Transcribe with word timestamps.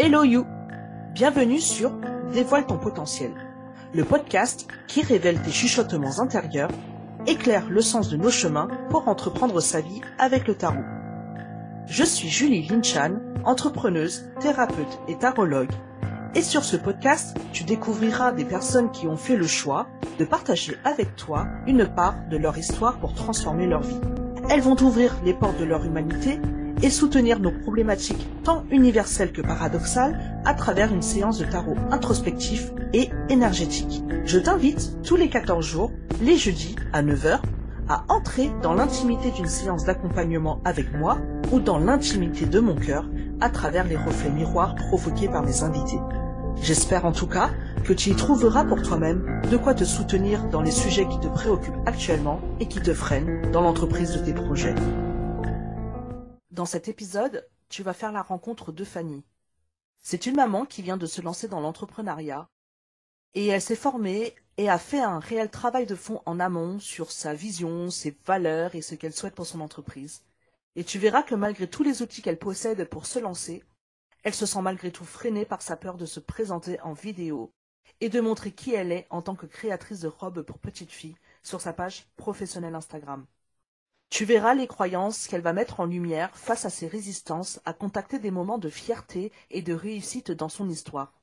Hello 0.00 0.22
you 0.22 0.46
Bienvenue 1.12 1.58
sur 1.58 1.90
Dévoile 2.32 2.66
ton 2.66 2.78
potentiel, 2.78 3.32
le 3.92 4.04
podcast 4.04 4.68
qui 4.86 5.02
révèle 5.02 5.42
tes 5.42 5.50
chuchotements 5.50 6.20
intérieurs, 6.20 6.70
éclaire 7.26 7.68
le 7.68 7.80
sens 7.80 8.08
de 8.08 8.16
nos 8.16 8.30
chemins 8.30 8.68
pour 8.90 9.08
entreprendre 9.08 9.58
sa 9.58 9.80
vie 9.80 10.00
avec 10.20 10.46
le 10.46 10.54
tarot. 10.54 10.84
Je 11.88 12.04
suis 12.04 12.28
Julie 12.28 12.68
Linchan, 12.68 13.18
entrepreneuse, 13.44 14.30
thérapeute 14.38 15.00
et 15.08 15.18
tarologue. 15.18 15.72
Et 16.36 16.42
sur 16.42 16.62
ce 16.62 16.76
podcast, 16.76 17.36
tu 17.52 17.64
découvriras 17.64 18.30
des 18.30 18.44
personnes 18.44 18.92
qui 18.92 19.08
ont 19.08 19.16
fait 19.16 19.36
le 19.36 19.48
choix 19.48 19.88
de 20.20 20.24
partager 20.24 20.76
avec 20.84 21.16
toi 21.16 21.48
une 21.66 21.88
part 21.88 22.14
de 22.30 22.36
leur 22.36 22.56
histoire 22.56 23.00
pour 23.00 23.14
transformer 23.14 23.66
leur 23.66 23.82
vie. 23.82 24.00
Elles 24.48 24.60
vont 24.60 24.80
ouvrir 24.80 25.16
les 25.24 25.34
portes 25.34 25.58
de 25.58 25.64
leur 25.64 25.84
humanité 25.84 26.38
et 26.82 26.90
soutenir 26.90 27.40
nos 27.40 27.50
problématiques 27.50 28.28
tant 28.44 28.64
universelles 28.70 29.32
que 29.32 29.42
paradoxales 29.42 30.40
à 30.44 30.54
travers 30.54 30.92
une 30.92 31.02
séance 31.02 31.38
de 31.38 31.44
tarot 31.44 31.76
introspectif 31.90 32.70
et 32.92 33.10
énergétique. 33.28 34.02
Je 34.24 34.38
t'invite 34.38 35.02
tous 35.02 35.16
les 35.16 35.28
14 35.28 35.64
jours, 35.64 35.92
les 36.22 36.36
jeudis 36.36 36.76
à 36.92 37.02
9h, 37.02 37.40
à 37.88 38.04
entrer 38.08 38.50
dans 38.62 38.74
l'intimité 38.74 39.30
d'une 39.30 39.46
séance 39.46 39.84
d'accompagnement 39.84 40.60
avec 40.64 40.92
moi 40.94 41.18
ou 41.52 41.60
dans 41.60 41.78
l'intimité 41.78 42.46
de 42.46 42.60
mon 42.60 42.74
cœur 42.74 43.08
à 43.40 43.48
travers 43.48 43.86
les 43.86 43.96
reflets 43.96 44.30
miroirs 44.30 44.74
provoqués 44.74 45.28
par 45.28 45.42
mes 45.42 45.62
invités. 45.62 46.00
J'espère 46.60 47.06
en 47.06 47.12
tout 47.12 47.26
cas 47.26 47.50
que 47.84 47.92
tu 47.92 48.10
y 48.10 48.14
trouveras 48.14 48.64
pour 48.64 48.82
toi-même 48.82 49.40
de 49.50 49.56
quoi 49.56 49.74
te 49.74 49.84
soutenir 49.84 50.44
dans 50.48 50.60
les 50.60 50.70
sujets 50.70 51.06
qui 51.06 51.20
te 51.20 51.28
préoccupent 51.28 51.80
actuellement 51.86 52.40
et 52.60 52.66
qui 52.66 52.80
te 52.80 52.92
freinent 52.92 53.50
dans 53.52 53.62
l'entreprise 53.62 54.12
de 54.12 54.18
tes 54.18 54.34
projets. 54.34 54.74
Dans 56.58 56.66
cet 56.66 56.88
épisode, 56.88 57.48
tu 57.68 57.84
vas 57.84 57.92
faire 57.92 58.10
la 58.10 58.20
rencontre 58.20 58.72
de 58.72 58.82
Fanny. 58.82 59.22
C'est 60.02 60.26
une 60.26 60.34
maman 60.34 60.64
qui 60.64 60.82
vient 60.82 60.96
de 60.96 61.06
se 61.06 61.22
lancer 61.22 61.46
dans 61.46 61.60
l'entrepreneuriat 61.60 62.48
et 63.34 63.46
elle 63.46 63.62
s'est 63.62 63.76
formée 63.76 64.34
et 64.56 64.68
a 64.68 64.76
fait 64.76 64.98
un 64.98 65.20
réel 65.20 65.50
travail 65.50 65.86
de 65.86 65.94
fond 65.94 66.20
en 66.26 66.40
amont 66.40 66.80
sur 66.80 67.12
sa 67.12 67.32
vision, 67.32 67.90
ses 67.90 68.18
valeurs 68.26 68.74
et 68.74 68.82
ce 68.82 68.96
qu'elle 68.96 69.14
souhaite 69.14 69.36
pour 69.36 69.46
son 69.46 69.60
entreprise. 69.60 70.24
Et 70.74 70.82
tu 70.82 70.98
verras 70.98 71.22
que 71.22 71.36
malgré 71.36 71.68
tous 71.68 71.84
les 71.84 72.02
outils 72.02 72.22
qu'elle 72.22 72.40
possède 72.40 72.88
pour 72.88 73.06
se 73.06 73.20
lancer, 73.20 73.62
elle 74.24 74.34
se 74.34 74.44
sent 74.44 74.60
malgré 74.60 74.90
tout 74.90 75.04
freinée 75.04 75.44
par 75.44 75.62
sa 75.62 75.76
peur 75.76 75.96
de 75.96 76.06
se 76.06 76.18
présenter 76.18 76.80
en 76.80 76.92
vidéo 76.92 77.52
et 78.00 78.08
de 78.08 78.20
montrer 78.20 78.50
qui 78.50 78.74
elle 78.74 78.90
est 78.90 79.06
en 79.10 79.22
tant 79.22 79.36
que 79.36 79.46
créatrice 79.46 80.00
de 80.00 80.08
robes 80.08 80.42
pour 80.42 80.58
petites 80.58 80.90
filles 80.90 81.18
sur 81.44 81.60
sa 81.60 81.72
page 81.72 82.08
professionnelle 82.16 82.74
Instagram. 82.74 83.26
Tu 84.10 84.24
verras 84.26 84.54
les 84.54 84.66
croyances 84.66 85.26
qu'elle 85.28 85.40
va 85.40 85.52
mettre 85.54 85.80
en 85.80 85.86
lumière 85.86 86.36
face 86.36 86.64
à 86.66 86.70
ses 86.70 86.88
résistances 86.88 87.60
à 87.64 87.72
contacter 87.72 88.18
des 88.18 88.30
moments 88.30 88.58
de 88.58 88.68
fierté 88.68 89.32
et 89.50 89.62
de 89.62 89.72
réussite 89.72 90.30
dans 90.30 90.48
son 90.50 90.68
histoire. 90.68 91.14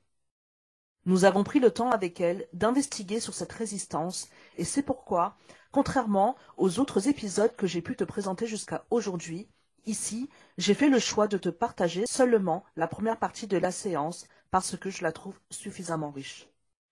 Nous 1.06 1.26
avons 1.26 1.44
pris 1.44 1.60
le 1.60 1.72
temps 1.72 1.90
avec 1.92 2.20
elle 2.20 2.48
d'investiguer 2.54 3.20
sur 3.20 3.34
cette 3.34 3.52
résistance 3.52 4.30
et 4.58 4.64
c'est 4.64 4.82
pourquoi, 4.84 5.38
contrairement 5.72 6.36
aux 6.58 6.80
autres 6.80 7.08
épisodes 7.08 7.56
que 7.56 7.68
j'ai 7.68 7.82
pu 7.82 7.96
te 7.96 8.04
présenter 8.04 8.48
jusqu'à 8.48 8.86
aujourd'hui, 8.90 9.48
ici, 9.86 10.30
j'ai 10.58 10.74
fait 10.74 10.90
le 10.90 11.00
choix 11.00 11.28
de 11.28 11.38
te 11.38 11.50
partager 11.50 12.06
seulement 12.08 12.64
la 12.76 12.88
première 12.88 13.20
partie 13.20 13.48
de 13.48 13.58
la 13.58 13.72
séance 13.72 14.28
parce 14.52 14.78
que 14.78 14.90
je 14.90 15.04
la 15.04 15.12
trouve 15.12 15.40
suffisamment 15.52 16.12
riche. 16.12 16.50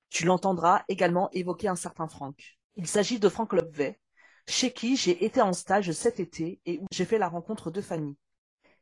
Tu 0.09 0.25
l'entendras 0.25 0.83
également 0.89 1.29
évoquer 1.31 1.67
un 1.67 1.75
certain 1.75 2.07
Franck. 2.07 2.59
Il 2.75 2.87
s'agit 2.87 3.19
de 3.19 3.29
Franck 3.29 3.53
Lobvet, 3.53 3.99
chez 4.47 4.71
qui 4.73 4.95
j'ai 4.95 5.25
été 5.25 5.41
en 5.41 5.53
stage 5.53 5.91
cet 5.91 6.19
été 6.19 6.59
et 6.65 6.79
où 6.79 6.85
j'ai 6.91 7.05
fait 7.05 7.17
la 7.17 7.29
rencontre 7.29 7.71
de 7.71 7.81
Fanny. 7.81 8.17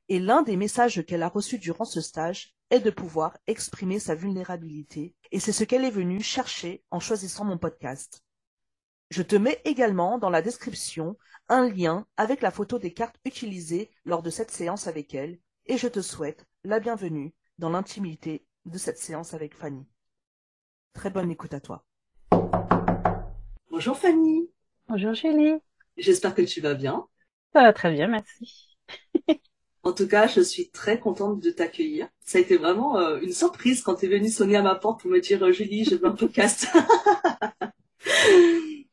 Et 0.09 0.20
l'un 0.20 0.42
des 0.42 0.58
messages 0.58 1.06
qu'elle 1.06 1.23
a 1.23 1.30
reçus 1.30 1.58
durant 1.58 1.86
ce 1.86 2.02
stage 2.02 2.56
est 2.70 2.80
de 2.80 2.90
pouvoir 2.90 3.38
exprimer 3.48 4.00
sa 4.00 4.16
vulnérabilité, 4.16 5.14
et 5.31 5.40
c'est 5.40 5.52
ce 5.52 5.64
qu'elle 5.64 5.86
est 5.86 5.92
venue 5.92 6.22
chercher 6.22 6.84
en 6.90 7.00
choisissant 7.00 7.45
mon 7.45 7.58
podcast. 7.58 8.23
Je 9.09 9.22
te 9.22 9.36
mets 9.36 9.62
également 9.66 10.18
dans 10.18 10.30
la 10.30 10.41
description 10.41 11.18
un 11.50 11.69
lien 11.69 12.08
avec 12.16 12.41
la 12.41 12.52
photo 12.52 12.80
des 12.80 12.94
cartes 12.94 13.18
utilisées 13.25 13.91
lors 14.06 14.24
de 14.24 14.30
cette 14.30 14.52
séance 14.52 14.88
avec 14.88 15.14
elle, 15.14 15.40
et 15.66 15.78
je 15.78 15.88
te 15.88 16.02
souhaite 16.02 16.46
la 16.64 16.80
bienvenue 16.80 17.34
dans 17.58 17.69
l'intimité 17.69 18.46
de 18.66 18.78
cette 18.78 19.00
séance 19.00 19.34
avec 19.34 19.56
Fanny. 19.56 19.85
Très 20.94 21.09
bonne 21.09 21.31
écoute 21.31 21.53
à 21.53 21.59
toi. 21.59 21.85
Bonjour 23.69 23.97
Fanny. 23.97 24.50
Bonjour 24.94 25.13
Julie. 25.13 25.53
J'espère 25.96 26.35
que 26.35 26.41
tu 26.41 26.59
vas 26.59 26.74
bien. 26.74 27.06
Ça 27.53 27.62
va 27.62 27.72
très 27.72 27.94
bien, 27.94 28.09
merci. 28.09 28.75
en 29.84 29.94
tout 29.94 30.06
cas, 30.06 30.28
je 30.28 30.41
suis 30.41 30.69
très 30.69 31.00
contente 31.00 31.40
de 31.40 31.50
t'accueillir. 31.50 32.09
Ça 32.25 32.40
a 32.40 32.41
été 32.41 32.57
vraiment 32.57 32.97
euh, 32.97 33.18
une 33.22 33.31
surprise 33.31 33.84
quand 33.84 33.96
tu 33.96 34.07
es 34.07 34.09
venue 34.09 34.28
sonner 34.28 34.57
à 34.57 34.62
ma 34.62 34.75
porte 34.75 35.00
pour 35.00 35.09
me 35.09 35.22
dire 35.22 35.41
euh, 35.44 35.53
Julie, 35.53 35.85
je 35.85 35.96
veux 35.96 36.07
un 36.07 36.12
podcast. 36.12 36.68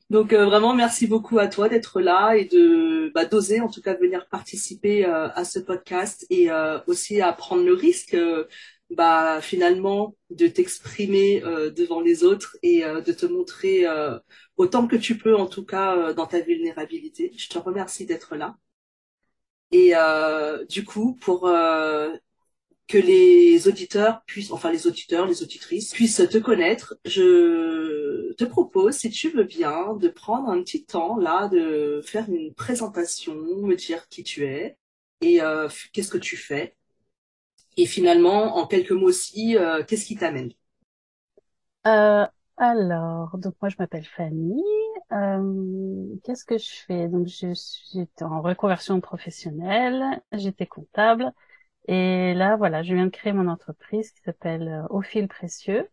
Donc 0.08 0.32
euh, 0.32 0.44
vraiment 0.44 0.72
merci 0.72 1.08
beaucoup 1.08 1.40
à 1.40 1.48
toi 1.48 1.68
d'être 1.68 2.00
là 2.00 2.36
et 2.36 2.44
de 2.44 3.10
bah, 3.12 3.24
d'oser 3.24 3.60
en 3.60 3.68
tout 3.68 3.82
cas 3.82 3.94
venir 3.94 4.28
participer 4.28 5.04
à 5.04 5.44
ce 5.44 5.58
podcast 5.58 6.24
et 6.30 6.48
aussi 6.86 7.20
à 7.20 7.32
prendre 7.32 7.64
le 7.64 7.74
risque 7.74 8.16
bah 8.90 9.40
finalement 9.42 10.16
de 10.30 10.46
t'exprimer 10.46 11.40
devant 11.76 12.00
les 12.00 12.24
autres 12.24 12.56
et 12.62 12.80
de 12.82 13.12
te 13.12 13.26
montrer 13.26 13.86
autant 14.58 14.86
que 14.86 14.96
tu 14.96 15.16
peux 15.16 15.36
en 15.36 15.46
tout 15.46 15.64
cas 15.64 15.96
euh, 15.96 16.12
dans 16.14 16.26
ta 16.26 16.40
vulnérabilité. 16.40 17.32
Je 17.36 17.48
te 17.48 17.58
remercie 17.58 18.04
d'être 18.06 18.36
là. 18.36 18.58
Et 19.70 19.92
euh, 19.94 20.64
du 20.66 20.84
coup, 20.84 21.14
pour 21.16 21.46
euh, 21.46 22.14
que 22.88 22.98
les 22.98 23.68
auditeurs 23.68 24.22
puissent, 24.26 24.50
enfin 24.50 24.72
les 24.72 24.86
auditeurs, 24.86 25.26
les 25.26 25.42
auditrices 25.42 25.92
puissent 25.92 26.16
te 26.30 26.38
connaître, 26.38 26.96
je 27.04 28.32
te 28.34 28.44
propose, 28.44 28.96
si 28.96 29.10
tu 29.10 29.30
veux 29.30 29.44
bien, 29.44 29.94
de 29.94 30.08
prendre 30.08 30.48
un 30.48 30.62
petit 30.62 30.84
temps 30.86 31.18
là, 31.18 31.48
de 31.48 32.00
faire 32.04 32.28
une 32.30 32.54
présentation, 32.54 33.34
me 33.34 33.76
dire 33.76 34.08
qui 34.08 34.24
tu 34.24 34.46
es 34.46 34.78
et 35.20 35.40
qu'est-ce 35.92 36.10
que 36.10 36.18
tu 36.18 36.36
fais. 36.36 36.77
Et 37.78 37.86
finalement, 37.86 38.58
en 38.58 38.66
quelques 38.66 38.90
mots 38.92 39.08
aussi, 39.08 39.56
qu'est-ce 39.86 40.04
qui 40.04 40.16
t'amène? 40.16 40.52
Alors, 42.56 43.38
donc 43.38 43.54
moi 43.62 43.68
je 43.68 43.76
m'appelle 43.78 44.04
Fanny. 44.04 44.62
Euh, 45.12 46.06
qu'est-ce 46.24 46.44
que 46.44 46.58
je 46.58 46.68
fais? 46.86 47.08
Donc 47.08 47.26
je 47.28 47.54
suis 47.54 48.08
en 48.20 48.42
reconversion 48.42 49.00
professionnelle. 49.00 50.20
J'étais 50.32 50.66
comptable 50.66 51.32
et 51.88 52.34
là 52.34 52.56
voilà, 52.56 52.82
je 52.84 52.94
viens 52.94 53.06
de 53.06 53.10
créer 53.10 53.32
mon 53.34 53.48
entreprise 53.48 54.12
qui 54.12 54.22
s'appelle 54.22 54.68
euh, 54.68 54.86
Au 54.90 55.02
fil 55.02 55.28
précieux 55.28 55.88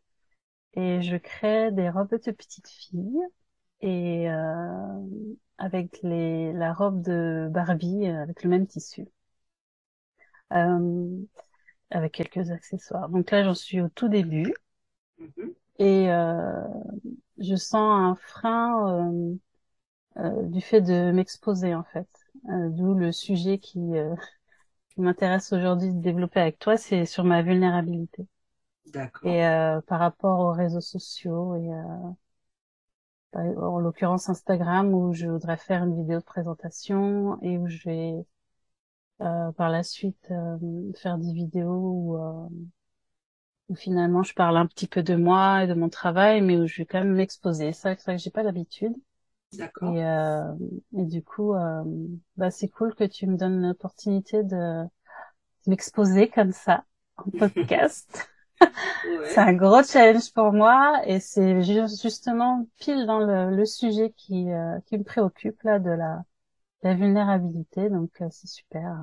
et 0.76 1.02
je 1.04 1.18
crée 1.18 1.72
des 1.72 1.90
robes 1.90 2.12
de 2.26 2.32
petites 2.32 2.70
filles 2.70 3.20
et 3.82 4.30
euh, 4.32 5.04
avec 5.60 6.00
les 6.04 6.54
la 6.54 6.74
robe 6.74 7.02
de 7.04 7.50
Barbie 7.52 8.08
avec 8.08 8.44
le 8.44 8.50
même 8.52 8.68
tissu. 8.68 9.08
Avec 11.96 12.14
quelques 12.14 12.52
accessoires. 12.52 13.10
Donc 13.10 13.32
là, 13.32 13.44
j'en 13.44 13.54
suis 13.54 13.82
au 13.82 13.90
tout 13.90 14.10
début. 14.10 14.54
Mm-hmm. 15.20 15.54
Et 15.80 16.12
euh, 16.12 16.62
je 17.38 17.56
sens 17.56 18.00
un 18.00 18.16
frein 18.16 19.10
euh, 19.10 19.36
euh, 20.18 20.44
du 20.44 20.62
fait 20.62 20.82
de 20.82 21.12
m'exposer 21.12 21.74
en 21.74 21.84
fait. 21.84 22.08
D'où 22.44 22.94
le 22.94 23.12
sujet 23.12 23.58
qui, 23.58 23.80
qui 24.90 25.02
m'intéresse 25.02 25.52
aujourd'hui 25.52 25.92
de 25.92 26.00
développer 26.00 26.40
avec 26.40 26.60
toi, 26.60 26.78
c'est 26.78 27.06
sur 27.06 27.24
ma 27.24 27.42
vulnérabilité. 27.42 28.28
D'accord. 28.94 29.28
Et 29.28 29.42
par 29.88 30.00
rapport 30.00 30.42
aux 30.42 30.52
réseaux 30.52 30.82
sociaux 30.82 31.56
et 31.56 31.72
en 33.34 33.80
l'occurrence 33.80 34.30
Instagram 34.30 34.94
où 34.94 35.14
je 35.14 35.28
voudrais 35.28 35.58
faire 35.58 35.84
une 35.84 35.96
vidéo 35.96 36.20
de 36.20 36.24
présentation 36.24 37.42
et 37.42 37.58
où 37.58 37.68
je 37.68 37.84
vais 37.84 38.14
euh, 38.14 38.22
par 39.20 39.70
la 39.70 39.84
suite 39.84 40.28
euh, 40.32 40.58
faire 40.96 41.18
des 41.18 41.32
vidéos 41.32 41.70
où, 41.72 42.18
euh, 42.18 42.48
où 43.70 43.76
finalement 43.76 44.24
je 44.24 44.34
parle 44.34 44.58
un 44.58 44.68
petit 44.68 44.88
peu 44.88 45.04
de 45.04 45.16
moi 45.16 45.64
et 45.64 45.68
de 45.68 45.74
mon 45.74 45.90
travail, 45.90 46.42
mais 46.42 46.58
où 46.58 46.68
je 46.68 46.78
vais 46.78 46.86
quand 46.86 47.00
même 47.00 47.16
m'exposer. 47.16 47.74
C'est 47.74 47.96
vrai 47.96 48.18
que 48.18 48.18
j'ai 48.22 48.30
pas 48.30 48.44
l'habitude. 48.44 48.94
D'accord. 49.54 49.96
Et, 49.96 50.06
euh, 50.06 50.54
et 50.98 51.06
du 51.06 51.24
coup, 51.24 51.54
euh, 51.54 51.84
bah 52.38 52.52
c'est 52.52 52.68
cool 52.68 52.94
que 52.96 53.04
tu 53.04 53.28
me 53.28 53.38
donnes 53.38 53.66
l'opportunité 53.66 54.44
de, 54.44 54.84
m'exposer 55.68 56.30
comme 56.30 56.52
ça 56.52 56.84
en 57.18 57.30
podcast. 57.40 58.30
c'est 59.26 59.40
un 59.40 59.54
gros 59.54 59.84
challenge 59.84 60.32
pour 60.34 60.54
moi 60.54 61.02
et 61.06 61.20
c'est 61.20 61.62
justement 61.62 62.68
pile 62.80 63.06
dans 63.06 63.20
le, 63.20 63.56
le 63.56 63.66
sujet 63.66 64.14
qui, 64.16 64.52
euh, 64.52 64.80
qui 64.86 64.98
me 64.98 65.04
préoccupe 65.04 65.62
là 65.64 65.80
de 65.80 65.90
la, 65.90 66.24
la 66.86 66.94
vulnérabilité. 66.94 67.90
Donc 67.90 68.12
euh, 68.22 68.28
c'est 68.32 68.48
super. 68.48 68.96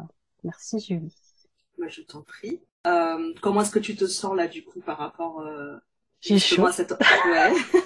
Merci 0.44 0.80
Julie. 0.80 1.14
Je 1.86 2.02
t'en 2.02 2.22
prie. 2.22 2.60
Euh, 2.86 3.34
comment 3.40 3.62
est-ce 3.62 3.70
que 3.70 3.78
tu 3.78 3.96
te 3.96 4.06
sens 4.06 4.36
là 4.36 4.46
du 4.46 4.64
coup 4.64 4.80
par 4.80 4.98
rapport 4.98 5.40
euh, 5.40 5.76
J'ai 6.20 6.38
chaud. 6.38 6.66
À 6.66 6.72
cette... 6.72 6.92
Ouais. 6.92 7.52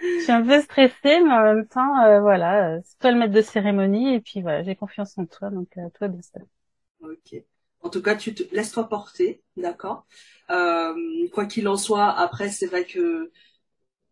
je 0.00 0.22
suis 0.22 0.32
un 0.32 0.44
peu 0.44 0.60
stressée, 0.60 1.20
mais 1.20 1.32
en 1.32 1.42
même 1.42 1.66
temps, 1.66 2.02
euh, 2.02 2.20
voilà, 2.20 2.80
c'est 2.82 2.98
toi 2.98 3.12
le 3.12 3.18
maître 3.18 3.32
de 3.32 3.42
cérémonie 3.42 4.14
et 4.14 4.20
puis 4.20 4.42
voilà, 4.42 4.62
j'ai 4.62 4.74
confiance 4.76 5.16
en 5.18 5.26
toi, 5.26 5.50
donc 5.50 5.68
euh, 5.76 5.88
toi 5.96 6.08
bien 6.08 6.20
Ok. 7.00 7.42
En 7.80 7.90
tout 7.90 8.02
cas, 8.02 8.16
tu 8.16 8.34
te 8.34 8.42
laisses-toi 8.54 8.88
porter, 8.88 9.42
d'accord. 9.56 10.04
Euh, 10.50 10.94
quoi 11.32 11.46
qu'il 11.46 11.68
en 11.68 11.76
soit, 11.76 12.10
après, 12.10 12.48
c'est 12.48 12.66
vrai 12.66 12.84
que 12.84 13.30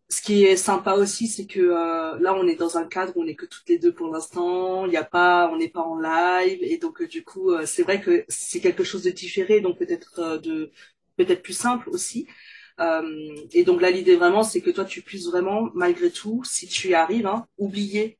ce 0.09 0.21
qui 0.21 0.45
est 0.45 0.55
sympa 0.55 0.93
aussi, 0.93 1.27
c'est 1.27 1.45
que 1.45 1.59
euh, 1.59 2.17
là, 2.19 2.33
on 2.33 2.47
est 2.47 2.55
dans 2.55 2.77
un 2.77 2.85
cadre 2.87 3.13
où 3.17 3.23
on 3.23 3.27
est 3.27 3.35
que 3.35 3.45
toutes 3.45 3.67
les 3.67 3.77
deux 3.77 3.93
pour 3.93 4.07
l'instant. 4.09 4.85
Il 4.85 4.91
n'y 4.91 4.97
a 4.97 5.03
pas, 5.03 5.49
on 5.51 5.57
n'est 5.57 5.69
pas 5.69 5.81
en 5.81 5.99
live, 5.99 6.59
et 6.61 6.77
donc 6.77 7.01
euh, 7.01 7.07
du 7.07 7.23
coup, 7.23 7.51
euh, 7.51 7.65
c'est 7.65 7.83
vrai 7.83 8.01
que 8.01 8.23
c'est 8.29 8.61
quelque 8.61 8.83
chose 8.83 9.03
de 9.03 9.11
différé, 9.11 9.59
donc 9.61 9.77
peut-être 9.77 10.19
euh, 10.19 10.37
de 10.37 10.71
peut-être 11.17 11.41
plus 11.43 11.57
simple 11.57 11.89
aussi. 11.89 12.27
et 13.53 13.63
donc 13.63 13.81
là, 13.81 13.89
l'idée 13.91 14.15
vraiment, 14.15 14.43
c'est 14.43 14.61
que 14.61 14.69
toi, 14.71 14.85
tu 14.85 15.01
puisses 15.01 15.27
vraiment, 15.27 15.69
malgré 15.73 16.11
tout, 16.11 16.43
si 16.45 16.67
tu 16.67 16.89
y 16.89 16.93
arrives, 16.93 17.25
hein, 17.27 17.47
oublier 17.57 18.19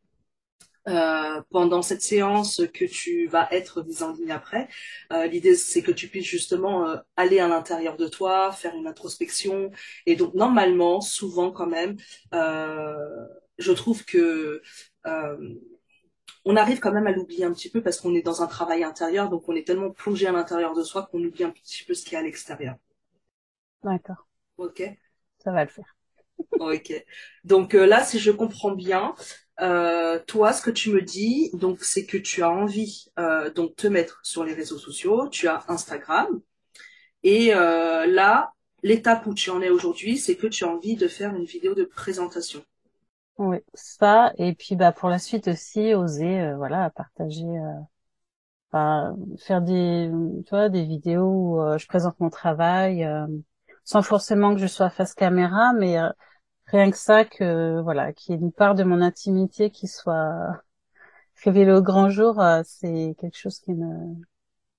euh, 0.87 1.41
pendant 1.49 1.81
cette 1.81 2.01
séance 2.01 2.61
que 2.73 2.85
tu 2.85 3.27
vas 3.27 3.47
être 3.51 3.83
mise 3.83 4.03
en 4.03 4.13
ligne 4.13 4.31
après. 4.31 4.69
Euh, 5.11 5.27
L'idée, 5.27 5.55
c'est 5.55 5.81
que 5.81 5.91
tu 5.91 6.07
puisses 6.07 6.25
justement 6.25 6.87
euh, 6.87 6.97
aller 7.17 7.39
à 7.39 7.47
l'intérieur 7.47 7.97
de 7.97 8.07
toi, 8.07 8.51
faire 8.51 8.75
une 8.75 8.87
introspection. 8.87 9.71
Et 10.05 10.15
donc, 10.15 10.33
normalement, 10.33 11.01
souvent 11.01 11.51
quand 11.51 11.67
même, 11.67 11.97
euh, 12.33 12.95
je 13.57 13.71
trouve 13.73 14.05
que 14.05 14.61
euh, 15.05 15.55
on 16.45 16.55
arrive 16.55 16.79
quand 16.79 16.93
même 16.93 17.07
à 17.07 17.11
l'oublier 17.11 17.43
un 17.43 17.51
petit 17.53 17.69
peu 17.69 17.81
parce 17.81 17.99
qu'on 17.99 18.15
est 18.15 18.21
dans 18.21 18.41
un 18.41 18.47
travail 18.47 18.83
intérieur, 18.83 19.29
donc 19.29 19.49
on 19.49 19.55
est 19.55 19.67
tellement 19.67 19.91
plongé 19.91 20.27
à 20.27 20.31
l'intérieur 20.31 20.73
de 20.73 20.83
soi 20.83 21.07
qu'on 21.11 21.21
oublie 21.23 21.43
un 21.43 21.49
petit 21.51 21.83
peu 21.83 21.93
ce 21.93 22.05
qui 22.05 22.15
est 22.15 22.17
à 22.17 22.21
l'extérieur. 22.21 22.75
D'accord. 23.83 24.27
Ok? 24.57 24.81
Ça 25.43 25.51
va 25.51 25.65
le 25.65 25.69
faire. 25.69 25.95
ok. 26.59 27.05
Donc 27.43 27.73
là, 27.73 28.03
si 28.03 28.19
je 28.19 28.31
comprends 28.31 28.71
bien, 28.71 29.15
euh, 29.61 30.19
toi, 30.27 30.53
ce 30.53 30.61
que 30.61 30.71
tu 30.71 30.91
me 30.91 31.01
dis, 31.01 31.49
donc, 31.53 31.83
c'est 31.83 32.05
que 32.05 32.17
tu 32.17 32.43
as 32.43 32.49
envie 32.49 33.05
euh, 33.19 33.49
donc 33.51 33.75
te 33.75 33.87
mettre 33.87 34.19
sur 34.23 34.43
les 34.43 34.53
réseaux 34.53 34.77
sociaux. 34.77 35.27
Tu 35.29 35.47
as 35.47 35.63
Instagram, 35.67 36.41
et 37.23 37.53
euh, 37.53 38.05
là, 38.05 38.53
l'étape 38.83 39.25
où 39.25 39.33
tu 39.33 39.49
en 39.49 39.61
es 39.61 39.69
aujourd'hui, 39.69 40.17
c'est 40.17 40.35
que 40.35 40.47
tu 40.47 40.63
as 40.63 40.67
envie 40.69 40.95
de 40.95 41.07
faire 41.07 41.35
une 41.35 41.45
vidéo 41.45 41.73
de 41.75 41.83
présentation. 41.83 42.63
Oui, 43.37 43.57
ça, 43.73 44.33
et 44.37 44.55
puis 44.55 44.75
bah 44.75 44.91
pour 44.91 45.09
la 45.09 45.19
suite 45.19 45.47
aussi, 45.47 45.93
oser, 45.93 46.41
euh, 46.41 46.55
voilà, 46.55 46.89
partager, 46.89 47.45
euh, 48.73 49.11
faire 49.39 49.61
des, 49.61 50.09
tu 50.45 50.49
vois, 50.49 50.69
des 50.69 50.85
vidéos 50.85 51.25
où 51.25 51.61
euh, 51.61 51.77
je 51.77 51.87
présente 51.87 52.19
mon 52.19 52.29
travail, 52.29 53.07
sans 53.83 54.01
forcément 54.01 54.55
que 54.55 54.61
je 54.61 54.67
sois 54.67 54.89
face 54.89 55.13
caméra, 55.13 55.73
mais 55.73 55.97
rien 56.67 56.91
que 56.91 56.97
ça 56.97 57.25
que 57.25 57.81
voilà 57.81 58.13
qu'il 58.13 58.33
y 58.35 58.37
ait 58.37 58.41
une 58.41 58.51
part 58.51 58.75
de 58.75 58.83
mon 58.83 59.01
intimité 59.01 59.71
qui 59.71 59.87
soit 59.87 60.61
révélée 61.43 61.73
au 61.73 61.81
grand 61.81 62.09
jour 62.09 62.39
euh, 62.41 62.61
c'est 62.65 63.15
quelque 63.19 63.37
chose 63.37 63.59
qui 63.59 63.73
me 63.73 64.15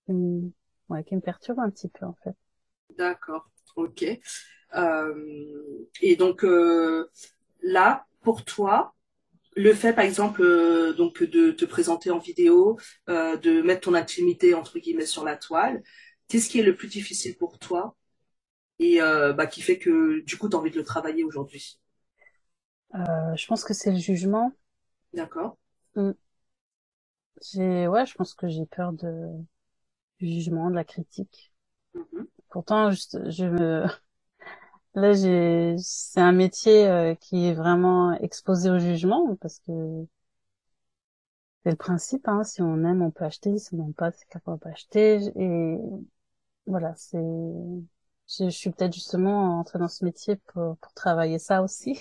qui 0.07 0.13
me, 0.13 0.51
ouais, 0.89 1.05
qui 1.05 1.17
me 1.17 1.21
perturbe 1.21 1.61
un 1.61 1.71
petit 1.71 1.89
peu 1.89 2.07
en 2.07 2.17
fait. 2.25 2.35
D'accord. 2.97 3.51
Ok. 3.77 4.05
Euh, 4.75 5.85
et 6.03 6.17
donc 6.17 6.45
euh, 6.45 7.11
là 7.63 8.07
pour 8.23 8.45
toi 8.45 8.95
le 9.57 9.75
fait 9.75 9.95
par 9.95 10.05
exemple 10.05 10.43
euh, 10.43 10.93
donc 10.95 11.23
de 11.23 11.53
te 11.53 11.65
présenter 11.65 12.11
en 12.11 12.19
vidéo 12.19 12.79
euh, 13.09 13.37
de 13.39 13.63
mettre 13.63 13.83
ton 13.83 13.95
intimité 13.95 14.55
entre 14.55 14.79
guillemets 14.79 15.07
sur 15.07 15.25
la 15.25 15.37
toile 15.37 15.83
qu'est-ce 16.29 16.51
qui 16.51 16.61
est 16.61 16.65
le 16.65 16.77
plus 16.77 16.89
difficile 16.89 17.37
pour 17.37 17.59
toi? 17.59 17.97
Et 18.79 19.01
euh, 19.01 19.33
bah, 19.33 19.47
qui 19.47 19.61
fait 19.61 19.79
que 19.79 20.21
du 20.21 20.37
coup 20.37 20.49
tu 20.49 20.57
as 20.57 20.59
envie 20.59 20.71
de 20.71 20.77
le 20.77 20.85
travailler 20.85 21.25
aujourd'hui 21.25 21.79
euh, 22.95 23.35
Je 23.37 23.47
pense 23.47 23.65
que 23.65 23.75
c'est 23.75 23.91
le 23.91 23.99
jugement. 23.99 24.53
D'accord. 25.15 25.57
Mm. 25.97 26.13
J'ai 27.43 27.87
ouais, 27.87 28.07
je 28.07 28.15
pense 28.15 28.35
que 28.35 28.49
j'ai 28.49 28.67
peur 28.67 28.93
de 28.93 29.29
du 30.19 30.27
jugement, 30.29 30.71
de 30.71 30.75
la 30.75 30.85
critique. 30.85 31.53
Mm-hmm. 31.95 32.27
Pourtant, 32.51 32.91
je, 32.91 33.31
je 33.31 33.45
me 33.45 33.87
là 34.95 35.13
j'ai 35.13 35.77
c'est 35.79 36.21
un 36.21 36.33
métier 36.33 36.87
euh, 36.89 37.15
qui 37.15 37.47
est 37.47 37.55
vraiment 37.55 38.13
exposé 38.15 38.71
au 38.71 38.79
jugement 38.79 39.37
parce 39.37 39.61
que 39.61 39.73
c'est 41.63 41.71
le 41.71 41.77
principe 41.77 42.27
hein, 42.29 42.43
si 42.45 42.63
on 42.63 42.85
aime 42.85 43.03
on 43.03 43.11
peut 43.11 43.25
acheter 43.25 43.59
si 43.59 43.75
on 43.75 43.79
n'aime 43.79 43.95
pas 43.95 44.11
c'est 44.13 44.27
qu'on 44.29 44.53
va 44.53 44.59
pas 44.59 44.71
acheter 44.71 45.21
et 45.37 45.77
voilà 46.67 46.95
c'est 46.97 47.19
je, 48.29 48.49
suis 48.51 48.71
peut-être 48.71 48.93
justement 48.93 49.59
entrée 49.59 49.79
dans 49.79 49.89
ce 49.89 50.05
métier 50.05 50.37
pour, 50.37 50.77
pour 50.79 50.93
travailler 50.95 51.39
ça 51.39 51.63
aussi. 51.63 51.99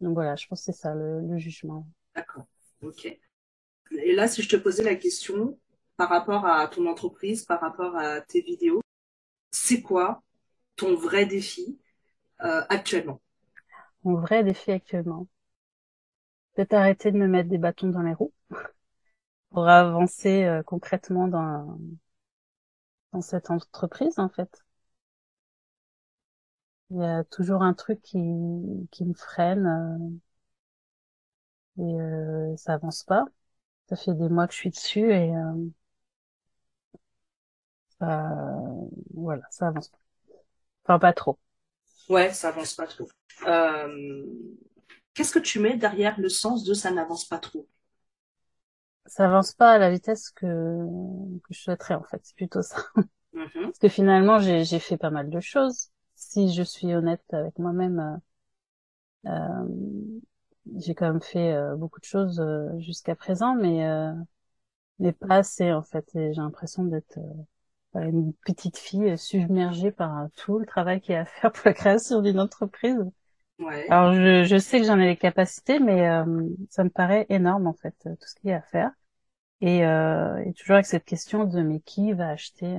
Donc 0.00 0.14
voilà, 0.14 0.36
je 0.36 0.46
pense 0.46 0.60
que 0.60 0.66
c'est 0.66 0.80
ça, 0.80 0.94
le, 0.94 1.20
le 1.20 1.38
jugement. 1.38 1.86
D'accord, 2.14 2.46
ok. 2.82 3.06
Et 3.98 4.14
là, 4.14 4.28
si 4.28 4.42
je 4.42 4.48
te 4.48 4.56
posais 4.56 4.82
la 4.82 4.94
question 4.94 5.58
par 5.96 6.08
rapport 6.08 6.46
à 6.46 6.66
ton 6.68 6.86
entreprise, 6.86 7.44
par 7.44 7.60
rapport 7.60 7.96
à 7.96 8.20
tes 8.20 8.40
vidéos, 8.40 8.80
c'est 9.50 9.82
quoi 9.82 10.22
ton 10.76 10.96
vrai 10.96 11.26
défi 11.26 11.78
euh, 12.42 12.62
actuellement? 12.68 13.20
Mon 14.04 14.16
vrai 14.16 14.42
défi 14.42 14.72
actuellement 14.72 15.28
Peut-être 16.54 16.74
arrêter 16.74 17.12
de 17.12 17.18
me 17.18 17.28
mettre 17.28 17.48
des 17.48 17.58
bâtons 17.58 17.88
dans 17.88 18.02
les 18.02 18.14
roues 18.14 18.32
pour 19.50 19.68
avancer 19.68 20.44
euh, 20.44 20.62
concrètement 20.62 21.28
dans, 21.28 21.78
dans 23.12 23.20
cette 23.20 23.50
entreprise 23.50 24.18
en 24.18 24.28
fait. 24.28 24.64
Il 26.92 26.98
y 27.00 27.04
a 27.04 27.24
toujours 27.24 27.62
un 27.62 27.74
truc 27.74 28.00
qui, 28.02 28.18
qui 28.92 29.04
me 29.04 29.14
freine 29.14 30.20
euh, 31.78 31.82
et 31.82 32.00
euh, 32.00 32.56
ça 32.56 32.74
avance 32.74 33.02
pas. 33.04 33.24
Ça 33.88 33.96
fait 33.96 34.14
des 34.14 34.28
mois 34.28 34.46
que 34.48 34.54
je 34.54 34.58
suis 34.58 34.70
dessus 34.70 35.12
et 35.12 35.36
euh, 35.36 35.54
ça, 37.98 38.30
voilà, 39.14 39.42
ça 39.50 39.68
avance 39.68 39.88
pas. 39.88 39.98
Enfin, 40.84 40.98
pas 40.98 41.12
trop. 41.12 41.38
Ouais, 42.08 42.32
ça 42.32 42.48
avance 42.48 42.74
pas 42.74 42.86
trop. 42.86 43.08
Euh, 43.46 44.24
Qu'est-ce 45.14 45.32
que 45.32 45.38
tu 45.38 45.58
mets 45.60 45.76
derrière 45.76 46.18
le 46.20 46.28
sens 46.28 46.64
de 46.64 46.74
ça 46.74 46.90
n'avance 46.90 47.24
pas 47.26 47.38
trop? 47.38 47.66
Ça 49.06 49.26
avance 49.26 49.52
pas 49.52 49.72
à 49.72 49.78
la 49.78 49.90
vitesse 49.90 50.30
que, 50.30 50.46
que 50.46 51.54
je 51.54 51.60
souhaiterais 51.60 51.94
en 51.94 52.02
fait. 52.04 52.20
C'est 52.24 52.36
plutôt 52.36 52.62
ça. 52.62 52.76
mm-hmm. 53.34 53.72
Parce 53.72 53.78
que 53.78 53.88
finalement, 53.88 54.40
j'ai 54.40 54.80
fait 54.80 54.98
pas 54.98 55.10
mal 55.10 55.30
de 55.30 55.40
choses 55.40 55.91
si 56.32 56.52
je 56.54 56.62
suis 56.62 56.94
honnête 56.94 57.22
avec 57.32 57.58
moi-même, 57.58 58.22
euh, 59.26 59.30
euh, 59.30 59.68
j'ai 60.76 60.94
quand 60.94 61.06
même 61.06 61.20
fait 61.22 61.52
euh, 61.52 61.76
beaucoup 61.76 62.00
de 62.00 62.04
choses 62.04 62.40
euh, 62.40 62.78
jusqu'à 62.78 63.14
présent, 63.16 63.54
mais 63.54 63.86
euh, 63.86 64.12
mais 64.98 65.12
pas 65.12 65.36
assez 65.38 65.72
en 65.72 65.82
fait. 65.82 66.06
Et 66.14 66.32
j'ai 66.32 66.40
l'impression 66.40 66.84
d'être 66.84 67.18
une 67.94 68.32
petite 68.46 68.78
fille 68.78 69.18
submergée 69.18 69.92
par 69.92 70.28
tout 70.36 70.58
le 70.58 70.66
travail 70.66 71.00
qu'il 71.00 71.14
y 71.14 71.16
a 71.16 71.22
à 71.22 71.24
faire 71.26 71.52
pour 71.52 71.62
la 71.66 71.74
création 71.74 72.22
d'une 72.22 72.40
entreprise. 72.40 72.98
Ouais. 73.58 73.86
Alors 73.90 74.14
je, 74.14 74.44
je 74.44 74.58
sais 74.58 74.80
que 74.80 74.86
j'en 74.86 74.98
ai 74.98 75.08
les 75.08 75.16
capacités, 75.16 75.78
mais 75.78 76.08
ça 76.70 76.84
me 76.84 76.90
paraît 76.90 77.26
énorme 77.28 77.66
en 77.66 77.74
fait 77.74 77.94
tout 78.02 78.16
ce 78.26 78.34
qu'il 78.36 78.50
y 78.50 78.52
a 78.52 78.58
à 78.58 78.62
faire. 78.62 78.90
Et, 79.60 79.78
et 79.80 80.52
toujours 80.54 80.74
avec 80.74 80.86
cette 80.86 81.04
question 81.04 81.44
de 81.44 81.62
mais 81.62 81.80
qui 81.80 82.12
va 82.12 82.30
acheter 82.30 82.78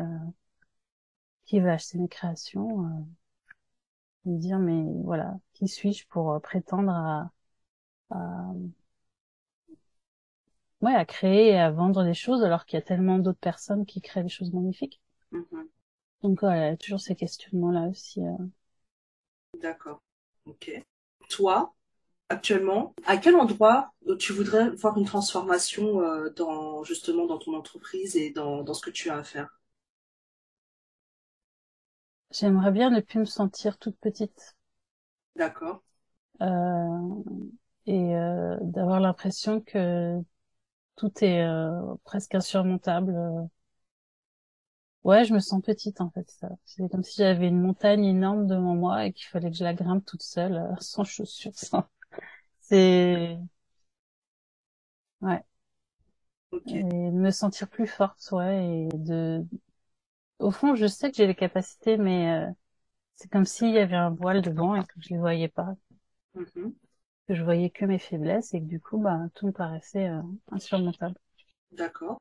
qui 1.45 1.59
va 1.61 1.73
acheter 1.73 1.97
mes 1.99 2.09
créations 2.09 3.05
me 4.25 4.37
dire 4.39 4.59
mais 4.59 4.83
voilà 5.03 5.35
qui 5.53 5.67
suis-je 5.67 6.07
pour 6.07 6.31
euh, 6.33 6.39
prétendre 6.39 6.91
à, 6.91 7.31
à 8.11 8.53
ouais 10.81 10.93
à 10.93 11.03
créer 11.05 11.47
et 11.49 11.57
à 11.57 11.71
vendre 11.71 12.03
des 12.03 12.13
choses 12.13 12.43
alors 12.43 12.65
qu'il 12.67 12.77
y 12.77 12.81
a 12.81 12.85
tellement 12.85 13.17
d'autres 13.17 13.39
personnes 13.39 13.85
qui 13.87 14.01
créent 14.01 14.21
des 14.23 14.29
choses 14.29 14.53
magnifiques? 14.53 15.01
Mm-hmm. 15.33 15.67
donc 16.23 16.39
voilà 16.41 16.75
toujours 16.77 16.99
ces 17.01 17.15
questionnements 17.15 17.71
là 17.71 17.87
aussi 17.87 18.21
euh... 18.21 18.33
d'accord. 19.61 20.01
Ok. 20.45 20.71
Toi 21.29 21.73
actuellement 22.29 22.93
à 23.05 23.17
quel 23.17 23.35
endroit 23.35 23.93
euh, 24.07 24.17
tu 24.17 24.33
voudrais 24.33 24.69
voir 24.71 24.97
une 24.97 25.05
transformation 25.05 26.01
euh, 26.01 26.29
dans 26.31 26.83
justement 26.83 27.25
dans 27.27 27.39
ton 27.39 27.55
entreprise 27.55 28.15
et 28.17 28.31
dans, 28.31 28.63
dans 28.63 28.73
ce 28.73 28.81
que 28.81 28.91
tu 28.91 29.09
as 29.09 29.17
à 29.17 29.23
faire? 29.23 29.59
J'aimerais 32.33 32.71
bien 32.71 32.89
ne 32.89 32.99
plus 32.99 33.19
me 33.19 33.25
sentir 33.25 33.77
toute 33.77 33.97
petite. 33.97 34.55
D'accord. 35.35 35.81
Euh, 36.41 37.23
et 37.85 38.15
euh, 38.15 38.57
d'avoir 38.61 38.99
l'impression 38.99 39.61
que 39.61 40.19
tout 40.95 41.11
est 41.23 41.43
euh, 41.43 41.95
presque 42.05 42.35
insurmontable. 42.35 43.15
Ouais, 45.03 45.25
je 45.25 45.33
me 45.33 45.39
sens 45.39 45.61
petite 45.61 45.99
en 46.01 46.09
fait. 46.11 46.33
C'est 46.65 46.89
comme 46.89 47.03
si 47.03 47.17
j'avais 47.17 47.47
une 47.49 47.61
montagne 47.61 48.05
énorme 48.05 48.47
devant 48.47 48.75
moi 48.75 49.05
et 49.05 49.11
qu'il 49.13 49.27
fallait 49.27 49.51
que 49.51 49.57
je 49.57 49.63
la 49.63 49.73
grimpe 49.73 50.05
toute 50.05 50.23
seule, 50.23 50.55
euh, 50.55 50.75
sans 50.79 51.03
chaussures, 51.03 51.55
sans. 51.55 51.83
C'est 52.61 53.37
ouais. 55.21 55.43
Okay. 56.51 56.79
Et 56.79 56.83
de 56.83 57.15
me 57.17 57.31
sentir 57.31 57.67
plus 57.67 57.87
forte, 57.87 58.29
ouais, 58.31 58.87
et 58.93 58.97
de 58.97 59.43
au 60.39 60.51
fond, 60.51 60.75
je 60.75 60.87
sais 60.87 61.09
que 61.09 61.17
j'ai 61.17 61.27
les 61.27 61.35
capacités, 61.35 61.97
mais 61.97 62.31
euh, 62.31 62.51
c'est 63.15 63.29
comme 63.29 63.45
s'il 63.45 63.71
y 63.71 63.77
avait 63.77 63.95
un 63.95 64.09
voile 64.09 64.41
devant 64.41 64.75
et 64.75 64.83
que 64.83 64.93
je 64.99 65.09
les 65.09 65.17
voyais 65.17 65.47
pas. 65.47 65.75
Mm-hmm. 66.35 66.73
Que 67.27 67.35
je 67.35 67.43
voyais 67.43 67.69
que 67.69 67.85
mes 67.85 67.99
faiblesses 67.99 68.53
et 68.53 68.59
que 68.59 68.65
du 68.65 68.79
coup, 68.79 68.97
bah, 68.97 69.19
tout 69.35 69.47
me 69.47 69.51
paraissait 69.51 70.09
euh, 70.09 70.21
insurmontable. 70.51 71.15
D'accord. 71.71 72.19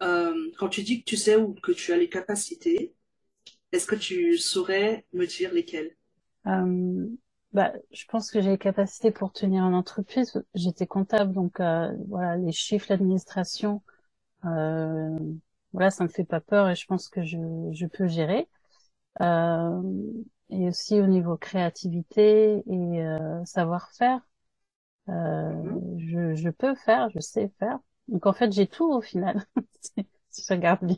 quand 0.00 0.68
tu 0.68 0.82
dis 0.82 1.02
que 1.02 1.08
tu 1.08 1.16
sais 1.16 1.36
ou 1.36 1.54
que 1.54 1.72
tu 1.72 1.92
as 1.92 1.96
les 1.96 2.08
capacités, 2.08 2.94
est-ce 3.72 3.86
que 3.86 3.94
tu 3.94 4.36
saurais 4.36 5.06
me 5.12 5.26
dire 5.26 5.52
lesquelles? 5.52 5.94
Bah, 7.52 7.72
je 7.90 8.04
pense 8.06 8.30
que 8.30 8.40
j'ai 8.40 8.50
les 8.50 8.58
capacités 8.58 9.10
pour 9.10 9.32
tenir 9.32 9.64
une 9.64 9.74
entreprise. 9.74 10.42
J'étais 10.54 10.86
comptable, 10.86 11.32
donc 11.32 11.60
voilà, 11.60 12.36
les 12.36 12.52
chiffres, 12.52 12.86
l'administration, 12.90 13.82
euh, 14.44 15.18
voilà, 15.72 15.90
ça 15.90 16.04
me 16.04 16.08
fait 16.08 16.24
pas 16.24 16.40
peur 16.40 16.68
et 16.68 16.74
je 16.74 16.86
pense 16.86 17.08
que 17.08 17.22
je, 17.22 17.38
je 17.72 17.86
peux 17.86 18.06
gérer. 18.06 18.48
Euh, 19.20 19.82
et 20.50 20.68
aussi 20.68 21.00
au 21.00 21.06
niveau 21.06 21.36
créativité 21.36 22.62
et 22.66 23.02
euh, 23.02 23.44
savoir-faire, 23.44 24.20
euh, 25.08 25.12
mm-hmm. 25.12 26.34
je, 26.34 26.34
je 26.34 26.50
peux 26.50 26.74
faire, 26.74 27.08
je 27.10 27.20
sais 27.20 27.52
faire. 27.58 27.78
Donc 28.08 28.26
en 28.26 28.32
fait, 28.32 28.52
j'ai 28.52 28.66
tout 28.66 28.90
au 28.90 29.00
final, 29.00 29.44
si 30.30 30.44
je 30.48 30.54
regarde 30.54 30.84
bien. 30.84 30.96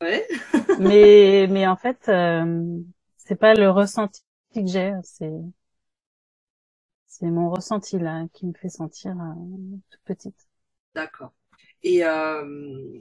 Ouais. 0.00 0.26
mais 0.80 1.46
mais 1.50 1.66
en 1.66 1.76
fait, 1.76 2.08
euh, 2.08 2.78
c'est 3.16 3.36
pas 3.36 3.54
le 3.54 3.70
ressenti 3.70 4.22
que 4.54 4.66
j'ai, 4.66 4.92
c'est 5.02 5.32
c'est 7.06 7.26
mon 7.26 7.50
ressenti 7.50 7.98
là 7.98 8.26
qui 8.32 8.46
me 8.46 8.52
fait 8.52 8.68
sentir 8.68 9.12
euh, 9.20 9.34
toute 9.90 10.00
petite. 10.04 10.48
D'accord. 10.94 11.32
Et 11.82 12.04
euh, 12.04 13.00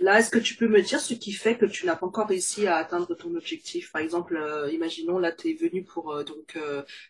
là, 0.00 0.18
est-ce 0.18 0.30
que 0.30 0.38
tu 0.38 0.56
peux 0.56 0.68
me 0.68 0.82
dire 0.82 1.00
ce 1.00 1.14
qui 1.14 1.32
fait 1.32 1.56
que 1.56 1.66
tu 1.66 1.86
n'as 1.86 1.96
pas 1.96 2.06
encore 2.06 2.28
réussi 2.28 2.66
à 2.66 2.76
atteindre 2.76 3.14
ton 3.14 3.34
objectif? 3.34 3.92
Par 3.92 4.02
exemple, 4.02 4.36
euh, 4.36 4.70
imaginons 4.72 5.18
là, 5.18 5.32
tu 5.32 5.50
es 5.50 5.54
venu 5.54 5.84
pour 5.84 6.12
euh, 6.12 6.24
donc 6.24 6.58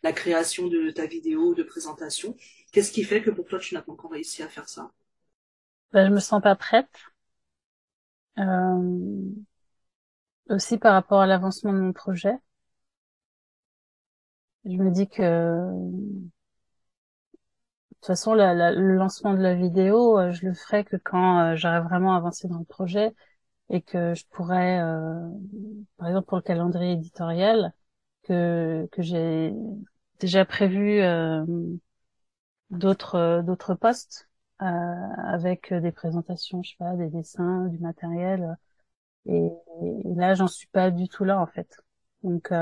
la 0.02 0.12
création 0.12 0.68
de 0.68 0.90
ta 0.90 1.06
vidéo 1.06 1.54
de 1.54 1.62
présentation. 1.62 2.36
Qu'est-ce 2.72 2.92
qui 2.92 3.04
fait 3.04 3.22
que 3.22 3.30
pour 3.30 3.46
toi, 3.46 3.58
tu 3.58 3.74
n'as 3.74 3.82
pas 3.82 3.92
encore 3.92 4.12
réussi 4.12 4.42
à 4.42 4.48
faire 4.48 4.68
ça? 4.68 4.90
Ben, 5.92 6.06
Je 6.08 6.12
me 6.14 6.20
sens 6.20 6.40
pas 6.42 6.54
prête. 6.54 6.88
aussi 10.50 10.76
par 10.76 10.94
rapport 10.94 11.20
à 11.20 11.26
l'avancement 11.28 11.72
de 11.72 11.78
mon 11.78 11.92
projet. 11.92 12.34
Je 14.64 14.76
me 14.76 14.90
dis 14.90 15.08
que 15.08 15.22
toute 18.06 18.16
façon, 18.16 18.34
le 18.34 18.94
lancement 18.94 19.34
de 19.34 19.40
la 19.40 19.54
vidéo, 19.54 20.18
euh, 20.18 20.32
je 20.32 20.46
le 20.46 20.54
ferai 20.54 20.84
que 20.84 20.96
quand 20.96 21.40
euh, 21.52 21.56
j'aurai 21.56 21.80
vraiment 21.80 22.14
avancé 22.16 22.48
dans 22.48 22.58
le 22.58 22.64
projet 22.64 23.14
et 23.70 23.82
que 23.82 24.14
je 24.14 24.24
pourrais, 24.30 24.80
euh, 24.80 25.28
par 25.98 26.08
exemple 26.08 26.26
pour 26.28 26.38
le 26.38 26.42
calendrier 26.42 26.92
éditorial, 26.92 27.72
que, 28.24 28.88
que 28.92 29.02
j'ai 29.02 29.54
déjà 30.20 30.44
prévu 30.44 31.00
d'autres 32.70 33.42
d'autres 33.44 33.74
postes 33.74 34.28
avec 34.58 35.72
des 35.74 35.92
présentations, 35.92 36.62
je 36.62 36.70
sais 36.70 36.76
pas, 36.78 36.96
des 36.96 37.08
dessins, 37.10 37.66
du 37.66 37.78
matériel. 37.78 38.56
Et, 39.26 39.46
et 39.82 40.14
là, 40.16 40.34
j'en 40.34 40.48
suis 40.48 40.68
pas 40.68 40.90
du 40.90 41.08
tout 41.08 41.24
là 41.24 41.40
en 41.40 41.46
fait. 41.46 41.78
Donc 42.22 42.52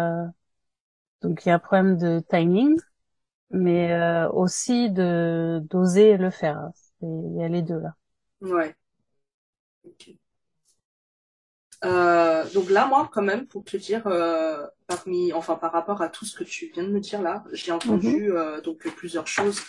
donc 1.23 1.45
il 1.45 1.49
y 1.49 1.53
a 1.53 1.55
un 1.57 1.59
problème 1.59 1.97
de 1.97 2.23
timing 2.29 2.77
mais 3.51 3.93
euh, 3.93 4.29
aussi 4.31 4.91
de 4.91 5.61
d'oser 5.71 6.17
le 6.17 6.31
faire. 6.31 6.69
Il 7.03 7.37
y 7.39 7.45
a 7.45 7.49
les 7.49 7.63
deux 7.63 7.79
là. 7.79 7.95
Ouais. 8.41 8.75
Euh, 11.85 12.45
donc 12.55 12.71
là, 12.71 12.87
moi, 12.87 13.11
quand 13.13 13.23
même, 13.23 13.47
pour 13.47 13.63
te 13.63 13.77
dire, 13.77 14.07
euh, 14.07 14.67
parmi, 14.87 15.35
enfin, 15.35 15.57
par 15.57 15.71
rapport 15.73 16.01
à 16.01 16.09
tout 16.09 16.25
ce 16.25 16.35
que 16.35 16.45
tu 16.45 16.71
viens 16.73 16.85
de 16.85 16.89
me 16.89 17.01
dire 17.01 17.21
là, 17.21 17.45
j'ai 17.53 17.73
entendu 17.73 18.33
mhm. 18.33 18.63
donc 18.63 18.89
plusieurs 18.97 19.27
choses. 19.27 19.61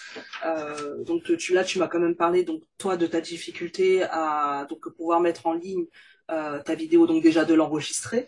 donc 1.06 1.24
tu 1.38 1.54
là, 1.54 1.64
tu 1.64 1.78
m'as 1.80 1.88
quand 1.88 2.00
même 2.00 2.16
parlé, 2.16 2.44
donc 2.44 2.64
toi, 2.78 2.96
de 2.96 3.06
ta 3.06 3.20
difficulté 3.20 4.04
à 4.04 4.66
donc 4.70 4.88
pouvoir 4.96 5.20
mettre 5.20 5.46
en 5.48 5.54
ligne 5.54 5.86
ta 6.28 6.76
vidéo, 6.76 7.06
donc 7.06 7.22
déjà 7.22 7.44
de 7.44 7.54
l'enregistrer, 7.54 8.28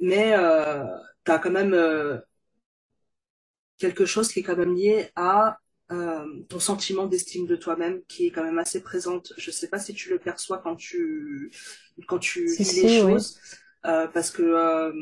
mais 0.00 0.36
tu 1.24 1.32
as 1.32 1.38
quand 1.38 1.50
même 1.50 1.74
quelque 3.78 4.06
chose 4.06 4.28
qui 4.28 4.40
est 4.40 4.42
quand 4.42 4.56
même 4.56 4.74
lié 4.74 5.10
à 5.16 5.58
euh, 5.92 6.26
ton 6.48 6.58
sentiment 6.58 7.06
d'estime 7.06 7.46
de 7.46 7.54
toi-même 7.54 8.02
qui 8.08 8.26
est 8.26 8.30
quand 8.30 8.42
même 8.42 8.58
assez 8.58 8.82
présente. 8.82 9.32
Je 9.36 9.50
sais 9.52 9.68
pas 9.68 9.78
si 9.78 9.94
tu 9.94 10.10
le 10.10 10.18
perçois 10.18 10.58
quand 10.58 10.74
tu 10.74 11.52
quand 12.08 12.18
tu 12.18 12.46
lis 12.46 12.82
les 12.82 13.00
choses, 13.00 13.38
euh, 13.84 14.08
parce 14.08 14.32
que 14.32 14.42
euh, 14.42 14.92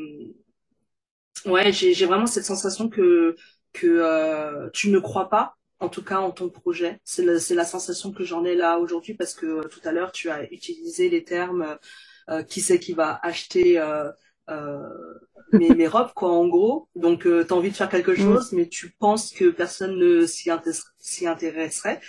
ouais, 1.47 1.71
j'ai 1.71 2.05
vraiment 2.05 2.27
cette 2.27 2.45
sensation 2.45 2.87
que 2.89 3.35
que 3.73 4.69
tu 4.73 4.91
ne 4.91 4.99
crois 4.99 5.29
pas, 5.29 5.55
en 5.79 5.89
tout 5.89 6.03
cas 6.03 6.19
en 6.19 6.31
ton 6.31 6.49
projet. 6.49 6.99
C'est 7.03 7.25
la, 7.25 7.33
la 7.49 7.65
sensation 7.65 8.11
que 8.11 8.23
j'en 8.23 8.45
ai 8.45 8.55
là 8.55 8.77
aujourd'hui 8.77 9.15
parce 9.15 9.33
que 9.33 9.67
tout 9.67 9.81
à 9.85 9.91
l'heure 9.91 10.11
tu 10.11 10.29
as 10.29 10.43
utilisé 10.51 11.09
les 11.09 11.23
termes 11.23 11.77
qui 12.47 12.61
c'est 12.61 12.79
qui 12.79 12.93
va 12.93 13.19
acheter 13.23 13.79
mes, 15.53 15.69
mes 15.69 15.87
robes 15.87 16.13
quoi 16.13 16.31
en 16.31 16.47
gros. 16.47 16.87
Donc 16.95 17.25
euh, 17.25 17.45
tu 17.45 17.53
as 17.53 17.57
envie 17.57 17.71
de 17.71 17.75
faire 17.75 17.89
quelque 17.89 18.11
mm. 18.11 18.17
chose 18.17 18.51
mais 18.51 18.67
tu 18.67 18.91
penses 18.91 19.31
que 19.31 19.49
personne 19.49 19.97
ne 19.97 20.25
s'y 20.25 20.49
s'y 20.99 21.27
intéresserait. 21.27 22.01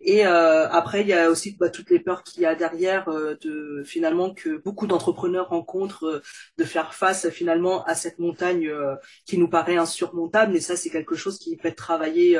Et 0.00 0.26
euh, 0.26 0.68
après 0.68 1.00
il 1.00 1.06
y 1.06 1.12
a 1.12 1.30
aussi 1.30 1.56
bah, 1.58 1.70
toutes 1.70 1.90
les 1.90 2.00
peurs 2.00 2.24
qu'il 2.24 2.42
y 2.42 2.46
a 2.46 2.54
derrière 2.54 3.08
euh, 3.08 3.36
de 3.40 3.82
finalement 3.86 4.34
que 4.34 4.58
beaucoup 4.58 4.86
d'entrepreneurs 4.86 5.48
rencontrent 5.48 6.06
euh, 6.06 6.22
de 6.58 6.64
faire 6.64 6.94
face 6.94 7.30
finalement 7.30 7.84
à 7.84 7.94
cette 7.94 8.18
montagne 8.18 8.70
qui 9.24 9.38
nous 9.38 9.48
paraît 9.48 9.76
insurmontable. 9.76 10.52
Mais 10.52 10.60
ça 10.60 10.76
c'est 10.76 10.90
quelque 10.90 11.14
chose 11.14 11.38
qui 11.38 11.56
peut 11.56 11.68
être 11.68 11.76
travaillé 11.76 12.38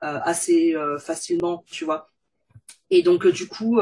assez 0.00 0.74
facilement 0.98 1.64
tu 1.66 1.84
vois. 1.84 2.08
Et 2.90 3.02
donc 3.02 3.26
du 3.26 3.48
coup 3.48 3.80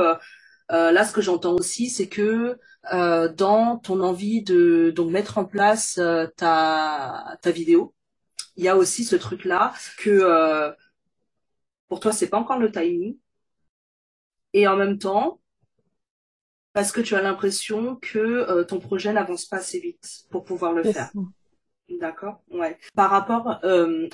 là 0.71 1.05
ce 1.05 1.13
que 1.13 1.21
j'entends 1.21 1.55
aussi 1.55 1.91
c'est 1.91 2.09
que 2.09 2.59
euh, 2.93 3.29
dans 3.29 3.77
ton 3.77 4.01
envie 4.01 4.43
de 4.43 4.91
donc 4.97 5.11
mettre 5.11 5.37
en 5.37 5.45
place 5.45 5.99
euh, 5.99 6.27
ta 6.37 7.37
ta 7.43 7.51
vidéo. 7.51 7.95
Il 8.57 8.65
y 8.65 8.69
a 8.69 8.77
aussi 8.77 9.05
ce 9.05 9.17
truc 9.17 9.45
là 9.45 9.75
que 9.99 10.11
euh, 10.11 10.73
pour 11.89 12.01
toi 12.01 12.13
c'est 12.13 12.29
pas 12.29 12.39
encore 12.39 12.59
le 12.59 12.73
timing 12.73 13.19
et 14.55 14.67
en 14.67 14.77
même 14.77 14.99
temps 14.99 15.41
parce 16.73 16.91
que 16.91 17.01
tu 17.03 17.15
as 17.17 17.23
l'impression 17.23 17.97
que 17.97 18.63
ton 18.63 18.79
projet 18.79 19.13
n'avance 19.13 19.45
pas 19.45 19.59
assez 19.59 19.81
vite 19.81 20.25
pour 20.31 20.45
pouvoir 20.45 20.73
le 20.73 20.85
faire. 20.85 21.11
D'accord, 21.99 22.43
ouais. 22.53 22.79
Par 22.95 23.11
rapport 23.11 23.59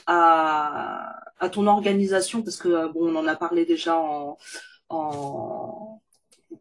à, 0.07 1.23
à 1.39 1.49
ton 1.51 1.67
organisation, 1.67 2.43
parce 2.43 2.57
que 2.57 2.91
bon, 2.93 3.13
on 3.13 3.17
en 3.17 3.27
a 3.27 3.37
parlé 3.37 3.67
déjà 3.67 3.99
en, 3.99 4.39
en 4.89 6.01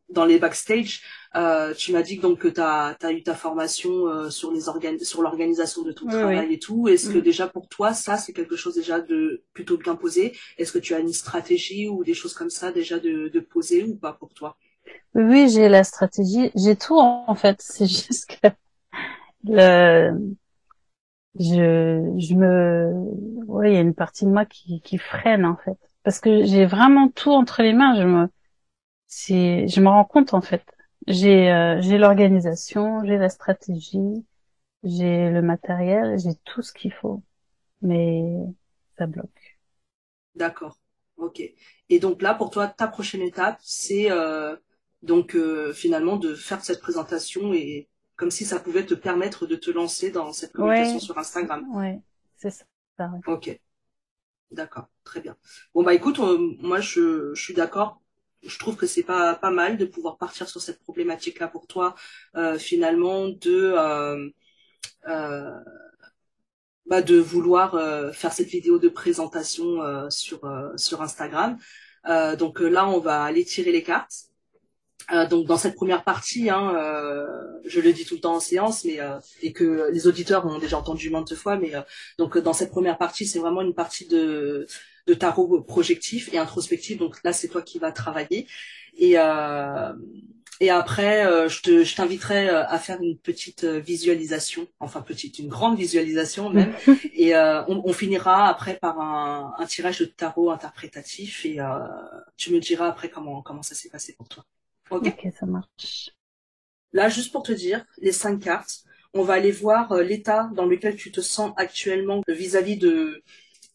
dans 0.09 0.25
les 0.25 0.39
backstage, 0.39 1.01
euh, 1.35 1.73
tu 1.73 1.91
m'as 1.91 2.01
dit 2.01 2.17
que 2.17 2.21
donc 2.21 2.39
que 2.39 2.47
tu 2.47 2.61
as, 2.61 2.95
eu 3.11 3.21
ta 3.21 3.35
formation 3.35 4.07
euh, 4.07 4.29
sur 4.29 4.51
les 4.51 4.69
organes 4.69 4.97
sur 4.99 5.21
l'organisation 5.21 5.83
de 5.83 5.91
ton 5.91 6.07
travail 6.07 6.53
et 6.53 6.59
tout. 6.59 6.87
Est-ce 6.87 7.09
que 7.09 7.17
mm. 7.17 7.21
déjà 7.21 7.47
pour 7.47 7.67
toi 7.67 7.93
ça 7.93 8.17
c'est 8.17 8.33
quelque 8.33 8.55
chose 8.55 8.75
déjà 8.75 8.99
de 9.01 9.43
plutôt 9.53 9.77
bien 9.77 9.95
posé? 9.95 10.35
Est-ce 10.57 10.71
que 10.71 10.79
tu 10.79 10.93
as 10.93 10.99
une 10.99 11.13
stratégie 11.13 11.87
ou 11.87 12.03
des 12.03 12.13
choses 12.13 12.33
comme 12.33 12.49
ça 12.49 12.71
déjà 12.71 12.99
de, 12.99 13.27
de 13.27 13.39
poser 13.39 13.83
ou 13.83 13.95
pas 13.95 14.13
pour 14.13 14.33
toi? 14.33 14.57
Oui, 15.13 15.49
j'ai 15.49 15.69
la 15.69 15.83
stratégie, 15.83 16.51
j'ai 16.55 16.75
tout 16.75 16.97
en 16.97 17.35
fait. 17.35 17.57
C'est 17.59 17.87
juste 17.87 18.39
que 18.41 18.47
le 19.43 20.35
je 21.37 22.15
je 22.17 22.33
me 22.33 22.93
oui 23.47 23.71
il 23.71 23.73
y 23.73 23.77
a 23.77 23.81
une 23.81 23.93
partie 23.93 24.23
de 24.23 24.29
moi 24.29 24.45
qui 24.45 24.79
qui 24.81 24.97
freine 24.97 25.43
en 25.43 25.57
fait 25.57 25.77
parce 26.03 26.21
que 26.21 26.45
j'ai 26.45 26.65
vraiment 26.65 27.09
tout 27.09 27.31
entre 27.31 27.61
les 27.61 27.73
mains. 27.73 27.95
Je 27.99 28.03
me 28.03 28.27
c'est 29.17 29.67
je 29.69 29.79
me 29.79 29.87
rends 29.87 30.03
compte 30.03 30.33
en 30.33 30.41
fait 30.41 30.65
j'ai 31.07 31.51
euh, 31.51 31.81
j'ai 31.81 31.97
l'organisation, 31.97 33.03
j'ai 33.05 33.17
la 33.17 33.29
stratégie, 33.29 34.25
j'ai 34.83 35.29
le 35.29 35.41
matériel, 35.41 36.17
j'ai 36.19 36.35
tout 36.45 36.61
ce 36.61 36.73
qu'il 36.73 36.91
faut, 36.91 37.23
mais 37.81 38.23
ça 38.97 39.05
bloque. 39.05 39.59
D'accord. 40.35 40.77
Ok. 41.17 41.41
Et 41.89 41.99
donc 41.99 42.21
là, 42.21 42.33
pour 42.33 42.49
toi, 42.49 42.67
ta 42.67 42.87
prochaine 42.87 43.21
étape, 43.21 43.59
c'est 43.61 44.11
euh, 44.11 44.55
donc 45.03 45.35
euh, 45.35 45.71
finalement 45.73 46.17
de 46.17 46.33
faire 46.33 46.63
cette 46.63 46.81
présentation 46.81 47.53
et 47.53 47.87
comme 48.15 48.31
si 48.31 48.45
ça 48.45 48.59
pouvait 48.59 48.85
te 48.85 48.95
permettre 48.95 49.45
de 49.45 49.55
te 49.55 49.69
lancer 49.69 50.09
dans 50.09 50.33
cette 50.33 50.53
communication 50.53 50.99
sur 50.99 51.17
Instagram. 51.17 51.65
Ouais, 51.75 51.99
c'est 52.37 52.49
ça. 52.49 52.65
Ok. 53.27 53.59
D'accord, 54.51 54.87
très 55.03 55.21
bien. 55.21 55.35
Bon 55.73 55.83
bah 55.83 55.93
écoute, 55.93 56.19
moi 56.59 56.79
je, 56.79 57.33
je 57.33 57.41
suis 57.41 57.53
d'accord 57.53 58.01
je 58.45 58.59
trouve 58.59 58.75
que 58.75 58.87
c'est 58.87 59.03
pas 59.03 59.35
pas 59.35 59.51
mal 59.51 59.77
de 59.77 59.85
pouvoir 59.85 60.17
partir 60.17 60.47
sur 60.47 60.61
cette 60.61 60.79
problématique 60.79 61.39
là 61.39 61.47
pour 61.47 61.67
toi 61.67 61.95
euh, 62.35 62.57
finalement 62.57 63.27
de 63.27 63.73
euh, 63.75 64.29
euh, 65.07 65.51
bah 66.85 67.01
de 67.01 67.17
vouloir 67.17 67.71
faire 68.13 68.31
cette 68.31 68.47
vidéo 68.47 68.77
de 68.77 68.89
présentation 68.89 70.09
sur 70.11 70.41
sur 70.77 71.01
Instagram. 71.01 71.57
Donc 72.37 72.59
là 72.59 72.87
on 72.87 72.99
va 72.99 73.23
aller 73.23 73.43
tirer 73.43 73.71
les 73.71 73.81
cartes. 73.81 74.25
Donc 75.31 75.47
dans 75.47 75.57
cette 75.57 75.75
première 75.75 76.03
partie, 76.03 76.51
hein, 76.51 76.73
je 77.65 77.81
le 77.81 77.91
dis 77.91 78.05
tout 78.05 78.15
le 78.15 78.21
temps 78.21 78.35
en 78.35 78.39
séance, 78.39 78.85
mais 78.85 78.99
et 79.41 79.51
que 79.51 79.89
les 79.91 80.05
auditeurs 80.05 80.45
ont 80.45 80.59
déjà 80.59 80.77
entendu 80.77 81.09
maintes 81.09 81.33
fois, 81.33 81.57
mais 81.57 81.73
donc 82.19 82.37
dans 82.37 82.53
cette 82.53 82.69
première 82.69 82.99
partie, 82.99 83.25
c'est 83.25 83.39
vraiment 83.39 83.61
une 83.61 83.73
partie 83.73 84.07
de 84.07 84.67
de 85.07 85.13
tarot 85.13 85.61
projectif 85.61 86.33
et 86.33 86.37
introspectif. 86.37 86.97
Donc 86.97 87.23
là, 87.23 87.33
c'est 87.33 87.47
toi 87.47 87.61
qui 87.61 87.79
vas 87.79 87.91
travailler. 87.91 88.47
Et, 88.97 89.17
euh, 89.17 89.93
et 90.61 90.69
après, 90.69 91.25
euh, 91.25 91.49
je 91.49 91.61
te, 91.61 91.83
je 91.83 91.95
t'inviterai 91.95 92.49
euh, 92.49 92.65
à 92.67 92.79
faire 92.79 93.01
une 93.01 93.17
petite 93.17 93.65
euh, 93.65 93.79
visualisation, 93.79 94.67
enfin 94.79 95.01
petite, 95.01 95.39
une 95.39 95.49
grande 95.49 95.77
visualisation 95.77 96.49
même, 96.49 96.73
et 97.13 97.35
on, 97.35 97.83
on, 97.85 97.93
finira 97.93 98.47
après 98.47 98.75
par 98.75 98.99
un, 98.99 99.53
un, 99.57 99.65
tirage 99.65 99.99
de 99.99 100.05
tarot 100.05 100.51
interprétatif, 100.51 101.45
et 101.45 101.57
tu 102.37 102.53
me 102.53 102.59
diras 102.59 102.87
après 102.87 103.09
comment 103.09 103.41
comment 103.41 103.63
ça 103.63 103.75
s'est 103.75 103.89
passé 103.89 104.13
pour 104.17 104.29
toi. 104.29 104.45
Ok, 104.91 105.07
okay 105.07 105.31
ça 105.37 105.45
marche. 105.45 106.11
Là, 106.93 107.09
juste 107.09 107.33
pour 107.33 107.43
te 107.43 107.51
dire, 107.51 107.85
les 107.97 108.13
cinq 108.13 108.39
cartes, 108.39 108.83
on 109.13 109.23
va 109.23 109.33
aller 109.33 109.51
voir 109.51 109.93
l'état 109.95 110.49
dans 110.53 110.65
lequel 110.65 110.95
tu 110.95 111.11
te 111.11 111.19
sens 111.19 111.53
actuellement 111.57 112.21
vis-à-vis 112.27 112.77
de 112.77 113.23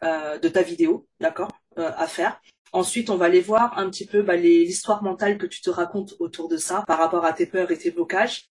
de 0.03 0.49
ta 0.49 0.63
vidéo, 0.63 1.07
d'accord, 1.21 1.51
à 1.77 2.07
faire. 2.07 2.41
Ensuite, 2.73 3.11
on 3.11 3.17
va 3.17 3.27
aller 3.27 3.41
voir 3.41 3.79
un 3.79 3.91
petit 3.91 4.07
peu 4.07 4.23
bah, 4.23 4.37
l'histoire 4.37 5.03
mentale 5.03 5.39
que 5.39 5.47
tu 5.47 5.61
te 5.61 5.71
racontes 5.71 6.15
autour 6.21 6.49
de 6.49 6.57
ça 6.57 6.85
par 6.87 6.99
rapport 6.99 7.25
à 7.25 7.33
tes 7.33 7.47
peurs 7.47 7.71
et 7.71 7.79
tes 7.79 7.91
blocages. 7.91 8.47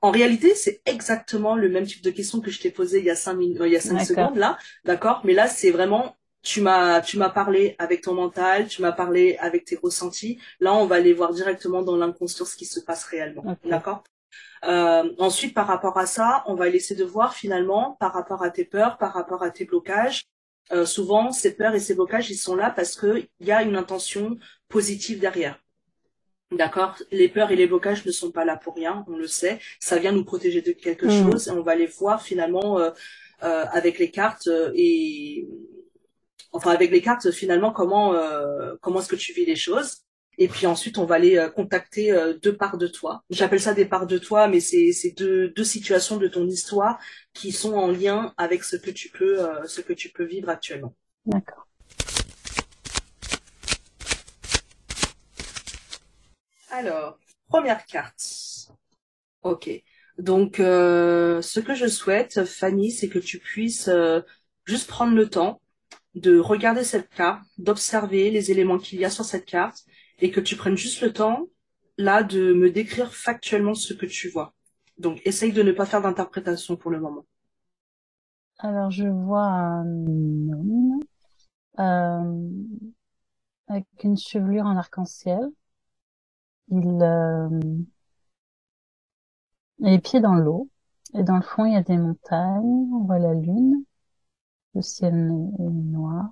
En, 0.00 0.10
réalité, 0.10 0.54
c'est 0.54 0.80
exactement 0.86 1.56
le 1.56 1.68
même 1.68 1.84
type 1.84 2.02
de 2.02 2.10
question 2.10 2.40
que 2.40 2.50
je 2.50 2.60
t'ai 2.60 2.70
posé 2.70 3.00
il 3.00 3.04
y 3.04 3.10
a 3.10 3.16
cinq 3.16 3.34
minutes, 3.34 3.58
il 3.64 3.72
y 3.72 3.76
a 3.76 3.80
cinq 3.80 4.00
secondes 4.00 4.36
là, 4.36 4.56
d'accord. 4.84 5.20
Mais 5.24 5.34
là, 5.34 5.46
c'est 5.46 5.70
vraiment 5.70 6.16
tu 6.42 6.60
m'as 6.60 7.00
tu 7.00 7.18
m'as 7.18 7.30
parlé 7.30 7.74
avec 7.78 8.02
ton 8.02 8.14
mental, 8.14 8.68
tu 8.68 8.80
m'as 8.80 8.92
parlé 8.92 9.36
avec 9.40 9.64
tes 9.64 9.76
ressentis. 9.76 10.38
Là, 10.60 10.74
on 10.74 10.86
va 10.86 10.96
aller 10.96 11.12
voir 11.12 11.34
directement 11.34 11.82
dans 11.82 11.96
l'inconscient 11.96 12.46
ce 12.46 12.56
qui 12.56 12.64
se 12.64 12.80
passe 12.80 13.04
réellement, 13.04 13.56
d'accord. 13.64 14.04
Euh, 14.64 15.12
ensuite, 15.18 15.52
par 15.52 15.66
rapport 15.66 15.98
à 15.98 16.06
ça, 16.06 16.42
on 16.46 16.54
va 16.54 16.68
essayer 16.68 16.98
de 16.98 17.04
voir 17.04 17.34
finalement 17.34 17.96
par 18.00 18.14
rapport 18.14 18.42
à 18.42 18.50
tes 18.50 18.64
peurs, 18.64 18.96
par 18.96 19.12
rapport 19.12 19.42
à 19.42 19.50
tes 19.50 19.66
blocages, 19.66 20.22
euh, 20.72 20.86
souvent, 20.86 21.30
ces 21.30 21.54
peurs 21.54 21.74
et 21.74 21.80
ces 21.80 21.94
blocages, 21.94 22.30
ils 22.30 22.36
sont 22.36 22.56
là 22.56 22.70
parce 22.70 22.98
qu'il 22.98 23.28
y 23.40 23.52
a 23.52 23.62
une 23.62 23.76
intention 23.76 24.38
positive 24.68 25.20
derrière. 25.20 25.60
D'accord? 26.50 26.96
Les 27.10 27.28
peurs 27.28 27.50
et 27.50 27.56
les 27.56 27.66
blocages 27.66 28.04
ne 28.06 28.12
sont 28.12 28.30
pas 28.30 28.44
là 28.44 28.56
pour 28.56 28.76
rien, 28.76 29.04
on 29.08 29.16
le 29.16 29.26
sait. 29.26 29.58
Ça 29.80 29.98
vient 29.98 30.12
nous 30.12 30.24
protéger 30.24 30.62
de 30.62 30.72
quelque 30.72 31.06
mm. 31.06 31.22
chose 31.22 31.48
et 31.48 31.50
on 31.50 31.62
va 31.62 31.74
les 31.74 31.86
voir 31.86 32.22
finalement 32.22 32.78
euh, 32.78 32.90
euh, 33.42 33.64
avec 33.72 33.98
les 33.98 34.10
cartes 34.10 34.48
et 34.74 35.46
enfin 36.52 36.70
avec 36.70 36.90
les 36.92 37.02
cartes 37.02 37.30
finalement 37.32 37.72
comment 37.72 38.14
comment 38.80 39.00
est-ce 39.00 39.08
que 39.08 39.16
tu 39.16 39.32
vis 39.32 39.44
les 39.44 39.56
choses. 39.56 40.04
Et 40.38 40.48
puis 40.48 40.66
ensuite, 40.66 40.98
on 40.98 41.04
va 41.04 41.16
aller 41.16 41.36
euh, 41.36 41.48
contacter 41.48 42.12
euh, 42.12 42.34
deux 42.34 42.56
parts 42.56 42.78
de 42.78 42.86
toi. 42.86 43.22
J'appelle 43.30 43.60
ça 43.60 43.74
des 43.74 43.84
parts 43.84 44.06
de 44.06 44.18
toi, 44.18 44.48
mais 44.48 44.60
c'est 44.60 45.14
deux, 45.16 45.48
deux 45.50 45.64
situations 45.64 46.16
de 46.16 46.28
ton 46.28 46.46
histoire 46.46 46.98
qui 47.32 47.52
sont 47.52 47.74
en 47.74 47.88
lien 47.88 48.34
avec 48.36 48.64
ce 48.64 48.76
que 48.76 48.90
tu 48.90 49.08
peux, 49.08 49.40
euh, 49.40 49.66
ce 49.66 49.80
que 49.80 49.92
tu 49.92 50.10
peux 50.10 50.24
vivre 50.24 50.48
actuellement. 50.48 50.94
D'accord. 51.26 51.66
Alors, 56.70 57.18
première 57.48 57.84
carte. 57.86 58.68
Ok. 59.42 59.70
Donc, 60.18 60.56
ce 60.58 61.60
que 61.60 61.74
je 61.74 61.86
souhaite, 61.86 62.44
Fanny, 62.44 62.90
c'est 62.90 63.08
que 63.08 63.18
tu 63.18 63.38
puisses 63.38 63.90
juste 64.64 64.88
prendre 64.88 65.14
le 65.14 65.28
temps 65.28 65.60
de 66.14 66.38
regarder 66.38 66.84
cette 66.84 67.10
carte, 67.10 67.42
d'observer 67.58 68.30
les 68.30 68.50
éléments 68.50 68.78
qu'il 68.78 69.00
y 69.00 69.04
a 69.04 69.10
sur 69.10 69.24
cette 69.24 69.44
carte 69.44 69.84
et 70.18 70.30
que 70.30 70.40
tu 70.40 70.56
prennes 70.56 70.76
juste 70.76 71.00
le 71.00 71.12
temps, 71.12 71.46
là, 71.98 72.22
de 72.22 72.52
me 72.52 72.70
décrire 72.70 73.14
factuellement 73.14 73.74
ce 73.74 73.94
que 73.94 74.06
tu 74.06 74.28
vois. 74.28 74.54
Donc, 74.98 75.20
essaye 75.24 75.52
de 75.52 75.62
ne 75.62 75.72
pas 75.72 75.86
faire 75.86 76.02
d'interprétation 76.02 76.76
pour 76.76 76.90
le 76.90 77.00
moment. 77.00 77.26
Alors, 78.58 78.90
je 78.90 79.06
vois 79.06 79.46
un 79.46 79.84
homme 79.84 81.00
euh, 81.80 82.48
avec 83.68 83.86
une 84.04 84.16
chevelure 84.16 84.66
en 84.66 84.76
arc-en-ciel. 84.76 85.40
Il 86.68 87.02
euh, 87.02 87.48
a 89.82 89.90
les 89.90 89.98
pieds 89.98 90.20
dans 90.20 90.34
l'eau. 90.34 90.68
Et 91.14 91.22
dans 91.22 91.36
le 91.36 91.42
fond, 91.42 91.64
il 91.64 91.74
y 91.74 91.76
a 91.76 91.82
des 91.82 91.98
montagnes. 91.98 92.88
On 92.92 93.04
voit 93.04 93.18
la 93.18 93.34
lune. 93.34 93.84
Le 94.74 94.82
ciel 94.82 95.14
est 95.14 95.62
noir. 95.62 96.30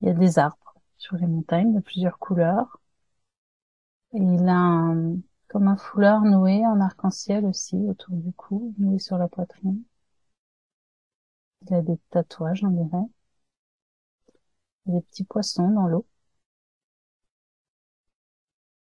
Il 0.00 0.08
y 0.08 0.10
a 0.10 0.14
des 0.14 0.38
arbres 0.38 0.63
sur 1.04 1.16
les 1.18 1.26
montagnes 1.26 1.74
de 1.74 1.80
plusieurs 1.80 2.18
couleurs. 2.18 2.80
Il 4.14 4.48
a 4.48 4.94
comme 5.48 5.68
un 5.68 5.76
foulard 5.76 6.22
noué 6.22 6.64
en 6.66 6.80
arc-en-ciel 6.80 7.44
aussi 7.44 7.76
autour 7.76 8.16
du 8.16 8.32
cou, 8.32 8.74
noué 8.78 8.98
sur 8.98 9.18
la 9.18 9.28
poitrine. 9.28 9.82
Il 11.68 11.74
a 11.74 11.82
des 11.82 11.98
tatouages, 12.10 12.64
on 12.64 12.70
dirait. 12.70 13.06
Des 14.86 15.02
petits 15.02 15.24
poissons 15.24 15.68
dans 15.68 15.88
l'eau. 15.88 16.06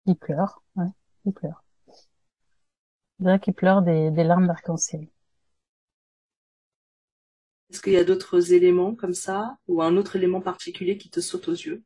Il 0.05 0.15
pleure, 0.15 0.61
ouais, 0.75 0.85
il 1.25 1.33
pleure. 1.33 1.63
On 3.19 3.23
dirait 3.23 3.39
qu'il 3.39 3.55
pleure 3.55 3.81
des 3.81 4.11
larmes 4.23 4.45
d'arc-en-ciel. 4.45 5.07
Est-ce 7.71 7.81
qu'il 7.81 7.93
y 7.93 7.97
a 7.97 8.03
d'autres 8.03 8.53
éléments 8.53 8.93
comme 8.93 9.15
ça, 9.15 9.57
ou 9.67 9.81
un 9.81 9.97
autre 9.97 10.15
élément 10.17 10.41
particulier 10.41 10.99
qui 10.99 11.09
te 11.09 11.19
saute 11.19 11.47
aux 11.47 11.53
yeux? 11.53 11.83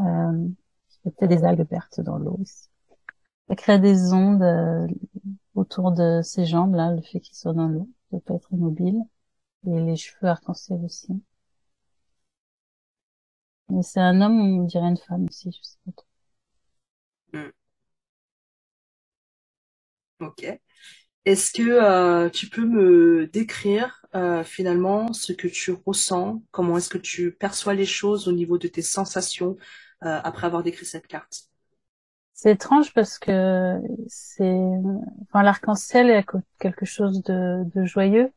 Euh, 0.00 0.48
peut-être 1.04 1.28
des 1.28 1.44
algues 1.44 1.66
vertes 1.70 2.00
dans 2.00 2.18
l'eau 2.18 2.38
aussi. 2.40 2.68
Ça 3.48 3.56
crée 3.56 3.78
des 3.80 4.12
ondes 4.14 4.42
euh, 4.42 4.86
autour 5.54 5.92
de 5.92 6.22
ses 6.22 6.46
jambes, 6.46 6.74
là, 6.76 6.92
le 6.94 7.02
fait 7.02 7.20
qu'il 7.20 7.36
soit 7.36 7.54
dans 7.54 7.68
l'eau, 7.68 7.88
de 8.12 8.18
pas 8.20 8.34
être 8.34 8.52
immobile. 8.52 9.02
Et 9.66 9.80
les 9.80 9.96
cheveux 9.96 10.28
arc-en-ciel 10.28 10.80
aussi. 10.84 11.22
Mais 13.70 13.82
c'est 13.82 14.00
un 14.00 14.20
homme, 14.20 14.38
on 14.60 14.64
dirait 14.64 14.88
une 14.88 14.98
femme 14.98 15.24
aussi, 15.26 15.50
je 15.50 15.62
sais 15.66 15.78
pas 15.86 15.92
trop. 15.92 16.06
Hmm. 17.32 17.50
Ok. 20.18 20.60
Est-ce 21.24 21.52
que 21.52 21.62
euh, 21.62 22.30
tu 22.30 22.48
peux 22.48 22.64
me 22.64 23.26
décrire 23.26 24.04
euh, 24.14 24.42
finalement 24.42 25.12
ce 25.12 25.32
que 25.32 25.48
tu 25.48 25.72
ressens, 25.86 26.42
comment 26.50 26.78
est-ce 26.78 26.88
que 26.88 26.98
tu 26.98 27.32
perçois 27.32 27.74
les 27.74 27.84
choses 27.84 28.26
au 28.26 28.32
niveau 28.32 28.58
de 28.58 28.68
tes 28.68 28.82
sensations, 28.82 29.56
euh, 30.04 30.20
après 30.24 30.46
avoir 30.46 30.62
décrit 30.62 30.86
cette 30.86 31.06
carte? 31.06 31.44
C'est 32.32 32.52
étrange 32.52 32.94
parce 32.94 33.18
que 33.18 33.78
c'est, 34.08 34.58
enfin, 35.24 35.42
l'arc-en-ciel 35.42 36.08
est 36.08 36.24
quelque 36.58 36.86
chose 36.86 37.22
de, 37.22 37.64
de 37.74 37.84
joyeux 37.84 38.32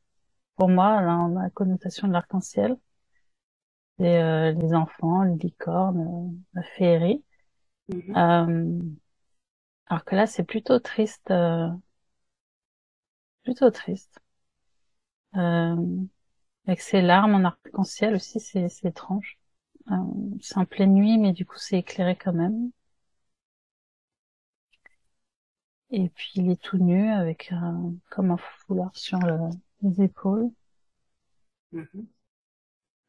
pour 0.58 0.68
moi. 0.68 1.02
La 1.02 1.50
connotation 1.52 2.10
de 2.10 2.14
l'arc-en-ciel. 2.14 2.76
Et 4.00 4.18
euh, 4.18 4.52
les 4.52 4.74
enfants, 4.74 5.24
les 5.24 5.36
licornes, 5.36 6.02
euh, 6.02 6.38
la 6.56 6.64
féerie. 6.64 7.24
Mm-hmm. 7.90 8.18
euh, 8.18 8.82
alors 9.88 10.04
que 10.04 10.16
là, 10.16 10.26
c'est 10.26 10.44
plutôt 10.44 10.80
triste, 10.80 11.30
euh, 11.32 11.70
plutôt 13.44 13.70
triste. 13.72 14.20
Euh, 15.36 15.76
avec 16.68 16.82
ses 16.82 17.02
larmes 17.02 17.36
en 17.36 17.44
arc-en-ciel 17.46 18.16
aussi, 18.16 18.40
c'est 18.40 18.68
étrange. 18.86 19.40
Euh, 19.92 19.96
c'est 20.42 20.58
en 20.58 20.66
pleine 20.66 20.94
nuit, 20.94 21.18
mais 21.18 21.34
du 21.34 21.46
coup 21.46 21.58
c'est 21.58 21.80
éclairé 21.80 22.16
quand 22.16 22.34
même. 22.34 22.72
Et 25.92 26.10
puis 26.10 26.32
il 26.36 26.50
est 26.52 26.62
tout 26.62 26.78
nu 26.78 27.10
avec 27.10 27.52
un, 27.52 27.94
comme 28.10 28.32
un 28.32 28.38
foulard 28.38 28.96
sur 28.96 29.20
les 29.82 30.02
épaules. 30.02 30.50
Mm-hmm. 31.74 32.06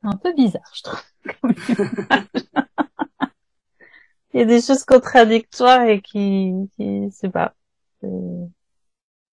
Un 0.02 0.16
peu 0.16 0.34
bizarre, 0.34 0.72
je 0.74 0.82
trouve. 0.82 1.02
il 4.34 4.40
y 4.40 4.42
a 4.42 4.44
des 4.46 4.60
choses 4.60 4.84
contradictoires 4.84 5.82
et 5.82 6.02
qui, 6.02 6.52
qui 6.76 7.10
c'est 7.12 7.30
pas. 7.30 7.54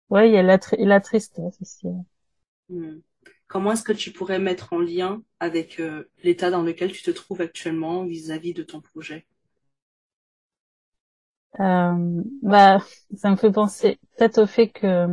Ouais, 0.10 0.30
il 0.30 0.34
y 0.34 0.38
a 0.38 0.42
la, 0.44 0.58
la 0.80 1.00
tristesse 1.00 1.58
aussi. 1.62 1.88
Mm 2.70 3.00
comment 3.48 3.72
est-ce 3.74 3.84
que 3.84 3.92
tu 3.92 4.12
pourrais 4.12 4.38
mettre 4.40 4.74
en 4.74 4.80
lien 4.80 5.24
avec 5.40 5.80
euh, 5.80 6.10
l'état 6.24 6.52
dans 6.52 6.62
lequel 6.64 6.92
tu 6.92 7.02
te 7.04 7.12
trouves 7.12 7.42
actuellement 7.42 8.04
vis-à-vis 8.06 8.54
de 8.54 8.64
ton 8.64 8.82
projet? 8.82 9.26
Euh, 11.60 12.22
bah, 12.42 12.80
ça 13.16 13.30
me 13.30 13.36
fait 13.38 13.52
penser 13.52 13.98
peut-être 14.18 14.40
au 14.40 14.46
fait 14.46 14.70
que 14.70 15.08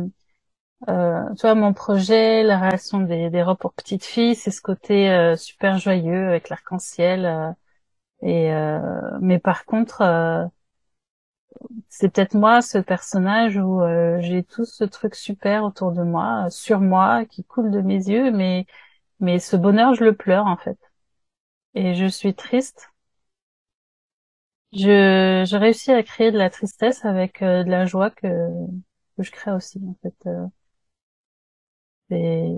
euh, 0.89 1.23
tu 1.35 1.41
vois 1.41 1.55
mon 1.55 1.73
projet, 1.73 2.43
la 2.43 2.59
relation 2.59 3.01
des, 3.01 3.29
des 3.29 3.43
robes 3.43 3.57
pour 3.59 3.73
petites 3.73 4.05
filles, 4.05 4.35
c'est 4.35 4.51
ce 4.51 4.61
côté 4.61 5.09
euh, 5.11 5.37
super 5.37 5.77
joyeux 5.79 6.29
avec 6.29 6.49
l'arc-en-ciel. 6.49 7.25
Euh, 7.25 7.51
et 8.23 8.51
mais 9.21 9.39
par 9.39 9.65
contre, 9.65 10.01
c'est 11.89 12.09
peut-être 12.09 12.35
moi 12.35 12.61
ce 12.61 12.77
personnage 12.77 13.57
où 13.57 13.81
euh, 13.81 14.19
j'ai 14.21 14.43
tout 14.43 14.65
ce 14.65 14.83
truc 14.83 15.15
super 15.15 15.63
autour 15.63 15.91
de 15.91 16.03
moi, 16.03 16.49
sur 16.49 16.79
moi, 16.79 17.25
qui 17.25 17.43
coule 17.43 17.71
de 17.71 17.81
mes 17.81 18.07
yeux, 18.09 18.31
mais 18.31 18.65
mais 19.19 19.39
ce 19.39 19.55
bonheur 19.55 19.93
je 19.95 20.03
le 20.03 20.15
pleure 20.15 20.47
en 20.47 20.57
fait, 20.57 20.77
et 21.75 21.95
je 21.95 22.05
suis 22.07 22.33
triste. 22.35 22.89
Je 24.73 25.45
je 25.47 25.55
réussis 25.55 25.91
à 25.91 26.01
créer 26.03 26.31
de 26.31 26.37
la 26.37 26.49
tristesse 26.49 27.05
avec 27.05 27.41
euh, 27.41 27.63
de 27.63 27.69
la 27.69 27.85
joie 27.85 28.09
que 28.09 28.27
que 29.17 29.23
je 29.23 29.31
crée 29.31 29.51
aussi 29.51 29.79
en 29.87 29.95
fait. 30.01 30.15
Euh. 30.27 30.47
et 32.09 32.49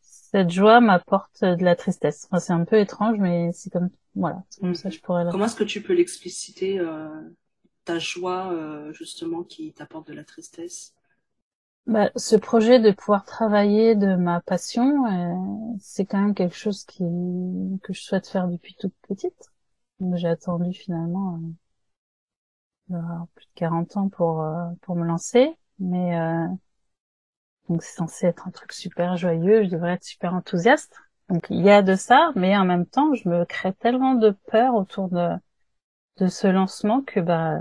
cette 0.00 0.50
joie 0.50 0.80
m'apporte 0.80 1.42
de 1.42 1.64
la 1.64 1.76
tristesse. 1.76 2.26
Enfin, 2.30 2.38
c'est 2.38 2.52
un 2.52 2.64
peu 2.64 2.78
étrange, 2.78 3.18
mais 3.18 3.50
c'est 3.52 3.70
comme 3.70 3.90
voilà, 4.14 4.42
c'est 4.48 4.60
comme 4.60 4.74
ça 4.74 4.90
je 4.90 5.00
pourrais. 5.00 5.24
Comment 5.30 5.46
est-ce 5.46 5.56
que 5.56 5.64
tu 5.64 5.82
peux 5.82 5.92
l'expliciter 5.92 6.80
ta 7.84 7.98
joie, 7.98 8.52
euh, 8.52 8.92
justement, 8.92 9.42
qui 9.42 9.72
t'apporte 9.72 10.08
de 10.08 10.14
la 10.14 10.24
tristesse? 10.24 10.94
Bah, 11.86 12.10
ce 12.14 12.36
projet 12.36 12.78
de 12.78 12.90
pouvoir 12.92 13.24
travailler 13.24 13.96
de 13.96 14.14
ma 14.14 14.40
passion, 14.40 15.06
euh, 15.06 15.74
c'est 15.80 16.04
quand 16.04 16.20
même 16.20 16.34
quelque 16.34 16.54
chose 16.56 16.84
qui 16.84 17.04
que 17.82 17.92
je 17.92 18.00
souhaite 18.00 18.28
faire 18.28 18.48
depuis 18.48 18.74
toute 18.78 18.94
petite. 19.08 19.50
J'ai 20.14 20.28
attendu 20.28 20.72
finalement 20.72 21.40
euh, 22.92 22.96
plus 23.34 23.46
de 23.46 23.50
40 23.54 23.96
ans 23.96 24.08
pour 24.08 24.42
euh, 24.42 24.66
pour 24.82 24.96
me 24.96 25.04
lancer, 25.06 25.56
mais 25.78 26.18
euh, 26.18 26.46
donc 27.68 27.82
c'est 27.82 27.96
censé 27.96 28.26
être 28.26 28.48
un 28.48 28.50
truc 28.50 28.72
super 28.72 29.16
joyeux, 29.16 29.64
je 29.64 29.68
devrais 29.70 29.92
être 29.92 30.04
super 30.04 30.34
enthousiaste. 30.34 30.94
Donc 31.28 31.46
il 31.50 31.60
y 31.60 31.70
a 31.70 31.82
de 31.82 31.94
ça, 31.94 32.32
mais 32.34 32.56
en 32.56 32.64
même 32.64 32.86
temps, 32.86 33.14
je 33.14 33.28
me 33.28 33.44
crée 33.44 33.72
tellement 33.72 34.14
de 34.14 34.30
peur 34.48 34.74
autour 34.74 35.08
de 35.08 35.28
de 36.20 36.28
ce 36.28 36.46
lancement 36.46 37.00
que 37.02 37.18
bah 37.18 37.58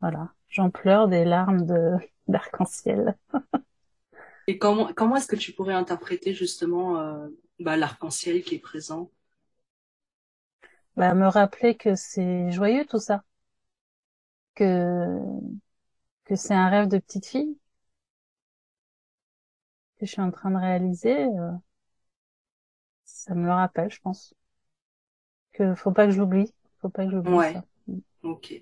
voilà, 0.00 0.32
j'en 0.48 0.70
pleure 0.70 1.08
des 1.08 1.24
larmes 1.24 1.66
de 1.66 1.92
d'arc-en-ciel. 2.28 3.16
Et 4.46 4.58
comment 4.58 4.92
comment 4.94 5.16
est-ce 5.16 5.26
que 5.26 5.36
tu 5.36 5.52
pourrais 5.52 5.74
interpréter 5.74 6.34
justement 6.34 6.98
euh, 6.98 7.28
bah, 7.58 7.76
l'arc-en-ciel 7.76 8.42
qui 8.42 8.56
est 8.56 8.60
présent? 8.60 9.10
Bah, 10.96 11.14
me 11.14 11.26
rappeler 11.26 11.74
que 11.76 11.94
c'est 11.94 12.50
joyeux 12.50 12.84
tout 12.84 12.98
ça, 12.98 13.24
que 14.54 15.18
que 16.24 16.36
c'est 16.36 16.54
un 16.54 16.68
rêve 16.68 16.88
de 16.88 16.98
petite 16.98 17.26
fille 17.26 17.56
que 19.98 20.06
je 20.06 20.12
suis 20.12 20.20
en 20.20 20.30
train 20.30 20.50
de 20.50 20.56
réaliser. 20.58 21.24
Euh, 21.24 21.52
ça 23.04 23.34
me 23.36 23.44
le 23.46 23.52
rappelle, 23.52 23.90
je 23.90 24.00
pense. 24.00 24.34
Que 25.52 25.74
faut 25.74 25.92
pas 25.92 26.06
que 26.06 26.12
je 26.12 26.18
l'oublie, 26.18 26.52
faut 26.82 26.88
pas 26.90 27.04
que 27.06 27.10
je 27.12 27.16
l'oublie. 27.16 27.32
Ouais. 27.32 27.56
Ok. 28.22 28.54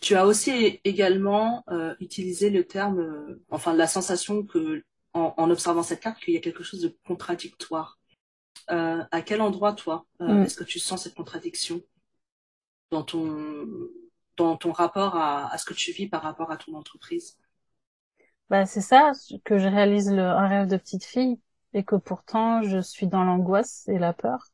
Tu 0.00 0.14
as 0.16 0.26
aussi 0.26 0.80
également 0.84 1.64
euh, 1.70 1.94
utilisé 2.00 2.50
le 2.50 2.64
terme, 2.64 3.00
euh, 3.00 3.42
enfin 3.50 3.74
la 3.74 3.86
sensation 3.86 4.44
que, 4.44 4.84
en, 5.14 5.34
en 5.36 5.50
observant 5.50 5.82
cette 5.82 6.00
carte, 6.00 6.20
qu'il 6.20 6.34
y 6.34 6.36
a 6.36 6.40
quelque 6.40 6.62
chose 6.64 6.82
de 6.82 6.96
contradictoire. 7.06 7.98
Euh, 8.70 9.02
à 9.10 9.22
quel 9.22 9.40
endroit, 9.40 9.72
toi, 9.72 10.06
Mm. 10.20 10.42
est-ce 10.42 10.56
que 10.56 10.64
tu 10.64 10.78
sens 10.78 11.04
cette 11.04 11.14
contradiction 11.14 11.80
dans 12.90 13.02
ton 13.02 13.66
dans 14.36 14.56
ton 14.56 14.72
rapport 14.72 15.16
à, 15.16 15.52
à 15.52 15.58
ce 15.58 15.64
que 15.64 15.74
tu 15.74 15.90
vis 15.92 16.08
par 16.08 16.22
rapport 16.22 16.50
à 16.50 16.56
ton 16.56 16.74
entreprise? 16.74 17.36
Bah 18.50 18.66
c'est 18.66 18.80
ça 18.80 19.12
que 19.44 19.58
je 19.58 19.66
réalise 19.68 20.10
le, 20.10 20.22
un 20.22 20.48
rêve 20.48 20.68
de 20.68 20.76
petite 20.76 21.04
fille 21.04 21.38
et 21.74 21.84
que 21.84 21.96
pourtant 21.96 22.62
je 22.62 22.80
suis 22.80 23.06
dans 23.06 23.24
l'angoisse 23.24 23.86
et 23.88 23.98
la 23.98 24.12
peur. 24.12 24.48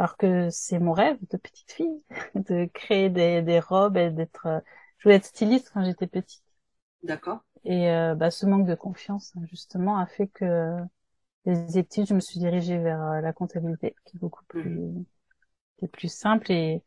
Alors 0.00 0.16
que 0.16 0.50
c'est 0.50 0.80
mon 0.80 0.92
rêve 0.94 1.18
de 1.30 1.36
petite 1.36 1.70
fille 1.72 2.02
de 2.34 2.66
créer 2.74 3.08
des, 3.10 3.42
des 3.42 3.60
robes 3.60 3.96
et 3.98 4.10
d'être. 4.10 4.48
Je 4.98 5.04
voulais 5.04 5.16
être 5.18 5.26
styliste 5.26 5.70
quand 5.72 5.84
j'étais 5.84 6.08
petite. 6.08 6.42
D'accord 7.02 7.42
Et 7.64 7.90
euh, 7.90 8.14
bah, 8.14 8.30
ce 8.30 8.46
manque 8.46 8.66
de 8.66 8.74
confiance, 8.74 9.32
hein, 9.36 9.42
justement, 9.50 9.98
a 9.98 10.06
fait 10.06 10.28
que 10.28 10.76
les 11.46 11.78
études, 11.78 12.06
je 12.08 12.14
me 12.14 12.20
suis 12.20 12.40
dirigée 12.40 12.78
vers 12.78 13.02
euh, 13.02 13.22
la 13.22 13.32
comptabilité, 13.34 13.96
qui 14.06 14.16
est 14.18 14.20
beaucoup 14.20 14.44
plus, 14.46 14.78
qui 15.78 15.86
est 15.86 15.88
plus 15.88 16.12
simple. 16.12 16.52
Et, 16.52 16.82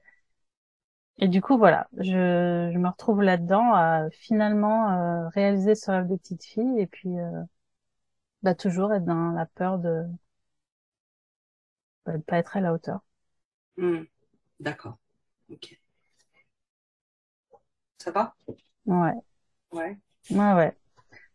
et 1.20 1.28
du 1.28 1.42
coup, 1.42 1.58
voilà, 1.58 1.88
je, 1.98 2.70
je 2.74 2.78
me 2.78 2.88
retrouve 2.90 3.22
là-dedans 3.22 3.74
à 3.74 4.10
finalement 4.12 4.92
euh, 5.26 5.28
réaliser 5.30 5.76
ce 5.76 5.92
rêve 5.92 6.08
de 6.08 6.16
petite 6.16 6.44
fille 6.44 6.80
et 6.80 6.88
puis 6.88 7.10
euh, 7.20 7.44
bah, 8.44 8.56
toujours 8.56 8.94
être 8.94 9.06
dans 9.06 9.32
la 9.32 9.46
peur 9.46 9.80
de 9.80 10.04
de 12.08 12.18
pas 12.18 12.38
être 12.38 12.58
à 12.58 12.62
la 12.62 12.74
hauteur. 12.74 13.00
Hmm. 13.78 14.06
D'accord. 14.60 14.98
Ok. 15.50 15.80
Ça 17.98 18.12
va? 18.12 18.36
Ouais, 18.86 19.14
Ouais. 19.72 19.98
ouais, 20.30 20.54
ouais. 20.54 20.78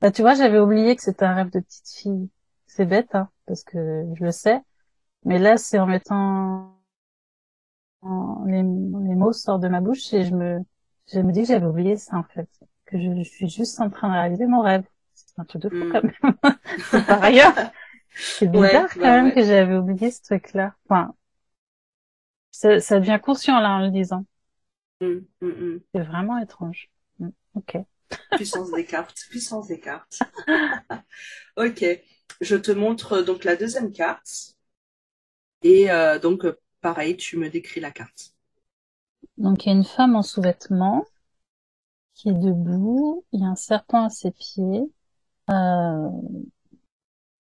Bah, 0.01 0.13
tu 0.13 0.23
vois, 0.23 0.35
j'avais 0.35 0.59
oublié 0.61 0.97
que 0.97 1.03
c'était 1.03 1.25
un 1.27 1.35
rêve 1.35 1.51
de 1.51 1.61
petite 1.61 1.89
fille. 1.91 2.31
C'est 2.67 2.87
bête, 2.87 3.15
hein, 3.15 3.31
parce 3.47 3.65
que 3.65 4.05
je 4.19 4.25
le 4.25 4.33
sais. 4.33 4.61
Mais 5.25 5.39
là, 5.41 5.57
c'est 5.59 5.79
en 5.81 5.87
mettant 5.87 6.79
en- 8.03 8.45
les, 8.47 8.59
les 8.63 9.15
mots 9.15 9.33
sortent 9.33 9.63
de 9.63 9.69
ma 9.69 9.81
bouche 9.81 10.13
et 10.13 10.25
je 10.25 10.35
me, 10.35 10.61
je 11.13 11.21
me 11.21 11.33
dis 11.33 11.43
que 11.43 11.49
j'avais 11.49 11.67
oublié 11.67 11.97
ça, 11.97 12.17
en 12.17 12.25
fait. 12.25 12.49
Que 12.87 12.99
je, 12.99 13.15
je 13.19 13.23
suis 13.23 13.49
juste 13.49 13.81
en 13.81 13.91
train 13.91 14.09
de 14.09 14.15
réaliser 14.15 14.47
mon 14.47 14.61
rêve. 14.63 14.85
C'est 15.15 15.39
un 15.39 15.45
truc 15.45 15.63
de 15.63 15.69
fou, 15.71 15.85
Hmm. 15.85 15.91
quand 15.91 16.03
même. 16.03 16.13
Par 17.07 17.23
ailleurs, 17.23 17.55
c'est 18.35 18.49
bizarre, 18.49 18.89
Ouais, 18.89 18.99
quand 19.01 19.01
bah 19.01 19.17
même, 19.23 19.33
ouais. 19.33 19.35
que 19.35 19.43
j'avais 19.45 19.77
oublié 19.77 20.11
ce 20.11 20.23
truc-là. 20.23 20.75
Enfin, 20.89 21.15
ça, 22.51 22.79
ça 22.81 23.01
devient 23.01 23.21
conscient, 23.23 23.59
là, 23.61 23.71
en 23.71 23.81
le 23.81 23.91
disant. 23.91 24.25
Hmm, 25.01 25.27
hmm, 25.41 25.49
hmm. 25.51 25.79
C'est 25.95 26.03
vraiment 26.03 26.39
étrange. 26.39 26.89
Ok. 27.55 27.77
Puissance 28.35 28.71
des 28.73 28.87
cartes, 28.87 29.27
puissance 29.29 29.69
des 29.69 29.81
cartes. 29.81 30.21
Ok, 31.57 31.85
je 32.41 32.57
te 32.57 32.73
montre 32.73 33.21
donc 33.23 33.45
la 33.45 33.57
deuxième 33.57 33.93
carte. 33.93 34.57
Et 35.63 35.89
euh, 35.89 36.19
donc, 36.19 36.45
euh, 36.45 36.59
pareil, 36.81 37.17
tu 37.17 37.37
me 37.37 37.49
décris 37.49 37.79
la 37.81 37.93
carte. 37.93 38.35
Donc, 39.39 39.65
il 39.65 39.71
y 39.71 39.73
a 39.73 39.75
une 39.75 39.85
femme 39.85 40.17
en 40.17 40.23
sous-vêtements 40.23 41.07
qui 42.15 42.29
est 42.31 42.33
debout. 42.35 43.25
Il 43.33 43.41
y 43.41 43.45
a 43.45 43.49
un 43.49 43.55
serpent 43.57 44.05
à 44.05 44.11
ses 44.11 44.31
pieds. 44.33 44.83
Euh, 45.51 46.09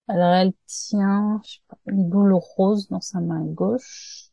alors, 0.08 0.34
elle 0.34 0.52
tient 0.66 1.40
je 1.44 1.52
sais 1.52 1.60
pas, 1.68 1.78
une 1.86 2.08
boule 2.08 2.34
rose 2.34 2.88
dans 2.88 3.00
sa 3.00 3.20
main 3.20 3.44
gauche 3.44 4.30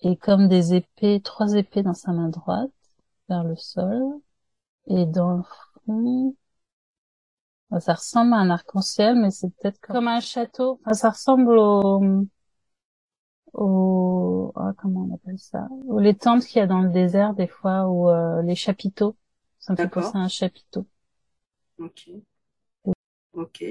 et 0.00 0.16
comme 0.16 0.48
des 0.48 0.74
épées, 0.74 1.20
trois 1.22 1.54
épées 1.54 1.82
dans 1.82 1.94
sa 1.94 2.12
main 2.12 2.28
droite 2.28 2.70
vers 3.28 3.44
le 3.44 3.56
sol. 3.56 4.02
Et 4.86 5.06
dans 5.06 5.36
le 5.36 5.42
bah, 7.70 7.80
ça 7.80 7.94
ressemble 7.94 8.34
à 8.34 8.36
un 8.36 8.50
arc-en-ciel, 8.50 9.16
mais 9.16 9.30
c'est 9.30 9.48
peut-être 9.56 9.80
comme 9.80 10.08
un 10.08 10.20
château. 10.20 10.78
Enfin, 10.84 10.94
ça 10.94 11.10
ressemble 11.10 11.58
au, 11.58 12.26
au, 13.52 14.52
ah, 14.56 14.72
comment 14.76 15.08
on 15.10 15.14
appelle 15.14 15.38
ça? 15.38 15.68
Aux 15.88 15.98
les 15.98 16.14
tentes 16.14 16.44
qu'il 16.44 16.58
y 16.58 16.62
a 16.62 16.66
dans 16.66 16.80
le 16.80 16.90
désert 16.90 17.34
des 17.34 17.46
fois, 17.46 17.88
ou 17.88 18.10
euh, 18.10 18.42
les 18.42 18.54
chapiteaux. 18.54 19.16
Ça 19.58 19.72
me 19.72 19.76
fait 19.76 19.88
penser 19.88 20.16
à 20.16 20.20
un 20.20 20.28
chapiteau. 20.28 20.86
Ok. 21.78 22.10
Ok. 23.32 23.64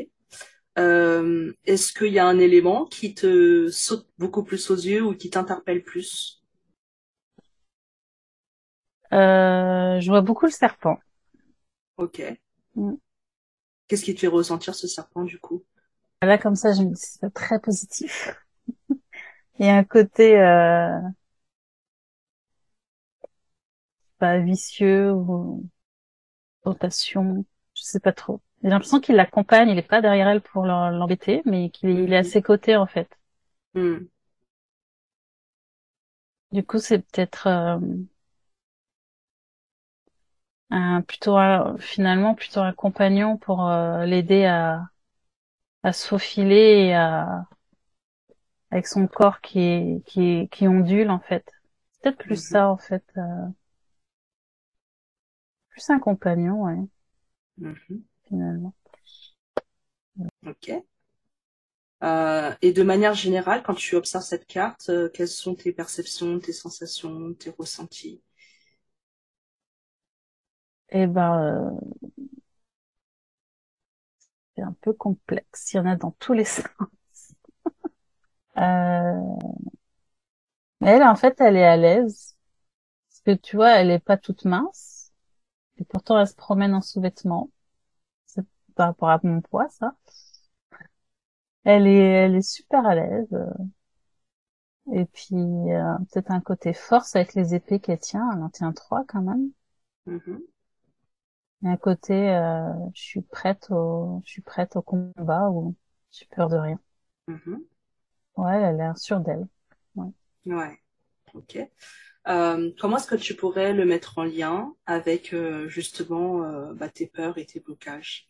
Euh, 0.79 1.53
est-ce 1.65 1.93
qu'il 1.93 2.13
y 2.13 2.19
a 2.19 2.25
un 2.25 2.39
élément 2.39 2.85
qui 2.85 3.13
te 3.13 3.69
saute 3.69 4.07
beaucoup 4.17 4.43
plus 4.43 4.71
aux 4.71 4.75
yeux 4.75 5.03
ou 5.03 5.13
qui 5.13 5.29
t'interpelle 5.29 5.83
plus? 5.83 6.41
Euh, 9.13 9.99
je 9.99 10.07
vois 10.09 10.21
beaucoup 10.21 10.45
le 10.45 10.51
serpent. 10.51 10.97
Ok. 11.97 12.21
Mm. 12.75 12.93
Qu'est-ce 13.87 14.03
qui 14.03 14.15
te 14.15 14.21
fait 14.21 14.27
ressentir 14.27 14.73
ce 14.73 14.87
serpent 14.87 15.23
du 15.23 15.39
coup? 15.39 15.63
Là, 16.21 16.37
comme 16.37 16.55
ça, 16.55 16.73
je 16.73 16.81
me 16.83 16.93
dis, 16.93 17.01
c'est 17.01 17.33
très 17.33 17.59
positif. 17.59 18.35
Il 19.59 19.65
y 19.65 19.69
a 19.69 19.75
un 19.75 19.83
côté, 19.83 20.39
euh, 20.39 20.99
pas 24.17 24.39
vicieux 24.39 25.11
ou 25.13 25.69
tentation, 26.63 27.45
je 27.75 27.83
sais 27.83 27.99
pas 28.01 28.13
trop. 28.13 28.41
J'ai 28.63 28.69
l'impression 28.69 28.99
qu'il 28.99 29.13
l'accompagne, 29.15 29.69
il 29.69 29.77
est 29.77 29.83
pas 29.87 30.01
derrière 30.01 30.27
elle 30.27 30.41
pour 30.41 30.65
l'embêter, 30.65 31.43
mais 31.45 31.69
qu'il 31.69 32.11
est, 32.11 32.17
à 32.17 32.23
Mhm. 32.23 32.23
ses 32.23 32.41
côtés, 32.41 32.75
en 32.75 32.87
fait. 32.87 33.07
Hmm. 33.73 34.05
Du 36.53 36.63
coup, 36.65 36.79
c'est 36.79 36.99
peut-être, 36.99 37.47
euh, 37.47 37.77
un, 40.71 41.01
plutôt 41.01 41.37
un- 41.37 41.77
finalement, 41.79 42.35
plutôt 42.35 42.59
un 42.61 42.73
compagnon 42.73 43.37
pour 43.37 43.67
euh, 43.69 44.05
l'aider 44.05 44.45
à, 44.45 44.89
à 45.83 45.93
se 45.93 46.07
faufiler 46.09 46.87
et 46.89 46.95
à, 46.95 47.45
avec 48.71 48.87
son 48.87 49.07
corps 49.07 49.39
qui 49.39 49.59
est, 49.59 50.03
qui 50.05 50.21
est, 50.23 50.47
qui 50.51 50.67
ondule, 50.67 51.09
en 51.11 51.19
fait. 51.19 51.49
C'est 51.93 52.01
peut-être 52.01 52.17
plus 52.17 52.35
Mhm. 52.35 52.41
ça, 52.41 52.69
en 52.69 52.77
fait. 52.77 53.03
euh, 53.17 53.21
plus 55.71 55.89
un 55.89 55.99
compagnon, 55.99 56.63
ouais, 56.63 56.77
Mhm. 57.57 58.03
Finalement. 58.33 58.73
Ok. 60.45 60.83
Euh, 62.03 62.51
et 62.61 62.71
de 62.71 62.83
manière 62.83 63.15
générale, 63.15 63.63
quand 63.63 63.73
tu 63.73 63.95
observes 63.95 64.23
cette 64.23 64.45
carte, 64.45 64.89
euh, 64.89 65.09
quelles 65.11 65.27
sont 65.27 65.55
tes 65.55 65.71
perceptions, 65.73 66.39
tes 66.39 66.53
sensations, 66.53 67.33
tes 67.33 67.49
ressentis? 67.49 68.21
Eh 70.89 71.07
ben, 71.15 71.39
euh, 71.41 71.93
c'est 74.55 74.63
un 74.63 74.75
peu 74.81 74.93
complexe. 74.93 75.73
Il 75.73 75.77
y 75.77 75.79
en 75.79 75.85
a 75.85 75.95
dans 75.95 76.11
tous 76.19 76.33
les 76.33 76.45
sens. 76.45 76.65
Euh, 78.57 79.53
mais 80.81 80.91
elle, 80.91 81.03
en 81.03 81.15
fait, 81.15 81.39
elle 81.41 81.55
est 81.57 81.63
à 81.65 81.77
l'aise. 81.77 82.35
Parce 83.09 83.21
que 83.37 83.41
tu 83.43 83.57
vois, 83.57 83.71
elle 83.71 83.91
est 83.91 83.99
pas 83.99 84.17
toute 84.17 84.45
mince. 84.45 85.13
Et 85.79 85.85
pourtant, 85.85 86.19
elle 86.19 86.27
se 86.27 86.35
promène 86.35 86.75
en 86.75 86.81
sous-vêtements. 86.81 87.51
Par 88.75 88.87
rapport 88.87 89.09
à 89.09 89.19
mon 89.23 89.41
poids, 89.41 89.67
ça. 89.69 89.95
Elle 91.65 91.87
est, 91.87 91.97
elle 91.97 92.35
est 92.35 92.41
super 92.41 92.85
à 92.85 92.95
l'aise. 92.95 93.27
Et 94.93 95.03
puis, 95.03 95.35
euh, 95.35 95.97
peut-être 96.09 96.31
un 96.31 96.39
côté 96.39 96.71
force 96.71 97.17
avec 97.17 97.33
les 97.33 97.53
épées 97.53 97.81
qu'elle 97.81 97.99
tient. 97.99 98.29
Elle 98.33 98.43
en 98.43 98.49
tient 98.49 98.71
trois, 98.71 99.03
quand 99.09 99.21
même. 99.21 99.49
Mhm. 100.05 100.43
Et 101.65 101.69
à 101.69 101.77
côté, 101.77 102.13
euh, 102.13 102.71
je 102.93 103.01
suis 103.01 103.21
prête 103.21 103.67
au, 103.71 104.21
je 104.25 104.29
suis 104.31 104.41
prête 104.43 104.75
au 104.75 104.81
combat 104.83 105.49
ou 105.49 105.75
j'ai 106.11 106.25
peur 106.27 106.47
de 106.49 106.57
rien. 106.57 106.79
Mhm. 107.27 107.63
Ouais, 108.37 108.55
elle 108.57 108.63
a 108.65 108.71
l'air 108.73 108.97
sûre 108.99 109.19
d'elle. 109.21 109.47
Ouais. 109.95 110.11
Ouais. 110.45 110.79
Ok. 111.33 111.57
Euh, 112.29 112.71
comment 112.79 112.97
est-ce 112.97 113.07
que 113.07 113.15
tu 113.15 113.35
pourrais 113.35 113.73
le 113.73 113.85
mettre 113.85 114.19
en 114.19 114.23
lien 114.25 114.75
avec 114.87 115.33
euh, 115.33 115.69
justement 115.69 116.43
euh, 116.45 116.73
bah, 116.75 116.89
tes 116.89 117.07
peurs 117.07 117.37
et 117.39 117.45
tes 117.47 117.59
blocages? 117.61 118.29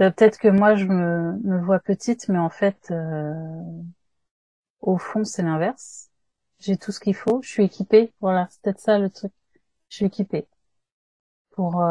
Peut-être 0.00 0.38
que 0.38 0.48
moi 0.48 0.74
je 0.74 0.86
me, 0.86 1.38
me, 1.44 1.60
vois 1.60 1.78
petite, 1.78 2.28
mais 2.28 2.38
en 2.38 2.50
fait, 2.50 2.92
au 4.80 4.98
fond 4.98 5.24
c'est 5.24 5.42
l'inverse. 5.42 6.10
J'ai 6.58 6.76
tout 6.76 6.92
ce 6.92 7.00
qu'il 7.00 7.14
faut, 7.14 7.40
je 7.42 7.48
suis 7.48 7.64
équipée. 7.64 8.12
Voilà, 8.20 8.48
c'est 8.50 8.60
peut-être 8.62 8.80
ça 8.80 8.98
le 8.98 9.10
truc. 9.10 9.32
Je 9.88 9.96
suis 9.96 10.06
équipée 10.06 10.48
pour 11.52 11.84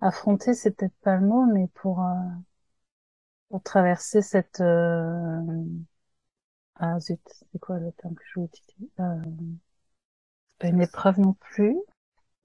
affronter, 0.00 0.54
c'est 0.54 0.70
peut-être 0.70 0.96
pas 1.02 1.16
le 1.16 1.26
mot, 1.26 1.44
mais 1.46 1.68
pour 1.74 2.02
pour 3.48 3.62
traverser 3.62 4.22
cette 4.22 4.62
ah 6.78 6.98
zut, 7.00 7.20
c'est 7.52 7.58
quoi 7.58 7.78
le 7.78 7.92
terme 7.92 8.14
que 8.14 8.22
je 8.26 8.34
voulais 8.34 8.50
utiliser? 8.52 8.90
Euh, 9.00 9.22
pas 10.58 10.68
une 10.68 10.82
épreuve 10.82 11.20
non 11.20 11.34
plus. 11.34 11.76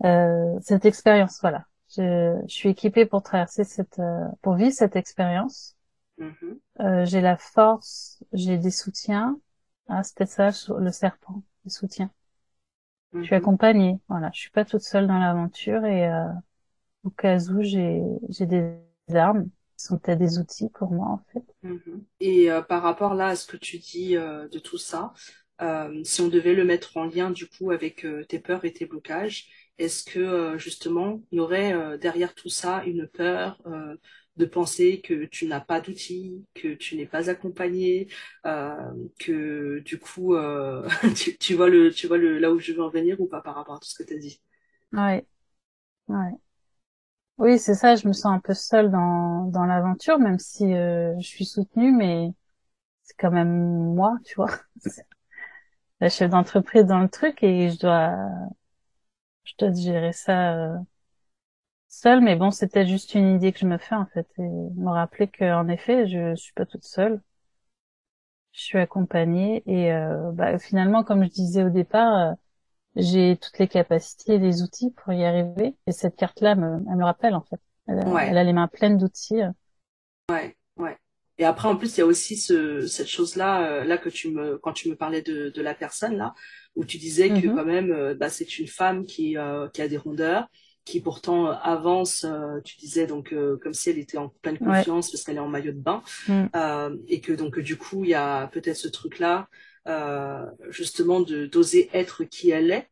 Euh, 0.06 0.60
cette 0.62 0.86
expérience, 0.86 1.40
voilà. 1.42 1.66
Je, 1.96 2.40
je, 2.48 2.54
suis 2.54 2.70
équipée 2.70 3.06
pour 3.06 3.22
traverser 3.24 3.64
cette, 3.64 4.00
euh, 4.00 4.26
pour 4.42 4.56
vivre 4.56 4.72
cette 4.72 4.96
expérience. 4.96 5.76
Mm-hmm. 6.20 6.60
euh, 6.82 7.06
j'ai 7.06 7.22
la 7.22 7.38
force, 7.38 8.24
j'ai 8.34 8.58
des 8.58 8.72
soutiens. 8.72 9.40
Ah, 9.88 10.04
c'était 10.04 10.26
ça, 10.26 10.50
le 10.78 10.92
serpent, 10.92 11.44
des 11.66 11.72
soutiens. 11.72 12.12
Je 13.14 13.24
suis 13.24 13.36
mm-hmm. 13.36 13.38
accompagnée, 13.38 14.00
voilà. 14.08 14.30
Je 14.34 14.40
suis 14.40 14.52
pas 14.52 14.64
toute 14.64 14.82
seule 14.82 15.08
dans 15.08 15.20
l'aventure 15.20 15.86
et 15.86 16.08
euh, 16.08 16.28
au 17.04 17.10
cas 17.10 17.40
où 17.50 17.62
j'ai 17.62 18.02
j'ai 18.30 18.46
des 18.46 18.78
armes 19.14 19.50
sont 19.82 19.98
peut-être 19.98 20.20
des 20.20 20.40
outils 20.40 20.70
pour 20.70 20.92
moi 20.92 21.08
en 21.08 21.22
fait. 21.34 21.44
Mhm. 21.64 22.04
Et 22.20 22.52
euh, 22.52 22.62
par 22.62 22.82
rapport 22.82 23.14
là 23.14 23.28
à 23.28 23.36
ce 23.36 23.48
que 23.48 23.58
tu 23.58 23.78
dis 23.78 24.16
euh, 24.16 24.48
de 24.48 24.60
tout 24.60 24.78
ça, 24.78 25.14
euh, 25.62 26.02
si 26.04 26.22
on 26.22 26.28
devait 26.28 26.54
le 26.54 26.64
mettre 26.64 26.98
en 26.98 27.06
lien 27.06 27.32
du 27.32 27.48
coup 27.48 27.72
avec 27.72 28.06
tes 28.30 28.40
peurs 28.40 28.66
et 28.66 28.74
tes 28.74 28.86
blocages, 28.86 29.48
est-ce 29.82 30.04
que 30.04 30.58
justement 30.58 31.22
il 31.32 31.38
y 31.38 31.40
aurait 31.40 31.98
derrière 31.98 32.34
tout 32.36 32.50
ça 32.50 32.84
une 32.86 33.08
peur 33.08 33.62
de 34.38 34.46
penser 34.46 35.02
que 35.02 35.26
tu 35.26 35.46
n'as 35.48 35.60
pas 35.60 35.82
d'outils, 35.82 36.46
que 36.54 36.74
tu 36.74 36.96
n'es 36.96 37.06
pas 37.06 37.30
accompagné, 37.30 38.08
que 38.44 39.80
du 39.80 40.00
coup 40.00 40.36
tu, 41.16 41.38
tu, 41.38 41.56
vois 41.56 41.70
le 41.70 41.92
tu 41.92 42.08
vois 42.08 42.18
le 42.18 42.40
là 42.40 42.52
où 42.52 42.60
je 42.60 42.74
veux 42.74 42.84
en 42.84 42.90
venir 42.90 43.20
ou 43.20 43.28
pas 43.28 43.42
par 43.42 43.56
rapport 43.56 43.76
à 43.76 43.80
tout 43.80 43.90
ce 43.90 43.96
que 43.96 44.04
tu 44.08 44.14
as 44.14 44.18
dit? 44.18 44.42
Ouais. 44.94 45.26
Ouais. 46.08 46.32
Oui, 47.38 47.58
c'est 47.58 47.74
ça, 47.74 47.96
je 47.96 48.08
me 48.08 48.14
sens 48.14 48.28
un 48.28 48.40
peu 48.40 48.54
seule 48.54 48.92
dans, 48.92 49.46
dans 49.46 49.66
l'aventure, 49.66 50.20
même 50.20 50.38
si 50.38 50.74
euh, 50.76 51.14
je 51.20 51.28
suis 51.28 51.46
soutenue, 51.46 51.92
mais 51.92 52.32
c'est 53.04 53.16
quand 53.18 53.32
même 53.32 53.94
moi, 53.96 54.18
tu 54.26 54.36
vois. 54.36 54.52
La 56.02 56.10
chef 56.10 56.30
d'entreprise 56.30 56.86
dans 56.86 57.00
le 57.00 57.10
truc 57.10 57.44
et 57.44 57.70
je 57.70 57.80
dois 57.80 58.16
je 59.44 59.54
dois 59.58 59.74
gérer 59.74 60.14
ça 60.14 60.56
euh, 60.56 60.78
seule, 61.88 62.22
mais 62.22 62.36
bon, 62.36 62.52
c'était 62.52 62.88
juste 62.88 63.14
une 63.16 63.36
idée 63.36 63.52
que 63.52 63.60
je 63.60 63.68
me 63.68 63.78
fais 63.78 63.96
en 63.96 64.06
fait, 64.08 64.28
et 64.38 64.42
me 64.42 64.90
rappeler 64.90 65.28
qu'en 65.28 65.68
effet, 65.68 66.08
je 66.08 66.36
suis 66.36 66.54
pas 66.54 66.66
toute 66.66 66.86
seule. 66.86 67.22
Je 68.54 68.62
suis 68.62 68.78
accompagnée 68.78 69.64
et 69.66 69.94
euh, 69.94 70.32
bah, 70.34 70.60
finalement, 70.60 71.04
comme 71.04 71.24
je 71.24 71.30
disais 71.30 71.64
au 71.64 71.70
départ, 71.70 72.36
j'ai 72.96 73.38
toutes 73.38 73.60
les 73.60 73.68
capacités 73.68 74.36
et 74.36 74.40
les 74.40 74.62
outils 74.62 74.92
pour 74.92 75.14
y 75.14 75.24
arriver. 75.24 75.76
Et 75.88 75.92
cette 75.92 76.18
carte-là, 76.18 76.56
me, 76.56 76.84
elle 76.90 76.98
me 76.98 77.06
rappelle 77.06 77.36
en 77.36 77.42
fait. 77.42 77.62
Elle, 77.88 78.38
a 78.38 78.44
les 78.44 78.54
mains 78.54 78.68
pleines 78.68 78.98
d'outils. 78.98 79.42
Ouais, 80.30 80.58
ouais. 80.78 80.98
Et 81.42 81.44
après, 81.44 81.68
en 81.68 81.76
plus, 81.76 81.98
il 81.98 82.02
y 82.02 82.04
a 82.04 82.06
aussi 82.06 82.38
ce, 82.38 82.86
cette 82.86 83.08
chose-là, 83.08 83.66
euh, 83.66 83.84
là 83.84 83.98
que 83.98 84.10
tu 84.10 84.30
me, 84.30 84.60
quand 84.60 84.74
tu 84.74 84.90
me 84.90 84.96
parlais 84.96 85.24
de, 85.24 85.50
de 85.50 85.62
la 85.64 85.74
personne 85.74 86.16
là, 86.16 86.36
où 86.76 86.86
tu 86.86 87.00
disais 87.00 87.30
que 87.30 87.34
mm-hmm. 87.34 87.56
quand 87.56 87.66
même, 87.66 87.92
euh, 87.92 88.14
bah, 88.14 88.30
c'est 88.30 88.60
une 88.60 88.68
femme 88.68 89.08
qui, 89.08 89.38
euh, 89.38 89.68
qui 89.70 89.82
a 89.82 89.88
des 89.88 89.98
rondeurs, 89.98 90.48
qui 90.86 91.02
pourtant 91.02 91.48
avance. 91.48 92.28
tu 92.64 92.78
disais 92.78 93.08
donc 93.08 93.36
comme 93.62 93.74
si 93.74 93.92
elle 93.92 94.00
était 94.00 94.18
en 94.18 94.30
pleine 94.30 94.58
confiance 94.58 95.12
parce 95.12 95.24
qu'elle 95.24 95.38
est 95.38 95.40
en 95.40 95.48
maillot 95.48 95.74
de 95.74 95.80
bain, 95.80 96.02
mm. 96.28 96.98
et 97.08 97.22
que 97.22 97.34
donc 97.34 97.60
du 97.60 97.78
coup, 97.78 98.04
il 98.04 98.10
y 98.10 98.16
a 98.16 98.48
peut-être 98.48 98.78
ce 98.78 98.88
truc-là 98.88 99.48
justement 100.70 101.22
de 101.22 101.46
d'oser 101.46 101.92
être 101.94 102.24
qui 102.24 102.50
elle 102.50 102.72
est 102.72 102.90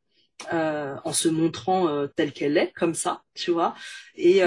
euh, 0.53 0.95
en 1.03 1.11
se 1.11 1.27
montrant 1.27 1.89
euh, 1.89 2.07
telle 2.07 2.31
qu'elle 2.31 2.57
est 2.57 2.71
comme 2.71 2.93
ça 2.93 3.23
tu 3.33 3.51
vois 3.51 3.75
et 4.15 4.41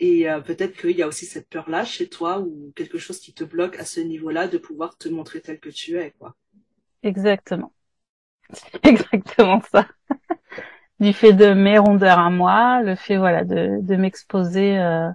et 0.00 0.26
peut-être 0.44 0.76
qu'il 0.76 0.96
y 0.96 1.02
a 1.02 1.08
aussi 1.08 1.26
cette 1.26 1.48
peur 1.48 1.68
là 1.68 1.84
chez 1.84 2.08
toi 2.08 2.38
ou 2.38 2.72
quelque 2.76 2.98
chose 2.98 3.18
qui 3.18 3.32
te 3.32 3.44
bloque 3.44 3.78
à 3.78 3.84
ce 3.84 4.00
niveau 4.00 4.30
là 4.30 4.46
de 4.46 4.58
pouvoir 4.58 4.96
te 4.96 5.08
montrer 5.08 5.40
tel 5.40 5.58
que 5.58 5.70
tu 5.70 5.98
es 5.98 6.12
quoi 6.12 6.36
exactement 7.02 7.72
exactement 8.84 9.60
ça 9.70 9.88
du 11.00 11.12
fait 11.12 11.32
de 11.32 11.52
mes 11.52 11.78
rondeurs 11.78 12.18
à 12.18 12.30
moi 12.30 12.82
le 12.82 12.94
fait 12.94 13.16
voilà 13.16 13.44
de 13.44 13.80
de 13.80 13.96
m'exposer 13.96 14.78
euh, 14.78 15.08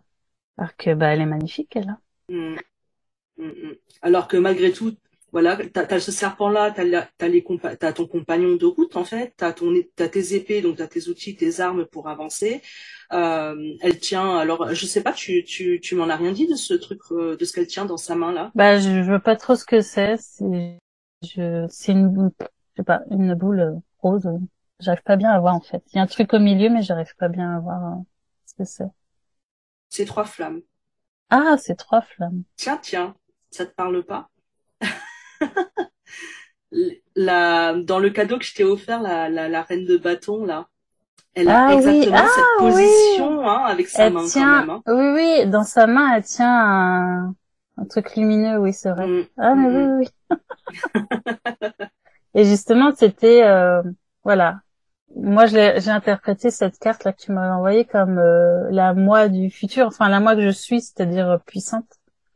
alors 0.58 0.76
que 0.78 0.94
bah 0.94 1.08
elle 1.08 1.22
est 1.22 1.26
magnifique 1.26 1.76
elle 1.76 1.90
hein. 1.90 2.00
mmh. 2.30 2.56
Mmh, 3.38 3.48
mmh. 3.48 3.76
alors 4.02 4.28
que 4.28 4.38
malgré 4.38 4.72
tout 4.72 4.96
voilà, 5.34 5.58
t'as 5.58 5.88
as 5.88 6.00
ce 6.00 6.12
serpent-là, 6.12 6.72
t'as 6.72 7.08
as, 7.88 7.94
ton 7.94 8.06
compagnon 8.06 8.56
de 8.56 8.66
route 8.68 8.96
en 8.96 9.04
fait, 9.04 9.34
t'as 9.36 9.52
ton 9.52 9.74
as 10.00 10.08
tes 10.08 10.36
épées, 10.36 10.62
donc 10.62 10.78
t'as 10.78 10.86
tes 10.86 11.10
outils, 11.10 11.36
tes 11.36 11.60
armes 11.60 11.86
pour 11.88 12.08
avancer. 12.08 12.62
Euh, 13.12 13.56
elle 13.82 13.98
tient, 13.98 14.38
alors 14.38 14.72
je 14.76 14.86
sais 14.86 15.02
pas, 15.02 15.12
tu 15.12 15.44
tu 15.44 15.80
tu 15.82 15.96
m'en 15.96 16.08
as 16.08 16.18
rien 16.18 16.32
dit 16.32 16.46
de 16.46 16.54
ce 16.54 16.76
truc, 16.76 17.02
euh, 17.12 17.36
de 17.36 17.46
ce 17.46 17.52
qu'elle 17.52 17.66
tient 17.66 17.86
dans 17.86 17.98
sa 17.98 18.14
main 18.14 18.32
là. 18.32 18.52
Bah 18.54 18.78
je, 18.78 19.02
veux 19.02 19.20
pas 19.20 19.36
trop 19.36 19.56
ce 19.56 19.66
que 19.66 19.82
c'est. 19.82 20.18
C'est 20.18 20.78
je 21.24 21.66
c'est 21.68 21.94
une 21.94 22.30
je 22.40 22.46
sais 22.78 22.84
pas 22.84 23.02
une 23.10 23.34
boule 23.34 23.82
rose. 24.04 24.30
J'arrive 24.80 25.02
pas 25.02 25.16
bien 25.16 25.32
à 25.32 25.40
voir 25.40 25.56
en 25.56 25.62
fait. 25.62 25.84
Il 25.92 25.96
y 25.96 26.00
a 26.00 26.04
un 26.04 26.08
truc 26.08 26.32
au 26.36 26.40
milieu, 26.40 26.70
mais 26.70 26.84
j'arrive 26.84 27.16
pas 27.18 27.28
bien 27.28 27.56
à 27.56 27.60
voir 27.60 27.84
euh, 27.84 28.02
ce 28.46 28.54
que 28.54 28.66
c'est. 28.66 28.92
C'est 29.90 30.06
trois 30.06 30.26
flammes. 30.26 30.62
Ah, 31.32 31.56
c'est 31.58 31.76
trois 31.76 32.02
flammes. 32.02 32.44
Tiens, 32.56 32.78
tiens, 32.80 33.16
ça 33.50 33.66
te 33.66 33.74
parle 33.74 34.04
pas? 34.04 34.30
la, 37.16 37.74
dans 37.76 38.00
le 38.00 38.10
cadeau 38.10 38.38
que 38.38 38.46
je 38.46 38.54
t'ai 38.54 38.64
offert, 38.64 39.02
la, 39.02 39.30
la, 39.30 39.50
la, 39.50 39.62
reine 39.62 39.86
de 39.86 39.98
bâton, 39.98 40.46
là, 40.46 40.68
elle 41.36 41.50
a 41.50 41.68
ah 41.68 41.74
exactement 41.74 42.18
cette 42.18 42.44
ah 42.44 42.60
position 42.60 43.50
hein, 43.50 43.64
avec 43.66 43.88
sa 43.88 44.10
main 44.10 44.24
quand 44.32 44.40
même. 44.40 44.70
Hein. 44.70 44.82
Oui, 44.88 45.12
oui, 45.14 45.48
dans 45.48 45.64
sa 45.64 45.88
main, 45.88 46.16
elle 46.16 46.24
tient 46.24 46.48
un, 46.48 47.36
un 47.78 47.86
truc 47.86 48.16
lumineux, 48.16 48.58
oui, 48.58 48.74
c'est 48.74 48.92
vrai. 48.92 49.08
Mm. 49.08 49.26
Ah, 49.38 49.56
mais 49.56 49.70
oui, 49.70 50.08
oui. 50.30 50.38
Et 52.36 52.46
justement, 52.46 52.92
c'était, 52.96 53.44
euh, 53.44 53.82
voilà. 54.24 54.60
Moi, 55.16 55.46
j'ai 55.46 55.90
interprété 55.90 56.50
cette 56.50 56.80
carte 56.80 57.04
là 57.04 57.14
que 57.14 57.22
tu 57.22 57.32
m'avais 57.32 57.54
envoyée 57.54 57.86
comme 57.86 58.18
euh, 58.18 58.68
la 58.72 58.96
moi 58.96 59.28
du 59.28 59.52
futur, 59.52 59.86
enfin 59.86 60.10
la 60.10 60.20
moi 60.20 60.36
que 60.36 60.42
je 60.42 60.50
suis, 60.50 60.82
c'est-à-dire 60.82 61.40
puissante. 61.46 61.86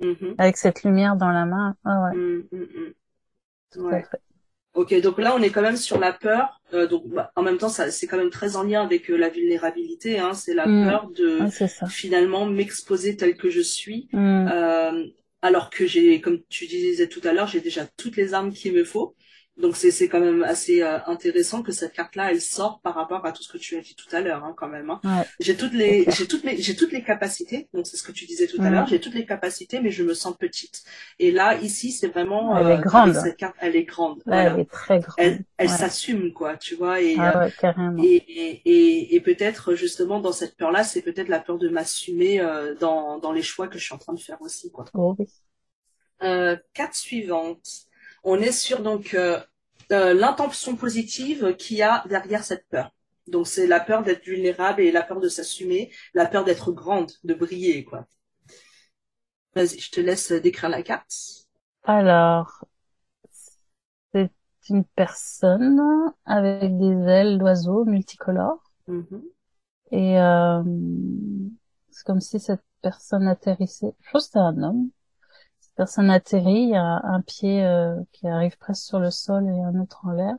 Mm-hmm. 0.01 0.35
avec 0.37 0.57
cette 0.57 0.83
lumière 0.83 1.15
dans 1.15 1.31
la 1.31 1.45
main. 1.45 1.75
Ah 1.83 2.03
ouais. 2.03 2.15
Mm, 2.15 2.43
mm, 2.51 2.93
mm. 3.79 4.01
Ok, 4.73 4.93
donc 5.01 5.17
là 5.17 5.35
on 5.35 5.41
est 5.41 5.49
quand 5.49 5.63
même 5.63 5.75
sur 5.75 5.99
la 5.99 6.13
peur. 6.13 6.61
Euh, 6.73 6.87
donc 6.87 7.07
bah, 7.07 7.31
en 7.35 7.41
même 7.41 7.57
temps, 7.57 7.69
ça 7.69 7.89
c'est 7.89 8.05
quand 8.05 8.17
même 8.17 8.29
très 8.29 8.55
en 8.57 8.63
lien 8.63 8.83
avec 8.83 9.09
euh, 9.09 9.17
la 9.17 9.29
vulnérabilité. 9.29 10.19
Hein, 10.19 10.33
c'est 10.35 10.53
la 10.53 10.65
peur 10.65 11.09
de 11.15 11.39
finalement 11.89 12.45
m'exposer 12.45 13.17
tel 13.17 13.35
que 13.37 13.49
je 13.49 13.61
suis, 13.61 14.07
euh, 14.13 15.03
alors 15.41 15.71
que 15.71 15.87
j'ai, 15.87 16.21
comme 16.21 16.41
tu 16.49 16.67
disais 16.67 17.07
tout 17.07 17.21
à 17.23 17.33
l'heure, 17.33 17.47
j'ai 17.47 17.61
déjà 17.61 17.87
toutes 17.97 18.17
les 18.17 18.35
armes 18.35 18.51
qu'il 18.51 18.73
me 18.73 18.83
faut. 18.83 19.15
Donc 19.57 19.75
c'est 19.75 19.89
c'est 19.89 20.07
quand 20.07 20.19
même 20.19 20.43
assez 20.43 20.83
euh, 20.83 20.99
intéressant 21.07 21.63
que 21.63 21.71
cette 21.71 21.93
carte 21.93 22.15
là 22.15 22.31
elle 22.31 22.41
sort 22.41 22.79
par 22.81 22.93
rapport 22.93 23.25
à 23.25 23.31
tout 23.31 23.41
ce 23.41 23.51
que 23.51 23.57
tu 23.57 23.75
as 23.75 23.81
dit 23.81 23.95
tout 23.95 24.15
à 24.15 24.21
l'heure 24.21 24.43
hein, 24.43 24.53
quand 24.55 24.67
même. 24.67 24.91
Hein. 24.91 25.25
J'ai 25.39 25.57
toutes 25.57 25.73
les 25.73 26.05
j'ai 26.09 26.27
toutes 26.27 26.43
les 26.43 26.61
j'ai 26.61 26.75
toutes 26.75 26.91
les 26.91 27.03
capacités. 27.03 27.67
Donc 27.73 27.87
c'est 27.87 27.97
ce 27.97 28.03
que 28.03 28.11
tu 28.11 28.25
disais 28.25 28.45
tout 28.45 28.61
à 28.61 28.69
l'heure. 28.69 28.85
J'ai 28.87 28.99
toutes 28.99 29.15
les 29.15 29.25
capacités 29.25 29.81
mais 29.81 29.89
je 29.89 30.03
me 30.03 30.13
sens 30.13 30.37
petite. 30.37 30.83
Et 31.17 31.31
là 31.31 31.57
ici 31.57 31.91
c'est 31.91 32.07
vraiment 32.07 32.55
elle 32.55 32.67
est 32.67 32.77
euh, 32.77 32.81
grande. 32.81 33.13
cette 33.15 33.37
carte 33.37 33.55
elle 33.59 33.75
est 33.75 33.85
grande. 33.85 34.21
Elle 34.27 34.59
est 34.59 34.69
très 34.69 34.99
grande. 34.99 35.15
Elle, 35.17 35.43
elle 35.57 35.69
s'assume 35.69 36.33
quoi 36.33 36.55
tu 36.55 36.75
vois 36.75 37.01
et 37.01 37.15
ah 37.17 37.47
euh, 37.63 37.97
et, 38.03 38.15
et, 38.15 38.61
et, 38.65 39.15
et 39.15 39.21
peut-être 39.21 39.73
justement 39.73 40.19
dans 40.19 40.33
cette 40.33 40.55
peur 40.55 40.71
là 40.71 40.83
c'est 40.83 41.01
peut-être 41.01 41.29
la 41.29 41.39
peur 41.39 41.57
de 41.57 41.69
m'assumer 41.69 42.39
dans 42.79 43.17
dans 43.17 43.31
les 43.31 43.41
choix 43.41 43.67
que 43.67 43.79
je 43.79 43.85
suis 43.85 43.95
en 43.95 43.97
train 43.97 44.13
de 44.13 44.19
faire 44.19 44.39
aussi 44.41 44.71
quoi. 44.71 44.85
Oh, 44.93 45.15
oui. 45.17 45.25
carte 46.73 46.93
suivante 46.93 47.86
on 48.23 48.39
est 48.39 48.51
sur 48.51 48.81
donc 48.81 49.13
euh, 49.13 49.39
euh, 49.91 50.13
l'intention 50.13 50.75
positive 50.75 51.55
qu'il 51.55 51.77
y 51.77 51.81
a 51.81 52.03
derrière 52.07 52.43
cette 52.43 52.67
peur. 52.67 52.91
Donc 53.27 53.47
c'est 53.47 53.67
la 53.67 53.79
peur 53.79 54.03
d'être 54.03 54.23
vulnérable 54.23 54.81
et 54.81 54.91
la 54.91 55.01
peur 55.01 55.19
de 55.19 55.29
s'assumer, 55.29 55.91
la 56.13 56.25
peur 56.25 56.43
d'être 56.43 56.71
grande, 56.71 57.11
de 57.23 57.33
briller 57.33 57.83
quoi. 57.83 58.05
Vas-y, 59.55 59.79
je 59.79 59.91
te 59.91 59.99
laisse 59.99 60.31
décrire 60.31 60.69
la 60.69 60.83
carte. 60.83 61.13
Alors, 61.83 62.65
c'est 64.11 64.29
une 64.69 64.83
personne 64.83 65.81
avec 66.25 66.77
des 66.77 67.07
ailes 67.07 67.39
d'oiseau 67.39 67.85
multicolores. 67.85 68.61
Mhm. 68.87 69.23
Et 69.91 70.19
euh, 70.19 70.63
c'est 71.89 72.05
comme 72.05 72.21
si 72.21 72.39
cette 72.39 72.63
personne 72.81 73.27
atterrissait. 73.27 73.95
Je 74.01 74.11
pense 74.11 74.23
que 74.23 74.27
c'était 74.27 74.39
un 74.39 74.61
homme. 74.61 74.89
Personne 75.77 76.09
atterrit, 76.09 76.63
il 76.63 76.69
y 76.69 76.75
a 76.75 77.01
un 77.03 77.21
pied 77.21 77.63
euh, 77.63 77.95
qui 78.11 78.27
arrive 78.27 78.57
presque 78.57 78.83
sur 78.83 78.99
le 78.99 79.11
sol 79.11 79.45
et 79.45 79.61
un 79.61 79.79
autre 79.79 80.01
en 80.05 80.11
l'air. 80.11 80.35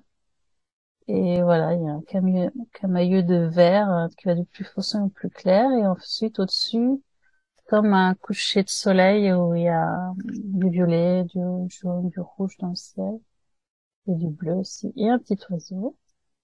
Et 1.07 1.41
voilà, 1.43 1.75
il 1.75 1.83
y 1.83 1.89
a 1.89 1.93
un 1.93 2.03
camailleux, 2.73 3.23
de 3.23 3.47
verre 3.47 3.91
euh, 3.91 4.09
qui 4.19 4.27
va 4.27 4.35
du 4.35 4.45
plus 4.45 4.65
foncé 4.65 4.99
au 4.99 5.09
plus 5.09 5.31
clair. 5.31 5.71
Et 5.71 5.87
ensuite, 5.87 6.41
au-dessus, 6.41 7.01
comme 7.69 7.95
un 7.95 8.15
coucher 8.15 8.65
de 8.65 8.69
soleil 8.69 9.33
où 9.33 9.55
il 9.55 9.63
y 9.63 9.69
a 9.69 10.13
du 10.25 10.71
violet, 10.71 11.23
du 11.23 11.41
jaune, 11.69 12.09
du 12.09 12.19
rouge 12.19 12.57
dans 12.59 12.71
le 12.71 12.75
ciel. 12.75 13.21
Et 14.09 14.15
du 14.17 14.27
bleu 14.27 14.55
aussi. 14.55 14.93
Et 14.97 15.09
un 15.09 15.21
petit 15.21 15.39
oiseau. 15.51 15.97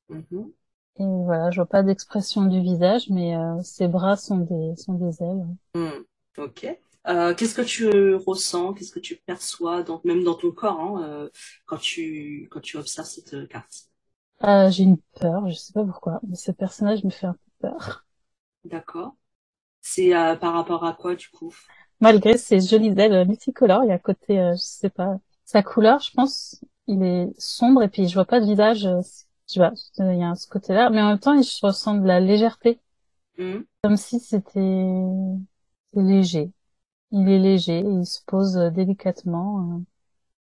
Mm-hmm. 0.08 0.52
Et 1.00 1.24
voilà, 1.24 1.50
je 1.50 1.56
vois 1.56 1.66
pas 1.66 1.82
d'expression 1.82 2.44
du 2.44 2.60
visage, 2.60 3.10
mais 3.10 3.36
euh, 3.36 3.60
ses 3.62 3.88
bras 3.88 4.16
sont 4.16 4.38
des, 4.38 4.76
sont 4.76 4.94
des 4.94 5.20
ailes. 5.20 5.46
Mm. 5.74 6.04
Ok. 6.38 6.78
Euh, 7.06 7.34
qu'est-ce 7.34 7.54
que 7.54 7.62
tu 7.62 8.14
ressens, 8.14 8.72
qu'est-ce 8.72 8.92
que 8.92 9.00
tu 9.00 9.16
perçois, 9.16 9.82
donc 9.82 10.04
même 10.04 10.24
dans 10.24 10.34
ton 10.34 10.50
corps, 10.52 10.80
hein, 10.80 11.02
euh, 11.02 11.28
quand 11.66 11.76
tu 11.76 12.48
quand 12.50 12.60
tu 12.60 12.76
observes 12.76 13.06
cette 13.06 13.48
carte? 13.48 13.90
Euh, 14.42 14.70
J'ai 14.70 14.84
une 14.84 14.98
peur, 15.20 15.48
je 15.48 15.54
sais 15.54 15.72
pas 15.72 15.84
pourquoi, 15.84 16.20
mais 16.26 16.36
ce 16.36 16.50
personnage 16.50 17.04
me 17.04 17.10
fait 17.10 17.26
un 17.26 17.34
peu 17.34 17.68
peur. 17.68 18.06
D'accord. 18.64 19.14
C'est 19.80 20.16
euh, 20.16 20.34
par 20.36 20.54
rapport 20.54 20.84
à 20.84 20.94
quoi 20.94 21.14
du 21.14 21.28
coup? 21.28 21.54
Malgré 22.00 22.38
ses 22.38 22.60
jolies 22.60 22.94
ailes 22.98 23.26
multicolores, 23.26 23.84
il 23.84 23.88
y 23.88 23.92
a 23.92 23.98
côté, 23.98 24.36
je 24.54 24.60
sais 24.60 24.90
pas, 24.90 25.18
sa 25.44 25.62
couleur, 25.62 26.00
je 26.00 26.10
pense, 26.10 26.64
il 26.86 27.02
est 27.02 27.28
sombre 27.38 27.82
et 27.82 27.88
puis 27.88 28.08
je 28.08 28.14
vois 28.14 28.24
pas 28.24 28.40
de 28.40 28.46
visage 28.46 28.88
tu 29.46 29.58
vois, 29.58 29.72
il 29.98 30.18
y 30.18 30.24
a 30.24 30.34
ce 30.34 30.48
côté-là, 30.48 30.90
mais 30.90 31.02
en 31.02 31.08
même 31.08 31.18
temps, 31.18 31.40
je 31.40 31.66
ressens 31.66 31.96
de 31.96 32.06
la 32.06 32.20
légèreté, 32.20 32.80
mmh. 33.38 33.60
comme 33.82 33.96
si 33.96 34.20
c'était 34.20 34.60
léger. 35.92 36.50
Il 37.16 37.28
est 37.28 37.38
léger, 37.38 37.78
et 37.78 37.88
il 37.88 38.04
se 38.04 38.18
pose 38.26 38.56
délicatement 38.74 39.76
euh, 39.76 39.80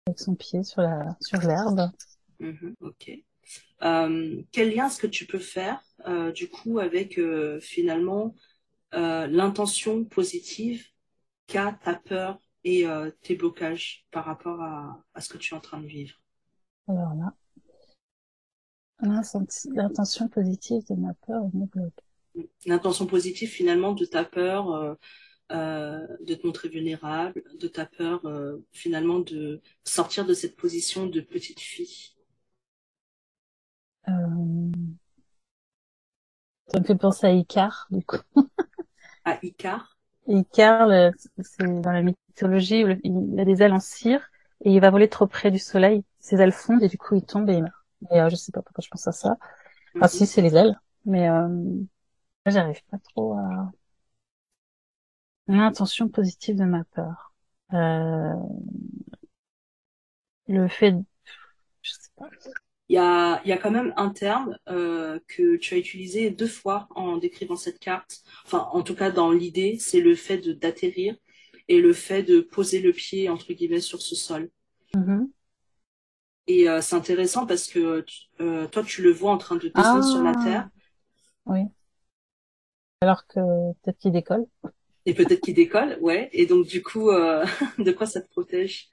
avec 0.08 0.18
son 0.18 0.34
pied 0.34 0.64
sur 0.64 0.82
la 0.82 1.16
sur 1.20 1.38
l'herbe. 1.38 1.90
Mmh, 2.40 2.72
ok. 2.80 3.12
Euh, 3.82 4.42
quel 4.50 4.74
lien 4.74 4.88
est-ce 4.88 5.00
que 5.00 5.06
tu 5.06 5.26
peux 5.26 5.38
faire 5.38 5.80
euh, 6.08 6.32
du 6.32 6.48
coup 6.48 6.80
avec 6.80 7.18
euh, 7.18 7.60
finalement 7.60 8.34
euh, 8.94 9.26
l'intention 9.28 10.04
positive 10.04 10.84
qu'a 11.46 11.78
ta 11.84 11.94
peur 11.94 12.40
et 12.64 12.84
tes 13.22 13.36
blocages 13.36 14.04
par 14.10 14.24
rapport 14.24 14.60
à, 14.60 15.00
à 15.14 15.20
ce 15.20 15.28
que 15.28 15.38
tu 15.38 15.54
es 15.54 15.56
en 15.56 15.60
train 15.60 15.80
de 15.80 15.86
vivre? 15.86 16.16
Alors 16.88 17.14
là, 17.14 17.32
L'intention 19.00 20.28
positive 20.28 20.82
de 20.88 20.94
ma 20.96 21.14
peur 21.14 21.44
me 21.54 21.66
bloque. 21.66 22.02
L'intention 22.66 23.06
positive 23.06 23.48
finalement 23.48 23.92
de 23.92 24.04
ta 24.04 24.24
peur 24.24 24.96
euh, 25.52 26.06
de 26.20 26.34
te 26.34 26.46
montrer 26.46 26.68
vulnérable, 26.68 27.42
de 27.58 27.68
ta 27.68 27.86
peur 27.86 28.24
euh, 28.26 28.64
finalement 28.72 29.20
de 29.20 29.60
sortir 29.84 30.26
de 30.26 30.34
cette 30.34 30.56
position 30.56 31.06
de 31.06 31.20
petite 31.20 31.60
fille. 31.60 32.14
Euh... 34.08 34.12
Ça 36.68 36.80
me 36.80 36.84
fait 36.84 36.96
penser 36.96 37.26
à 37.26 37.32
Icar, 37.32 37.86
du 37.90 38.04
coup. 38.04 38.18
à 39.24 39.38
Icar? 39.42 39.96
Icar, 40.26 41.12
c'est 41.38 41.80
dans 41.80 41.92
la 41.92 42.02
mythologie, 42.02 42.84
il 43.04 43.40
a 43.40 43.44
des 43.44 43.62
ailes 43.62 43.72
en 43.72 43.80
cire 43.80 44.28
et 44.64 44.72
il 44.72 44.80
va 44.80 44.90
voler 44.90 45.08
trop 45.08 45.26
près 45.26 45.50
du 45.50 45.58
soleil. 45.58 46.02
Ses 46.18 46.40
ailes 46.40 46.52
fondent 46.52 46.82
et 46.82 46.88
du 46.88 46.98
coup 46.98 47.14
il 47.14 47.24
tombe 47.24 47.48
et 47.48 47.54
il 47.54 47.62
meurt. 47.62 47.74
Mais 48.10 48.20
euh, 48.20 48.28
je 48.28 48.36
sais 48.36 48.52
pas 48.52 48.62
pourquoi 48.62 48.82
je 48.82 48.88
pense 48.88 49.06
à 49.06 49.12
ça. 49.12 49.36
Enfin, 49.94 50.08
si, 50.08 50.26
c'est 50.26 50.42
les 50.42 50.56
ailes. 50.56 50.78
Mais 51.04 51.28
euh, 51.28 51.48
j'arrive 52.46 52.82
pas 52.90 52.98
trop 52.98 53.34
à... 53.34 53.70
L'intention 55.48 56.08
positive 56.08 56.56
de 56.56 56.64
ma 56.64 56.84
peur. 56.84 57.32
Euh... 57.72 58.34
Le 60.48 60.68
fait... 60.68 60.92
De... 60.92 61.02
Je 61.82 61.92
sais 61.92 62.10
pas. 62.16 62.28
Il 62.88 62.94
y 62.94 62.98
a, 62.98 63.42
il 63.44 63.48
y 63.48 63.52
a 63.52 63.58
quand 63.58 63.72
même 63.72 63.92
un 63.96 64.10
terme 64.10 64.56
euh, 64.68 65.18
que 65.26 65.56
tu 65.56 65.74
as 65.74 65.78
utilisé 65.78 66.30
deux 66.30 66.46
fois 66.46 66.86
en 66.90 67.16
décrivant 67.16 67.56
cette 67.56 67.80
carte. 67.80 68.22
Enfin, 68.44 68.68
en 68.72 68.82
tout 68.82 68.94
cas, 68.94 69.10
dans 69.10 69.32
l'idée, 69.32 69.76
c'est 69.80 70.00
le 70.00 70.14
fait 70.14 70.48
d'atterrir 70.48 71.16
et 71.66 71.80
le 71.80 71.92
fait 71.92 72.22
de 72.22 72.40
poser 72.40 72.80
le 72.80 72.92
pied, 72.92 73.28
entre 73.28 73.52
guillemets, 73.52 73.80
sur 73.80 74.00
ce 74.00 74.14
sol. 74.14 74.50
Mm-hmm. 74.94 75.28
Et 76.46 76.68
euh, 76.68 76.80
c'est 76.80 76.94
intéressant 76.94 77.44
parce 77.44 77.66
que 77.66 78.04
euh, 78.40 78.68
toi, 78.68 78.84
tu 78.84 79.02
le 79.02 79.10
vois 79.10 79.32
en 79.32 79.38
train 79.38 79.56
de 79.56 79.68
descendre 79.68 80.04
sur 80.04 80.22
la 80.22 80.34
ah. 80.36 80.44
Terre. 80.44 80.68
Oui. 81.46 81.60
Alors 83.00 83.26
que 83.26 83.40
peut-être 83.82 83.98
qu'il 83.98 84.12
décolle. 84.12 84.46
Et 85.06 85.14
peut-être 85.14 85.40
qu'il 85.40 85.54
décolle, 85.54 85.96
ouais. 86.00 86.28
Et 86.32 86.46
donc, 86.46 86.66
du 86.66 86.82
coup, 86.82 87.10
euh, 87.10 87.44
de 87.78 87.92
quoi 87.92 88.06
ça 88.06 88.20
te 88.20 88.28
protège? 88.28 88.88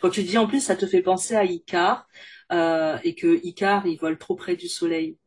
Quand 0.00 0.10
tu 0.10 0.22
dis 0.22 0.36
en 0.38 0.46
plus, 0.46 0.60
ça 0.60 0.76
te 0.76 0.86
fait 0.86 1.02
penser 1.02 1.34
à 1.34 1.44
Icar 1.44 2.06
et 2.50 3.14
que 3.14 3.44
Icar, 3.44 3.86
il 3.86 3.98
vole 3.98 4.18
trop 4.18 4.36
près 4.36 4.56
du 4.56 4.68
Soleil. 4.68 5.18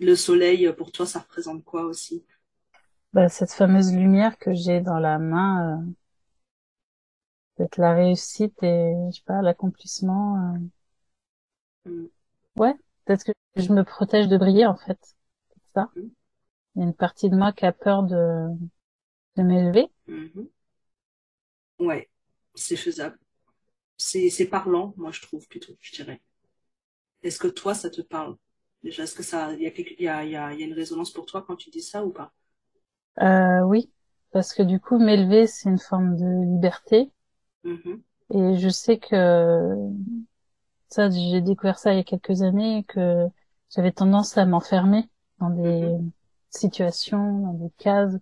Le 0.00 0.14
Soleil, 0.14 0.72
pour 0.76 0.92
toi, 0.92 1.06
ça 1.06 1.20
représente 1.20 1.64
quoi 1.64 1.84
aussi? 1.84 2.24
Bah, 3.12 3.28
Cette 3.28 3.52
fameuse 3.52 3.94
lumière 3.94 4.38
que 4.38 4.54
j'ai 4.54 4.80
dans 4.80 4.98
la 4.98 5.18
main, 5.18 5.84
peut-être 7.56 7.78
la 7.78 7.94
réussite 7.94 8.62
et, 8.62 8.94
je 9.10 9.16
sais 9.16 9.22
pas, 9.24 9.42
l'accomplissement. 9.42 10.58
Mm. 11.84 12.06
Ouais, 12.56 12.74
peut-être 13.04 13.24
que 13.24 13.32
je 13.56 13.72
me 13.72 13.84
protège 13.84 14.28
de 14.28 14.36
briller 14.36 14.66
en 14.66 14.76
fait. 14.76 14.98
C'est 15.48 15.72
ça. 15.74 15.90
Mm. 15.96 16.00
Il 16.74 16.80
y 16.80 16.82
a 16.82 16.88
une 16.88 16.94
partie 16.94 17.30
de 17.30 17.36
moi 17.36 17.52
qui 17.52 17.64
a 17.64 17.72
peur 17.72 18.02
de, 18.02 18.48
de 19.36 19.42
m'élever. 19.42 19.88
Mm-hmm. 20.08 20.48
Ouais, 21.80 22.08
c'est 22.54 22.76
faisable. 22.76 23.18
C'est, 23.98 24.30
c'est 24.30 24.46
parlant, 24.46 24.94
moi 24.96 25.10
je 25.10 25.22
trouve 25.22 25.46
plutôt, 25.48 25.74
je 25.80 25.94
dirais. 25.94 26.20
Est-ce 27.22 27.38
que 27.38 27.48
toi 27.48 27.74
ça 27.74 27.90
te 27.90 28.02
parle? 28.02 28.36
Déjà, 28.82 29.04
est-ce 29.04 29.14
que 29.14 29.22
ça, 29.22 29.52
il 29.54 29.62
y 29.62 29.66
a, 29.66 29.72
il 29.76 30.02
y 30.02 30.08
a, 30.08 30.24
il 30.24 30.30
y 30.30 30.36
a, 30.36 30.66
une 30.66 30.74
résonance 30.74 31.12
pour 31.12 31.26
toi 31.26 31.42
quand 31.46 31.56
tu 31.56 31.70
dis 31.70 31.82
ça 31.82 32.04
ou 32.04 32.10
pas? 32.10 32.32
Euh, 33.20 33.62
Oui, 33.62 33.90
parce 34.32 34.52
que 34.52 34.62
du 34.62 34.80
coup 34.80 34.98
m'élever 34.98 35.46
c'est 35.46 35.68
une 35.68 35.78
forme 35.78 36.16
de 36.16 36.52
liberté. 36.52 37.10
Mm-hmm. 37.64 38.00
Et 38.34 38.58
je 38.58 38.68
sais 38.68 38.98
que 38.98 39.74
ça, 40.88 41.10
j'ai 41.10 41.40
découvert 41.40 41.78
ça 41.78 41.92
il 41.92 41.96
y 41.96 42.00
a 42.00 42.04
quelques 42.04 42.42
années 42.42 42.84
que 42.88 43.26
j'avais 43.74 43.92
tendance 43.92 44.36
à 44.38 44.46
m'enfermer 44.46 45.08
dans 45.40 45.50
des 45.50 45.62
mm-hmm. 45.62 46.10
situations, 46.50 47.38
dans 47.40 47.54
des 47.54 47.70
cases 47.78 48.16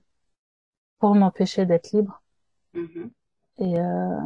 pour 1.05 1.15
m'empêcher 1.15 1.67
d'être 1.67 1.93
libre. 1.93 2.23
Mm-hmm. 2.73 3.11
Et 3.59 3.79
euh, 3.79 4.21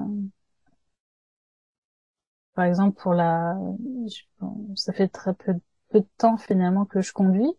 par 2.54 2.66
exemple 2.66 3.02
pour 3.02 3.14
la, 3.14 3.56
ça 4.76 4.92
fait 4.92 5.08
très 5.08 5.34
peu, 5.34 5.54
peu, 5.88 5.98
de 5.98 6.06
temps 6.18 6.36
finalement 6.36 6.84
que 6.84 7.00
je 7.00 7.12
conduis 7.12 7.52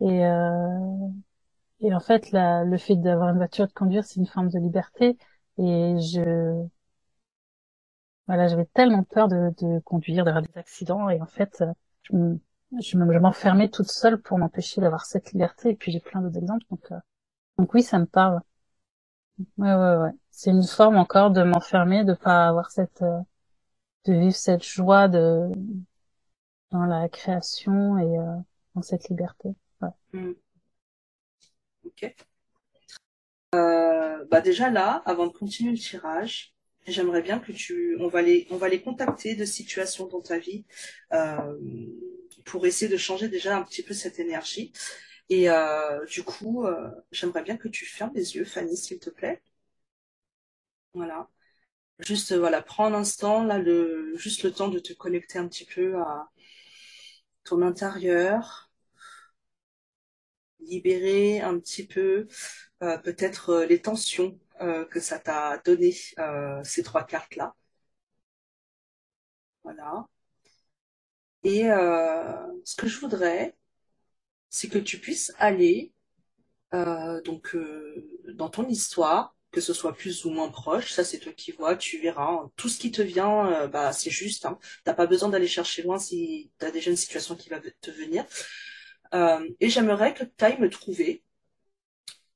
et 0.00 0.24
euh, 0.24 1.08
et 1.80 1.92
en 1.92 2.00
fait 2.00 2.32
la, 2.32 2.64
le 2.64 2.78
fait 2.78 2.96
d'avoir 2.96 3.28
une 3.28 3.36
voiture 3.36 3.66
de 3.66 3.74
conduire 3.74 4.04
c'est 4.06 4.20
une 4.20 4.26
forme 4.26 4.48
de 4.48 4.58
liberté 4.58 5.18
et 5.58 5.94
je 6.00 6.66
voilà, 8.26 8.48
j'avais 8.48 8.64
tellement 8.72 9.02
peur 9.02 9.28
de, 9.28 9.52
de 9.60 9.80
conduire, 9.80 10.24
d'avoir 10.24 10.42
des 10.42 10.58
accidents, 10.58 11.10
et 11.10 11.20
en 11.20 11.26
fait, 11.26 11.62
je, 12.02 12.12
je 12.80 12.96
m'enfermais 12.96 13.68
toute 13.68 13.88
seule 13.88 14.20
pour 14.20 14.38
m'empêcher 14.38 14.80
d'avoir 14.80 15.04
cette 15.04 15.30
liberté. 15.32 15.70
Et 15.70 15.76
puis 15.76 15.92
j'ai 15.92 16.00
plein 16.00 16.20
d'autres 16.20 16.38
exemples, 16.38 16.64
donc 16.70 16.90
euh, 16.90 16.96
donc 17.58 17.74
oui, 17.74 17.82
ça 17.82 17.98
me 17.98 18.06
parle. 18.06 18.40
Ouais, 19.58 19.74
ouais, 19.74 19.96
ouais. 19.96 20.10
C'est 20.30 20.50
une 20.50 20.66
forme 20.66 20.96
encore 20.96 21.30
de 21.30 21.42
m'enfermer, 21.42 22.04
de 22.04 22.14
pas 22.14 22.48
avoir 22.48 22.70
cette, 22.70 23.02
euh, 23.02 23.20
de 24.06 24.14
vivre 24.14 24.34
cette 24.34 24.64
joie 24.64 25.08
de 25.08 25.50
dans 26.70 26.84
la 26.84 27.08
création 27.08 27.98
et 27.98 28.18
euh, 28.18 28.36
dans 28.74 28.82
cette 28.82 29.08
liberté. 29.08 29.50
Ouais. 29.80 29.88
Hmm. 30.12 30.32
Ok. 31.84 32.14
Euh, 33.54 34.24
bah 34.30 34.40
déjà 34.40 34.70
là, 34.70 35.02
avant 35.06 35.26
de 35.26 35.32
continuer 35.32 35.72
le 35.72 35.78
tirage, 35.78 36.56
J'aimerais 36.86 37.22
bien 37.22 37.40
que 37.40 37.50
tu, 37.50 37.96
on 37.98 38.06
va 38.06 38.22
les, 38.22 38.46
on 38.50 38.56
va 38.56 38.68
les 38.68 38.80
contacter 38.80 39.34
de 39.34 39.44
situations 39.44 40.06
dans 40.06 40.20
ta 40.20 40.38
vie 40.38 40.64
euh, 41.12 41.56
pour 42.44 42.64
essayer 42.64 42.90
de 42.90 42.96
changer 42.96 43.28
déjà 43.28 43.56
un 43.56 43.62
petit 43.62 43.82
peu 43.82 43.92
cette 43.92 44.20
énergie. 44.20 44.72
Et 45.28 45.48
euh, 45.50 46.04
du 46.06 46.24
coup, 46.24 46.64
euh, 46.66 46.90
j'aimerais 47.12 47.42
bien 47.44 47.56
que 47.56 47.68
tu 47.68 47.84
fermes 47.86 48.12
les 48.14 48.34
yeux, 48.36 48.44
Fanny, 48.44 48.76
s'il 48.76 48.98
te 48.98 49.10
plaît. 49.10 49.40
Voilà. 50.94 51.28
Juste, 52.00 52.34
voilà, 52.36 52.62
prends 52.62 52.86
un 52.86 52.94
instant, 52.94 53.44
là, 53.44 53.62
juste 54.16 54.42
le 54.44 54.52
temps 54.52 54.68
de 54.68 54.78
te 54.80 54.92
connecter 54.94 55.38
un 55.38 55.48
petit 55.48 55.64
peu 55.66 55.96
à 56.00 56.30
ton 57.44 57.62
intérieur, 57.62 58.68
libérer 60.60 61.40
un 61.40 61.58
petit 61.58 61.86
peu 61.86 62.26
euh, 62.82 62.98
peut-être 62.98 63.64
les 63.68 63.80
tensions 63.82 64.38
euh, 64.60 64.84
que 64.86 65.00
ça 65.00 65.18
t'a 65.18 65.58
donné 65.64 65.94
euh, 66.18 66.62
ces 66.64 66.82
trois 66.82 67.04
cartes-là. 67.04 67.54
Voilà. 69.64 70.08
Et 71.44 71.70
euh, 71.70 72.46
ce 72.64 72.76
que 72.76 72.88
je 72.88 72.98
voudrais, 73.00 73.56
c'est 74.56 74.68
que 74.68 74.78
tu 74.78 74.98
puisses 74.98 75.32
aller 75.38 75.92
donc 77.24 77.56
dans 78.34 78.50
ton 78.50 78.68
histoire, 78.68 79.34
que 79.50 79.60
ce 79.62 79.72
soit 79.72 79.94
plus 79.94 80.26
ou 80.26 80.30
moins 80.30 80.50
proche, 80.50 80.92
ça 80.92 81.04
c'est 81.04 81.18
toi 81.18 81.32
qui 81.32 81.52
vois, 81.52 81.76
tu 81.76 81.98
verras. 81.98 82.50
Tout 82.56 82.68
ce 82.68 82.78
qui 82.78 82.90
te 82.90 83.00
vient, 83.02 83.66
bah 83.68 83.92
c'est 83.92 84.10
juste. 84.10 84.44
Hein. 84.46 84.58
T'as 84.84 84.94
pas 84.94 85.06
besoin 85.06 85.30
d'aller 85.30 85.48
chercher 85.48 85.82
loin 85.82 85.98
si 85.98 86.50
tu 86.58 86.66
as 86.66 86.70
déjà 86.70 86.90
une 86.90 86.96
situation 86.96 87.36
qui 87.36 87.48
va 87.48 87.60
te 87.60 87.90
venir. 87.90 88.24
et 89.60 89.70
j'aimerais 89.70 90.14
que 90.14 90.24
tu 90.24 90.44
ailles 90.44 90.60
me 90.60 90.70
trouver 90.70 91.22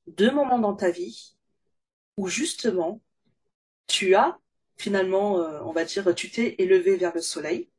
deux 0.07 0.31
moments 0.31 0.59
dans 0.59 0.75
ta 0.75 0.91
vie 0.91 1.35
où 2.17 2.27
justement 2.27 3.01
tu 3.87 4.15
as 4.15 4.39
finalement, 4.77 5.39
euh, 5.39 5.61
on 5.63 5.71
va 5.71 5.85
dire, 5.85 6.13
tu 6.15 6.31
t'es 6.31 6.55
élevé 6.57 6.97
vers 6.97 7.13
le 7.13 7.21
soleil 7.21 7.69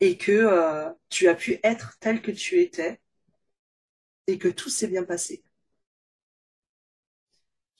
et 0.00 0.16
que 0.16 0.32
euh, 0.32 0.90
tu 1.10 1.28
as 1.28 1.34
pu 1.34 1.58
être 1.62 1.98
tel 2.00 2.22
que 2.22 2.30
tu 2.30 2.60
étais 2.60 3.00
et 4.28 4.38
que 4.38 4.46
tout 4.48 4.70
s'est 4.70 4.86
bien 4.86 5.02
passé. 5.02 5.42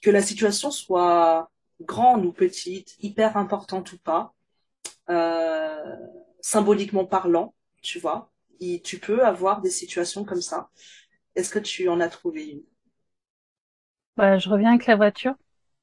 Que 0.02 0.10
la 0.10 0.22
situation 0.22 0.72
soit 0.72 1.50
grande 1.80 2.24
ou 2.24 2.32
petite, 2.32 2.96
hyper 3.00 3.36
importante 3.36 3.92
ou 3.92 3.98
pas, 3.98 4.34
euh, 5.10 5.96
symboliquement 6.40 7.04
parlant, 7.04 7.54
tu 7.82 8.00
vois, 8.00 8.32
tu 8.82 8.98
peux 8.98 9.24
avoir 9.24 9.60
des 9.60 9.70
situations 9.70 10.24
comme 10.24 10.40
ça. 10.40 10.70
Est-ce 11.36 11.50
que 11.50 11.58
tu 11.58 11.88
en 11.88 12.00
as 12.00 12.08
trouvé 12.08 12.48
une? 12.48 12.62
Bah, 14.16 14.38
Je 14.38 14.48
reviens 14.48 14.70
avec 14.70 14.86
la 14.86 14.96
voiture. 14.96 15.34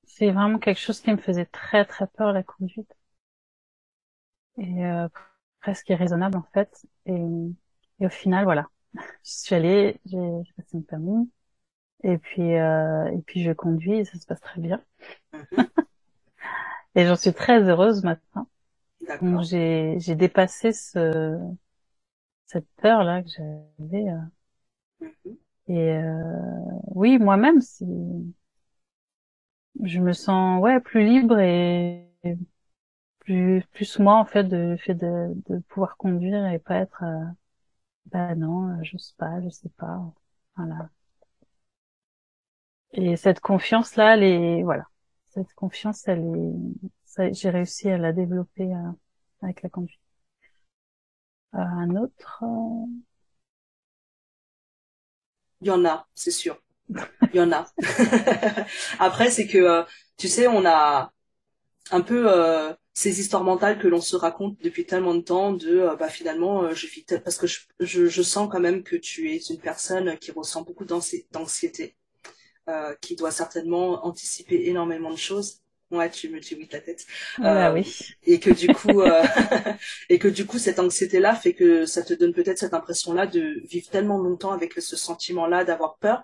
C'est 0.03 0.32
vraiment 0.32 0.59
quelque 0.59 0.80
chose 0.80 0.99
qui 0.99 1.11
me 1.11 1.18
faisait 1.18 1.45
très 1.45 1.86
très 1.86 2.07
peur 2.07 2.34
la 2.34 2.43
conduite. 2.43 2.91
Et 4.57 4.86
euh, 4.86 5.07
presque 5.61 5.89
irraisonnable 5.89 6.38
en 6.38 6.45
fait. 6.53 6.86
Et, 7.05 7.22
au 7.99 8.09
final, 8.09 8.43
voilà. 8.43 8.68
Je 9.24 9.32
suis 9.32 9.56
allée, 9.56 10.00
j'ai 10.06 10.18
passé 10.58 10.70
mon 10.78 10.82
permis. 10.82 11.30
Et 12.04 12.18
puis 12.18 12.56
euh, 12.58 13.12
et 13.14 13.20
puis 13.24 13.43
je 13.43 13.52
conduis 13.52 14.00
et 14.00 14.06
ça 14.06 14.20
se 14.20 14.26
passe 14.28 14.41
très 14.41 14.62
bien. 14.62 14.82
Mhm. 15.34 15.70
et 16.96 17.06
j'en 17.06 17.16
suis 17.16 17.34
très 17.34 17.62
heureuse 17.64 18.04
maintenant. 18.04 18.48
Donc 19.22 19.43
j'ai 19.43 19.98
j'ai 20.00 20.16
dépassé 20.16 20.72
ce 20.74 21.39
cette 22.46 22.68
peur 22.78 23.04
là 23.04 23.22
que 23.22 23.30
j'avais. 23.30 24.10
Euh. 24.10 24.18
Mhm. 25.02 25.38
Et 25.68 25.91
euh, 25.93 26.41
oui, 26.96 27.18
moi-même, 27.18 27.62
si 27.62 27.86
je 29.84 30.00
me 30.00 30.14
sens 30.14 30.62
ouais 30.62 30.80
plus 30.80 31.06
libre 31.06 31.39
et 31.39 32.08
plus 33.20 33.64
plus 33.74 34.00
moi 34.00 34.16
en 34.16 34.26
fait 34.26 34.43
de 34.46 34.76
fait 34.80 34.93
de, 34.96 35.34
de 35.50 35.60
pouvoir 35.70 35.98
conduire 35.98 36.46
et 36.48 36.60
pas 36.60 36.76
être 36.78 37.04
euh, 38.08 38.10
bah 38.12 38.36
non 38.36 38.82
je 38.84 38.97
sais 38.97 39.14
pas 39.18 39.41
je 39.41 39.49
sais 39.49 39.70
pas. 39.78 39.99
Voilà. 40.56 40.89
Et 42.93 43.16
cette 43.18 43.41
confiance 43.41 43.95
là 43.95 44.16
elle 44.16 44.24
est 44.24 44.64
voilà. 44.64 44.86
Cette 45.28 45.53
confiance 45.53 46.08
elle 46.08 46.24
est 47.18 47.34
j'ai 47.34 47.49
réussi 47.49 47.89
à 47.89 47.97
la 47.97 48.12
développer 48.14 48.74
euh, 48.74 48.91
avec 49.41 49.62
la 49.62 49.70
conduite. 49.70 49.99
Euh, 51.56 51.58
un 51.60 51.95
autre 51.95 52.43
euh, 52.43 52.86
il 55.62 55.68
y 55.68 55.72
en 55.72 55.86
a 55.86 56.08
c'est 56.14 56.32
sûr. 56.32 56.58
Il 57.34 57.36
y 57.36 57.41
en 57.41 57.51
a. 57.51 57.66
Après, 58.99 59.32
c'est 59.32 59.47
que, 59.47 59.58
euh, 59.58 59.84
tu 60.18 60.28
sais, 60.28 60.47
on 60.47 60.66
a 60.66 61.12
un 61.91 62.01
peu 62.01 62.26
euh, 62.32 62.74
ces 62.96 63.20
histoires 63.20 63.43
mentales 63.43 63.78
que 63.78 63.88
l'on 63.88 64.02
se 64.02 64.16
raconte 64.16 64.58
depuis 64.64 64.86
tellement 64.86 65.14
de 65.14 65.22
temps 65.22 65.52
de, 65.54 65.80
euh, 65.80 65.96
bah 65.96 66.10
finalement, 66.10 66.74
je 66.74 66.88
vis 66.88 67.06
parce 67.24 67.38
que 67.38 67.46
je, 67.46 67.60
je, 67.80 68.08
je, 68.08 68.22
sens 68.24 68.50
quand 68.52 68.60
même 68.60 68.82
que 68.82 68.96
tu 68.96 69.32
es 69.32 69.38
une 69.38 69.60
personne 69.60 70.18
qui 70.18 70.32
ressent 70.32 70.64
beaucoup 70.64 70.86
d'anxiété, 70.86 71.96
qui 73.02 73.16
doit 73.16 73.32
certainement 73.32 74.06
anticiper 74.08 74.68
énormément 74.68 75.12
de 75.12 75.18
choses. 75.18 75.62
Ouais, 75.91 76.10
tu 76.10 76.30
me 76.30 76.39
dis 76.39 76.56
oui 76.56 76.68
ta 76.68 76.80
tête. 76.80 77.06
Ah 77.43 77.72
oui. 77.72 78.00
Et 78.24 78.39
que 78.39 78.50
du 78.50 78.68
coup, 78.70 79.04
et 80.10 80.18
que 80.18 80.28
du 80.28 80.46
coup, 80.48 80.58
cette 80.58 80.80
anxiété-là 80.80 81.36
fait 81.36 81.54
que 81.54 81.86
ça 81.86 82.02
te 82.02 82.14
donne 82.14 82.34
peut-être 82.34 82.58
cette 82.58 82.74
impression-là 82.74 83.28
de 83.28 83.62
vivre 83.68 83.89
tellement 83.89 84.18
longtemps 84.18 84.52
avec 84.52 84.74
ce 84.74 84.96
sentiment-là, 84.96 85.64
d'avoir 85.64 85.98
peur, 85.98 86.24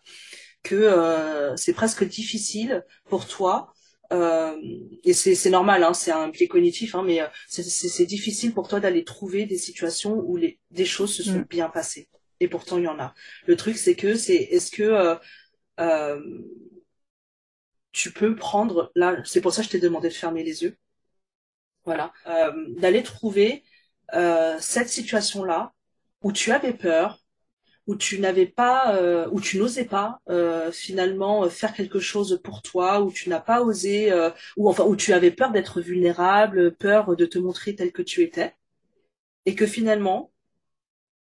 que 0.63 0.75
euh, 0.75 1.55
c'est 1.57 1.73
presque 1.73 2.03
difficile 2.03 2.85
pour 3.09 3.27
toi 3.27 3.73
euh, 4.11 4.57
et 5.03 5.13
c'est 5.13 5.49
normal, 5.49 5.83
hein, 5.83 5.93
c'est 5.93 6.11
un 6.11 6.29
biais 6.29 6.47
cognitif, 6.47 6.95
hein, 6.95 7.03
mais 7.05 7.21
euh, 7.21 7.27
c'est 7.47 8.05
difficile 8.05 8.53
pour 8.53 8.67
toi 8.67 8.79
d'aller 8.79 9.03
trouver 9.03 9.45
des 9.45 9.57
situations 9.57 10.13
où 10.13 10.35
les, 10.35 10.59
des 10.69 10.85
choses 10.85 11.13
se 11.15 11.23
sont 11.23 11.39
mm. 11.39 11.45
bien 11.49 11.69
passées. 11.69 12.09
Et 12.39 12.47
pourtant, 12.47 12.77
il 12.77 12.83
y 12.83 12.87
en 12.87 12.99
a. 12.99 13.13
Le 13.45 13.55
truc, 13.55 13.77
c'est 13.77 13.95
que 13.95 14.15
c'est 14.15 14.35
est-ce 14.35 14.71
que 14.71 14.83
euh, 14.83 15.15
euh, 15.79 16.19
tu 17.91 18.11
peux 18.11 18.35
prendre 18.35 18.91
là, 18.95 19.17
c'est 19.25 19.41
pour 19.41 19.53
ça 19.53 19.61
que 19.61 19.67
je 19.67 19.71
t'ai 19.71 19.79
demandé 19.79 20.09
de 20.09 20.13
fermer 20.13 20.43
les 20.43 20.63
yeux. 20.63 20.77
Voilà, 21.83 22.13
d'aller 22.77 23.01
trouver 23.01 23.63
cette 24.59 24.87
situation-là 24.89 25.73
où 26.21 26.31
tu 26.31 26.51
avais 26.51 26.73
peur, 26.73 27.20
où 27.87 27.95
tu 27.95 28.19
n'avais 28.19 28.45
pas, 28.45 28.95
euh, 28.95 29.27
où 29.31 29.41
tu 29.41 29.57
n'osais 29.57 29.85
pas 29.85 30.21
euh, 30.29 30.71
finalement 30.71 31.45
euh, 31.45 31.49
faire 31.49 31.73
quelque 31.73 31.99
chose 31.99 32.39
pour 32.43 32.61
toi, 32.61 33.01
où 33.01 33.11
tu 33.11 33.29
n'as 33.29 33.39
pas 33.39 33.61
osé, 33.61 34.11
ou 34.57 34.69
enfin 34.69 34.85
où 34.85 34.95
tu 34.95 35.13
avais 35.13 35.31
peur 35.31 35.51
d'être 35.51 35.81
vulnérable, 35.81 36.75
peur 36.75 37.15
de 37.15 37.25
te 37.25 37.39
montrer 37.39 37.75
tel 37.75 37.91
que 37.91 38.01
tu 38.01 38.21
étais, 38.23 38.55
et 39.45 39.55
que 39.55 39.65
finalement 39.67 40.31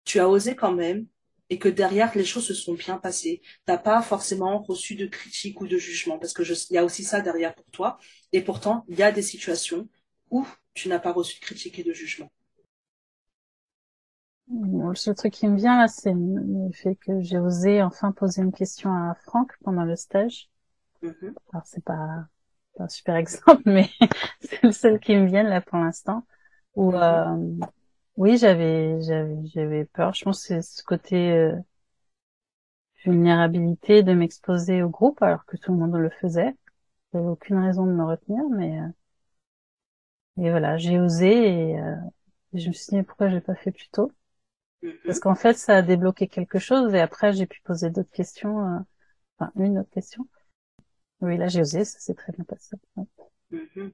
tu 0.06 0.20
as 0.20 0.30
osé 0.30 0.56
quand 0.56 0.74
même, 0.74 1.08
et 1.50 1.60
que 1.60 1.70
derrière 1.70 2.12
les 2.16 2.26
choses 2.26 2.46
se 2.48 2.54
sont 2.54 2.74
bien 2.74 2.98
passées. 2.98 3.42
T'as 3.66 3.78
pas 3.78 4.02
forcément 4.02 4.62
reçu 4.62 4.96
de 4.96 5.06
critiques 5.08 5.62
ou 5.62 5.68
de 5.68 5.78
jugements, 5.78 6.20
parce 6.20 6.34
que 6.34 6.44
il 6.44 6.74
y 6.74 6.78
a 6.78 6.86
aussi 6.86 7.04
ça 7.04 7.22
derrière 7.22 7.56
pour 7.56 7.66
toi, 7.72 7.98
et 8.32 8.42
pourtant 8.42 8.86
il 8.90 8.98
y 9.00 9.04
a 9.04 9.12
des 9.12 9.22
situations 9.22 9.90
où 10.30 10.48
tu 10.74 10.90
n'as 10.90 11.00
pas 11.00 11.14
reçu 11.14 11.40
de 11.40 11.46
critiques 11.46 11.80
et 11.80 11.84
de 11.84 11.94
jugements 11.94 12.32
le 14.50 14.96
seul 14.96 15.16
truc 15.16 15.34
qui 15.34 15.48
me 15.48 15.56
vient 15.56 15.78
là, 15.78 15.88
c'est 15.88 16.14
le 16.14 16.72
fait 16.72 16.96
que 16.96 17.22
j'ai 17.22 17.40
osé 17.40 17.82
enfin 17.82 18.12
poser 18.12 18.42
une 18.42 18.52
question 18.52 18.92
à 18.92 19.16
Franck 19.16 19.52
pendant 19.64 19.84
le 19.84 19.96
stage. 19.96 20.50
Mm-hmm. 21.02 21.34
Alors 21.52 21.66
c'est 21.66 21.84
pas, 21.84 22.26
un 22.80 22.88
super 22.88 23.16
exemple, 23.18 23.64
mais 23.66 23.90
c'est 24.42 24.64
le 24.64 24.72
seul 24.72 25.00
qui 25.00 25.16
me 25.16 25.26
vient 25.26 25.44
là 25.44 25.62
pour 25.62 25.78
l'instant. 25.78 26.26
Où 26.76 26.92
mm-hmm. 26.92 27.62
euh, 27.62 27.68
oui, 28.18 28.38
j'avais 28.38 29.02
j'avais 29.02 29.38
j'avais 29.46 29.86
peur. 29.86 30.14
Je 30.14 30.24
pense 30.24 30.42
que 30.42 30.48
c'est 30.48 30.62
ce 30.62 30.84
côté 30.84 31.32
euh, 31.32 31.56
vulnérabilité 33.06 34.04
de 34.04 34.14
m'exposer 34.14 34.84
au 34.84 34.90
groupe 34.90 35.22
alors 35.22 35.46
que 35.46 35.58
tout 35.58 35.72
le 35.72 35.78
monde 35.78 35.96
le 35.96 36.10
faisait. 36.10 36.56
J'avais 37.14 37.28
aucune 37.28 37.58
raison 37.60 37.86
de 37.86 37.92
me 37.92 38.06
retenir, 38.06 38.44
mais 38.50 38.80
euh, 38.80 38.88
et 40.38 40.50
voilà, 40.50 40.78
j'ai 40.78 41.00
osé 41.00 41.30
et, 41.30 41.76
et, 42.54 42.60
je 42.60 42.68
me 42.68 42.74
suis 42.74 42.88
dit 42.90 43.04
pourquoi 43.04 43.30
je 43.30 43.36
l'ai 43.36 43.42
pas 43.42 43.56
fait 43.56 43.72
plus 43.72 43.90
tôt? 43.90 44.12
Parce 45.06 45.20
qu'en 45.20 45.36
fait, 45.36 45.58
ça 45.58 45.78
a 45.78 45.82
débloqué 45.82 46.28
quelque 46.28 46.60
chose 46.60 46.94
et 46.94 47.00
après, 47.00 47.34
j'ai 47.34 47.46
pu 47.46 47.62
poser 47.64 47.90
d'autres 47.90 48.12
questions, 48.12 48.60
euh, 48.60 48.80
enfin, 49.38 49.52
une 49.56 49.80
autre 49.80 49.90
question. 49.90 50.28
Oui, 51.22 51.38
là, 51.38 51.48
j'ai 51.48 51.62
osé, 51.62 51.86
ça 51.86 52.00
s'est 52.00 52.14
très 52.14 52.34
bien 52.34 52.44
passé. 52.44 52.76
Mm-hmm. 53.52 53.92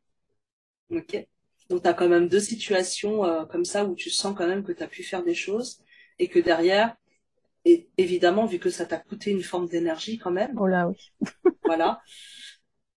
Ok. 0.92 1.28
Donc, 1.70 1.84
tu 1.84 1.88
as 1.88 1.94
quand 1.94 2.10
même 2.10 2.28
deux 2.28 2.40
situations 2.40 3.24
euh, 3.26 3.46
comme 3.46 3.66
ça 3.66 3.86
où 3.86 3.94
tu 3.96 4.10
sens 4.10 4.36
quand 4.36 4.48
même 4.48 4.64
que 4.64 4.72
tu 4.72 4.82
as 4.82 4.88
pu 4.88 5.04
faire 5.04 5.24
des 5.24 5.36
choses 5.36 5.80
et 6.18 6.28
que 6.28 6.40
derrière, 6.40 6.96
et 7.66 7.90
évidemment, 7.98 8.46
vu 8.46 8.58
que 8.58 8.70
ça 8.70 8.86
t'a 8.86 8.98
coûté 8.98 9.32
une 9.32 9.44
forme 9.44 9.68
d'énergie 9.68 10.18
quand 10.18 10.32
même. 10.32 10.58
Oh 10.58 10.66
là, 10.66 10.88
oui. 10.88 11.12
voilà. 11.66 12.02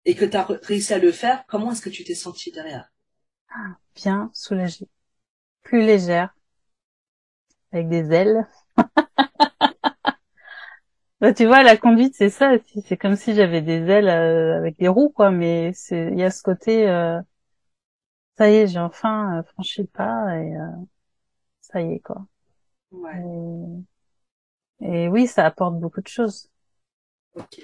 Et 0.05 0.15
que 0.15 0.25
tu 0.25 0.37
as 0.37 0.43
réussi 0.43 0.93
à 0.93 0.99
le 0.99 1.11
faire, 1.11 1.43
comment 1.47 1.71
est-ce 1.71 1.81
que 1.81 1.89
tu 1.89 2.03
t'es 2.03 2.15
sentie 2.15 2.51
derrière? 2.51 2.91
Ah, 3.49 3.75
Bien, 3.95 4.31
soulagée. 4.33 4.87
Plus 5.63 5.81
légère, 5.81 6.33
avec 7.71 7.89
des 7.89 8.11
ailes. 8.13 8.47
bah, 11.21 11.33
tu 11.33 11.45
vois, 11.45 11.63
la 11.63 11.77
conduite, 11.77 12.15
c'est 12.15 12.29
ça 12.29 12.51
C'est 12.85 12.97
comme 12.97 13.15
si 13.15 13.35
j'avais 13.35 13.61
des 13.61 13.87
ailes 13.89 14.09
euh, 14.09 14.57
avec 14.57 14.77
des 14.77 14.87
roues, 14.87 15.09
quoi. 15.09 15.31
Mais 15.31 15.71
c'est, 15.73 16.09
il 16.11 16.19
y 16.19 16.23
a 16.23 16.31
ce 16.31 16.41
côté, 16.43 16.87
euh, 16.89 17.19
ça 18.37 18.49
y 18.49 18.55
est, 18.55 18.67
j'ai 18.67 18.79
enfin 18.79 19.39
euh, 19.39 19.43
franchi 19.43 19.81
le 19.81 19.87
pas 19.87 20.37
et 20.37 20.53
ça 21.61 21.81
y 21.81 21.93
est, 21.93 21.99
quoi. 21.99 22.25
Ouais. 22.91 23.23
Et, 24.81 25.07
oui, 25.07 25.27
ça 25.27 25.45
apporte 25.45 25.79
beaucoup 25.79 26.01
de 26.01 26.07
choses. 26.07 26.49
Ok. 27.35 27.59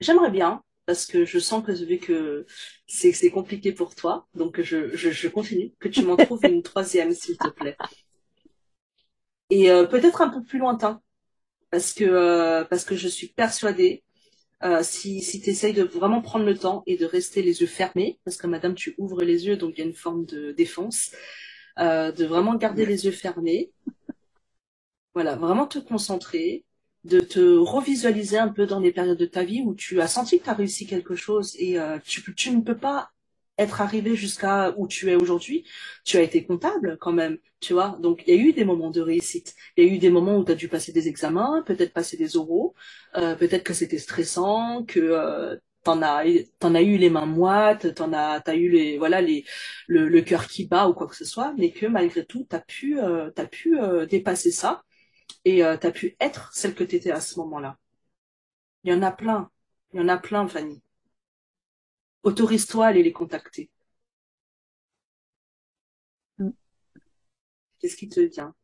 J'aimerais 0.00 0.30
bien 0.30 0.62
parce 0.92 1.06
que 1.06 1.24
je 1.24 1.38
sens 1.38 1.64
que 1.64 1.72
vu 1.72 1.96
que 1.96 2.44
c'est 2.86 3.12
c'est 3.12 3.30
compliqué 3.30 3.72
pour 3.72 3.94
toi, 3.94 4.28
donc 4.34 4.60
je, 4.60 4.94
je, 4.94 5.08
je 5.10 5.28
continue, 5.28 5.72
que 5.80 5.88
tu 5.88 6.02
m'en 6.02 6.16
trouves 6.16 6.44
une 6.44 6.62
troisième 6.62 7.12
s'il 7.14 7.38
te 7.38 7.48
plaît. 7.48 7.78
Et 9.48 9.70
euh, 9.70 9.86
peut-être 9.86 10.20
un 10.20 10.28
peu 10.28 10.42
plus 10.42 10.58
lointain, 10.58 11.00
parce 11.70 11.94
que 11.94 12.04
euh, 12.04 12.64
parce 12.64 12.84
que 12.84 12.94
je 12.94 13.08
suis 13.08 13.28
persuadée, 13.28 14.04
euh, 14.64 14.82
si 14.82 15.22
si 15.22 15.40
tu 15.40 15.48
essayes 15.48 15.72
de 15.72 15.82
vraiment 15.82 16.20
prendre 16.20 16.44
le 16.44 16.58
temps 16.58 16.82
et 16.86 16.98
de 16.98 17.06
rester 17.06 17.40
les 17.40 17.62
yeux 17.62 17.66
fermés, 17.66 18.20
parce 18.24 18.36
que 18.36 18.46
madame 18.46 18.74
tu 18.74 18.94
ouvres 18.98 19.22
les 19.22 19.46
yeux, 19.46 19.56
donc 19.56 19.70
il 19.76 19.78
y 19.78 19.84
a 19.84 19.86
une 19.86 19.94
forme 19.94 20.26
de 20.26 20.52
défense, 20.52 21.12
de 21.78 22.24
vraiment 22.26 22.54
garder 22.56 22.84
les 22.84 23.06
yeux 23.06 23.12
fermés. 23.12 23.72
Voilà, 25.14 25.36
vraiment 25.36 25.66
te 25.66 25.78
concentrer, 25.78 26.66
de 27.04 27.20
te 27.20 27.40
revisualiser 27.58 28.38
un 28.38 28.48
peu 28.48 28.66
dans 28.66 28.80
les 28.80 28.92
périodes 28.92 29.18
de 29.18 29.26
ta 29.26 29.44
vie 29.44 29.62
où 29.62 29.74
tu 29.74 30.00
as 30.00 30.08
senti 30.08 30.38
que 30.38 30.44
tu 30.44 30.50
as 30.50 30.54
réussi 30.54 30.86
quelque 30.86 31.16
chose 31.16 31.54
et 31.58 31.78
euh, 31.78 31.98
tu, 32.04 32.22
tu 32.34 32.50
ne 32.52 32.60
peux 32.62 32.76
pas 32.76 33.10
être 33.58 33.80
arrivé 33.82 34.16
jusqu'à 34.16 34.72
où 34.78 34.86
tu 34.88 35.10
es 35.10 35.14
aujourd'hui, 35.14 35.64
tu 36.04 36.16
as 36.16 36.22
été 36.22 36.44
comptable 36.44 36.96
quand 37.00 37.12
même, 37.12 37.38
tu 37.60 37.72
vois. 37.74 37.98
Donc 38.00 38.22
il 38.26 38.34
y 38.34 38.38
a 38.38 38.42
eu 38.42 38.52
des 38.52 38.64
moments 38.64 38.90
de 38.90 39.00
réussite. 39.00 39.54
Il 39.76 39.84
y 39.84 39.90
a 39.90 39.92
eu 39.94 39.98
des 39.98 40.10
moments 40.10 40.38
où 40.38 40.44
tu 40.44 40.52
as 40.52 40.54
dû 40.54 40.68
passer 40.68 40.92
des 40.92 41.08
examens, 41.08 41.62
peut-être 41.66 41.92
passer 41.92 42.16
des 42.16 42.36
oraux, 42.36 42.74
euh, 43.16 43.34
peut-être 43.36 43.62
que 43.64 43.74
c'était 43.74 43.98
stressant, 43.98 44.84
que 44.84 45.00
euh, 45.00 45.56
t'en 45.84 46.00
as 46.02 46.24
t'en 46.60 46.74
as 46.74 46.82
eu 46.82 46.96
les 46.96 47.10
mains 47.10 47.26
moites, 47.26 47.94
t'en 47.94 48.12
as 48.12 48.40
t'as 48.40 48.54
eu 48.56 48.68
les 48.70 48.98
voilà 48.98 49.20
les 49.20 49.44
le, 49.86 50.08
le 50.08 50.22
cœur 50.22 50.46
qui 50.46 50.66
bat 50.66 50.88
ou 50.88 50.94
quoi 50.94 51.06
que 51.08 51.16
ce 51.16 51.24
soit, 51.24 51.52
mais 51.58 51.70
que 51.72 51.86
malgré 51.86 52.24
tout 52.24 52.46
t'as 52.48 52.60
pu 52.60 52.98
euh, 53.00 53.30
t'as 53.30 53.46
pu 53.46 53.76
dépasser 54.08 54.50
ça 54.50 54.82
et 55.44 55.64
euh, 55.64 55.76
t'as 55.76 55.90
pu 55.92 56.16
être 56.20 56.52
celle 56.54 56.74
que 56.74 56.84
t'étais 56.84 57.10
à 57.12 57.20
ce 57.20 57.38
moment-là. 57.40 57.78
Il 58.84 58.92
y 58.92 58.94
en 58.94 59.02
a 59.02 59.10
plein, 59.10 59.50
il 59.92 59.98
y 59.98 60.00
en 60.04 60.06
a 60.08 60.18
plein, 60.18 60.46
Fanny. 60.46 60.80
Autorise-toi 62.24 62.86
à 62.86 62.88
aller 62.88 63.04
les 63.04 63.12
contacter. 63.12 63.70
Mm. 66.38 66.52
Qu'est-ce 67.78 67.96
qui 67.96 68.08
te 68.08 68.20
vient? 68.20 68.54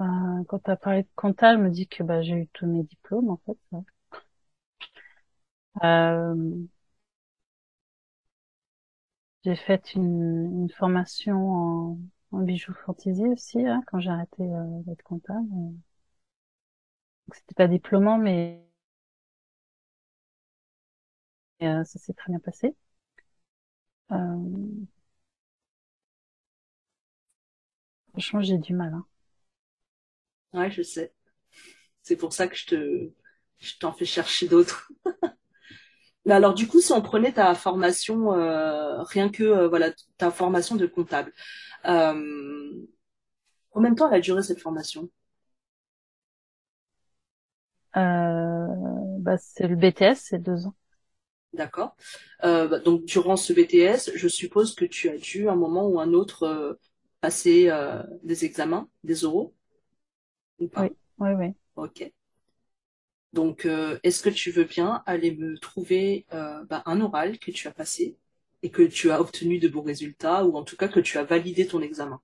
Euh, 0.00 0.04
quand 0.48 0.58
tu 0.64 0.70
as 0.70 0.76
parlé 0.76 1.02
de 1.04 1.08
compta, 1.14 1.54
je 1.54 1.58
me 1.60 1.70
dis 1.70 1.86
que 1.86 2.02
bah, 2.02 2.22
j'ai 2.22 2.32
eu 2.34 2.48
tous 2.52 2.66
mes 2.66 2.82
diplômes 2.82 3.30
en 3.30 3.36
fait. 3.46 3.56
ouais. 3.72 3.82
Euh, 5.84 6.34
j'ai 9.44 9.54
fait 9.56 9.92
une, 9.94 10.62
une 10.62 10.70
formation 10.70 11.50
en, 11.52 11.98
en 12.32 12.40
bijoux 12.42 12.74
fantaisie 12.74 13.26
aussi 13.28 13.58
quand 13.86 14.00
j'ai 14.00 14.10
arrêté 14.10 14.42
euh, 14.42 14.82
d'être 14.86 15.02
comptable. 15.04 15.46
C'était 17.32 17.54
pas 17.56 17.66
diplômant, 17.66 18.18
mais 18.18 18.62
euh, 21.62 21.84
ça 21.84 21.98
s'est 21.98 22.12
très 22.14 22.30
bien 22.32 22.40
passé. 22.40 22.74
Euh, 24.12 24.86
franchement, 28.12 28.40
j'ai 28.42 28.56
du 28.58 28.72
mal. 28.74 28.94
Hein. 28.94 29.04
Ouais, 30.52 30.70
je 30.70 30.82
sais. 30.82 31.12
C'est 32.02 32.16
pour 32.16 32.32
ça 32.34 32.48
que 32.48 32.56
je 32.56 32.66
te 32.66 33.12
je 33.60 33.78
t'en 33.80 33.92
fais 33.92 34.06
chercher 34.06 34.48
d'autres. 34.48 34.92
Mais 36.26 36.34
alors 36.34 36.54
du 36.54 36.68
coup, 36.68 36.80
si 36.80 36.92
on 36.92 37.00
prenait 37.02 37.32
ta 37.32 37.54
formation, 37.54 38.32
euh, 38.34 39.02
rien 39.04 39.30
que 39.30 39.42
euh, 39.42 39.68
voilà 39.68 39.90
ta 40.18 40.30
formation 40.30 40.76
de 40.76 40.86
comptable, 40.86 41.32
euh, 41.86 42.86
combien 43.70 43.90
de 43.90 43.96
temps 43.96 44.08
elle 44.08 44.18
a 44.18 44.20
duré 44.20 44.42
cette 44.44 44.60
formation? 44.60 45.10
Euh, 47.96 48.66
bah, 49.20 49.36
c'est 49.38 49.68
le 49.68 49.76
BTS, 49.76 50.20
c'est 50.30 50.38
deux 50.42 50.66
ans. 50.66 50.74
D'accord. 51.52 51.96
Euh, 52.44 52.68
bah, 52.68 52.78
donc 52.78 53.04
durant 53.04 53.36
ce 53.36 53.52
BTS, 53.52 54.12
je 54.14 54.28
suppose 54.28 54.74
que 54.74 54.84
tu 54.84 55.08
as 55.08 55.18
dû 55.18 55.48
à 55.48 55.52
un 55.52 55.56
moment 55.56 55.86
ou 55.88 55.98
un 56.00 56.12
autre 56.12 56.44
euh, 56.44 56.74
passer 57.20 57.68
euh, 57.70 58.02
des 58.22 58.44
examens, 58.44 58.88
des 59.04 59.24
oraux 59.24 59.54
ou 60.60 60.68
Oui, 60.76 60.88
pas? 60.88 60.94
oui, 61.18 61.30
oui. 61.34 61.54
Ok. 61.76 62.12
Donc 63.32 63.64
euh, 63.66 63.98
est-ce 64.04 64.22
que 64.22 64.30
tu 64.30 64.50
veux 64.52 64.62
bien 64.64 65.02
aller 65.06 65.32
me 65.36 65.56
trouver 65.58 66.26
euh, 66.32 66.64
bah, 66.64 66.82
un 66.86 67.00
oral 67.00 67.38
que 67.40 67.50
tu 67.50 67.66
as 67.68 67.72
passé? 67.72 68.16
Et 68.62 68.70
que 68.70 68.82
tu 68.82 69.10
as 69.10 69.20
obtenu 69.20 69.58
de 69.58 69.68
bons 69.68 69.82
résultats 69.82 70.44
ou 70.46 70.56
en 70.56 70.64
tout 70.64 70.76
cas 70.76 70.88
que 70.88 71.00
tu 71.00 71.18
as 71.18 71.24
validé 71.24 71.66
ton 71.66 71.82
examen? 71.82 72.20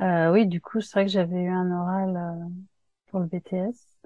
Euh, 0.00 0.30
oui, 0.32 0.46
du 0.46 0.60
coup, 0.60 0.80
c'est 0.80 0.92
vrai 0.94 1.06
que 1.06 1.12
j'avais 1.12 1.42
eu 1.44 1.48
un 1.48 1.70
oral 1.70 2.16
euh, 2.16 2.48
pour 3.06 3.20
le 3.20 3.26
BTS. 3.26 3.98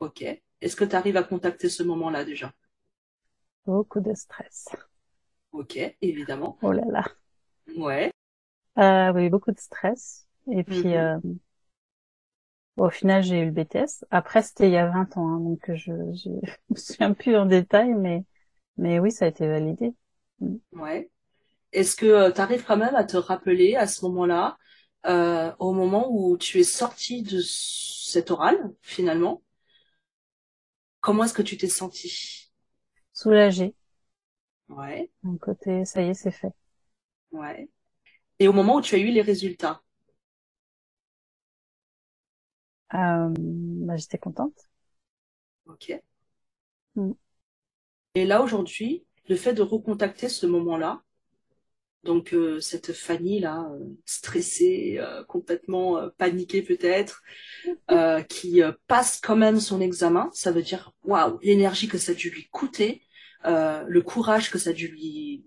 Ok. 0.00 0.24
Est-ce 0.60 0.74
que 0.74 0.84
tu 0.84 0.96
arrives 0.96 1.16
à 1.16 1.22
contacter 1.22 1.68
ce 1.68 1.84
moment-là 1.84 2.24
déjà? 2.24 2.52
Beaucoup 3.66 4.00
de 4.00 4.14
stress. 4.14 4.66
Ok, 5.52 5.76
évidemment. 6.00 6.58
Oh 6.62 6.72
là 6.72 6.82
là. 6.86 7.04
Ouais. 7.76 8.10
Euh, 8.78 9.12
oui, 9.12 9.28
beaucoup 9.28 9.50
de 9.52 9.58
stress. 9.58 10.26
Et 10.50 10.62
puis, 10.64 10.94
euh, 10.96 11.18
au 12.78 12.88
final, 12.90 13.22
j'ai 13.22 13.40
eu 13.40 13.46
le 13.46 13.50
BTS. 13.50 14.04
Après, 14.10 14.42
c'était 14.42 14.68
il 14.68 14.72
y 14.72 14.76
a 14.78 14.86
20 14.88 15.16
ans, 15.16 15.28
hein, 15.28 15.40
donc 15.40 15.60
je, 15.74 15.92
je 16.14 16.30
me 16.70 16.76
souviens 16.76 17.12
plus 17.14 17.36
en 17.36 17.46
détail, 17.46 17.92
mais, 17.94 18.24
mais 18.78 18.98
oui, 19.00 19.10
ça 19.12 19.26
a 19.26 19.28
été 19.28 19.46
validé. 19.46 19.94
Mm. 20.40 20.56
Ouais. 20.72 21.10
Est-ce 21.72 21.96
que 21.96 22.30
tu 22.32 22.40
arrives 22.42 22.64
quand 22.64 22.76
même 22.76 22.94
à 22.96 23.04
te 23.04 23.16
rappeler 23.16 23.76
à 23.76 23.86
ce 23.86 24.04
moment-là, 24.06 24.58
euh, 25.06 25.52
au 25.60 25.72
moment 25.74 26.08
où 26.10 26.38
tu 26.38 26.60
es 26.60 26.64
sorti 26.64 27.22
de 27.22 27.40
cet 27.42 28.30
oral, 28.32 28.72
finalement, 28.82 29.42
comment 31.00 31.24
est-ce 31.24 31.34
que 31.34 31.42
tu 31.42 31.56
t'es 31.56 31.68
senti? 31.68 32.50
Soulagée. 33.12 33.74
Ouais, 34.68 35.10
D'un 35.22 35.36
côté, 35.36 35.84
ça 35.84 36.02
y 36.02 36.08
est, 36.08 36.14
c'est 36.14 36.32
fait. 36.32 36.52
ouais. 37.32 37.68
Et 38.40 38.48
au 38.48 38.54
moment 38.54 38.76
où 38.76 38.82
tu 38.82 38.94
as 38.96 38.98
eu 38.98 39.10
les 39.10 39.22
résultats, 39.22 39.82
Euh, 42.94 43.32
bah, 43.38 43.96
j'étais 43.96 44.18
contente. 44.18 44.68
ok. 45.66 46.00
Mm. 46.96 47.12
Et 48.14 48.24
là, 48.24 48.42
aujourd'hui, 48.42 49.04
le 49.28 49.36
fait 49.36 49.52
de 49.54 49.62
recontacter 49.62 50.28
ce 50.28 50.46
moment-là, 50.46 51.02
donc 52.04 52.32
euh, 52.32 52.60
cette 52.60 52.92
Fanny 52.92 53.40
là, 53.40 53.68
euh, 53.72 53.84
stressée, 54.06 54.96
euh, 54.98 55.24
complètement 55.24 56.00
paniquée 56.16 56.62
peut-être, 56.62 57.22
qui 58.28 58.60
passe 58.86 59.20
quand 59.20 59.36
même 59.36 59.60
son 59.60 59.80
examen, 59.80 60.30
ça 60.32 60.52
veut 60.52 60.62
dire 60.62 60.92
waouh, 61.04 61.38
l'énergie 61.42 61.88
que 61.88 61.98
ça 61.98 62.12
a 62.12 62.14
dû 62.14 62.30
lui 62.30 62.48
coûter, 62.50 63.02
le 63.44 64.00
courage 64.00 64.50
que 64.50 64.58
ça 64.58 64.70
a 64.70 64.72
dû 64.72 64.88
lui 64.88 65.44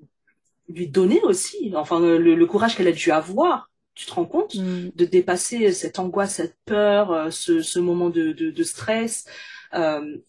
lui 0.70 0.88
donner 0.88 1.22
aussi, 1.24 1.74
enfin 1.76 1.99
le, 1.99 2.18
le 2.18 2.45
courage 2.45 2.78
qu'elle 2.78 2.88
a 2.88 2.93
dû 2.93 3.12
avoir. 3.12 3.70
Tu 3.93 4.05
te 4.05 4.14
rends 4.14 4.26
compte 4.26 4.55
Mm. 4.55 4.89
de 4.95 5.05
dépasser 5.05 5.74
cette 5.74 5.99
angoisse, 5.99 6.36
cette 6.36 6.57
peur, 6.66 7.32
ce, 7.32 7.62
ce 7.62 7.80
moment 7.80 8.09
de, 8.09 8.32
de, 8.32 8.49
de 8.51 8.64
stress 8.64 9.26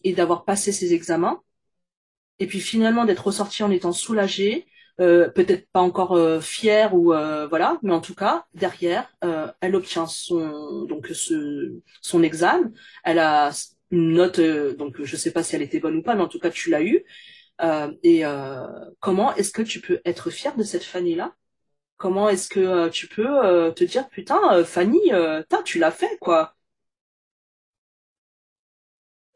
et 0.03 0.13
d'avoir 0.13 0.43
passé 0.45 0.71
ses 0.71 0.93
examens 0.93 1.41
et 2.43 2.47
puis 2.47 2.59
finalement 2.59 3.05
d'être 3.05 3.25
ressortie 3.27 3.63
en 3.63 3.71
étant 3.71 3.93
soulagée, 3.93 4.67
euh, 4.99 5.29
peut-être 5.29 5.67
pas 5.71 5.79
encore 5.81 6.11
euh, 6.13 6.41
fière 6.41 6.93
ou 6.93 7.13
euh, 7.13 7.47
voilà, 7.47 7.79
mais 7.83 7.93
en 7.93 8.01
tout 8.01 8.15
cas 8.15 8.45
derrière, 8.53 9.09
euh, 9.23 9.47
elle 9.61 9.75
obtient 9.75 10.07
son 10.07 10.83
donc 10.85 11.07
ce 11.07 11.79
son 12.01 12.21
examen, 12.21 12.71
elle 13.05 13.19
a 13.19 13.51
une 13.91 14.13
note 14.13 14.41
donc 14.77 15.01
je 15.03 15.15
sais 15.15 15.31
pas 15.31 15.41
si 15.43 15.55
elle 15.55 15.61
était 15.61 15.79
bonne 15.79 15.95
ou 15.97 16.03
pas, 16.03 16.15
mais 16.15 16.21
en 16.23 16.27
tout 16.27 16.39
cas 16.39 16.49
tu 16.49 16.69
l'as 16.69 16.83
eu. 16.83 17.05
Et 18.03 18.23
comment 18.99 19.33
est-ce 19.35 19.51
que 19.53 19.61
tu 19.61 19.79
peux 19.79 20.01
être 20.05 20.29
fière 20.29 20.55
de 20.57 20.63
cette 20.63 20.83
Fanny-là? 20.83 21.33
Comment 21.97 22.29
est-ce 22.29 22.49
que 22.49 22.89
tu 22.89 23.07
peux 23.07 23.73
te 23.75 23.83
dire 23.85 24.09
putain 24.09 24.63
Fanny, 24.65 25.11
tu 25.65 25.79
l'as 25.79 25.91
fait 25.91 26.17
quoi? 26.19 26.55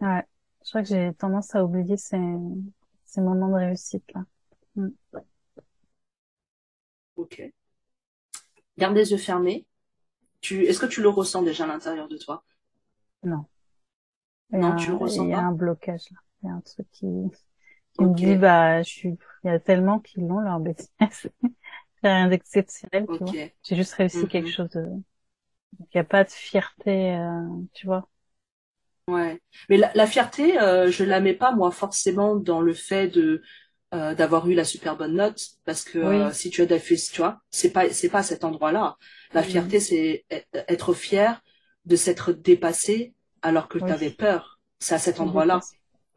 Ouais. 0.02 0.24
Je 0.64 0.70
crois 0.70 0.82
que 0.84 0.90
j'ai 0.90 1.14
tendance 1.16 1.56
à 1.56 1.64
oublier 1.64 1.98
ces, 1.98 2.18
ces 3.08 3.22
moments 3.22 3.50
de 3.50 3.56
réussite 3.56 4.06
là. 4.14 4.26
Mm. 4.76 4.90
Ok. 7.16 7.40
Garde 8.78 8.96
les 8.96 9.12
yeux 9.12 9.18
fermés. 9.18 9.66
Tu 10.42 10.66
est-ce 10.68 10.80
que 10.80 10.88
tu 10.88 11.02
le 11.02 11.10
ressens 11.10 11.44
déjà 11.44 11.66
à 11.66 11.68
l'intérieur 11.68 12.08
de 12.10 12.18
toi? 12.18 12.44
Non. 13.24 13.48
Non, 14.52 14.76
tu 14.76 14.90
le 14.92 14.98
ressens 14.98 15.26
il 15.26 15.30
y 15.30 15.34
a 15.34 15.40
pas? 15.40 15.46
un 15.46 15.52
blocage 15.52 16.10
là. 16.12 16.18
Il 16.44 16.48
y 16.48 16.50
a 16.52 16.54
un 16.56 16.62
truc 16.62 16.88
qui, 16.92 17.08
qui 17.94 18.06
me 18.06 18.16
dit, 18.16 18.36
bah, 18.38 18.82
je 18.84 18.90
suis, 18.90 19.10
il 19.44 19.48
y 19.48 19.50
a 19.50 19.60
tellement 19.60 20.00
qui 20.00 20.20
l'ont, 20.22 20.40
leur 20.40 20.60
BTS. 20.60 21.12
C'est 21.22 21.34
rien 22.10 22.30
d'exceptionnel, 22.30 23.10
tu 23.12 23.24
vois. 23.24 23.38
J'ai 23.64 23.76
juste 23.76 23.94
réussi 23.96 24.28
quelque 24.28 24.50
Mhm. 24.50 24.52
chose 24.52 24.70
de, 24.72 24.86
il 25.80 25.86
n'y 25.96 26.02
a 26.02 26.04
pas 26.04 26.24
de 26.24 26.30
fierté, 26.30 27.16
euh, 27.16 27.42
tu 27.74 27.88
vois. 27.88 28.10
Ouais. 29.08 29.42
Mais 29.70 29.78
la, 29.78 29.92
la 29.96 30.06
fierté, 30.08 30.60
euh, 30.60 30.92
je 30.92 31.04
la 31.04 31.22
mets 31.22 31.34
pas 31.34 31.54
moi 31.54 31.72
forcément 31.72 32.36
dans 32.36 32.60
le 32.62 32.74
fait 32.74 33.08
de 33.08 33.42
euh, 33.94 34.14
d'avoir 34.16 34.50
eu 34.50 34.54
la 34.54 34.66
super 34.66 34.98
bonne 34.98 35.16
note, 35.16 35.42
parce 35.64 35.86
que 35.86 35.98
euh, 35.98 36.34
si 36.34 36.50
tu 36.50 36.62
as 36.62 36.66
des 36.66 36.80
fils, 36.80 37.10
tu 37.12 37.22
vois, 37.22 37.40
c'est 37.52 37.72
pas 37.72 37.90
c'est 37.94 38.10
pas 38.10 38.20
à 38.20 38.24
cet 38.24 38.44
endroit-là. 38.44 38.98
La 39.34 39.44
Mhm. 39.44 39.48
fierté, 39.50 39.80
c'est 39.80 40.26
e- 40.32 40.42
être 40.68 40.94
fier 40.94 41.42
de 41.86 41.96
s'être 41.96 42.34
dépassé 42.34 43.14
alors 43.42 43.70
que 43.70 43.80
tu 43.80 43.94
avais 43.94 44.12
peur. 44.12 44.60
C'est 44.80 44.96
à 44.96 45.00
cet 45.00 45.22
endroit-là. 45.22 45.68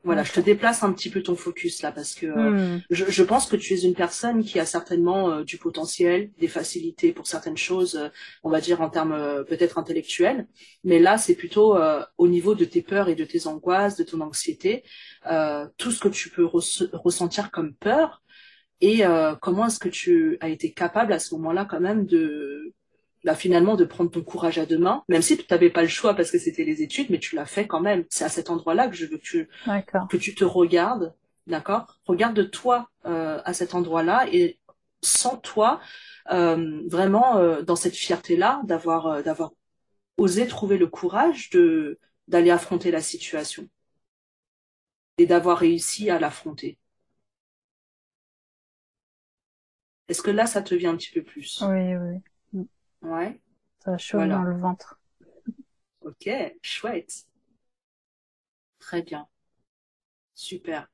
Voilà, 0.03 0.22
je 0.24 0.32
te 0.32 0.40
déplace 0.40 0.82
un 0.82 0.92
petit 0.94 1.11
peu 1.11 1.22
ton 1.22 1.36
focus 1.36 1.82
là 1.82 1.92
parce 1.92 2.14
que 2.14 2.24
euh, 2.24 2.51
Hmm. 2.51 2.78
je, 2.88 3.05
je 3.11 3.22
pense 3.22 3.46
que 3.46 3.57
tu 3.57 3.74
es 3.74 3.80
une 3.82 3.94
personne 3.94 4.42
qui 4.42 4.59
a 4.59 4.64
certainement 4.64 5.30
euh, 5.30 5.44
du 5.44 5.59
potentiel, 5.59 6.30
des 6.38 6.48
facilités 6.48 7.12
pour 7.12 7.26
certaines 7.26 7.59
choses, 7.59 7.96
euh, 7.96 8.09
on 8.42 8.48
va 8.48 8.62
dire 8.62 8.80
en 8.80 8.88
termes 8.88 9.44
peut-être 9.46 9.76
intellectuels, 9.76 10.46
mais 10.84 11.01
là 11.01 11.18
c'est 11.18 11.34
plutôt 11.34 11.76
au 12.16 12.28
niveau 12.28 12.55
de 12.55 12.64
tes 12.64 12.80
peurs 12.80 13.11
et 13.11 13.14
de 13.14 13.24
tes 13.24 13.46
angoisses, 13.46 13.96
de 13.96 14.05
ton 14.05 14.20
anxiété, 14.22 14.84
euh, 15.30 15.66
tout 15.76 15.90
ce 15.90 16.01
que 16.01 16.09
tu 16.09 16.30
peux 16.30 16.44
res- 16.44 16.88
ressentir 16.94 17.51
comme 17.51 17.74
peur 17.74 18.22
et 18.80 19.05
euh, 19.07 19.34
comment 19.36 19.66
est-ce 19.66 19.78
que 19.78 19.88
tu 19.88 20.38
as 20.40 20.48
été 20.48 20.72
capable 20.72 21.12
à 21.12 21.18
ce 21.18 21.34
moment-là 21.34 21.66
quand 21.66 21.80
même 21.80 22.07
de 22.07 22.72
bah, 23.24 23.34
finalement 23.34 23.76
de 23.76 23.84
prendre 23.84 24.10
ton 24.10 24.22
courage 24.22 24.58
à 24.58 24.66
deux 24.66 24.78
mains, 24.78 25.04
même 25.08 25.22
si 25.22 25.36
tu 25.36 25.44
n'avais 25.50 25.70
pas 25.70 25.82
le 25.82 25.88
choix 25.88 26.14
parce 26.14 26.30
que 26.30 26.38
c'était 26.38 26.64
les 26.64 26.82
études, 26.82 27.10
mais 27.10 27.18
tu 27.18 27.36
l'as 27.36 27.46
fait 27.46 27.66
quand 27.66 27.80
même. 27.80 28.04
C'est 28.10 28.24
à 28.24 28.28
cet 28.28 28.50
endroit-là 28.50 28.88
que 28.88 28.96
je 28.96 29.06
veux 29.06 29.18
que 29.18 29.22
tu, 29.22 29.48
que 30.08 30.16
tu 30.16 30.34
te 30.34 30.44
regardes, 30.44 31.14
d'accord? 31.46 31.98
Regarde-toi 32.06 32.88
euh, 33.06 33.40
à 33.44 33.54
cet 33.54 33.74
endroit-là 33.74 34.26
et 34.32 34.58
sens-toi 35.02 35.80
euh, 36.32 36.82
vraiment 36.88 37.38
euh, 37.38 37.62
dans 37.62 37.76
cette 37.76 37.96
fierté-là 37.96 38.60
d'avoir 38.64 39.06
euh, 39.06 39.22
d'avoir 39.22 39.52
osé 40.18 40.46
trouver 40.46 40.78
le 40.78 40.86
courage 40.88 41.50
de 41.50 41.98
d'aller 42.28 42.50
affronter 42.50 42.90
la 42.90 43.02
situation 43.02 43.68
et 45.18 45.26
d'avoir 45.26 45.58
réussi 45.58 46.10
à 46.10 46.18
l'affronter. 46.18 46.76
Est-ce 50.08 50.20
que 50.20 50.30
là, 50.30 50.46
ça 50.46 50.60
te 50.60 50.74
vient 50.74 50.90
un 50.92 50.96
petit 50.98 51.10
peu 51.10 51.22
plus? 51.22 51.62
Oui, 51.62 51.94
oui. 51.96 52.22
Ouais. 53.03 53.40
Ça 53.84 53.96
chaud 53.98 54.18
dans 54.18 54.42
le 54.42 54.57
ventre. 54.57 55.01
Ok, 56.03 56.28
chouette. 56.62 57.26
Très 58.78 59.03
bien. 59.03 59.28
Super. 60.34 60.88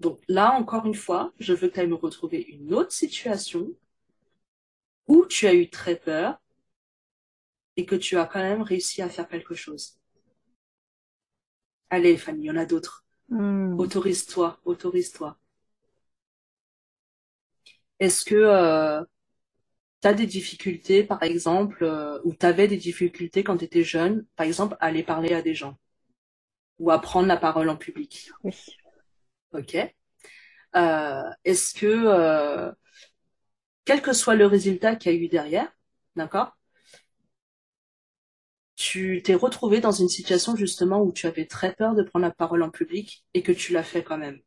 Donc 0.00 0.20
là, 0.28 0.52
encore 0.52 0.86
une 0.86 0.94
fois, 0.94 1.32
je 1.38 1.52
veux 1.52 1.68
que 1.68 1.74
tu 1.74 1.80
ailles 1.80 1.86
me 1.86 1.94
retrouver 1.94 2.40
une 2.42 2.74
autre 2.74 2.92
situation 2.92 3.68
où 5.06 5.26
tu 5.26 5.46
as 5.46 5.54
eu 5.54 5.68
très 5.68 5.96
peur 5.96 6.40
et 7.76 7.84
que 7.86 7.96
tu 7.96 8.16
as 8.16 8.26
quand 8.26 8.40
même 8.40 8.62
réussi 8.62 9.02
à 9.02 9.08
faire 9.08 9.28
quelque 9.28 9.54
chose. 9.54 9.98
Allez, 11.90 12.16
Fanny, 12.16 12.44
il 12.44 12.46
y 12.46 12.50
en 12.50 12.56
a 12.56 12.66
d'autres. 12.66 13.04
Hmm. 13.28 13.78
Autorise-toi, 13.78 14.60
autorise-toi. 14.64 15.36
Est-ce 17.98 18.24
que 18.24 18.34
euh, 18.34 19.04
tu 20.02 20.08
as 20.08 20.14
des 20.14 20.26
difficultés, 20.26 21.04
par 21.04 21.22
exemple, 21.22 21.84
euh, 21.84 22.18
ou 22.24 22.34
tu 22.34 22.46
avais 22.46 22.68
des 22.68 22.76
difficultés 22.76 23.44
quand 23.44 23.58
tu 23.58 23.64
étais 23.64 23.84
jeune, 23.84 24.26
par 24.36 24.46
exemple, 24.46 24.76
à 24.80 24.86
aller 24.86 25.02
parler 25.02 25.32
à 25.34 25.42
des 25.42 25.54
gens 25.54 25.76
ou 26.78 26.90
à 26.90 27.00
prendre 27.00 27.28
la 27.28 27.36
parole 27.36 27.68
en 27.68 27.76
public 27.76 28.30
Oui. 28.44 28.54
Ok. 29.52 29.76
Euh, 30.76 31.22
Est-ce 31.44 31.74
que, 31.74 31.86
euh, 31.86 32.72
quel 33.84 34.00
que 34.02 34.12
soit 34.14 34.36
le 34.36 34.46
résultat 34.46 34.96
qu'il 34.96 35.12
y 35.12 35.16
a 35.16 35.18
eu 35.18 35.28
derrière, 35.28 35.70
d'accord, 36.16 36.56
tu 38.74 39.22
t'es 39.22 39.34
retrouvé 39.36 39.78
dans 39.80 39.92
une 39.92 40.08
situation 40.08 40.56
justement 40.56 41.00
où 41.02 41.12
tu 41.12 41.28
avais 41.28 41.46
très 41.46 41.72
peur 41.72 41.94
de 41.94 42.02
prendre 42.02 42.24
la 42.26 42.32
parole 42.32 42.64
en 42.64 42.70
public 42.70 43.24
et 43.32 43.44
que 43.44 43.52
tu 43.52 43.72
l'as 43.72 43.84
fait 43.84 44.02
quand 44.02 44.18
même? 44.18 44.40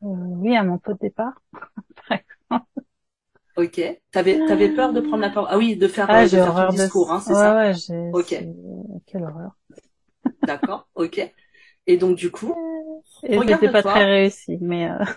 Oui, 0.00 0.56
à 0.56 0.62
mon 0.62 0.78
pot 0.78 0.92
de 0.92 0.98
départ. 0.98 1.34
ok. 3.56 3.80
T'avais, 4.10 4.40
avais 4.50 4.68
peur 4.70 4.92
de 4.92 5.00
prendre 5.00 5.22
la 5.22 5.30
parole? 5.30 5.48
Ah 5.52 5.58
oui, 5.58 5.76
de 5.76 5.88
faire, 5.88 6.06
ah, 6.08 6.22
euh, 6.22 6.68
discours, 6.70 7.12
hein, 7.12 7.20
c'est 7.20 7.34
ça? 7.34 7.54
Ouais, 7.54 7.74
j'ai. 7.74 8.10
Ok. 8.12 8.34
Quelle 9.06 9.22
horreur. 9.22 9.52
D'accord. 10.46 10.88
Ok. 10.94 11.20
Et 11.86 11.96
donc 11.96 12.16
du 12.16 12.30
coup, 12.30 12.54
et 13.24 13.38
c'était 13.38 13.70
pas 13.70 13.82
très 13.82 14.04
réussi, 14.04 14.58
mais. 14.60 14.90
Euh... 14.90 14.98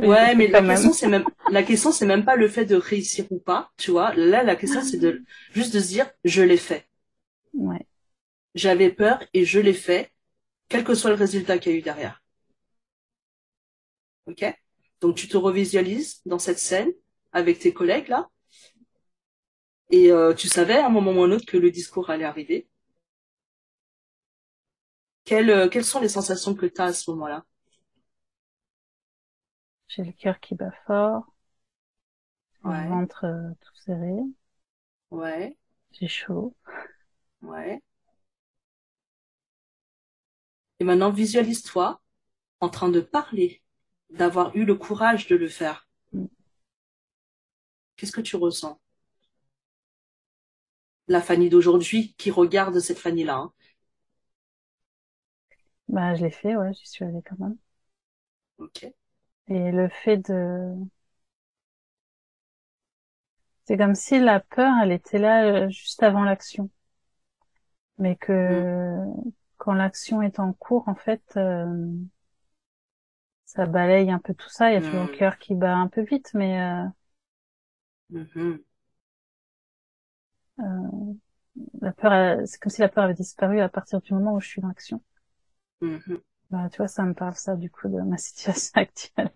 Ouais, 0.00 0.36
mais 0.36 0.46
la 0.46 0.62
question 0.62 0.92
c'est 0.92 1.08
même 1.08 1.24
la 1.50 1.64
question 1.64 1.90
c'est 1.90 2.06
même 2.06 2.24
pas 2.24 2.36
le 2.36 2.46
fait 2.46 2.64
de 2.64 2.76
réussir 2.76 3.24
ou 3.30 3.40
pas, 3.40 3.72
tu 3.76 3.90
vois. 3.90 4.14
Là, 4.14 4.44
la 4.44 4.54
question 4.54 4.80
c'est 4.80 4.98
de 4.98 5.24
juste 5.52 5.74
de 5.74 5.80
se 5.80 5.88
dire 5.88 6.08
je 6.22 6.40
l'ai 6.40 6.56
fait. 6.56 6.86
Ouais. 7.52 7.84
J'avais 8.54 8.90
peur 8.90 9.20
et 9.34 9.44
je 9.44 9.58
l'ai 9.58 9.72
fait, 9.72 10.12
quel 10.68 10.84
que 10.84 10.94
soit 10.94 11.10
le 11.10 11.16
résultat 11.16 11.58
qu'il 11.58 11.72
y 11.72 11.74
a 11.74 11.78
eu 11.78 11.82
derrière. 11.82 12.17
Ok 14.28 14.44
Donc 15.00 15.16
tu 15.16 15.26
te 15.26 15.36
revisualises 15.36 16.20
dans 16.26 16.38
cette 16.38 16.58
scène 16.60 16.92
avec 17.32 17.58
tes 17.58 17.72
collègues 17.72 18.08
là. 18.08 18.28
Et 19.90 20.10
euh, 20.12 20.32
tu 20.34 20.48
savais 20.48 20.76
à 20.78 20.86
un 20.86 20.90
moment 20.90 21.12
ou 21.12 21.22
à 21.22 21.26
un 21.26 21.30
autre 21.30 21.44
que 21.46 21.56
le 21.58 21.70
discours 21.70 22.10
allait 22.10 22.24
arriver. 22.24 22.68
Quelles, 25.24 25.50
euh, 25.50 25.68
quelles 25.68 25.84
sont 25.84 26.00
les 26.00 26.08
sensations 26.08 26.56
que 26.56 26.66
tu 26.66 26.80
as 26.80 26.86
à 26.86 26.92
ce 26.92 27.08
moment-là? 27.12 27.44
J'ai 29.88 30.02
le 30.04 30.12
cœur 30.12 30.40
qui 30.40 30.54
bat 30.54 30.72
fort. 30.86 31.26
Ouais. 32.64 32.84
Le 32.84 32.88
ventre 32.88 33.24
euh, 33.24 33.50
tout 33.60 33.74
serré. 33.84 34.14
Ouais. 35.10 35.56
J'ai 35.92 36.08
chaud. 36.08 36.54
Ouais. 37.42 37.82
Et 40.80 40.84
maintenant, 40.84 41.10
visualise-toi 41.12 42.00
en 42.60 42.68
train 42.68 42.88
de 42.88 43.00
parler 43.00 43.62
d'avoir 44.10 44.54
eu 44.56 44.64
le 44.64 44.74
courage 44.74 45.26
de 45.26 45.36
le 45.36 45.48
faire. 45.48 45.86
Qu'est-ce 47.96 48.12
que 48.12 48.20
tu 48.20 48.36
ressens? 48.36 48.80
La 51.08 51.20
Fanny 51.20 51.48
d'aujourd'hui 51.48 52.14
qui 52.16 52.30
regarde 52.30 52.78
cette 52.80 52.98
Fanny-là. 52.98 53.36
Hein. 53.36 53.52
Bah, 55.88 56.14
je 56.14 56.24
l'ai 56.24 56.30
fait, 56.30 56.54
ouais, 56.56 56.72
j'y 56.74 56.86
suis 56.86 57.04
allée 57.04 57.22
quand 57.22 57.38
même. 57.38 57.56
Ok. 58.58 58.84
Et 59.48 59.72
le 59.72 59.88
fait 59.88 60.18
de... 60.18 60.74
C'est 63.64 63.76
comme 63.76 63.94
si 63.94 64.18
la 64.18 64.40
peur, 64.40 64.72
elle 64.82 64.92
était 64.92 65.18
là 65.18 65.44
euh, 65.44 65.68
juste 65.68 66.02
avant 66.02 66.24
l'action. 66.24 66.70
Mais 67.98 68.16
que 68.16 68.32
mm. 68.32 69.32
quand 69.56 69.74
l'action 69.74 70.22
est 70.22 70.38
en 70.38 70.52
cours, 70.52 70.88
en 70.88 70.94
fait, 70.94 71.22
euh, 71.36 71.66
ça 73.48 73.64
balaye 73.64 74.10
un 74.10 74.18
peu 74.18 74.34
tout 74.34 74.50
ça. 74.50 74.70
Il 74.70 74.74
y 74.74 74.76
a 74.76 74.82
toujours 74.82 75.04
le 75.04 75.12
mm. 75.12 75.16
cœur 75.16 75.38
qui 75.38 75.54
bat 75.54 75.74
un 75.74 75.88
peu 75.88 76.02
vite, 76.02 76.30
mais 76.34 76.60
euh, 76.60 76.84
mm-hmm. 78.12 78.58
euh, 80.60 81.14
la 81.80 81.92
peur, 81.92 82.46
c'est 82.46 82.60
comme 82.60 82.70
si 82.70 82.82
la 82.82 82.90
peur 82.90 83.04
avait 83.04 83.14
disparu 83.14 83.60
à 83.60 83.70
partir 83.70 84.02
du 84.02 84.12
moment 84.12 84.34
où 84.34 84.40
je 84.40 84.48
suis 84.48 84.60
dans 84.60 84.68
l'action. 84.68 85.02
Mm-hmm. 85.80 86.20
Bah, 86.50 86.68
tu 86.70 86.76
vois, 86.76 86.88
ça 86.88 87.02
me 87.04 87.14
parle 87.14 87.36
ça 87.36 87.56
du 87.56 87.70
coup 87.70 87.88
de 87.88 87.98
ma 88.02 88.18
situation 88.18 88.70
actuelle. 88.74 89.30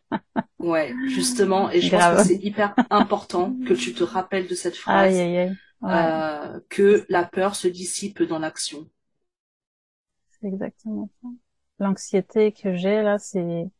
ouais, 0.58 0.92
justement, 1.08 1.70
et 1.70 1.80
je 1.80 1.90
pense 1.90 2.22
que 2.22 2.28
c'est 2.28 2.44
hyper 2.44 2.74
important 2.90 3.56
que 3.66 3.72
tu 3.72 3.94
te 3.94 4.04
rappelles 4.04 4.46
de 4.46 4.54
cette 4.54 4.76
phrase, 4.76 5.16
aïe, 5.16 5.38
aïe, 5.38 5.56
Euh, 5.84 6.60
que 6.68 7.06
la 7.08 7.24
peur 7.24 7.56
se 7.56 7.66
dissipe 7.66 8.22
dans 8.22 8.38
l'action. 8.38 8.86
C'est 10.38 10.48
exactement 10.48 11.08
ça. 11.22 11.28
L'anxiété 11.78 12.52
que 12.52 12.74
j'ai 12.74 13.02
là, 13.02 13.18
c'est 13.18 13.70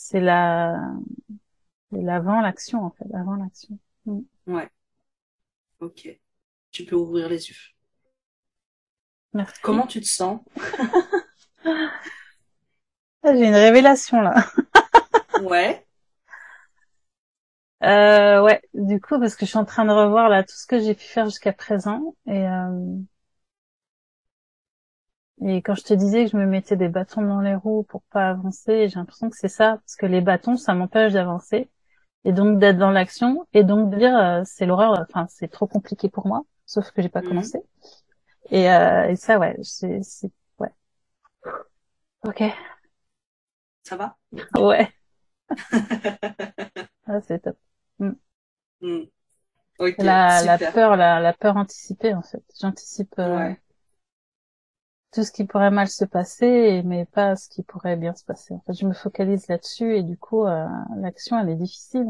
c'est 0.00 0.20
la 0.20 0.80
l'avant 1.90 2.40
l'action 2.40 2.84
en 2.84 2.90
fait, 2.90 3.12
avant 3.14 3.34
l'action. 3.34 3.78
Mm. 4.06 4.20
Ouais. 4.46 4.68
Ok. 5.80 6.08
Tu 6.70 6.84
peux 6.84 6.94
ouvrir 6.94 7.28
les 7.28 7.48
yeux. 7.48 7.56
Merci. 9.34 9.60
Comment 9.60 9.86
tu 9.86 10.00
te 10.00 10.06
sens? 10.06 10.40
Ah, 13.24 13.34
J'ai 13.34 13.46
une 13.46 13.54
révélation 13.54 14.20
là. 14.20 14.46
ouais. 15.42 15.84
Euh, 17.82 18.40
ouais, 18.42 18.62
du 18.74 19.00
coup, 19.00 19.18
parce 19.18 19.34
que 19.34 19.44
je 19.44 19.50
suis 19.50 19.58
en 19.58 19.64
train 19.64 19.84
de 19.84 19.90
revoir 19.90 20.28
là 20.28 20.44
tout 20.44 20.54
ce 20.56 20.66
que 20.66 20.78
j'ai 20.78 20.94
pu 20.94 21.04
faire 21.04 21.24
jusqu'à 21.24 21.52
présent 21.52 22.14
et 22.26 22.46
euh, 22.46 22.96
et 25.40 25.62
quand 25.62 25.74
je 25.74 25.84
te 25.84 25.94
disais 25.94 26.24
que 26.24 26.32
je 26.32 26.36
me 26.36 26.46
mettais 26.46 26.76
des 26.76 26.88
bâtons 26.88 27.22
dans 27.22 27.40
les 27.40 27.54
roues 27.54 27.84
pour 27.84 28.02
pas 28.10 28.30
avancer, 28.30 28.88
j'ai 28.88 28.96
l'impression 28.96 29.30
que 29.30 29.36
c'est 29.36 29.48
ça, 29.48 29.78
parce 29.84 29.96
que 29.96 30.06
les 30.06 30.20
bâtons, 30.20 30.56
ça 30.56 30.74
m'empêche 30.74 31.12
d'avancer, 31.12 31.70
et 32.24 32.32
donc 32.32 32.58
d'être 32.58 32.78
dans 32.78 32.90
l'action, 32.90 33.46
et 33.52 33.62
donc 33.62 33.90
de 33.90 33.98
dire 33.98 34.16
euh, 34.16 34.42
c'est 34.44 34.66
l'horreur, 34.66 34.98
enfin 35.08 35.26
c'est 35.28 35.48
trop 35.48 35.66
compliqué 35.66 36.08
pour 36.08 36.26
moi, 36.26 36.42
sauf 36.66 36.90
que 36.90 37.02
j'ai 37.02 37.08
pas 37.08 37.22
mhm. 37.22 37.28
commencé. 37.28 37.62
Et, 38.50 38.70
euh, 38.70 39.08
et 39.08 39.16
ça, 39.16 39.38
ouais, 39.38 39.56
c'est, 39.62 40.00
ouais. 40.58 40.70
Ok. 42.26 42.42
Ça 43.84 43.96
va? 43.96 44.16
Ouais. 44.58 44.88
ah, 47.06 47.20
c'est 47.22 47.40
top. 47.40 47.56
Mm. 48.00 48.12
Mm. 48.80 49.04
la, 49.98 50.42
la 50.42 50.58
peur, 50.58 50.96
la, 50.96 51.20
la 51.20 51.32
peur 51.32 51.56
anticipée 51.56 52.14
en 52.14 52.22
fait. 52.22 52.42
J'anticipe. 52.60 53.14
Euh, 53.18 53.36
ouais 53.36 53.60
tout 55.12 55.24
ce 55.24 55.32
qui 55.32 55.44
pourrait 55.44 55.70
mal 55.70 55.88
se 55.88 56.04
passer, 56.04 56.82
mais 56.84 57.06
pas 57.06 57.36
ce 57.36 57.48
qui 57.48 57.62
pourrait 57.62 57.96
bien 57.96 58.14
se 58.14 58.24
passer. 58.24 58.54
En 58.54 58.62
fait, 58.66 58.74
je 58.74 58.86
me 58.86 58.92
focalise 58.92 59.48
là-dessus 59.48 59.96
et 59.96 60.02
du 60.02 60.16
coup, 60.16 60.44
euh, 60.44 60.66
l'action, 61.00 61.38
elle 61.38 61.48
est 61.48 61.56
difficile. 61.56 62.06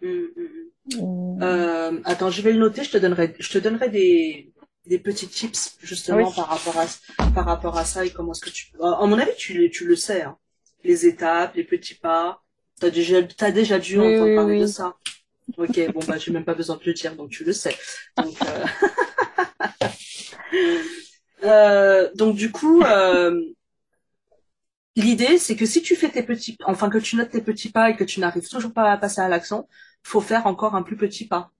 Mmh, 0.00 0.08
mmh, 0.08 0.96
mmh. 1.00 1.42
Euh, 1.42 2.00
attends, 2.04 2.30
je 2.30 2.42
vais 2.42 2.52
le 2.52 2.58
noter. 2.58 2.84
Je 2.84 2.90
te 2.90 2.98
donnerai, 2.98 3.34
je 3.38 3.50
te 3.50 3.58
donnerai 3.58 3.88
des, 3.88 4.52
des 4.86 4.98
petits 4.98 5.28
tips 5.28 5.76
justement 5.82 6.30
par 6.30 6.48
rapport 6.48 6.78
à 6.78 6.86
par 7.34 7.46
rapport 7.46 7.76
à 7.76 7.84
ça 7.84 8.04
et 8.04 8.10
comment 8.10 8.32
est-ce 8.32 8.42
que 8.42 8.50
tu. 8.50 8.72
À 8.80 9.06
mon 9.06 9.18
avis, 9.18 9.34
tu 9.36 9.70
tu 9.70 9.86
le 9.86 9.96
sais. 9.96 10.22
Hein. 10.22 10.36
Les 10.84 11.06
étapes, 11.06 11.54
les 11.56 11.64
petits 11.64 11.94
pas. 11.94 12.42
T'as 12.80 12.90
déjà 12.90 13.22
t'as 13.22 13.50
déjà 13.50 13.78
dû 13.78 13.98
entendre 13.98 14.36
parler 14.36 14.60
de 14.60 14.66
ça. 14.66 14.94
Ok, 15.56 15.92
bon 15.92 16.00
bah 16.06 16.18
j'ai 16.18 16.32
même 16.32 16.44
pas 16.44 16.54
besoin 16.54 16.76
de 16.76 16.82
le 16.84 16.92
dire, 16.92 17.16
donc 17.16 17.30
tu 17.30 17.44
le 17.44 17.52
sais. 17.52 17.76
Donc, 18.16 18.34
euh... 21.44 22.10
Donc 22.14 22.36
du 22.36 22.50
coup, 22.52 22.82
euh, 22.82 23.40
l'idée, 24.96 25.38
c'est 25.38 25.56
que 25.56 25.66
si 25.66 25.82
tu 25.82 25.94
fais 25.96 26.10
tes 26.10 26.22
petits, 26.24 26.56
enfin 26.66 26.90
que 26.90 26.98
tu 26.98 27.16
notes 27.16 27.30
tes 27.30 27.42
petits 27.42 27.70
pas 27.70 27.90
et 27.90 27.96
que 27.96 28.04
tu 28.04 28.20
n'arrives 28.20 28.48
toujours 28.48 28.72
pas 28.72 28.90
à 28.90 28.98
passer 28.98 29.20
à 29.20 29.28
l'action, 29.28 29.68
faut 30.02 30.20
faire 30.20 30.46
encore 30.46 30.74
un 30.74 30.82
plus 30.82 30.96
petit 30.96 31.26
pas. 31.28 31.52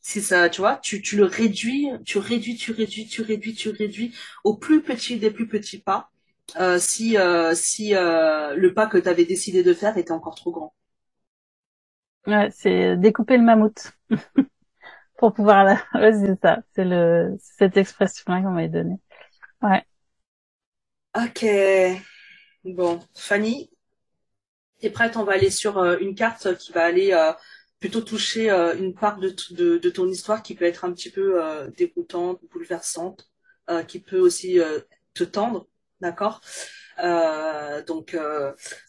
C'est 0.00 0.20
ça, 0.20 0.48
tu 0.48 0.60
vois, 0.60 0.76
tu, 0.82 1.00
le 1.16 1.24
réduis, 1.24 1.88
tu 2.04 2.18
réduis, 2.18 2.56
tu 2.56 2.72
réduis, 2.72 3.06
tu 3.06 3.22
réduis, 3.22 3.54
tu 3.54 3.68
réduis 3.70 4.14
au 4.44 4.56
plus 4.56 4.82
petit 4.82 5.18
des 5.18 5.30
plus 5.30 5.46
petits 5.48 5.78
pas. 5.80 6.10
Euh, 6.58 6.78
si 6.78 7.16
si 7.54 7.90
le 7.92 8.68
pas 8.74 8.86
que 8.86 8.98
tu 8.98 9.08
avais 9.08 9.24
décidé 9.26 9.62
de 9.62 9.74
faire 9.74 9.98
était 9.98 10.12
encore 10.12 10.34
trop 10.34 10.50
grand. 10.52 10.74
Ouais, 12.26 12.48
c'est 12.52 12.96
découper 12.96 13.36
le 13.38 13.42
mammouth 13.42 13.92
pour 15.18 15.34
pouvoir 15.34 15.64
la. 15.64 15.82
C'est 15.94 16.40
ça, 16.40 16.62
c'est 16.74 16.84
le 16.84 17.36
cette 17.40 17.76
expression-là 17.76 18.40
qu'on 18.40 18.50
m'a 18.50 18.68
donnée. 18.68 18.96
Ouais. 19.60 19.84
Ok. 21.16 21.44
Bon, 22.64 23.00
Fanny, 23.14 23.70
t'es 24.78 24.90
prête? 24.90 25.16
On 25.16 25.24
va 25.24 25.32
aller 25.32 25.50
sur 25.50 25.78
euh, 25.78 25.98
une 26.00 26.14
carte 26.14 26.56
qui 26.56 26.72
va 26.72 26.84
aller 26.84 27.12
euh, 27.12 27.32
plutôt 27.80 28.00
toucher 28.00 28.50
euh, 28.50 28.76
une 28.76 28.94
part 28.94 29.18
de, 29.18 29.34
de, 29.50 29.78
de, 29.78 29.90
ton 29.90 30.08
histoire 30.08 30.42
qui 30.42 30.54
peut 30.54 30.64
être 30.64 30.84
un 30.84 30.92
petit 30.92 31.10
peu 31.10 31.40
dégoûtante, 31.76 32.40
bouleversante, 32.50 33.28
qui 33.86 34.00
peut 34.00 34.18
aussi 34.18 34.58
te 35.14 35.24
tendre, 35.24 35.68
d'accord? 36.00 36.40
Donc 37.86 38.16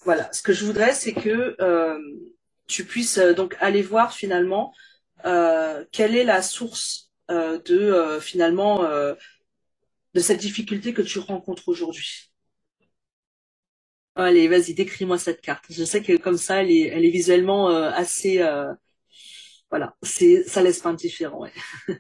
voilà, 0.04 0.32
ce 0.34 0.42
que 0.42 0.54
je 0.54 0.66
voudrais, 0.66 0.94
c'est 0.94 1.14
que 1.14 1.56
tu 2.68 2.86
puisses 2.86 3.20
donc 3.20 3.56
aller 3.60 3.82
voir 3.82 4.14
finalement 4.14 4.74
quelle 5.92 6.16
est 6.16 6.24
la 6.24 6.42
source 6.42 7.12
de 7.30 8.20
finalement 8.22 8.84
de 10.14 10.20
cette 10.20 10.40
difficulté 10.40 10.94
que 10.94 11.02
tu 11.02 11.20
rencontres 11.20 11.68
aujourd'hui? 11.70 12.32
Allez, 14.16 14.48
vas-y, 14.50 14.74
décris-moi 14.74 15.18
cette 15.18 15.42
carte. 15.42 15.66
Je 15.70 15.84
sais 15.84 16.02
que 16.04 16.18
comme 16.18 16.38
ça, 16.38 16.62
elle 16.62 16.72
est, 16.72 16.88
elle 16.88 17.06
est 17.06 17.10
visuellement 17.10 17.70
euh, 17.70 17.90
assez, 17.92 18.42
euh, 18.42 18.74
voilà, 19.70 19.96
c'est, 20.04 20.44
ça 20.48 20.62
laisse 20.62 20.80
pas 20.82 20.90
indifférent. 20.90 21.40
Ouais. 21.42 21.54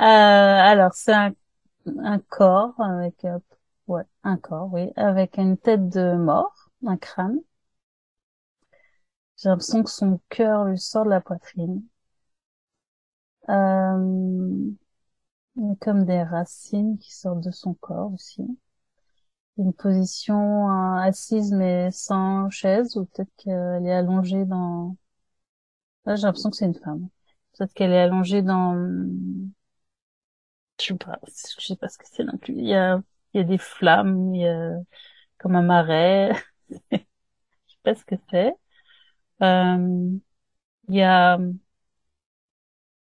Euh, 0.00 0.04
alors, 0.04 0.92
c'est 0.94 1.12
un, 1.12 1.32
un, 2.04 2.18
corps 2.18 2.74
avec, 2.80 3.24
euh, 3.24 3.38
ouais, 3.86 4.02
un 4.24 4.36
corps, 4.36 4.68
oui, 4.72 4.90
avec 4.96 5.38
une 5.38 5.56
tête 5.56 5.88
de 5.88 6.14
mort, 6.16 6.70
un 6.86 6.96
crâne. 6.96 7.40
J'ai 9.42 9.48
l'impression 9.48 9.82
que 9.82 9.90
son 9.90 10.20
cœur 10.28 10.64
lui 10.66 10.78
sort 10.78 11.04
de 11.04 11.10
la 11.10 11.20
poitrine. 11.20 11.82
Euh, 13.48 14.72
il 15.56 15.66
y 15.66 15.70
a 15.72 15.76
comme 15.80 16.04
des 16.04 16.22
racines 16.22 16.98
qui 16.98 17.14
sortent 17.14 17.40
de 17.42 17.50
son 17.50 17.74
corps 17.74 18.12
aussi. 18.12 18.42
Une 19.56 19.72
position 19.72 20.68
euh, 20.70 20.96
assise 20.98 21.52
mais 21.52 21.90
sans 21.90 22.50
chaise 22.50 22.96
ou 22.96 23.06
peut-être 23.06 23.30
qu'elle 23.38 23.86
est 23.86 23.92
allongée 23.92 24.44
dans... 24.44 24.96
Là, 26.06 26.14
j'ai 26.16 26.22
l'impression 26.22 26.50
que 26.50 26.56
c'est 26.56 26.66
une 26.66 26.74
femme. 26.74 27.08
Peut-être 27.56 27.72
qu'elle 27.74 27.92
est 27.92 28.00
allongée 28.00 28.42
dans... 28.42 28.74
Je 30.80 30.86
sais 30.86 30.94
pas, 30.96 31.18
je 31.58 31.66
sais 31.66 31.76
pas 31.76 31.88
ce 31.88 31.98
que 31.98 32.04
c'est 32.10 32.24
non 32.24 32.36
plus. 32.38 32.54
Il 32.54 32.66
y 32.66 32.74
a, 32.74 33.00
il 33.34 33.38
y 33.38 33.40
a 33.40 33.44
des 33.44 33.58
flammes, 33.58 34.34
il 34.34 34.42
y 34.42 34.46
a 34.48 34.74
comme 35.38 35.56
un 35.56 35.62
marais. 35.62 36.32
je 36.92 36.98
sais 36.98 37.06
pas 37.84 37.94
ce 37.94 38.04
que 38.04 38.16
c'est. 38.30 38.54
Euh, 39.42 40.18
il 40.88 40.94
y 40.94 41.02
a 41.02 41.38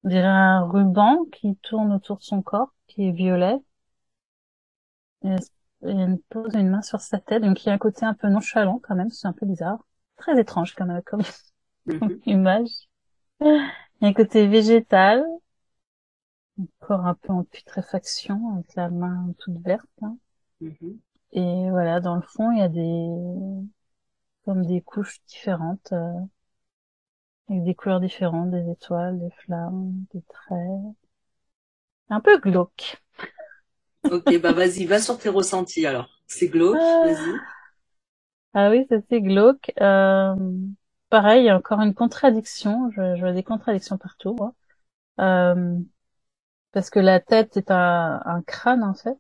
y 0.05 0.17
a 0.17 0.31
un 0.31 0.67
ruban 0.69 1.25
qui 1.33 1.57
tourne 1.57 1.93
autour 1.93 2.19
de 2.19 2.23
son 2.23 2.43
corps, 2.43 2.75
qui 2.87 3.09
est 3.09 3.13
violet. 3.13 3.57
Et 5.25 5.37
il 5.83 6.19
pose 6.29 6.55
une 6.55 6.71
main 6.71 6.83
sur 6.83 7.01
sa 7.01 7.19
tête, 7.19 7.43
donc 7.43 7.65
il 7.65 7.69
y 7.69 7.71
a 7.71 7.75
un 7.75 7.79
côté 7.79 8.05
un 8.05 8.15
peu 8.15 8.29
nonchalant 8.29 8.81
quand 8.83 8.95
même, 8.95 9.11
c'est 9.11 9.27
un 9.29 9.33
peu 9.33 9.47
bizarre. 9.47 9.85
Très 10.17 10.39
étrange 10.39 10.75
quand 10.75 10.87
même 10.87 11.03
comme 11.03 11.23
mhm. 11.87 12.21
image. 12.27 12.89
Il 13.41 13.47
y 14.03 14.05
a 14.05 14.09
un 14.09 14.13
côté 14.13 14.47
végétal, 14.47 15.25
encore 16.59 17.07
un 17.07 17.15
peu 17.15 17.33
en 17.33 17.45
putréfaction, 17.45 18.55
avec 18.55 18.75
la 18.75 18.91
main 18.91 19.33
toute 19.39 19.59
verte. 19.63 19.89
Hein. 20.03 20.17
Mhm. 20.61 20.99
Et 21.33 21.71
voilà, 21.71 22.01
dans 22.01 22.17
le 22.17 22.23
fond, 22.23 22.51
il 22.51 22.59
y 22.59 22.63
a 22.63 22.69
des 22.69 23.09
comme 24.51 24.67
des 24.67 24.81
couches 24.81 25.21
différentes. 25.29 25.93
Euh, 25.93 26.13
avec 27.49 27.63
des 27.63 27.75
couleurs 27.77 28.01
différentes, 28.01 28.51
des 28.51 28.69
étoiles, 28.69 29.17
des 29.21 29.31
flammes, 29.45 29.93
des 30.13 30.23
traits. 30.23 30.97
Un 32.09 32.21
peu 32.21 32.39
glauque. 32.39 33.01
Ok, 34.11 34.41
bah 34.41 34.53
vas-y, 34.53 34.87
va 34.87 34.99
sur 34.99 35.19
tes 35.19 35.29
ressentis 35.29 35.85
alors. 35.85 36.09
C'est 36.27 36.49
glauque, 36.49 36.79
ah. 36.81 37.03
vas-y. 37.05 37.35
Ah 38.55 38.71
oui, 38.71 38.87
c'est 38.89 39.21
glauque. 39.21 39.71
Euh, 39.79 40.35
pareil, 41.11 41.43
il 41.43 41.47
y 41.47 41.51
a 41.51 41.57
encore 41.59 41.83
une 41.83 41.93
contradiction. 41.93 42.91
Je, 42.93 43.15
je 43.17 43.21
vois 43.21 43.35
des 43.35 43.43
contradictions 43.43 43.99
partout. 43.99 44.39
Euh, 45.21 45.77
parce 46.73 46.89
que 46.89 46.99
la 46.99 47.21
tête 47.21 47.59
est 47.59 47.71
un, 47.71 48.23
un 48.25 48.41
crâne 48.41 48.83
en 48.83 48.95
fait, 48.95 49.19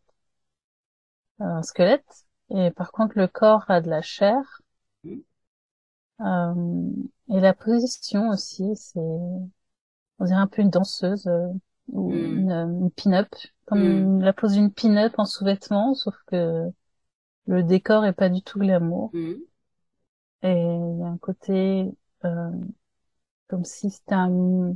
un 1.40 1.62
squelette, 1.62 2.24
et 2.48 2.70
par 2.70 2.90
contre 2.90 3.18
le 3.18 3.28
corps 3.28 3.66
a 3.68 3.82
de 3.82 3.90
la 3.90 4.00
chair. 4.00 4.62
Euh, 6.20 6.90
et 7.28 7.40
la 7.40 7.54
position 7.54 8.28
aussi, 8.28 8.76
c'est, 8.76 9.00
on 9.00 10.24
dirait 10.24 10.38
un 10.38 10.46
peu 10.46 10.62
une 10.62 10.70
danseuse 10.70 11.26
euh, 11.26 11.48
ou 11.88 12.12
hmm. 12.12 12.38
une, 12.38 12.52
une 12.52 12.90
pin-up, 12.90 13.28
comme 13.66 14.18
hmm. 14.18 14.20
la 14.22 14.32
pose 14.32 14.52
d'une 14.52 14.72
pin-up 14.72 15.14
en 15.18 15.24
sous-vêtements, 15.24 15.94
sauf 15.94 16.14
que 16.26 16.68
le 17.46 17.62
décor 17.62 18.04
est 18.04 18.12
pas 18.12 18.28
du 18.28 18.42
tout 18.42 18.58
glamour. 18.58 19.10
Hmm. 19.12 19.34
Et 20.42 20.52
il 20.52 20.98
y 21.00 21.02
a 21.02 21.06
un 21.06 21.18
côté 21.18 21.90
euh, 22.24 22.50
comme 23.48 23.64
si 23.64 23.90
c'était 23.90 24.14
un 24.14 24.74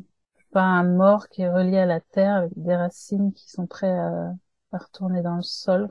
pas 0.51 0.62
un 0.62 0.84
mort 0.84 1.28
qui 1.28 1.42
est 1.42 1.51
relié 1.51 1.78
à 1.78 1.86
la 1.86 2.01
terre 2.01 2.36
avec 2.36 2.53
des 2.55 2.76
racines 2.76 3.32
qui 3.32 3.51
sont 3.51 3.66
prêts 3.66 3.90
à, 3.90 4.32
à 4.70 4.78
retourner 4.78 5.20
dans 5.20 5.36
le 5.36 5.42
sol. 5.42 5.90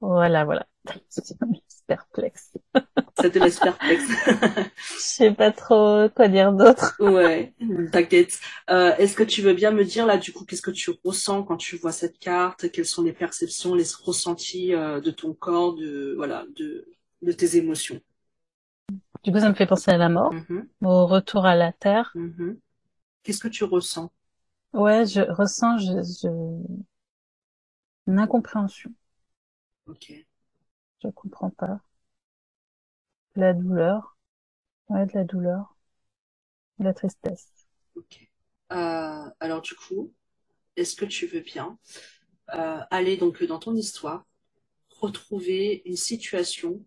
Voilà, 0.00 0.44
voilà. 0.44 0.66
C'est 1.08 1.36
perplexe. 1.86 2.52
Ça 3.20 3.30
te 3.30 3.38
laisse 3.38 3.58
perplexe. 3.58 4.04
Je 4.76 4.98
sais 4.98 5.32
pas 5.32 5.50
trop 5.50 6.08
quoi 6.14 6.28
dire 6.28 6.52
d'autre. 6.52 6.94
Ouais, 7.00 7.54
t'inquiète. 7.90 8.38
Euh, 8.70 8.94
Est-ce 8.96 9.16
que 9.16 9.24
tu 9.24 9.42
veux 9.42 9.54
bien 9.54 9.72
me 9.72 9.84
dire 9.84 10.06
là 10.06 10.18
du 10.18 10.32
coup 10.32 10.44
qu'est-ce 10.44 10.62
que 10.62 10.70
tu 10.70 10.92
ressens 11.04 11.42
quand 11.42 11.56
tu 11.56 11.76
vois 11.76 11.92
cette 11.92 12.18
carte? 12.18 12.70
Quelles 12.70 12.86
sont 12.86 13.02
les 13.02 13.12
perceptions, 13.12 13.74
les 13.74 13.84
ressentis 14.04 14.74
euh, 14.74 15.00
de 15.00 15.10
ton 15.10 15.34
corps, 15.34 15.74
de 15.74 16.14
voilà, 16.16 16.44
de, 16.56 16.86
de 17.22 17.32
tes 17.32 17.56
émotions? 17.56 18.00
Du 19.24 19.32
coup, 19.32 19.40
ça 19.40 19.48
me 19.48 19.54
fait 19.54 19.66
penser 19.66 19.90
à 19.90 19.96
la 19.96 20.08
mort, 20.08 20.32
mm-hmm. 20.32 20.66
au 20.84 21.06
retour 21.06 21.44
à 21.44 21.56
la 21.56 21.72
terre. 21.72 22.12
Mm-hmm. 22.14 22.56
Qu'est-ce 23.24 23.40
que 23.40 23.48
tu 23.48 23.64
ressens? 23.64 24.12
Ouais, 24.72 25.06
je 25.06 25.22
ressens 25.22 25.78
je, 25.78 26.02
je... 26.22 26.28
une 28.06 28.18
incompréhension. 28.18 28.90
Ok. 29.88 30.12
Je 31.02 31.08
comprends 31.08 31.50
pas. 31.50 31.80
De 33.34 33.40
la 33.40 33.52
douleur. 33.52 34.16
Ouais, 34.88 35.06
de 35.06 35.12
la 35.14 35.24
douleur. 35.24 35.76
De 36.78 36.84
la 36.84 36.94
tristesse. 36.94 37.48
Ok. 37.94 38.28
Euh, 38.72 39.30
alors 39.40 39.62
du 39.62 39.74
coup, 39.74 40.12
est-ce 40.76 40.94
que 40.94 41.04
tu 41.04 41.26
veux 41.26 41.40
bien 41.40 41.78
euh, 42.54 42.80
aller 42.90 43.16
donc 43.16 43.42
dans 43.44 43.58
ton 43.58 43.74
histoire, 43.74 44.24
retrouver 45.00 45.82
une 45.84 45.96
situation 45.96 46.84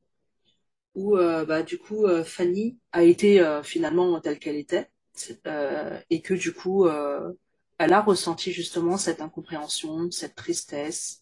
où 0.95 1.17
euh, 1.17 1.45
bah, 1.45 1.63
du 1.63 1.77
coup 1.77 2.05
euh, 2.05 2.23
Fanny 2.23 2.77
a 2.91 3.03
été 3.03 3.41
euh, 3.41 3.63
finalement 3.63 4.19
telle 4.19 4.39
qu'elle 4.39 4.57
était 4.57 4.89
et 6.09 6.21
que 6.21 6.33
du 6.33 6.53
coup 6.53 6.87
elle 6.87 7.93
a 7.93 8.01
ressenti 8.01 8.53
justement 8.53 8.97
cette 8.97 9.21
incompréhension, 9.21 10.09
cette 10.09 10.35
tristesse, 10.35 11.20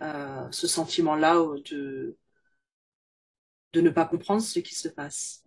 ce 0.00 0.66
sentiment-là 0.66 1.36
de 1.70 2.16
de 3.74 3.80
ne 3.80 3.90
pas 3.90 4.06
comprendre 4.06 4.40
ce 4.40 4.60
qui 4.60 4.74
se 4.74 4.88
passe 4.88 5.42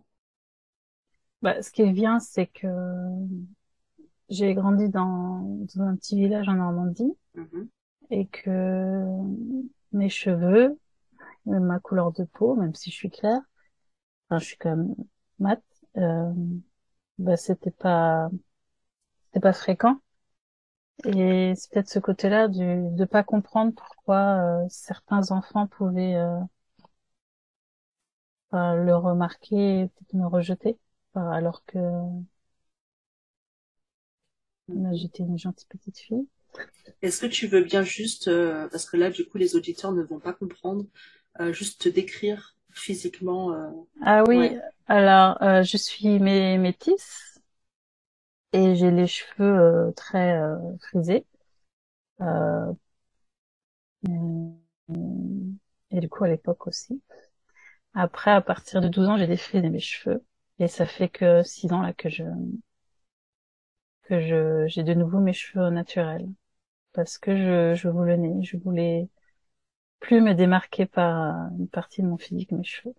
bah, 1.42 1.60
Ce 1.62 1.70
qui 1.70 1.82
est 1.82 1.92
bien, 1.92 2.20
c'est 2.20 2.46
que 2.46 2.68
j'ai 4.28 4.54
grandi 4.54 4.88
dans, 4.88 5.58
un 5.78 5.96
petit 5.96 6.16
village 6.16 6.48
en 6.48 6.54
Normandie 6.54 7.16
mm-hmm. 7.34 7.68
et 8.10 8.26
que 8.26 9.02
mes 9.92 10.10
cheveux, 10.10 10.78
ma 11.46 11.80
couleur 11.80 12.12
de 12.12 12.24
peau, 12.24 12.54
même 12.54 12.74
si 12.74 12.90
je 12.90 12.96
suis 12.96 13.10
claire, 13.10 13.40
enfin 14.28 14.38
je 14.38 14.44
suis 14.44 14.56
quand 14.58 14.76
même 14.76 14.94
mat, 15.38 15.62
euh, 15.96 16.32
bah 17.18 17.38
c'était 17.38 17.70
pas 17.70 18.28
c'était 19.26 19.40
pas 19.40 19.54
fréquent. 19.54 20.00
Et 21.04 21.54
c'est 21.56 21.70
peut-être 21.72 21.88
ce 21.88 21.98
côté-là 21.98 22.46
du 22.48 22.58
de 22.60 23.04
pas 23.04 23.22
comprendre 23.24 23.72
pourquoi 23.74 24.62
euh, 24.64 24.66
certains 24.68 25.30
enfants 25.32 25.66
pouvaient 25.66 26.14
euh, 26.16 26.38
le 28.52 28.94
remarquer 28.96 29.80
et 29.80 29.88
peut-être 29.88 30.12
me 30.14 30.26
rejeter, 30.26 30.78
alors 31.14 31.64
que 31.66 31.78
j'étais 34.94 35.22
une 35.24 35.38
gentille 35.38 35.66
petite 35.68 35.98
fille. 35.98 36.26
Est-ce 37.02 37.20
que 37.20 37.26
tu 37.26 37.46
veux 37.46 37.62
bien 37.62 37.82
juste, 37.82 38.28
euh, 38.28 38.68
parce 38.68 38.86
que 38.88 38.96
là, 38.96 39.10
du 39.10 39.26
coup, 39.26 39.38
les 39.38 39.56
auditeurs 39.56 39.92
ne 39.92 40.02
vont 40.02 40.18
pas 40.20 40.32
comprendre, 40.32 40.84
euh, 41.40 41.52
juste 41.52 41.82
te 41.82 41.88
décrire 41.88 42.56
physiquement. 42.70 43.52
euh, 43.52 43.68
Ah 44.00 44.24
oui, 44.26 44.38
Ouais. 44.38 44.60
alors 44.86 45.42
euh, 45.42 45.62
je 45.62 45.76
suis 45.76 46.18
mé- 46.18 46.58
métisse 46.58 47.37
et 48.52 48.74
j'ai 48.76 48.90
les 48.90 49.06
cheveux 49.06 49.44
euh, 49.88 49.92
très 49.92 50.38
euh, 50.38 50.56
frisés. 50.80 51.26
Euh, 52.20 52.72
et 55.90 56.00
du 56.00 56.08
coup 56.08 56.24
à 56.24 56.28
l'époque 56.28 56.66
aussi. 56.66 57.02
Après, 57.94 58.30
à 58.32 58.40
partir 58.40 58.80
de 58.80 58.88
12 58.88 59.08
ans, 59.08 59.18
j'ai 59.18 59.26
défrisé 59.26 59.68
mes 59.70 59.80
cheveux 59.80 60.24
et 60.58 60.68
ça 60.68 60.86
fait 60.86 61.08
que 61.10 61.42
6 61.42 61.72
ans 61.72 61.82
là 61.82 61.92
que 61.92 62.08
je 62.08 62.24
que 64.04 64.20
je 64.20 64.66
j'ai 64.68 64.82
de 64.82 64.94
nouveau 64.94 65.20
mes 65.20 65.32
cheveux 65.32 65.70
naturels 65.70 66.28
parce 66.92 67.18
que 67.18 67.36
je 67.36 67.74
je 67.76 67.88
voulais 67.88 68.18
je 68.42 68.56
voulais 68.58 69.08
plus 70.00 70.20
me 70.20 70.34
démarquer 70.34 70.86
par 70.86 71.50
une 71.58 71.68
partie 71.68 72.02
de 72.02 72.08
mon 72.08 72.18
physique, 72.18 72.52
mes 72.52 72.64
cheveux. 72.64 72.94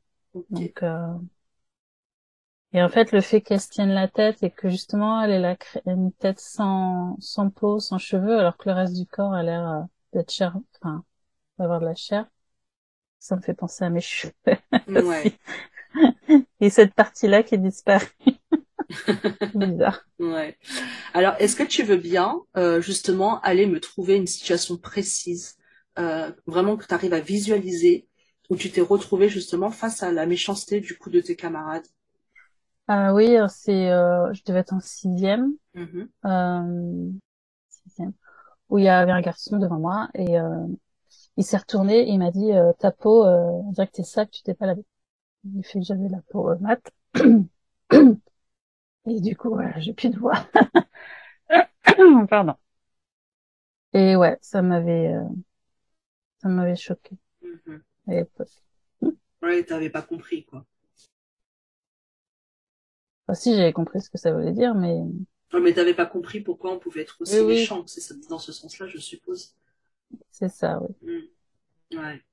Donc, 0.51 0.83
euh, 0.83 1.07
et 2.73 2.83
en 2.83 2.89
fait, 2.89 3.11
le 3.11 3.21
fait 3.21 3.41
qu'elle 3.41 3.59
se 3.61 3.69
tienne 3.69 3.89
la 3.91 4.07
tête 4.07 4.43
et 4.43 4.51
que 4.51 4.69
justement, 4.69 5.21
elle 5.21 5.31
ait 5.31 5.39
la 5.39 5.57
une 5.87 6.11
tête 6.13 6.39
sans, 6.39 7.17
sans 7.19 7.49
peau, 7.49 7.79
sans 7.79 7.97
cheveux, 7.97 8.37
alors 8.39 8.57
que 8.57 8.69
le 8.69 8.75
reste 8.75 8.95
du 8.95 9.07
corps 9.07 9.33
a 9.33 9.43
l'air 9.43 9.67
euh, 9.67 9.81
d'être 10.13 10.31
chair, 10.31 10.55
enfin, 10.81 11.03
d'avoir 11.59 11.79
de 11.81 11.85
la 11.85 11.95
chair, 11.95 12.27
ça 13.19 13.35
me 13.37 13.41
fait 13.41 13.53
penser 13.55 13.85
à 13.85 13.89
mes 13.91 14.01
cheveux. 14.01 14.33
Ouais, 14.87 15.39
Et 16.61 16.69
cette 16.69 16.93
partie-là 16.93 17.43
qui 17.43 17.55
est 17.55 17.57
disparue. 17.57 18.05
C'est 19.51 19.59
bizarre. 19.59 20.05
ouais. 20.19 20.57
Alors, 21.13 21.35
est-ce 21.39 21.55
que 21.55 21.63
tu 21.63 21.83
veux 21.83 21.97
bien, 21.97 22.41
euh, 22.57 22.81
justement, 22.81 23.41
aller 23.41 23.65
me 23.67 23.79
trouver 23.79 24.15
une 24.17 24.27
situation 24.27 24.77
précise, 24.77 25.57
euh, 25.99 26.31
vraiment 26.47 26.77
que 26.77 26.85
tu 26.87 26.93
arrives 26.93 27.13
à 27.13 27.19
visualiser, 27.21 28.07
où 28.49 28.57
tu 28.57 28.71
t'es 28.71 28.81
retrouvé 28.81 29.29
justement 29.29 29.71
face 29.71 30.03
à 30.03 30.11
la 30.11 30.25
méchanceté 30.25 30.81
du 30.81 30.97
coup 30.97 31.09
de 31.09 31.21
tes 31.21 31.35
camarades? 31.35 31.87
Ah 32.89 33.13
oui, 33.13 33.37
c'est, 33.49 33.91
euh, 33.91 34.33
je 34.33 34.41
devais 34.45 34.59
être 34.59 34.73
en 34.73 34.79
sixième, 34.79 35.53
Mhm. 35.73 36.09
euh, 36.25 37.11
sixième, 37.69 38.13
où 38.69 38.79
il 38.79 38.85
y 38.85 38.89
avait 38.89 39.11
un 39.13 39.21
garçon 39.21 39.57
devant 39.59 39.79
moi 39.79 40.09
et 40.15 40.39
euh, 40.39 40.67
il 41.37 41.45
s'est 41.45 41.57
retourné 41.57 42.01
et 42.01 42.09
il 42.11 42.19
m'a 42.19 42.31
dit 42.31 42.53
euh, 42.53 42.73
ta 42.79 42.91
peau, 42.91 43.25
euh, 43.25 43.37
on 43.67 43.71
dirait 43.73 43.87
que 43.87 43.93
t'es 43.93 44.03
sale, 44.03 44.29
tu 44.31 44.43
t'es 44.43 44.55
pas 44.55 44.67
lavé. 44.67 44.85
Il 45.45 45.63
fait 45.65 45.79
que 45.79 45.85
j'avais 45.85 46.09
la 46.09 46.21
peau 46.31 46.49
euh, 46.51 46.57
mate. 46.61 46.91
Et 49.07 49.19
du 49.19 49.35
coup, 49.35 49.49
voilà, 49.49 49.77
j'ai 49.81 49.93
plus 49.93 50.09
de 50.09 50.17
voix. 50.17 50.45
Pardon. 52.29 52.55
Et 53.93 54.15
ouais, 54.15 54.37
ça 54.41 54.61
m'avait, 54.63 55.13
euh, 55.13 55.23
ça 56.41 56.49
m'avait 56.49 56.75
choqué 56.75 57.17
Mhm. 57.41 57.83
à 58.07 58.11
l'époque. 58.13 58.49
Ouais, 59.41 59.63
t'avais 59.65 59.89
pas 59.89 60.01
compris, 60.01 60.45
quoi. 60.45 60.65
Enfin, 63.29 63.35
si 63.35 63.55
j'avais 63.55 63.73
compris 63.73 64.01
ce 64.01 64.09
que 64.09 64.17
ça 64.17 64.33
voulait 64.33 64.51
dire, 64.53 64.75
mais 64.75 64.97
Ouais, 65.53 65.59
mais 65.59 65.73
t'avais 65.75 65.93
pas 65.93 66.07
compris 66.07 66.41
pourquoi 66.41 66.71
on 66.73 66.79
pouvait 66.79 67.01
être 67.01 67.21
aussi 67.21 67.37
Oui, 67.41 67.45
oui. 67.45 67.69
méchant. 67.69 67.85
C'est 67.85 68.01
ça- 68.01 68.15
dans 68.29 68.39
ce 68.39 68.51
sens-là, 68.51 68.87
je 68.87 68.97
suppose. 68.97 69.55
c'est 70.31 70.49
ça, 70.49 70.79
oui. 70.81 70.95
Mm. 71.01 71.27
Ouais. 71.97 72.23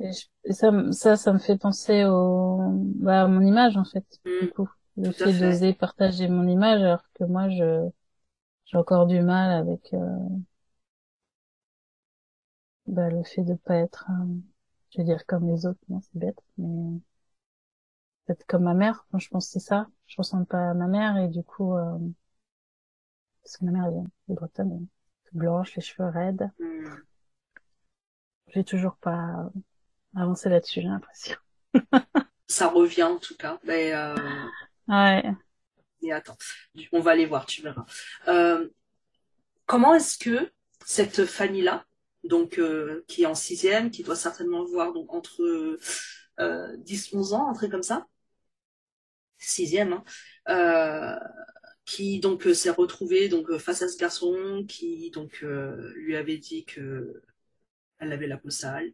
Et, 0.00 0.12
je- 0.12 0.26
et 0.44 0.52
ça, 0.52 0.70
ça, 0.92 1.16
ça 1.16 1.32
me 1.32 1.38
fait 1.38 1.56
penser 1.58 2.04
au, 2.04 2.58
bah, 2.96 3.22
à 3.24 3.28
mon 3.28 3.40
image 3.42 3.76
en 3.76 3.84
fait. 3.84 4.04
Mm. 4.24 4.40
Du 4.40 4.48
coup, 4.48 4.68
le 4.96 5.10
Tout 5.16 5.22
à 5.24 5.28
fait 5.28 5.32
fait. 5.32 5.56
d'oser 5.56 5.74
partager 5.74 6.28
mon 6.28 6.46
image, 6.48 6.82
alors 6.82 7.02
que 7.14 7.24
moi, 7.24 7.48
je, 7.50 7.88
j'ai 8.66 8.78
encore 8.78 9.06
du 9.06 9.20
mal 9.22 9.52
avec 9.52 9.92
euh, 9.94 9.98
bah, 12.86 13.08
le 13.10 13.22
fait 13.22 13.44
de 13.44 13.54
pas 13.54 13.76
être, 13.76 14.06
euh, 14.10 14.34
je 14.90 14.98
veux 14.98 15.04
dire 15.04 15.24
comme 15.26 15.46
les 15.48 15.64
autres. 15.66 15.78
Non, 15.88 16.00
c'est 16.00 16.18
bête, 16.18 16.38
mais 16.58 16.98
peut-être 18.28 18.46
comme 18.46 18.64
ma 18.64 18.74
mère. 18.74 19.06
Moi, 19.12 19.20
je 19.20 19.28
pense 19.28 19.46
que 19.46 19.52
c'est 19.52 19.66
ça. 19.66 19.86
Je 20.06 20.16
ressemble 20.18 20.46
pas 20.46 20.70
à 20.70 20.74
ma 20.74 20.86
mère 20.86 21.16
et 21.16 21.28
du 21.28 21.42
coup, 21.42 21.74
euh, 21.74 21.98
parce 23.42 23.56
que 23.56 23.64
ma 23.64 23.70
mère 23.72 23.86
elle 23.86 24.04
est 24.32 24.34
bretonne, 24.34 24.70
elle 24.72 25.36
est 25.36 25.38
blanche, 25.38 25.74
les 25.74 25.82
cheveux 25.82 26.08
raides. 26.08 26.50
Mm. 26.58 26.94
J'ai 28.48 28.64
toujours 28.64 28.96
pas 28.96 29.50
avancé 30.14 30.48
là-dessus, 30.48 30.82
j'ai 30.82 30.88
l'impression. 30.88 31.36
Ça 32.46 32.68
revient 32.68 33.02
en 33.04 33.18
tout 33.18 33.36
cas. 33.36 33.58
Mais, 33.64 33.94
euh, 33.94 34.14
Ouais. 34.88 35.22
mais 36.02 36.12
attends, 36.12 36.36
on 36.92 37.00
va 37.00 37.10
aller 37.10 37.26
voir, 37.26 37.44
tu 37.46 37.62
verras. 37.62 37.84
Euh, 38.28 38.68
comment 39.66 39.94
est-ce 39.94 40.16
que 40.18 40.50
cette 40.84 41.26
famille-là, 41.26 41.84
donc 42.24 42.58
euh, 42.58 43.04
qui 43.06 43.22
est 43.22 43.26
en 43.26 43.34
sixième, 43.34 43.90
qui 43.90 44.02
doit 44.02 44.16
certainement 44.16 44.62
avoir 44.62 44.94
donc 44.94 45.12
entre 45.12 45.42
euh, 46.40 46.76
10-11 46.78 47.34
ans, 47.34 47.50
un 47.50 47.52
truc 47.52 47.70
comme 47.70 47.82
ça, 47.82 48.06
sixième, 49.38 49.92
hein, 49.94 50.04
euh, 50.48 51.18
qui 51.84 52.20
donc 52.20 52.46
euh, 52.46 52.54
s'est 52.54 52.70
retrouvée 52.70 53.28
donc 53.28 53.50
euh, 53.50 53.58
face 53.58 53.82
à 53.82 53.88
ce 53.88 53.96
garçon 53.98 54.64
qui 54.68 55.10
donc 55.10 55.40
euh, 55.42 55.92
lui 55.96 56.16
avait 56.16 56.38
dit 56.38 56.64
que 56.64 57.22
elle 57.98 58.12
avait 58.12 58.26
la 58.28 58.38
peau 58.38 58.50
sale. 58.50 58.92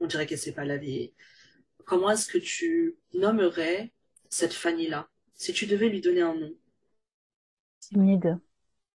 On 0.00 0.06
dirait 0.06 0.26
qu'elle 0.26 0.38
s'est 0.38 0.52
pas 0.54 0.64
lavée. 0.64 1.14
Comment 1.86 2.10
est-ce 2.10 2.28
que 2.28 2.38
tu 2.38 2.96
nommerais 3.14 3.92
cette 4.30 4.54
Fanny-là 4.54 5.08
si 5.34 5.52
tu 5.54 5.66
devais 5.66 5.88
lui 5.88 6.00
donner 6.02 6.22
un 6.22 6.34
nom? 6.34 6.52
Timide. 7.80 8.38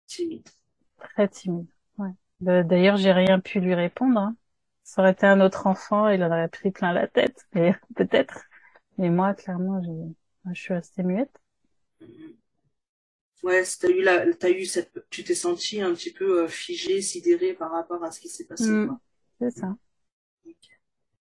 timide 0.07 0.49
Très 0.97 1.27
timide. 1.27 1.67
Ouais. 1.97 2.11
D'ailleurs, 2.41 2.97
j'ai 2.97 3.11
rien 3.11 3.39
pu 3.39 3.59
lui 3.59 3.73
répondre. 3.75 4.19
hein. 4.19 4.35
Ça 4.83 5.01
aurait 5.01 5.11
été 5.11 5.25
un 5.27 5.41
autre 5.41 5.67
enfant, 5.67 6.07
il 6.09 6.23
en 6.23 6.27
aurait 6.27 6.47
pris 6.49 6.71
plein 6.71 6.93
la 6.93 7.07
tête, 7.07 7.45
mais 7.53 7.75
peut-être. 7.95 8.45
Mais 8.97 9.09
moi, 9.09 9.33
clairement, 9.33 9.81
j'ai, 9.83 10.15
je 10.53 10.61
suis 10.61 10.73
restée 10.73 11.03
muette. 11.03 11.35
Ouais, 13.43 13.63
t'as 13.79 13.87
eu 13.87 14.01
la, 14.01 14.33
t'as 14.33 14.49
eu 14.49 14.65
cette, 14.65 14.91
tu 15.09 15.23
t'es 15.23 15.33
senti 15.35 15.81
un 15.81 15.93
petit 15.93 16.11
peu 16.11 16.43
euh, 16.43 16.47
figé, 16.47 17.01
sidéré 17.01 17.53
par 17.53 17.71
rapport 17.71 18.03
à 18.03 18.11
ce 18.11 18.19
qui 18.19 18.27
s'est 18.27 18.45
passé, 18.45 18.69
Mm. 18.69 18.87
quoi. 18.87 18.99
C'est 19.39 19.51
ça. 19.51 19.75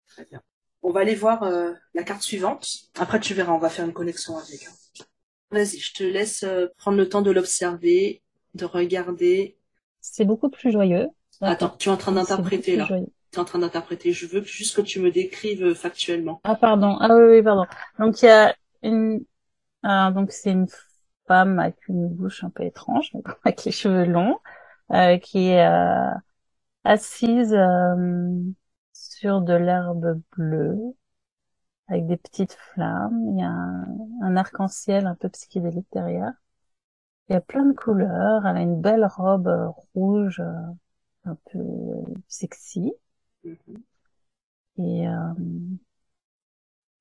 Très 0.06 0.24
bien. 0.24 0.40
On 0.82 0.90
va 0.90 1.00
aller 1.00 1.14
voir 1.14 1.42
euh, 1.42 1.72
la 1.94 2.02
carte 2.04 2.22
suivante. 2.22 2.66
Après, 2.98 3.20
tu 3.20 3.34
verras, 3.34 3.52
on 3.52 3.58
va 3.58 3.68
faire 3.68 3.84
une 3.84 3.92
connexion 3.92 4.38
avec. 4.38 4.66
hein. 4.66 5.04
Vas-y, 5.50 5.78
je 5.78 5.92
te 5.94 6.02
laisse 6.02 6.44
euh, 6.44 6.68
prendre 6.78 6.96
le 6.96 7.08
temps 7.08 7.22
de 7.22 7.30
l'observer, 7.30 8.22
de 8.54 8.64
regarder. 8.64 9.58
C'est 10.00 10.24
beaucoup 10.24 10.48
plus 10.48 10.70
joyeux. 10.72 11.08
Attends, 11.40 11.76
tu 11.78 11.88
es 11.88 11.92
en 11.92 11.96
train 11.96 12.12
d'interpréter 12.12 12.76
là. 12.76 12.86
Tu 12.88 13.36
es 13.36 13.38
en 13.38 13.44
train 13.44 13.58
d'interpréter. 13.58 14.12
Je 14.12 14.26
veux 14.26 14.42
juste 14.42 14.76
que 14.76 14.80
tu 14.80 14.98
me 15.00 15.10
décrives 15.10 15.74
factuellement. 15.74 16.40
Ah, 16.44 16.54
pardon. 16.56 16.96
Ah 17.00 17.14
oui, 17.14 17.36
oui, 17.36 17.42
pardon. 17.42 17.66
Donc, 17.98 18.22
il 18.22 18.26
y 18.26 18.28
a 18.28 18.56
une, 18.82 19.24
ah, 19.84 20.12
donc 20.14 20.32
c'est 20.32 20.52
une 20.52 20.68
femme 21.28 21.58
avec 21.60 21.88
une 21.88 22.08
bouche 22.08 22.44
un 22.44 22.50
peu 22.50 22.64
étrange, 22.64 23.12
donc, 23.12 23.28
avec 23.44 23.64
les 23.64 23.72
cheveux 23.72 24.04
longs, 24.06 24.38
euh, 24.92 25.18
qui 25.18 25.48
est 25.50 25.66
euh, 25.66 26.10
assise 26.84 27.54
euh, 27.54 28.40
sur 28.94 29.42
de 29.42 29.54
l'herbe 29.54 30.20
bleue, 30.36 30.78
avec 31.88 32.06
des 32.06 32.16
petites 32.16 32.54
flammes. 32.54 33.18
Il 33.32 33.38
y 33.40 33.42
a 33.42 33.48
un, 33.48 33.86
un 34.22 34.36
arc-en-ciel 34.36 35.06
un 35.06 35.14
peu 35.14 35.28
psychédélique 35.28 35.86
derrière. 35.92 36.32
Il 37.28 37.34
y 37.34 37.36
a 37.36 37.40
plein 37.40 37.64
de 37.66 37.74
couleurs. 37.74 38.46
Elle 38.46 38.56
a 38.58 38.62
une 38.62 38.80
belle 38.80 39.06
robe 39.06 39.48
euh, 39.48 39.68
rouge, 39.94 40.40
euh, 40.40 40.52
un 41.26 41.36
peu 41.52 41.60
sexy. 42.28 42.92
Mhm. 43.44 43.82
Et 44.78 45.06
euh, 45.06 45.34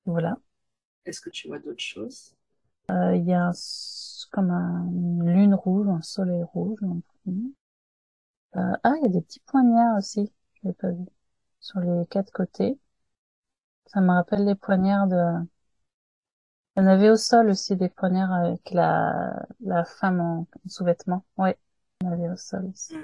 voilà. 0.06 0.38
Est-ce 1.08 1.22
que 1.22 1.30
tu 1.30 1.48
vois 1.48 1.60
d'autres 1.60 1.80
choses? 1.80 2.36
Euh, 2.92 3.16
il 3.16 3.26
y 3.26 3.34
a 3.34 3.52
comme 4.32 4.52
un, 4.52 4.86
une 4.92 5.32
lune 5.32 5.54
rouge, 5.56 5.88
un 5.88 6.02
soleil 6.02 6.44
rouge. 6.44 6.80
Euh, 8.56 8.60
ah, 8.84 8.94
il 8.98 9.04
y 9.04 9.06
a 9.06 9.10
des 9.10 9.22
petits 9.22 9.40
poignards 9.40 9.98
aussi. 9.98 10.32
Je 10.56 10.68
l'ai 10.68 10.74
pas 10.74 10.92
vu. 10.92 11.06
Sur 11.62 11.80
les 11.80 12.06
quatre 12.08 12.32
côtés. 12.32 12.78
Ça 13.88 14.02
me 14.02 14.12
rappelle 14.12 14.46
les 14.46 14.56
poignards 14.56 15.08
de... 15.08 15.16
Il 16.76 16.82
y 16.82 16.84
en 16.84 16.88
avait 16.88 17.10
au 17.10 17.16
sol 17.16 17.50
aussi 17.50 17.76
des 17.76 17.90
poignards 17.90 18.34
avec 18.34 18.72
la, 18.72 19.48
la 19.62 19.84
femme 19.86 20.20
en, 20.20 20.40
en 20.42 20.70
sous-vêtements. 20.70 21.24
Ouais, 21.38 21.58
il 22.02 22.06
y 22.06 22.10
en 22.10 22.14
avait 22.14 22.30
au 22.30 22.36
sol 22.36 22.66
aussi. 22.72 22.96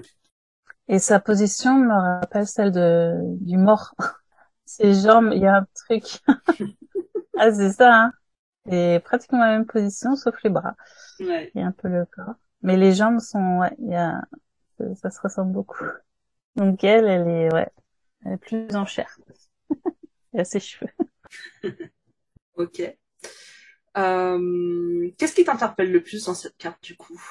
Et 0.87 0.99
sa 0.99 1.19
position 1.19 1.79
me 1.79 1.93
rappelle 1.93 2.47
celle 2.47 2.71
de, 2.71 3.15
du 3.39 3.57
mort. 3.57 3.95
Ses 4.65 4.93
jambes, 4.93 5.31
il 5.33 5.41
y 5.41 5.47
a 5.47 5.57
un 5.57 5.67
truc. 5.73 6.21
ah, 7.37 7.51
c'est 7.51 7.71
ça, 7.71 7.93
hein. 7.93 8.11
C'est 8.69 9.01
pratiquement 9.03 9.39
la 9.39 9.57
même 9.57 9.65
position, 9.65 10.15
sauf 10.15 10.35
les 10.43 10.49
bras. 10.49 10.75
Ouais. 11.19 11.51
A 11.55 11.59
un 11.61 11.71
peu 11.71 11.89
le 11.89 12.05
corps. 12.05 12.35
Mais 12.61 12.77
les 12.77 12.93
jambes 12.93 13.19
sont, 13.19 13.59
ouais, 13.59 13.75
il 13.79 13.89
y 13.91 13.95
a, 13.95 14.21
ça, 14.77 14.95
ça 14.95 15.11
se 15.11 15.21
ressemble 15.21 15.53
beaucoup. 15.53 15.85
Donc 16.55 16.83
elle, 16.83 17.05
elle 17.07 17.27
est, 17.27 17.53
ouais, 17.53 17.69
elle 18.25 18.33
est 18.33 18.37
plus 18.37 18.75
en 18.75 18.85
chair. 18.85 19.17
Il 20.33 20.37
y 20.37 20.41
a 20.41 20.45
ses 20.45 20.59
cheveux. 20.59 20.91
Ok. 22.55 22.81
Euh, 23.97 25.11
Qu'est-ce 25.17 25.35
qui 25.35 25.43
t'interpelle 25.45 25.91
le 25.91 26.01
plus 26.01 26.25
dans 26.25 26.33
cette 26.33 26.57
carte 26.57 26.83
du 26.83 26.95
coup? 26.95 27.21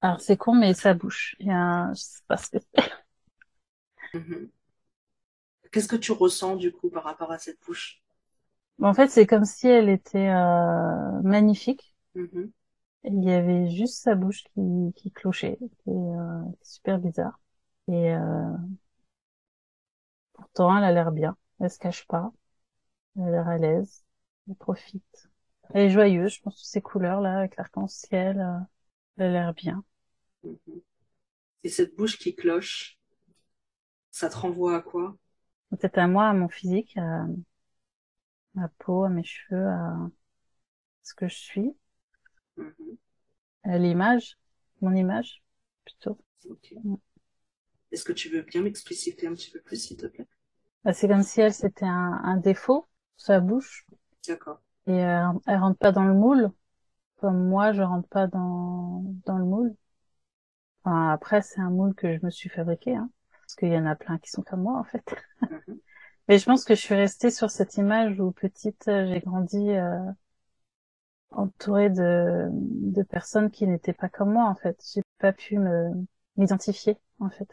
Alors 0.00 0.20
c'est 0.20 0.36
con, 0.38 0.54
mais 0.54 0.72
ça 0.74 0.94
bouge. 0.94 1.36
Il 1.40 1.48
y 1.48 1.50
a, 1.50 1.92
je 1.94 2.00
sais 2.00 2.20
pas 2.28 2.36
ce 2.36 2.50
que 2.50 2.58
c'est. 2.74 2.92
Mhm. 4.12 4.50
Qu'est-ce 5.72 5.88
que 5.88 5.96
tu 5.96 6.12
ressens 6.12 6.56
du 6.56 6.72
coup 6.72 6.90
par 6.90 7.04
rapport 7.04 7.30
à 7.32 7.38
cette 7.38 7.58
bouche? 7.66 8.02
En 8.80 8.94
fait, 8.94 9.08
c'est 9.08 9.26
comme 9.26 9.44
si 9.44 9.68
elle 9.68 9.88
était 9.88 10.28
euh, 10.28 11.20
magnifique. 11.22 11.94
Mhm. 12.14 12.52
Et 13.04 13.08
il 13.10 13.24
y 13.24 13.30
avait 13.32 13.70
juste 13.70 14.02
sa 14.02 14.14
bouche 14.14 14.44
qui, 14.54 14.92
qui 14.96 15.10
clochait, 15.12 15.58
est 15.86 15.90
euh, 15.90 16.42
super 16.62 16.98
bizarre. 16.98 17.40
Et 17.88 18.12
euh, 18.14 18.20
pourtant, 20.34 20.76
elle 20.78 20.84
a 20.84 20.92
l'air 20.92 21.12
bien. 21.12 21.36
Elle 21.60 21.70
se 21.70 21.78
cache 21.78 22.06
pas. 22.06 22.32
Elle 23.16 23.24
a 23.24 23.30
l'air 23.32 23.48
à 23.48 23.58
l'aise. 23.58 24.04
Elle 24.48 24.56
profite. 24.56 25.30
Elle 25.74 25.86
est 25.86 25.90
joyeuse. 25.90 26.34
Je 26.34 26.42
pense 26.42 26.60
que 26.62 26.68
ces 26.68 26.82
couleurs 26.82 27.20
là, 27.22 27.38
avec 27.38 27.56
l'arc-en-ciel, 27.56 28.40
euh, 28.40 28.58
elle 29.18 29.26
a 29.28 29.32
l'air 29.32 29.54
bien. 29.54 29.84
Mhm. 30.42 30.80
Et 31.64 31.68
cette 31.70 31.96
bouche 31.96 32.18
qui 32.18 32.34
cloche, 32.34 32.98
ça 34.10 34.28
te 34.28 34.36
renvoie 34.36 34.74
à 34.76 34.80
quoi? 34.80 35.16
Peut-être 35.70 35.98
à 35.98 36.08
moi, 36.08 36.28
à 36.28 36.32
mon 36.32 36.48
physique, 36.48 36.96
à 36.96 37.24
ma 38.54 38.68
peau, 38.78 39.04
à 39.04 39.08
mes 39.08 39.22
cheveux, 39.24 39.68
à 39.68 40.10
ce 41.02 41.14
que 41.14 41.28
je 41.28 41.36
suis, 41.36 41.76
à 43.64 43.76
l'image, 43.76 44.38
mon 44.80 44.94
image, 44.94 45.42
plutôt. 45.84 46.18
Est-ce 47.90 48.04
que 48.04 48.12
tu 48.12 48.28
veux 48.28 48.42
bien 48.42 48.62
m'expliciter 48.62 49.26
un 49.26 49.34
petit 49.34 49.50
peu 49.50 49.58
plus, 49.60 49.76
s'il 49.76 49.96
te 49.96 50.06
plaît? 50.06 50.28
Bah, 50.84 50.94
c'est 50.94 51.06
comme 51.06 51.22
si 51.22 51.42
elle, 51.42 51.52
c'était 51.52 51.84
un, 51.84 52.18
un 52.24 52.38
défaut, 52.38 52.86
sa 53.18 53.40
bouche, 53.40 53.86
D'accord. 54.26 54.58
et 54.86 54.92
euh, 55.04 55.28
elle 55.46 55.58
rentre 55.58 55.78
pas 55.78 55.92
dans 55.92 56.04
le 56.04 56.14
moule, 56.14 56.50
comme 57.18 57.48
moi, 57.48 57.72
je 57.72 57.82
rentre 57.82 58.08
pas 58.08 58.26
dans, 58.28 59.04
dans 59.26 59.38
le 59.38 59.44
moule. 59.46 59.76
Enfin, 60.84 61.10
après, 61.10 61.42
c'est 61.42 61.60
un 61.60 61.68
moule 61.68 61.94
que 61.94 62.16
je 62.16 62.24
me 62.24 62.30
suis 62.30 62.48
fabriqué, 62.48 62.94
hein, 62.96 63.10
parce 63.46 63.56
qu'il 63.56 63.68
y 63.72 63.78
en 63.78 63.86
a 63.86 63.96
plein 63.96 64.18
qui 64.18 64.30
sont 64.30 64.42
comme 64.42 64.62
moi, 64.62 64.78
en 64.78 64.84
fait. 64.84 65.14
Mhm. 65.50 65.80
Mais 66.28 66.38
je 66.38 66.44
pense 66.46 66.64
que 66.64 66.74
je 66.74 66.80
suis 66.80 66.94
restée 66.94 67.30
sur 67.30 67.50
cette 67.50 67.76
image 67.76 68.20
où 68.20 68.32
petite, 68.32 68.88
euh, 68.88 69.06
j'ai 69.08 69.20
grandi 69.20 69.70
euh, 69.70 70.00
entourée 71.30 71.90
de, 71.90 72.48
de 72.52 73.02
personnes 73.02 73.50
qui 73.50 73.66
n'étaient 73.66 73.92
pas 73.92 74.08
comme 74.08 74.32
moi, 74.32 74.44
en 74.48 74.54
fait. 74.54 74.80
J'ai 74.94 75.02
pas 75.18 75.32
pu 75.32 75.58
me 75.58 75.90
m'identifier, 76.36 76.98
en 77.20 77.30
fait. 77.30 77.48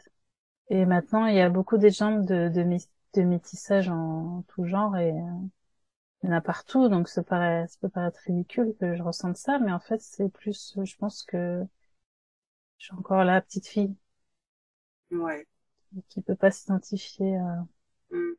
Et 0.70 0.86
maintenant, 0.86 1.26
il 1.26 1.36
y 1.36 1.40
a 1.42 1.50
beaucoup 1.50 1.78
d'exemples 1.78 2.24
de, 2.26 2.48
de, 2.50 2.62
mé- 2.64 2.88
de 3.14 3.22
métissage 3.22 3.88
en 3.90 4.44
tout 4.48 4.66
genre 4.66 4.96
et 4.98 5.12
euh, 5.12 5.14
il 6.24 6.30
y 6.30 6.32
en 6.32 6.36
a 6.36 6.40
partout, 6.40 6.88
donc 6.88 7.08
ça 7.08 7.22
paraît, 7.22 7.66
ça 7.68 7.76
peut 7.80 7.88
paraître 7.90 8.20
ridicule 8.26 8.74
que 8.80 8.96
je 8.96 9.02
ressente 9.04 9.36
ça, 9.36 9.58
mais 9.60 9.72
en 9.72 9.80
fait, 9.80 10.00
c'est 10.00 10.28
plus, 10.30 10.76
je 10.84 10.96
pense 10.96 11.22
que 11.24 11.64
je 12.78 12.84
suis 12.84 12.94
encore 12.94 13.24
la 13.24 13.40
petite 13.40 13.66
fille 13.66 13.96
Ouais. 15.10 15.46
Qui 16.08 16.22
peut 16.22 16.36
pas 16.36 16.50
s'identifier, 16.50 17.36
euh, 17.36 18.34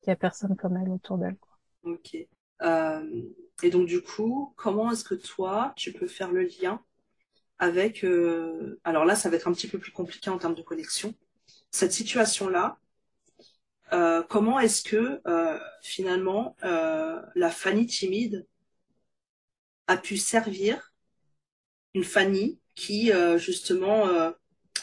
qu'il 0.00 0.08
y 0.08 0.10
a 0.10 0.16
personne 0.16 0.56
comme 0.56 0.76
elle 0.76 0.90
autour 0.90 1.18
d'elle, 1.18 1.36
quoi. 1.36 1.58
Ok. 1.84 2.16
Euh, 2.62 3.22
et 3.62 3.70
donc 3.70 3.86
du 3.86 4.02
coup, 4.02 4.52
comment 4.56 4.90
est-ce 4.90 5.04
que 5.04 5.14
toi, 5.14 5.72
tu 5.76 5.92
peux 5.92 6.06
faire 6.06 6.32
le 6.32 6.42
lien 6.42 6.82
avec... 7.58 8.04
euh, 8.04 8.78
Alors 8.84 9.04
là, 9.04 9.14
ça 9.14 9.30
va 9.30 9.36
être 9.36 9.48
un 9.48 9.52
petit 9.52 9.68
peu 9.68 9.78
plus 9.78 9.92
compliqué 9.92 10.30
en 10.30 10.38
termes 10.38 10.54
de 10.54 10.62
connexion. 10.62 11.14
Cette 11.70 11.92
situation-là, 11.92 12.78
comment 14.28 14.58
est-ce 14.58 14.82
que 14.82 15.20
finalement 15.82 16.56
la 16.62 17.50
Fanny 17.50 17.86
timide 17.86 18.46
a 19.86 19.96
pu 19.96 20.16
servir 20.16 20.92
une 21.94 22.04
Fanny 22.04 22.58
qui 22.74 23.12
justement 23.36 24.06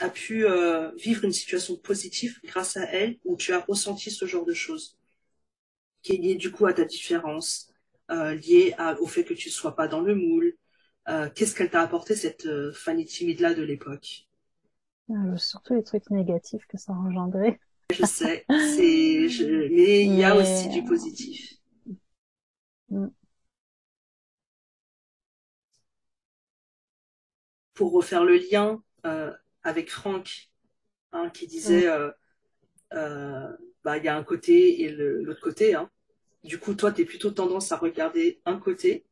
a 0.01 0.09
pu 0.09 0.45
euh, 0.45 0.91
vivre 0.95 1.25
une 1.25 1.31
situation 1.33 1.75
positive 1.77 2.39
grâce 2.43 2.77
à 2.77 2.83
elle, 2.85 3.17
où 3.25 3.35
tu 3.37 3.53
as 3.53 3.59
ressenti 3.59 4.11
ce 4.11 4.25
genre 4.25 4.45
de 4.45 4.53
choses, 4.53 4.97
qui 6.01 6.13
est 6.13 6.17
lié 6.17 6.35
du 6.35 6.51
coup 6.51 6.65
à 6.65 6.73
ta 6.73 6.85
différence, 6.85 7.71
euh, 8.11 8.35
lié 8.35 8.73
à- 8.77 8.99
au 9.01 9.07
fait 9.07 9.23
que 9.23 9.33
tu 9.33 9.49
ne 9.49 9.53
sois 9.53 9.75
pas 9.75 9.87
dans 9.87 10.01
le 10.01 10.15
moule. 10.15 10.55
Euh, 11.09 11.29
Qu'est-ce 11.33 11.55
qu'elle 11.55 11.69
t'a 11.69 11.81
apporté 11.81 12.15
cette 12.15 12.45
euh, 12.45 12.71
Fanny 12.73 13.05
timide-là 13.05 13.53
de 13.53 13.63
l'époque? 13.63 14.27
Euh, 15.09 15.37
surtout 15.37 15.73
les 15.75 15.83
trucs 15.83 16.09
négatifs 16.09 16.65
que 16.67 16.77
ça 16.77 16.93
a 16.93 16.95
engendré. 16.95 17.59
Je 17.91 18.05
sais, 18.05 18.45
je... 18.49 19.67
mais 19.73 20.05
il 20.05 20.15
y 20.15 20.23
a 20.23 20.33
Mais- 20.33 20.41
aussi 20.41 20.69
du 20.69 20.83
positif. 20.83 21.53
Mm. 22.91 23.09
Pour 27.75 27.91
refaire 27.93 28.23
le 28.23 28.37
lien 28.37 28.81
euh, 29.05 29.31
avec 29.63 29.89
Franck, 29.89 30.49
hein, 31.11 31.29
qui 31.29 31.47
disait, 31.47 31.87
euh, 31.87 32.11
euh, 32.93 33.47
bah, 33.83 33.97
il 33.97 34.03
y 34.03 34.07
a 34.07 34.15
un 34.15 34.23
côté 34.23 34.83
et 34.83 34.89
l'autre 34.89 35.41
côté. 35.41 35.75
Hein. 35.75 35.89
Du 36.43 36.59
coup, 36.59 36.73
toi, 36.73 36.91
tu 36.91 37.01
es 37.01 37.05
plutôt 37.05 37.31
tendance 37.31 37.71
à 37.71 37.77
regarder 37.77 38.41
un 38.45 38.57
côté, 38.57 39.05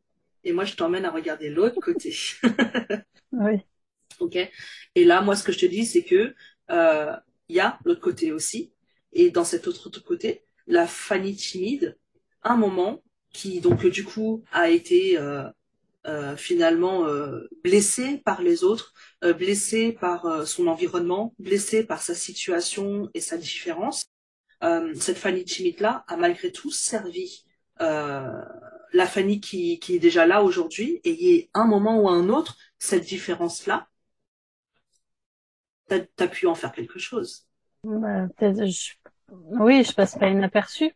et 0.43 0.54
moi, 0.54 0.66
je 0.66 0.76
t'emmène 0.76 1.06
à 1.06 1.12
regarder 1.12 1.49
l'autre 1.49 1.80
côté. 1.82 2.16
Oui. 3.32 3.60
Ok. 4.20 4.38
Et 4.95 5.06
là, 5.06 5.22
moi, 5.22 5.36
ce 5.36 5.43
que 5.43 5.52
je 5.52 5.60
te 5.60 5.66
dis, 5.66 5.86
c'est 5.86 6.04
que 6.04 6.36
euh, 6.70 7.16
il 7.47 7.56
y 7.56 7.60
a 7.60 7.80
l'autre 7.86 8.02
côté 8.02 8.32
aussi, 8.32 8.74
et 9.14 9.30
dans 9.30 9.43
cet 9.43 9.68
autre, 9.68 9.88
autre 9.88 10.04
côté, 10.04 10.43
la 10.68 10.88
Fanny 10.88 11.36
timide, 11.36 11.97
un 12.43 12.56
moment 12.56 13.04
qui 13.34 13.62
donc 13.62 13.86
du 13.86 14.04
coup 14.04 14.43
a 14.52 14.70
été 14.70 15.18
euh, 15.18 15.43
euh, 16.08 16.36
finalement 16.36 17.06
euh, 17.06 17.47
blessée 17.64 18.22
par 18.26 18.41
les 18.41 18.64
autres, 18.64 18.93
euh, 19.24 19.34
blessée 19.34 19.97
par 19.99 20.26
euh, 20.26 20.45
son 20.45 20.68
environnement, 20.68 21.34
blessée 21.39 21.86
par 21.86 22.02
sa 22.02 22.16
situation 22.16 23.10
et 23.14 23.22
sa 23.22 23.38
différence. 23.38 24.06
Euh, 24.64 24.93
cette 24.95 25.18
Fanny 25.18 25.45
timide 25.45 25.80
là 25.80 26.04
a 26.08 26.18
malgré 26.18 26.52
tout 26.52 26.72
servi 26.72 27.45
euh, 27.82 28.41
la 28.93 29.06
Fanny 29.08 29.39
qui, 29.41 29.80
qui 29.80 29.95
est 29.95 29.99
déjà 29.99 30.26
là 30.26 30.43
aujourd'hui, 30.43 30.99
et 31.04 31.12
il 31.12 31.38
y 31.38 31.49
a 31.54 31.62
un 31.62 31.66
moment 31.68 31.99
ou 32.02 32.10
un 32.10 32.30
autre, 32.30 32.58
cette 32.80 33.06
différence 33.06 33.66
là 33.68 33.88
t'as 35.88 35.99
as 36.20 36.28
pu 36.28 36.47
en 36.47 36.56
faire 36.56 36.72
quelque 36.72 36.99
chose. 36.99 37.45
Bah, 37.84 38.28
je... 38.39 38.93
Oui, 39.30 39.84
je 39.84 39.93
passe 39.93 40.18
pas 40.18 40.30
inaperçu 40.30 40.93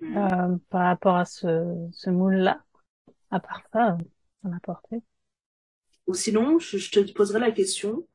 Mm. 0.00 0.16
euh, 0.16 0.56
par 0.68 0.86
rapport 0.86 1.16
à 1.16 1.24
ce, 1.24 1.88
ce 1.92 2.10
moule-là. 2.10 2.60
À 3.32 3.40
part 3.40 3.62
ça, 3.72 3.96
ça 4.42 4.48
m'a 4.48 4.60
porté. 4.60 4.98
Ou 6.06 6.14
sinon, 6.14 6.58
je, 6.58 6.90
te 6.90 7.00
poserai 7.12 7.40
la 7.40 7.50
question, 7.50 8.06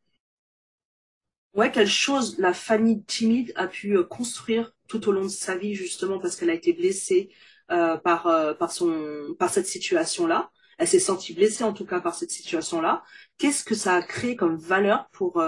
ouais, 1.56 1.72
quelle 1.72 1.88
chose 1.88 2.38
la 2.38 2.54
Fanny 2.54 3.04
timide 3.04 3.52
a 3.56 3.68
pu 3.68 3.98
euh, 3.98 4.04
construire 4.04 4.74
tout 4.88 5.10
au 5.10 5.12
long 5.12 5.24
de 5.24 5.30
sa 5.30 5.58
vie, 5.58 5.74
justement 5.74 6.20
parce 6.20 6.36
qu'elle 6.36 6.52
a 6.52 6.54
été 6.54 6.72
blessée 6.72 7.30
euh, 7.72 7.98
par, 7.98 8.28
euh, 8.28 8.54
par, 8.54 8.72
cette 9.50 9.66
situation-là? 9.66 10.52
Elle 10.78 10.88
s'est 10.88 11.00
sentie 11.00 11.34
blessée 11.34 11.64
en 11.64 11.74
tout 11.74 11.86
cas 11.86 12.00
par 12.00 12.14
cette 12.14 12.30
situation-là. 12.30 13.04
Qu'est-ce 13.40 13.64
que 13.64 13.74
ça 13.74 13.96
a 13.96 14.04
créé 14.04 14.36
comme 14.36 14.58
valeur 14.58 15.10
pour, 15.10 15.42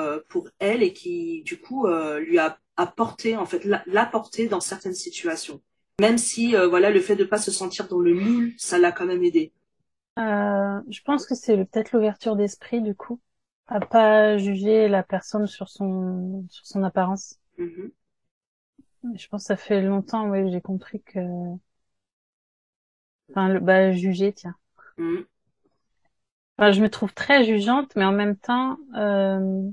elle 0.57 0.82
et 0.82 0.93
qui, 0.93 1.43
du 1.43 1.61
coup, 1.61 1.86
lui 1.88 2.39
a 2.39 2.57
apporté, 2.76 3.38
en 3.38 3.45
fait, 3.45 3.63
l'a 3.65 3.84
l'a 3.86 4.07
porté 4.07 4.47
dans 4.47 4.61
certaines 4.61 4.95
situations? 4.95 5.61
Même 6.01 6.17
si, 6.17 6.55
voilà, 6.55 6.89
le 6.89 6.99
fait 6.99 7.15
de 7.15 7.26
pas 7.26 7.38
se 7.38 7.51
sentir 7.51 7.88
dans 7.88 7.99
le 7.99 8.15
moule, 8.15 8.53
ça 8.57 8.80
l'a 8.80 8.91
quand 8.91 9.05
même 9.05 9.24
aidé. 9.24 9.53
Euh, 10.20 10.82
je 10.89 11.01
pense 11.01 11.26
que 11.26 11.36
c'est 11.36 11.55
peut-être 11.65 11.91
l'ouverture 11.93 12.36
d'esprit, 12.36 12.82
du 12.82 12.93
coup, 12.95 13.20
à 13.67 13.80
pas 13.80 14.38
juger 14.38 14.88
la 14.88 15.03
personne 15.03 15.47
sur 15.47 15.70
son, 15.70 16.45
sur 16.49 16.65
son 16.65 16.84
apparence. 16.84 17.39
Mhm. 17.57 17.91
Je 19.15 19.28
pense 19.28 19.43
que 19.43 19.47
ça 19.47 19.57
fait 19.57 19.82
longtemps, 19.82 20.30
oui, 20.30 20.51
j'ai 20.51 20.61
compris 20.61 21.01
que, 21.01 21.20
enfin, 23.32 23.49
le, 23.49 23.59
bah, 23.59 23.91
juger, 23.91 24.34
tiens. 24.34 24.55
Mhm. 24.97 25.26
Enfin, 26.57 26.72
je 26.72 26.82
me 26.82 26.89
trouve 26.89 27.13
très 27.13 27.45
jugeante, 27.45 27.95
mais 27.95 28.03
en 28.05 28.11
même 28.11 28.36
temps, 28.36 28.78
euh, 28.97 29.70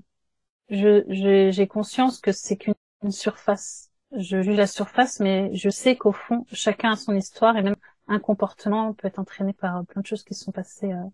je, 0.70 1.50
j'ai 1.52 1.66
conscience 1.68 2.20
que 2.20 2.32
c'est 2.32 2.56
qu'une 2.56 2.74
une 3.02 3.12
surface. 3.12 3.90
Je 4.16 4.42
juge 4.42 4.56
la 4.56 4.66
surface, 4.66 5.20
mais 5.20 5.50
je 5.54 5.70
sais 5.70 5.96
qu'au 5.96 6.12
fond, 6.12 6.46
chacun 6.52 6.92
a 6.92 6.96
son 6.96 7.14
histoire 7.16 7.56
et 7.56 7.62
même 7.62 7.76
un 8.08 8.18
comportement 8.18 8.92
peut 8.94 9.08
être 9.08 9.18
entraîné 9.18 9.52
par 9.52 9.84
plein 9.86 10.02
de 10.02 10.06
choses 10.06 10.24
qui 10.24 10.34
se 10.34 10.44
sont 10.44 10.52
passées 10.52 10.92
euh, 10.92 11.04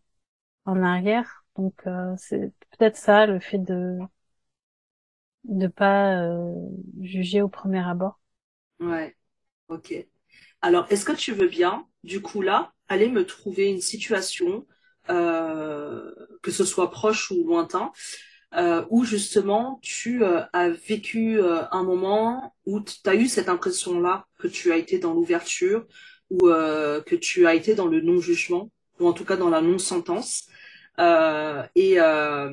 en 0.64 0.82
arrière. 0.82 1.44
Donc, 1.56 1.74
euh, 1.86 2.14
c'est 2.16 2.52
peut-être 2.70 2.96
ça, 2.96 3.26
le 3.26 3.40
fait 3.40 3.58
de 3.58 3.98
de 5.44 5.66
pas 5.66 6.22
euh, 6.22 6.54
juger 7.00 7.42
au 7.42 7.48
premier 7.48 7.80
abord. 7.80 8.20
Ouais, 8.80 9.16
ok. 9.68 9.94
Alors, 10.60 10.86
est-ce 10.90 11.04
que 11.04 11.12
tu 11.12 11.32
veux 11.32 11.48
bien, 11.48 11.86
du 12.04 12.22
coup, 12.22 12.42
là, 12.42 12.72
aller 12.88 13.08
me 13.08 13.26
trouver 13.26 13.70
une 13.70 13.80
situation, 13.80 14.66
euh, 15.10 16.12
que 16.42 16.50
ce 16.50 16.64
soit 16.64 16.90
proche 16.90 17.30
ou 17.30 17.44
lointain, 17.46 17.92
euh, 18.54 18.84
où 18.90 19.04
justement 19.04 19.78
tu 19.82 20.22
euh, 20.24 20.42
as 20.52 20.70
vécu 20.70 21.40
euh, 21.40 21.64
un 21.70 21.82
moment 21.84 22.54
où 22.66 22.80
tu 22.80 22.96
as 23.06 23.14
eu 23.14 23.26
cette 23.26 23.48
impression-là 23.48 24.26
que 24.38 24.46
tu 24.46 24.72
as 24.72 24.76
été 24.76 24.98
dans 24.98 25.14
l'ouverture 25.14 25.86
ou 26.32 26.48
euh, 26.48 27.02
que 27.02 27.14
tu 27.14 27.46
as 27.46 27.54
été 27.54 27.74
dans 27.74 27.86
le 27.86 28.00
non-jugement 28.00 28.70
ou 28.98 29.06
en 29.06 29.12
tout 29.12 29.24
cas 29.24 29.36
dans 29.36 29.50
la 29.50 29.60
non-sentence. 29.60 30.48
Euh, 30.98 31.62
et 31.74 32.00
euh, 32.00 32.50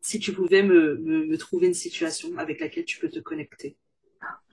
si 0.00 0.18
tu 0.18 0.32
pouvais 0.32 0.62
me, 0.62 0.96
me, 0.96 1.26
me, 1.26 1.38
trouver 1.38 1.66
une 1.66 1.74
situation 1.74 2.36
avec 2.38 2.60
laquelle 2.60 2.84
tu 2.84 2.98
peux 2.98 3.08
te 3.08 3.18
connecter. 3.18 3.76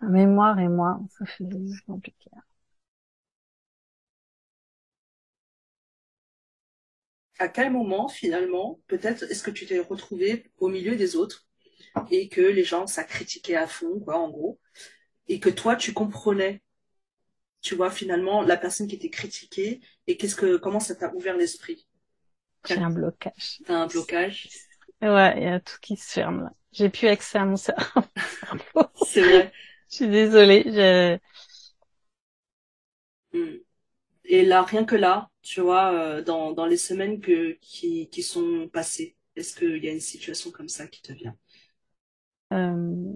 Mémoire 0.01 0.59
et 0.59 0.67
moi, 0.67 0.99
ça 1.17 1.25
fait 1.25 1.45
compliqué. 1.85 2.29
À 7.39 7.49
quel 7.49 7.71
moment, 7.71 8.07
finalement, 8.07 8.79
peut-être, 8.87 9.23
est-ce 9.23 9.43
que 9.43 9.51
tu 9.51 9.65
t'es 9.67 9.79
retrouvé 9.79 10.51
au 10.57 10.69
milieu 10.69 10.95
des 10.95 11.15
autres 11.15 11.45
et 12.11 12.29
que 12.29 12.41
les 12.41 12.63
gens, 12.63 12.87
ça 12.87 13.03
critiquait 13.03 13.55
à 13.55 13.67
fond, 13.67 13.99
quoi, 13.99 14.17
en 14.17 14.29
gros, 14.29 14.59
et 15.27 15.39
que 15.39 15.49
toi, 15.49 15.75
tu 15.75 15.93
comprenais, 15.93 16.61
tu 17.61 17.75
vois, 17.75 17.91
finalement, 17.91 18.41
la 18.41 18.57
personne 18.57 18.87
qui 18.87 18.95
était 18.95 19.09
critiquée 19.09 19.81
et 20.07 20.17
qu'est-ce 20.17 20.35
que, 20.35 20.57
comment 20.57 20.79
ça 20.79 20.95
t'a 20.95 21.13
ouvert 21.15 21.37
l'esprit? 21.37 21.87
J'ai 22.65 22.77
un 22.79 22.91
blocage. 22.91 23.61
T'as 23.65 23.75
un 23.83 23.87
blocage? 23.87 24.49
Ouais, 25.01 25.33
il 25.37 25.43
y 25.43 25.47
a 25.47 25.59
tout 25.59 25.77
qui 25.81 25.95
se 25.95 26.11
ferme 26.13 26.43
là. 26.43 26.51
J'ai 26.71 26.89
plus 26.89 27.07
accès 27.07 27.37
à 27.39 27.45
mon 27.45 27.55
cerveau. 27.55 28.01
C'est 28.93 29.23
vrai. 29.23 29.53
Je 29.89 29.95
suis 29.95 30.07
désolée. 30.09 30.63
Je... 30.65 31.17
Hmm. 33.33 33.57
Et 34.25 34.45
là, 34.45 34.63
rien 34.63 34.85
que 34.85 34.95
là, 34.95 35.29
tu 35.43 35.61
vois, 35.61 35.93
euh, 35.93 36.23
dans, 36.23 36.53
dans 36.53 36.65
les 36.67 36.77
semaines 36.77 37.21
que, 37.21 37.53
qui, 37.61 38.09
qui 38.09 38.23
sont 38.23 38.69
passées, 38.73 39.17
est-ce 39.35 39.55
qu'il 39.57 39.83
y 39.83 39.89
a 39.89 39.93
une 39.93 40.01
situation 40.01 40.51
comme 40.51 40.69
ça 40.69 40.87
qui 40.87 41.01
te 41.03 41.13
vient? 41.13 41.37
Euh... 42.53 43.13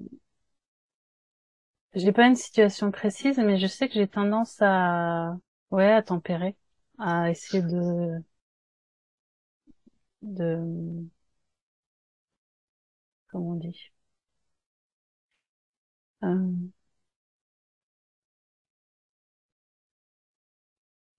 J'ai 1.94 2.12
pas 2.14 2.28
une 2.28 2.36
situation 2.36 2.92
précise, 2.92 3.38
mais 3.38 3.58
je 3.60 3.68
sais 3.68 3.88
que 3.88 3.96
j'ai 3.96 4.08
tendance 4.08 4.58
à, 4.62 5.38
ouais, 5.72 5.92
à 5.92 6.02
tempérer, 6.04 6.56
à 7.00 7.30
essayer 7.30 7.62
de, 7.64 8.22
de, 10.22 11.12
comment 13.30 13.52
on 13.52 13.56
dit, 13.56 13.92
euh... 16.24 16.72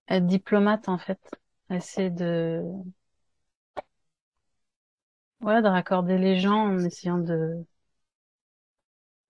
être 0.09 0.27
diplomate 0.29 0.89
en 0.89 0.97
fait, 0.99 1.19
essayer 1.71 2.11
de, 2.11 2.63
ouais, 5.43 5.61
de 5.63 5.69
raccorder 5.69 6.17
les 6.19 6.39
gens 6.41 6.55
en 6.69 6.79
essayant 6.79 7.19
de 7.19 7.65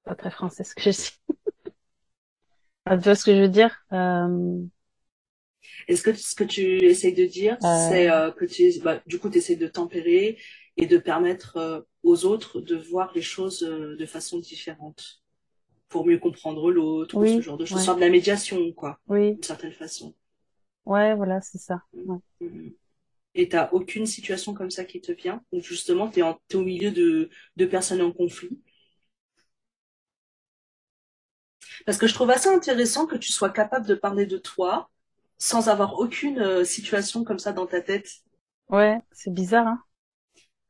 pas 0.05 0.15
très 0.15 0.31
français 0.31 0.65
ce 0.65 0.75
que 0.75 0.83
je 0.83 0.91
dis. 0.91 1.11
tu 2.91 2.97
vois 2.97 3.15
ce 3.15 3.25
que 3.25 3.35
je 3.35 3.43
veux 3.43 3.49
dire 3.49 3.77
euh... 3.93 4.59
Est-ce 5.89 6.03
que 6.03 6.13
ce 6.13 6.35
que 6.35 6.45
tu 6.45 6.85
essayes 6.85 7.15
de 7.15 7.25
dire, 7.25 7.57
euh... 7.63 7.89
c'est 7.89 8.11
euh, 8.11 8.31
que 8.31 8.45
tu, 8.45 8.71
bah, 8.83 9.01
du 9.07 9.19
coup, 9.19 9.31
tu 9.31 9.39
essayes 9.39 9.57
de 9.57 9.69
tempérer 9.69 10.39
et 10.77 10.87
de 10.87 10.99
permettre 10.99 11.87
aux 12.03 12.25
autres 12.25 12.61
de 12.61 12.77
voir 12.77 13.13
les 13.15 13.23
choses 13.23 13.61
de 13.61 14.07
façon 14.07 14.39
différente 14.39 15.23
pour 15.93 16.07
mieux 16.07 16.19
comprendre 16.19 16.71
l'autre, 16.73 17.17
oui, 17.17 17.37
ce 17.37 17.41
genre 17.43 17.59
de 17.59 17.67
choses, 17.67 17.87
ouais. 17.87 17.95
de 17.95 18.01
la 18.01 18.09
médiation, 18.09 18.73
quoi, 18.73 18.99
oui. 19.09 19.35
d'une 19.35 19.43
certaine 19.43 19.73
façon. 19.73 20.15
Ouais, 20.87 21.15
voilà, 21.15 21.41
c'est 21.43 21.59
ça. 21.59 21.83
Ouais. 21.93 22.17
Mmh. 22.41 22.71
Et 23.35 23.49
t'as 23.49 23.71
aucune 23.73 24.07
situation 24.07 24.55
comme 24.55 24.71
ça 24.71 24.85
qui 24.85 25.01
te 25.01 25.13
vient, 25.13 25.43
où 25.53 25.61
justement 25.61 26.09
t'es, 26.09 26.23
en, 26.23 26.39
t'es 26.49 26.57
au 26.57 26.63
milieu 26.63 26.91
de, 26.91 27.31
de 27.57 27.67
personnes 27.67 28.01
en 28.01 28.11
conflit 28.11 28.59
Parce 31.87 31.99
que 31.99 32.07
je 32.07 32.15
trouve 32.15 32.31
assez 32.31 32.49
intéressant 32.49 33.07
que 33.07 33.17
tu 33.17 33.33
sois 33.33 33.51
capable 33.51 33.87
de 33.87 33.95
parler 33.95 34.27
de 34.27 34.39
toi 34.39 34.91
sans 35.39 35.69
avoir 35.69 35.99
aucune 35.99 36.39
euh, 36.41 36.65
situation 36.65 37.25
comme 37.25 37.39
ça 37.39 37.53
dans 37.53 37.67
ta 37.67 37.81
tête. 37.81 38.09
Ouais, 38.69 39.01
c'est 39.13 39.33
bizarre, 39.33 39.67
hein. 39.67 39.83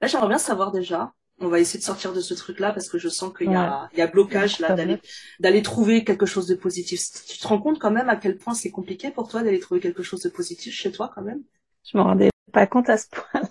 Là, 0.01 0.09
j'aimerais 0.09 0.29
bien 0.29 0.39
savoir 0.39 0.73
déjà. 0.73 1.13
On 1.39 1.49
va 1.49 1.59
essayer 1.61 1.79
de 1.79 1.85
sortir 1.85 2.13
de 2.13 2.21
ce 2.21 2.35
truc-là 2.35 2.73
parce 2.73 2.89
que 2.89 2.99
je 2.99 3.09
sens 3.09 3.33
qu'il 3.37 3.51
y 3.51 3.55
a, 3.55 3.89
il 3.93 3.99
y 3.99 4.03
a 4.03 4.07
blocage 4.07 4.61
là 4.61 4.75
d'aller, 4.75 5.01
d'aller 5.41 5.63
trouver 5.63 6.05
quelque 6.05 6.27
chose 6.27 6.47
de 6.47 6.55
positif. 6.55 7.01
Tu 7.27 7.39
te 7.39 7.47
rends 7.49 7.61
compte 7.61 7.79
quand 7.79 7.91
même 7.91 8.09
à 8.09 8.17
quel 8.17 8.37
point 8.37 8.55
c'est 8.55 8.71
compliqué 8.71 9.11
pour 9.11 9.29
toi 9.29 9.43
d'aller 9.43 9.59
trouver 9.59 9.81
quelque 9.81 10.03
chose 10.03 10.23
de 10.23 10.29
positif 10.29 10.75
chez 10.75 10.93
toi 10.93 11.11
quand 11.15 11.23
même? 11.23 11.43
Je 11.85 11.97
me 11.97 12.03
rendais 12.03 12.31
pas 12.53 12.67
compte 12.67 12.89
à 12.91 12.97
ce 12.97 13.07
point. 13.11 13.42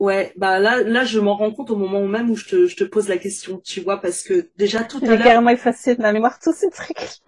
Ouais, 0.00 0.32
bah 0.36 0.60
là, 0.60 0.82
là, 0.82 1.04
je 1.04 1.18
m'en 1.18 1.36
rends 1.36 1.50
compte 1.50 1.70
au 1.70 1.76
moment 1.76 2.06
même 2.06 2.30
où 2.30 2.36
je 2.36 2.46
te, 2.46 2.66
je 2.66 2.76
te 2.76 2.84
pose 2.84 3.08
la 3.08 3.18
question, 3.18 3.60
tu 3.64 3.80
vois, 3.80 4.00
parce 4.00 4.22
que 4.22 4.48
déjà 4.56 4.84
tout 4.84 4.98
à 4.98 5.06
l'heure. 5.16 5.18
Carrément 5.18 5.50
effacé 5.50 5.96
de 5.96 6.02
ma 6.02 6.12
mémoire 6.12 6.38
tous 6.38 6.52
ces 6.54 6.70
trucs. 6.70 7.20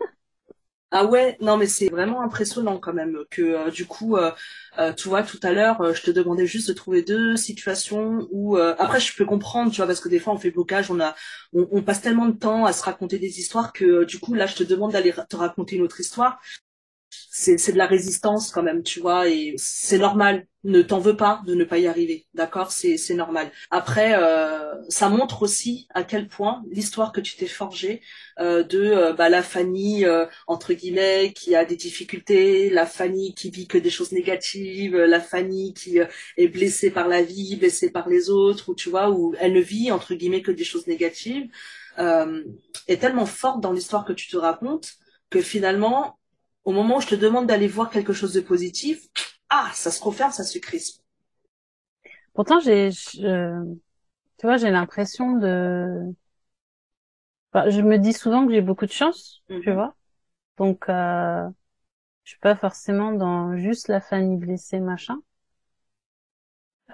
Ah 0.92 1.04
ouais, 1.06 1.36
non 1.40 1.56
mais 1.56 1.68
c'est 1.68 1.88
vraiment 1.88 2.20
impressionnant 2.20 2.78
quand 2.78 2.92
même 2.92 3.16
que 3.30 3.42
euh, 3.42 3.70
du 3.70 3.86
coup, 3.86 4.16
euh, 4.16 4.32
euh, 4.78 4.92
tu 4.92 5.08
vois, 5.08 5.22
tout 5.22 5.38
à 5.44 5.52
l'heure, 5.52 5.94
je 5.94 6.02
te 6.02 6.10
demandais 6.10 6.46
juste 6.46 6.66
de 6.66 6.72
trouver 6.72 7.02
deux 7.02 7.36
situations 7.36 8.26
où 8.32 8.56
après 8.56 8.98
je 8.98 9.14
peux 9.14 9.24
comprendre, 9.24 9.70
tu 9.70 9.76
vois, 9.76 9.86
parce 9.86 10.00
que 10.00 10.08
des 10.08 10.18
fois 10.18 10.32
on 10.32 10.38
fait 10.38 10.50
blocage, 10.50 10.90
on 10.90 10.98
a, 11.00 11.14
on, 11.52 11.68
on 11.70 11.82
passe 11.82 12.00
tellement 12.00 12.26
de 12.26 12.36
temps 12.36 12.64
à 12.66 12.72
se 12.72 12.82
raconter 12.82 13.20
des 13.20 13.38
histoires 13.38 13.72
que 13.72 14.02
du 14.04 14.18
coup 14.18 14.34
là 14.34 14.46
je 14.46 14.56
te 14.56 14.64
demande 14.64 14.90
d'aller 14.92 15.14
te 15.28 15.36
raconter 15.36 15.76
une 15.76 15.82
autre 15.82 16.00
histoire. 16.00 16.40
C'est, 17.30 17.72
de 17.72 17.78
la 17.78 17.86
résistance 17.86 18.50
quand 18.50 18.62
même, 18.62 18.82
tu 18.82 19.00
vois, 19.00 19.28
et 19.28 19.54
c'est 19.56 19.98
normal. 19.98 20.46
Ne 20.62 20.82
t'en 20.82 20.98
veux 20.98 21.16
pas 21.16 21.40
de 21.46 21.54
ne 21.54 21.64
pas 21.64 21.78
y 21.78 21.86
arriver, 21.86 22.26
d'accord? 22.34 22.70
C'est, 22.70 22.98
normal. 23.14 23.50
Après, 23.70 24.12
euh, 24.14 24.74
ça 24.90 25.08
montre 25.08 25.42
aussi 25.42 25.88
à 25.94 26.04
quel 26.04 26.28
point 26.28 26.62
l'histoire 26.70 27.12
que 27.12 27.20
tu 27.22 27.36
t'es 27.36 27.46
forgée 27.46 28.02
euh, 28.40 28.62
de 28.62 28.78
euh, 28.78 29.12
bah, 29.14 29.30
la 29.30 29.42
Fanny 29.42 30.04
euh, 30.04 30.26
entre 30.46 30.74
guillemets 30.74 31.32
qui 31.34 31.54
a 31.54 31.64
des 31.64 31.76
difficultés, 31.76 32.68
la 32.70 32.86
Fanny 32.86 33.34
qui 33.34 33.50
vit 33.50 33.66
que 33.68 33.78
des 33.78 33.90
choses 33.90 34.12
négatives, 34.12 34.96
la 34.96 35.20
Fanny 35.20 35.72
qui 35.74 35.98
euh, 36.00 36.06
est 36.36 36.48
blessée 36.48 36.90
par 36.90 37.08
la 37.08 37.22
vie, 37.22 37.56
blessée 37.56 37.90
par 37.90 38.08
les 38.08 38.30
autres, 38.30 38.68
ou 38.70 38.74
tu 38.74 38.90
vois, 38.90 39.10
où 39.10 39.34
elle 39.38 39.52
ne 39.54 39.60
vit 39.60 39.90
entre 39.92 40.14
guillemets 40.14 40.42
que 40.42 40.52
des 40.52 40.64
choses 40.64 40.86
négatives, 40.86 41.48
euh, 41.98 42.44
est 42.88 42.98
tellement 42.98 43.26
forte 43.26 43.60
dans 43.60 43.72
l'histoire 43.72 44.04
que 44.04 44.12
tu 44.12 44.28
te 44.28 44.36
racontes 44.36 44.94
que 45.30 45.40
finalement 45.40 46.18
au 46.64 46.72
moment 46.72 46.98
où 46.98 47.00
je 47.00 47.08
te 47.08 47.14
demande 47.14 47.46
d'aller 47.46 47.68
voir 47.68 47.90
quelque 47.90 48.12
chose 48.12 48.32
de 48.34 48.40
positif, 48.40 49.08
ah, 49.50 49.70
ça 49.74 49.90
se 49.90 50.02
referme, 50.02 50.32
ça 50.32 50.44
se 50.44 50.58
crispe. 50.58 51.02
Pourtant, 52.34 52.60
j'ai, 52.60 52.90
je, 52.90 53.74
tu 54.38 54.46
vois, 54.46 54.56
j'ai 54.56 54.70
l'impression 54.70 55.36
de, 55.38 56.14
enfin, 57.52 57.70
je 57.70 57.80
me 57.80 57.98
dis 57.98 58.12
souvent 58.12 58.46
que 58.46 58.52
j'ai 58.52 58.60
beaucoup 58.62 58.86
de 58.86 58.90
chance, 58.92 59.42
Mhm. 59.48 59.60
tu 59.60 59.72
vois. 59.72 59.96
Donc, 60.58 60.88
euh, 60.88 61.48
je 62.24 62.30
suis 62.32 62.40
pas 62.40 62.56
forcément 62.56 63.12
dans 63.12 63.56
juste 63.58 63.88
la 63.88 64.00
famille 64.02 64.38
blessée, 64.38 64.80
machin. 64.80 65.18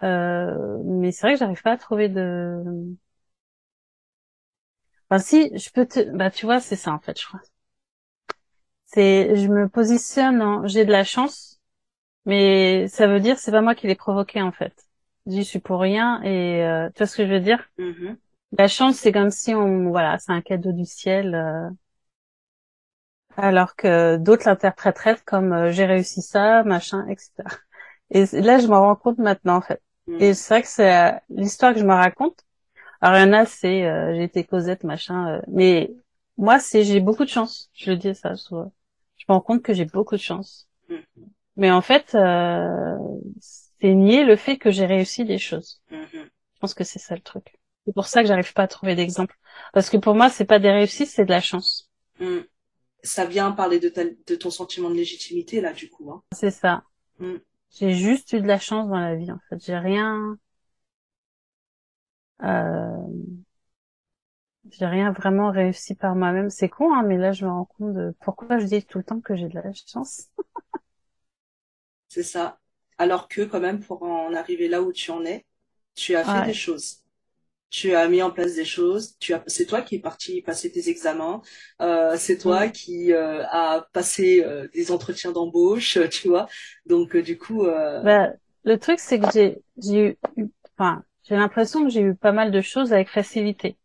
Euh, 0.02 0.78
mais 0.84 1.10
c'est 1.12 1.22
vrai 1.26 1.34
que 1.34 1.38
j'arrive 1.40 1.62
pas 1.62 1.72
à 1.72 1.76
trouver 1.78 2.08
de, 2.08 2.62
enfin, 5.10 5.18
si, 5.20 5.50
je 5.58 5.70
peux 5.70 5.84
te, 5.86 5.98
bah, 6.16 6.30
tu 6.30 6.46
vois, 6.46 6.60
c'est 6.60 6.76
ça, 6.76 6.92
en 6.92 7.00
fait, 7.00 7.20
je 7.20 7.26
crois. 7.26 7.40
C'est, 8.86 9.36
je 9.36 9.48
me 9.48 9.68
positionne 9.68 10.40
en, 10.42 10.66
j'ai 10.66 10.84
de 10.84 10.92
la 10.92 11.04
chance, 11.04 11.60
mais 12.24 12.88
ça 12.88 13.06
veut 13.06 13.20
dire 13.20 13.38
c'est 13.38 13.50
pas 13.52 13.60
moi 13.62 13.74
qui 13.74 13.86
l'ai 13.86 13.94
provoqué 13.96 14.42
en 14.42 14.52
fait. 14.52 14.74
J'y 15.26 15.44
suis 15.44 15.58
pour 15.58 15.80
rien 15.80 16.22
et 16.22 16.64
euh, 16.64 16.88
tu 16.90 16.98
vois 16.98 17.06
ce 17.06 17.16
que 17.16 17.26
je 17.26 17.32
veux 17.32 17.40
dire? 17.40 17.68
Mhm. 17.78 18.16
La 18.58 18.68
chance 18.68 18.96
c'est 18.96 19.12
comme 19.12 19.30
si 19.30 19.54
on, 19.54 19.90
voilà, 19.90 20.18
c'est 20.18 20.32
un 20.32 20.40
cadeau 20.40 20.72
du 20.72 20.84
ciel, 20.84 21.34
euh, 21.34 21.68
alors 23.36 23.76
que 23.76 24.16
d'autres 24.16 24.46
l'interpréteraient 24.48 25.18
comme 25.24 25.52
euh, 25.52 25.70
j'ai 25.72 25.84
réussi 25.84 26.22
ça, 26.22 26.62
machin, 26.64 27.06
etc. 27.08 27.56
Et 28.10 28.24
là 28.40 28.58
je 28.58 28.66
m'en 28.68 28.80
rends 28.80 28.96
compte 28.96 29.18
maintenant 29.18 29.56
en 29.56 29.60
fait. 29.60 29.82
Mhm. 30.06 30.22
Et 30.22 30.34
c'est 30.34 30.54
vrai 30.54 30.62
que 30.62 30.68
c'est 30.68 30.96
euh, 30.96 31.12
l'histoire 31.28 31.74
que 31.74 31.80
je 31.80 31.84
me 31.84 31.92
raconte. 31.92 32.44
Alors 33.00 33.18
il 33.18 33.22
y 33.22 33.30
en 33.30 33.32
a 33.32 33.46
c'est 33.46 33.86
euh, 33.86 34.14
j'ai 34.14 34.24
été 34.24 34.44
Cosette 34.44 34.84
machin, 34.84 35.28
euh, 35.38 35.42
mais 35.48 35.92
moi 36.38 36.58
c'est 36.58 36.84
j'ai 36.84 37.00
beaucoup 37.00 37.24
de 37.24 37.30
chance. 37.30 37.70
Je 37.74 37.90
le 37.90 37.96
dis 37.96 38.14
ça, 38.14 38.34
je, 38.34 38.44
trouve. 38.44 38.70
Je 39.16 39.24
me 39.28 39.34
rends 39.34 39.40
compte 39.40 39.62
que 39.62 39.74
j'ai 39.74 39.84
beaucoup 39.84 40.16
de 40.16 40.20
chance. 40.20 40.68
Mhm. 40.88 41.02
Mais 41.56 41.70
en 41.70 41.80
fait, 41.80 42.14
euh, 42.14 42.96
c'est 43.40 43.94
nier 43.94 44.24
le 44.24 44.36
fait 44.36 44.58
que 44.58 44.70
j'ai 44.70 44.86
réussi 44.86 45.24
des 45.24 45.38
choses. 45.38 45.80
Mhm. 45.90 46.06
Je 46.12 46.60
pense 46.60 46.74
que 46.74 46.84
c'est 46.84 46.98
ça 46.98 47.14
le 47.14 47.22
truc. 47.22 47.58
C'est 47.84 47.94
pour 47.94 48.06
ça 48.06 48.22
que 48.22 48.28
j'arrive 48.28 48.52
pas 48.52 48.64
à 48.64 48.68
trouver 48.68 48.94
d'exemple. 48.94 49.36
Parce 49.72 49.90
que 49.90 49.96
pour 49.96 50.14
moi, 50.14 50.28
c'est 50.28 50.44
pas 50.44 50.58
des 50.58 50.70
réussites, 50.70 51.08
c'est 51.08 51.24
de 51.24 51.30
la 51.30 51.40
chance. 51.40 51.90
Mhm. 52.20 52.44
Ça 53.02 53.24
vient 53.24 53.52
parler 53.52 53.78
de, 53.78 53.88
ta, 53.88 54.02
de 54.04 54.34
ton 54.34 54.50
sentiment 54.50 54.90
de 54.90 54.96
légitimité 54.96 55.60
là, 55.60 55.72
du 55.72 55.88
coup. 55.88 56.10
Hein. 56.10 56.22
C'est 56.32 56.50
ça. 56.50 56.82
Mm. 57.20 57.36
J'ai 57.70 57.92
juste 57.92 58.32
eu 58.32 58.40
de 58.40 58.46
la 58.46 58.58
chance 58.58 58.88
dans 58.88 58.98
la 58.98 59.14
vie, 59.14 59.30
en 59.30 59.38
fait. 59.48 59.64
J'ai 59.64 59.76
rien, 59.78 60.36
euh... 62.42 63.06
j'ai 64.72 64.86
rien 64.86 65.12
vraiment 65.12 65.50
réussi 65.50 65.94
par 65.94 66.14
moi-même. 66.16 66.50
C'est 66.50 66.68
con, 66.68 66.92
hein, 66.94 67.02
mais 67.02 67.16
là, 67.18 67.32
je 67.32 67.44
me 67.44 67.50
rends 67.50 67.64
compte 67.66 67.94
de 67.94 68.14
pourquoi 68.20 68.58
je 68.58 68.66
dis 68.66 68.84
tout 68.84 68.98
le 68.98 69.04
temps 69.04 69.20
que 69.20 69.36
j'ai 69.36 69.48
de 69.48 69.54
la 69.54 69.72
chance. 69.72 70.28
C'est 72.08 72.22
ça. 72.22 72.58
Alors 72.98 73.28
que 73.28 73.42
quand 73.42 73.60
même, 73.60 73.80
pour 73.80 74.02
en 74.02 74.32
arriver 74.34 74.68
là 74.68 74.82
où 74.82 74.92
tu 74.92 75.10
en 75.10 75.24
es, 75.24 75.44
tu 75.94 76.14
as 76.16 76.24
fait 76.24 76.42
des 76.42 76.54
choses. 76.54 77.02
Tu 77.70 77.94
as 77.94 78.08
mis 78.08 78.22
en 78.22 78.30
place 78.32 78.54
des 78.56 78.64
choses. 78.66 79.16
Tu 79.20 79.34
as, 79.34 79.44
c'est 79.48 79.66
toi 79.66 79.82
qui 79.82 79.96
es 79.96 80.00
parti 80.00 80.42
passer 80.42 80.72
tes 80.72 80.88
examens. 80.90 81.42
Euh, 81.82 82.16
c'est 82.18 82.38
toi 82.38 82.68
qui 82.68 83.12
euh, 83.12 83.44
a 83.48 83.88
passé 83.92 84.44
euh, 84.44 84.68
des 84.74 84.92
entretiens 84.92 85.32
d'embauche, 85.32 85.98
tu 86.10 86.28
vois. 86.28 86.48
Donc 86.86 87.16
euh, 87.16 87.22
du 87.22 87.38
coup, 87.38 87.66
euh, 87.66 88.02
Bah, 88.02 88.32
le 88.64 88.78
truc, 88.78 88.98
c'est 89.00 89.18
que 89.20 89.26
j'ai, 89.32 89.58
j'ai 89.78 90.18
eu, 90.36 90.46
enfin, 90.78 91.04
j'ai 91.24 91.36
l'impression 91.36 91.84
que 91.84 91.90
j'ai 91.90 92.00
eu 92.00 92.14
pas 92.14 92.32
mal 92.32 92.50
de 92.50 92.60
choses 92.60 92.92
avec 92.92 93.08
facilité. 93.10 93.76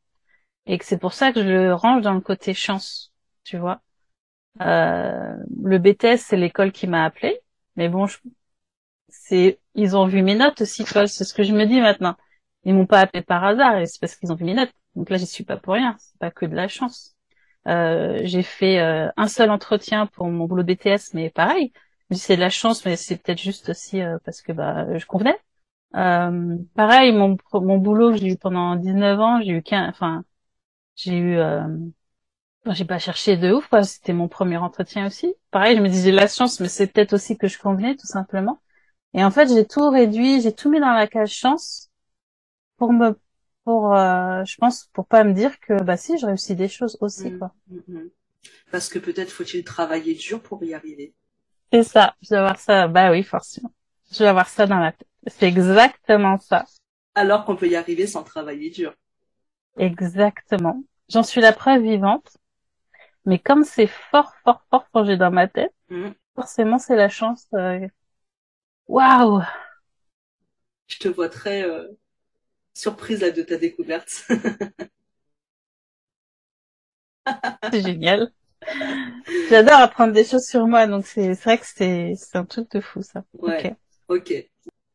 Et 0.72 0.78
que 0.80 0.86
c'est 0.86 0.98
pour 0.98 1.14
ça 1.14 1.34
que 1.34 1.44
je 1.44 1.50
le 1.50 1.76
range 1.76 2.02
dans 2.02 2.14
le 2.14 2.22
côté 2.22 2.54
chance, 2.56 3.14
tu 3.44 3.58
vois. 3.58 3.82
Euh, 4.62 5.36
le 5.64 5.80
BTS, 5.80 6.18
c'est 6.20 6.38
l'école 6.38 6.72
qui 6.72 6.88
m'a 6.88 7.06
appelé. 7.06 7.42
Mais 7.76 7.90
bon, 7.90 8.08
c'est, 9.10 9.60
ils 9.76 9.96
ont 9.98 10.06
vu 10.08 10.22
mes 10.22 10.36
notes 10.36 10.62
aussi, 10.62 10.84
tu 10.86 10.94
vois. 10.94 11.08
C'est 11.08 11.24
ce 11.24 11.34
que 11.34 11.44
je 11.44 11.54
me 11.54 11.66
dis 11.66 11.82
maintenant. 11.82 12.16
Ils 12.64 12.74
m'ont 12.74 12.86
pas 12.86 13.00
appelé 13.02 13.24
par 13.24 13.44
hasard, 13.44 13.78
et 13.80 13.86
c'est 13.86 14.00
parce 14.00 14.16
qu'ils 14.16 14.32
ont 14.32 14.36
vu 14.36 14.46
mes 14.46 14.54
notes. 14.54 14.72
Donc 14.96 15.10
là, 15.10 15.18
j'y 15.18 15.26
suis 15.26 15.44
pas 15.44 15.58
pour 15.58 15.74
rien. 15.74 15.96
C'est 16.00 16.18
pas 16.20 16.32
que 16.32 16.46
de 16.46 16.56
la 16.56 16.68
chance. 16.68 17.16
Euh, 17.68 18.22
j'ai 18.24 18.44
fait 18.44 18.80
euh, 18.80 19.10
un 19.18 19.28
seul 19.28 19.52
entretien 19.52 20.08
pour 20.08 20.28
mon 20.30 20.46
boulot 20.48 20.64
BTS, 20.64 21.14
mais 21.14 21.30
pareil, 21.30 21.74
c'est 22.12 22.36
de 22.38 22.42
la 22.42 22.50
chance, 22.50 22.86
mais 22.86 22.96
c'est 22.98 23.18
peut-être 23.18 23.40
juste 23.42 23.70
aussi 23.70 24.02
euh, 24.02 24.18
parce 24.26 24.42
que 24.42 24.52
bah 24.54 24.98
je 24.98 25.06
convenais. 25.06 25.38
Euh, 25.96 26.58
pareil, 26.76 27.14
mon 27.14 27.38
mon 27.54 27.78
boulot 27.78 28.14
j'ai 28.16 28.30
eu 28.30 28.38
pendant 28.38 28.76
19 28.78 29.20
ans, 29.20 29.42
j'ai 29.42 29.52
eu 29.52 29.64
qu'un, 29.64 29.90
enfin 29.90 30.24
j'ai 31.04 31.18
eu, 31.18 31.38
euh, 31.38 31.64
j'ai 32.72 32.86
pas 32.86 33.00
cherché 33.00 33.38
de 33.38 33.52
ouf, 33.54 33.68
quoi. 33.68 33.84
C'était 33.84 34.14
mon 34.14 34.28
premier 34.28 34.58
entretien 34.58 35.08
aussi. 35.08 35.34
Pareil, 35.52 35.78
je 35.78 35.82
me 35.82 35.90
disais 35.90 36.12
la 36.12 36.28
chance, 36.28 36.60
mais 36.60 36.70
c'est 36.70 36.88
peut-être 36.88 37.14
aussi 37.14 37.38
que 37.38 37.48
je 37.48 37.58
convenais 37.60 37.96
tout 37.96 38.08
simplement. 38.08 38.62
Et 39.14 39.24
en 39.24 39.32
fait, 39.32 39.48
j'ai 39.50 39.68
tout 39.68 39.90
réduit, 39.90 40.42
j'ai 40.42 40.54
tout 40.54 40.70
mis 40.72 40.80
dans 40.80 40.94
la 40.94 41.08
cage 41.08 41.34
chance 41.34 41.90
pour 42.78 42.94
me, 42.94 43.20
pour, 43.66 43.96
euh, 43.96 44.44
je 44.46 44.58
pense, 44.58 44.90
pour 44.94 45.08
pas 45.08 45.24
me 45.24 45.34
dire 45.34 45.60
que 45.62 45.82
bah 45.84 45.98
si, 45.98 46.18
je 46.20 46.26
réussis 46.28 46.56
des 46.56 46.70
choses 46.70 46.98
aussi, 47.02 47.32
Mm, 47.32 47.38
quoi. 47.38 47.54
mm, 47.70 47.82
mm. 47.88 48.10
Parce 48.72 48.90
que 48.90 49.00
peut-être 49.00 49.32
faut-il 49.32 49.64
travailler 49.64 50.16
dur 50.16 50.42
pour 50.42 50.64
y 50.64 50.74
arriver. 50.74 51.14
C'est 51.72 51.84
ça, 51.84 52.16
je 52.22 52.30
dois 52.30 52.40
avoir 52.40 52.60
ça, 52.60 52.88
bah 52.88 53.12
oui, 53.12 53.24
forcément. 53.24 53.72
Je 54.12 54.20
dois 54.20 54.30
avoir 54.30 54.48
ça 54.50 54.68
dans 54.68 54.80
la 54.80 54.92
tête. 54.92 55.08
C'est 55.28 55.48
exactement 55.48 56.38
ça. 56.40 56.66
Alors 57.16 57.46
qu'on 57.46 57.56
peut 57.56 57.70
y 57.70 57.78
arriver 57.78 58.06
sans 58.06 58.22
travailler 58.24 58.70
dur. 58.70 58.94
Exactement. 59.78 60.82
J'en 61.12 61.24
suis 61.24 61.42
la 61.42 61.54
preuve 61.54 61.84
vivante. 61.84 62.38
Mais 63.26 63.40
comme 63.40 63.64
c'est 63.64 63.88
fort, 63.88 64.34
fort, 64.44 64.64
fort 64.70 64.86
forgé 64.94 65.18
dans 65.18 65.32
ma 65.32 65.48
tête, 65.48 65.74
Mm. 65.90 66.12
forcément, 66.36 66.80
c'est 66.80 66.98
la 66.98 67.10
chance. 67.10 67.48
euh, 67.56 67.88
Waouh! 68.88 69.42
Je 70.88 70.98
te 71.00 71.08
vois 71.08 71.30
très 71.30 71.64
euh, 71.64 71.88
surprise 72.74 73.22
là 73.22 73.32
de 73.32 73.42
ta 73.44 73.58
découverte. 73.58 74.26
C'est 77.72 77.82
génial. 77.82 78.32
J'adore 79.50 79.80
apprendre 79.80 80.14
des 80.14 80.24
choses 80.26 80.46
sur 80.48 80.66
moi, 80.68 80.88
donc 80.88 81.06
c'est 81.06 81.34
vrai 81.34 81.58
que 81.60 81.66
c'est 81.66 82.16
un 82.34 82.46
truc 82.46 82.72
de 82.72 82.82
fou, 82.82 83.02
ça. 83.04 83.24
Ouais. 83.34 83.68
Ok. 83.68 83.76
Ok. 84.08 84.34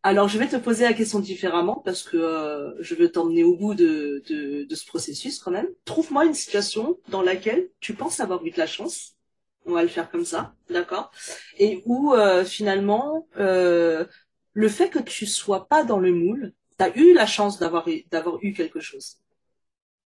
Alors 0.09 0.29
je 0.29 0.39
vais 0.39 0.47
te 0.47 0.55
poser 0.55 0.85
la 0.85 0.93
question 0.93 1.19
différemment 1.19 1.83
parce 1.85 2.05
que 2.05 2.17
euh, 2.17 2.81
je 2.81 2.95
veux 2.95 3.11
t'emmener 3.11 3.43
au 3.43 3.57
bout 3.57 3.75
de, 3.75 4.23
de, 4.29 4.63
de 4.63 4.75
ce 4.77 4.87
processus 4.87 5.41
quand 5.41 5.51
même. 5.51 5.67
Trouve-moi 5.85 6.25
une 6.27 6.33
situation 6.33 7.01
dans 7.09 7.23
laquelle 7.23 7.71
tu 7.81 7.93
penses 7.93 8.21
avoir 8.21 8.47
eu 8.47 8.53
de 8.53 8.57
la 8.57 8.69
chance. 8.69 9.17
On 9.65 9.73
va 9.73 9.83
le 9.83 9.89
faire 9.89 10.09
comme 10.09 10.25
ça, 10.25 10.55
d'accord? 10.71 11.11
Et 11.59 11.83
où 11.87 12.15
euh, 12.15 12.45
finalement 12.45 13.27
euh, 13.37 14.05
le 14.53 14.69
fait 14.69 14.91
que 14.91 15.01
tu 15.01 15.27
sois 15.27 15.67
pas 15.67 15.83
dans 15.83 15.99
le 15.99 16.13
moule, 16.13 16.53
t'as 16.77 16.95
eu 16.95 17.13
la 17.13 17.27
chance 17.27 17.59
d'avoir 17.59 17.89
d'avoir 18.13 18.39
eu 18.43 18.53
quelque 18.53 18.79
chose. 18.79 19.17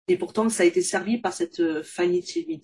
Et 0.07 0.15
pourtant 0.15 0.47
ça 0.47 0.63
a 0.63 0.65
été 0.65 0.81
servi 0.81 1.17
par 1.17 1.33
cette 1.33 1.59
euh, 1.59 1.83
Fanny 1.83 2.21
timide. 2.21 2.63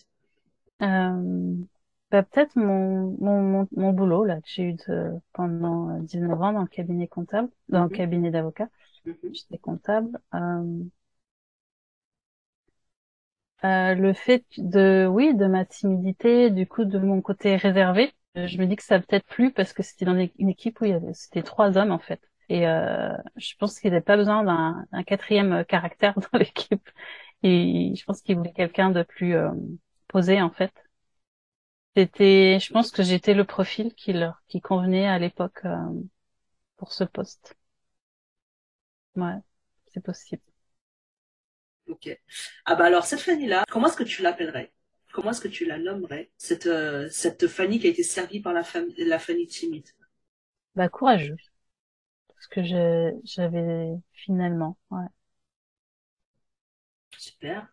Euh, 2.13 2.21
bah, 2.21 2.23
peut-être 2.23 2.55
mon, 2.55 3.15
mon, 3.19 3.41
mon, 3.41 3.67
mon 3.75 3.93
boulot, 3.93 4.23
là, 4.25 4.37
que 4.41 4.47
j'ai 4.47 4.63
eu 4.63 4.73
de, 4.73 5.11
pendant 5.33 5.89
euh, 5.97 5.99
19 6.01 6.41
ans 6.41 6.53
dans 6.53 6.61
le 6.61 6.67
cabinet 6.67 7.07
comptable, 7.07 7.49
dans 7.69 7.83
le 7.83 7.89
Mhm. 7.89 7.95
cabinet 7.95 8.31
d'avocat. 8.31 8.69
Mhm. 9.05 9.33
J'étais 9.33 9.57
comptable. 9.59 10.19
Euh, 10.35 10.83
euh, 13.63 13.95
le 13.95 14.13
fait 14.13 14.45
de, 14.57 15.07
oui, 15.09 15.33
de 15.35 15.45
ma 15.47 15.65
timidité, 15.65 16.51
du 16.51 16.67
coup, 16.67 16.85
de 16.85 16.99
mon 16.99 17.21
côté 17.21 17.55
réservé, 17.55 18.13
euh, 18.37 18.47
je 18.47 18.57
me 18.59 18.65
dis 18.67 18.75
que 18.75 18.83
ça 18.83 18.95
a 18.95 18.99
peut-être 18.99 19.25
plu 19.25 19.51
parce 19.51 19.73
que 19.73 19.81
c'était 19.83 20.05
dans 20.05 20.15
une 20.37 20.49
équipe 20.49 20.81
où 20.81 20.85
il 20.85 20.91
y 20.91 20.93
avait, 20.93 21.13
c'était 21.13 21.41
trois 21.43 21.77
hommes, 21.77 21.91
en 21.91 21.99
fait. 21.99 22.21
Et 22.49 22.67
euh, 22.67 23.13
je 23.37 23.53
pense 23.57 23.79
qu'il 23.79 23.89
n'avait 23.91 24.01
pas 24.03 24.17
besoin 24.17 24.43
d'un 24.43 24.85
d'un 24.91 25.03
quatrième 25.03 25.51
euh, 25.53 25.63
caractère 25.63 26.13
dans 26.33 26.37
l'équipe. 26.39 26.87
Et 27.43 27.93
je 27.95 28.05
pense 28.05 28.21
qu'il 28.23 28.37
voulait 28.37 28.53
quelqu'un 28.53 28.91
de 28.91 29.03
plus 29.03 29.35
euh, 29.35 29.51
posé, 30.09 30.41
en 30.41 30.51
fait. 30.51 30.73
C'était, 31.95 32.59
je 32.59 32.71
pense 32.71 32.91
que 32.91 33.01
j'étais 33.03 33.33
le 33.33 33.43
profil 33.43 33.93
qui 33.95 34.13
leur, 34.13 34.43
qui 34.47 34.61
convenait 34.61 35.07
à 35.07 35.17
l'époque 35.17 35.65
euh, 35.65 35.75
pour 36.77 36.93
ce 36.93 37.03
poste. 37.05 37.55
Ouais, 39.15 39.41
c'est 39.91 39.99
possible. 40.01 40.41
Ok. 41.87 42.09
Ah 42.65 42.75
bah 42.75 42.85
alors 42.85 43.05
cette 43.05 43.19
Fanny-là, 43.21 43.63
comment 43.71 43.87
est-ce 43.87 43.97
que 43.97 44.03
tu 44.03 44.21
l'appellerais? 44.21 44.71
Comment 45.13 45.31
est-ce 45.31 45.41
que 45.41 45.47
tu 45.47 45.65
la 45.65 45.77
nommerais? 45.77 46.31
Cette, 46.37 46.65
euh, 46.67 47.07
cette 47.09 47.47
Fanny 47.47 47.79
qui 47.79 47.87
a 47.87 47.89
été 47.91 48.03
servie 48.03 48.41
par 48.41 48.53
la, 48.53 48.63
femme, 48.63 48.87
la 48.97 49.19
Fanny 49.19 49.47
timide? 49.47 49.87
Bah 50.75 50.89
courageux, 50.89 51.35
parce 52.29 52.47
que 52.47 52.63
je 52.63 53.11
j'avais 53.25 53.89
finalement, 54.13 54.77
ouais. 54.91 55.05
Super. 57.17 57.67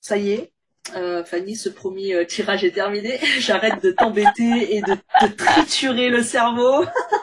Ça 0.00 0.16
y 0.18 0.30
est, 0.32 0.52
euh, 0.96 1.24
Fanny, 1.24 1.56
ce 1.56 1.68
premier 1.68 2.14
euh, 2.14 2.24
tirage 2.24 2.64
est 2.64 2.72
terminé. 2.72 3.18
J'arrête 3.38 3.82
de 3.82 3.92
t'embêter 3.92 4.76
et 4.76 4.82
de 4.82 4.94
te 5.20 5.26
triturer 5.26 6.08
le 6.10 6.22
cerveau. 6.22 6.84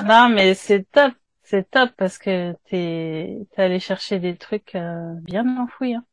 Non, 0.00 0.28
mais 0.28 0.54
c'est 0.54 0.84
top, 0.92 1.14
c'est 1.42 1.70
top 1.70 1.90
parce 1.96 2.18
que 2.18 2.52
t'es 2.64 3.38
t'es 3.52 3.62
allé 3.62 3.80
chercher 3.80 4.18
des 4.20 4.36
trucs 4.36 4.74
euh, 4.74 5.12
bien 5.22 5.44
enfouis. 5.58 5.94
Hein. 5.94 6.04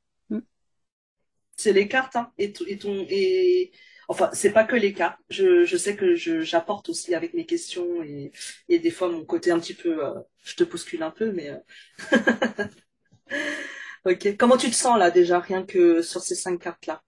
C'est 1.57 1.73
les 1.73 1.87
cartes, 1.87 2.15
hein. 2.15 2.31
Et, 2.37 2.51
tout- 2.53 2.65
et 2.67 2.77
ton, 2.77 3.05
et, 3.09 3.71
enfin, 4.07 4.29
c'est 4.33 4.51
pas 4.51 4.65
que 4.65 4.75
les 4.75 4.93
cartes. 4.93 5.19
Je, 5.29 5.63
je 5.65 5.77
sais 5.77 5.95
que 5.95 6.15
j'apporte 6.15 6.89
aussi 6.89 7.15
avec 7.15 7.33
mes 7.33 7.45
questions 7.45 8.03
et, 8.03 8.31
et 8.69 8.79
des 8.79 8.91
fois 8.91 9.09
mon 9.09 9.23
côté 9.25 9.51
un 9.51 9.59
petit 9.59 9.73
peu, 9.73 10.01
je 10.43 10.55
te 10.55 10.63
bouscule 10.63 11.03
un 11.03 11.11
peu, 11.11 11.31
mais, 11.31 11.51
ok. 14.05 14.37
Comment 14.37 14.55
tu 14.57 14.69
te 14.69 14.75
sens 14.75 14.97
là 14.97 15.11
déjà, 15.11 15.39
rien 15.39 15.63
que 15.65 16.01
sur 16.01 16.21
ces 16.21 16.35
cinq 16.35 16.59
cartes-là? 16.59 17.03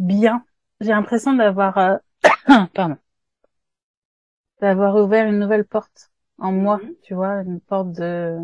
Bien. 0.00 0.44
J'ai 0.80 0.88
l'impression 0.90 1.32
d'avoir, 1.34 1.78
euh, 1.78 1.96
pardon, 2.74 2.96
d'avoir 4.60 4.94
ouvert 4.96 5.26
une 5.28 5.40
nouvelle 5.40 5.64
porte 5.66 6.12
en 6.38 6.52
moi, 6.52 6.78
Mhm. 6.84 6.94
tu 7.02 7.14
vois, 7.14 7.42
une 7.42 7.60
porte 7.60 7.90
de, 7.92 8.38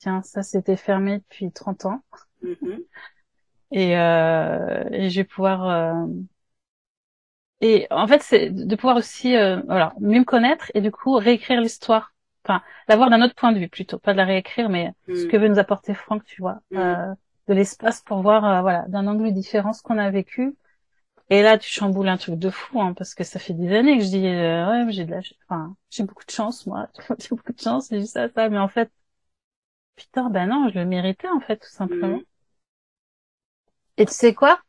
tiens, 0.00 0.20
ça 0.22 0.42
c'était 0.42 0.76
fermé 0.76 1.20
depuis 1.20 1.50
30 1.52 1.86
ans 1.86 2.02
Mhm. 2.42 2.82
et, 3.72 3.96
euh, 3.96 4.84
et 4.90 5.10
je 5.10 5.20
vais 5.20 5.24
pouvoir 5.24 5.66
euh, 5.68 6.06
Et 7.62 7.86
en 7.90 8.06
fait, 8.06 8.22
c'est 8.22 8.50
de 8.50 8.76
pouvoir 8.76 8.96
aussi, 8.98 9.36
euh, 9.36 9.62
voilà, 9.66 9.94
mieux 10.00 10.18
me 10.20 10.24
connaître 10.24 10.70
et 10.74 10.80
du 10.82 10.90
coup 10.90 11.14
réécrire 11.14 11.60
l'histoire. 11.62 12.11
Enfin, 12.44 12.62
l'avoir 12.88 13.10
d'un 13.10 13.22
autre 13.22 13.34
point 13.34 13.52
de 13.52 13.58
vue 13.58 13.68
plutôt, 13.68 13.98
pas 13.98 14.12
de 14.12 14.18
la 14.18 14.24
réécrire, 14.24 14.68
mais 14.68 14.92
ce 15.14 15.26
Mm. 15.26 15.28
que 15.30 15.36
veut 15.36 15.48
nous 15.48 15.58
apporter 15.58 15.94
Franck, 15.94 16.24
tu 16.24 16.40
vois, 16.42 16.60
Mm. 16.72 16.78
euh, 16.78 17.14
de 17.48 17.54
l'espace 17.54 18.00
pour 18.02 18.20
voir, 18.22 18.44
euh, 18.44 18.60
voilà, 18.62 18.84
d'un 18.88 19.06
angle 19.06 19.32
différent 19.32 19.72
ce 19.72 19.82
qu'on 19.82 19.98
a 19.98 20.10
vécu. 20.10 20.56
Et 21.30 21.42
là, 21.42 21.58
tu 21.58 21.70
chamboules 21.70 22.08
un 22.08 22.16
truc 22.18 22.36
de 22.36 22.50
fou, 22.50 22.80
hein, 22.80 22.94
parce 22.94 23.14
que 23.14 23.24
ça 23.24 23.38
fait 23.40 23.54
des 23.54 23.74
années 23.74 23.98
que 23.98 24.04
je 24.04 24.10
dis, 24.10 24.26
euh, 24.26 24.68
ouais, 24.70 24.84
mais 24.84 24.92
j'ai 24.92 25.04
de 25.06 25.12
la, 25.12 25.20
enfin, 25.48 25.76
j'ai 25.90 26.04
beaucoup 26.04 26.24
de 26.26 26.30
chance, 26.30 26.66
moi, 26.66 26.88
j'ai 27.18 27.28
beaucoup 27.30 27.52
de 27.52 27.60
chance, 27.60 27.88
j'ai 27.90 28.04
ça, 28.06 28.28
ça, 28.30 28.48
mais 28.50 28.58
en 28.58 28.68
fait, 28.68 28.90
putain, 29.96 30.28
ben 30.30 30.46
non, 30.48 30.68
je 30.68 30.78
le 30.78 30.84
méritais 30.84 31.28
en 31.28 31.40
fait, 31.40 31.56
tout 31.58 31.70
simplement. 31.70 32.18
Mm. 32.18 32.22
Et 33.96 34.06
tu 34.06 34.12
sais 34.12 34.34
quoi? 34.34 34.60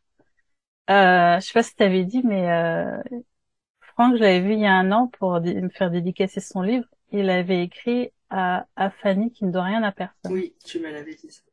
Euh, 0.90 1.40
je 1.40 1.46
sais 1.46 1.54
pas 1.54 1.64
si 1.64 1.76
t'avais 1.76 2.06
dit, 2.06 2.22
mais 2.24 2.50
euh, 2.52 3.02
Franck, 3.82 4.16
je 4.18 4.22
l'avais 4.22 4.42
vu 4.42 4.54
il 4.54 4.60
y 4.60 4.66
a 4.66 4.74
un 4.74 4.92
an 4.92 5.08
pour 5.08 5.40
me 5.42 5.70
faire 5.70 5.92
dédicacer 5.92 6.42
son 6.42 6.62
livre. 6.62 6.88
Il 7.14 7.30
avait 7.30 7.64
écrit 7.64 8.12
à, 8.30 8.68
à 8.76 8.90
Fanny 8.90 9.32
qui 9.32 9.46
ne 9.46 9.52
doit 9.52 9.64
rien 9.64 9.84
à 9.84 9.94
personne. 9.94 10.34
Oui, 10.34 10.54
tu 10.66 10.80
me 10.82 10.92
l'avais 10.92 11.16
dit. 11.16 11.32
ça. 11.32 11.44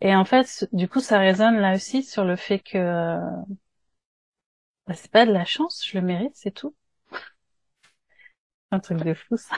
Et 0.00 0.14
en 0.14 0.24
fait, 0.24 0.68
du 0.72 0.88
coup, 0.88 1.00
ça 1.00 1.18
résonne 1.18 1.56
là 1.56 1.74
aussi 1.74 2.02
sur 2.04 2.24
le 2.24 2.36
fait 2.36 2.60
que 2.60 2.78
euh, 2.78 3.18
bah, 4.86 4.94
c'est 4.94 5.10
pas 5.10 5.26
de 5.26 5.32
la 5.32 5.44
chance, 5.44 5.84
je 5.86 5.98
le 5.98 6.04
mérite, 6.04 6.32
c'est 6.36 6.50
tout. 6.52 6.74
Un 8.72 8.78
truc 8.80 8.98
de 9.02 9.14
fou, 9.14 9.38
ça. 9.38 9.56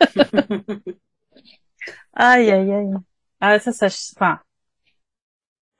Aïe, 2.14 2.50
aïe, 2.50 2.72
aïe. 2.72 2.94
Ah, 3.40 3.58
ça, 3.58 3.72
ça, 3.72 3.86
enfin, 4.16 4.40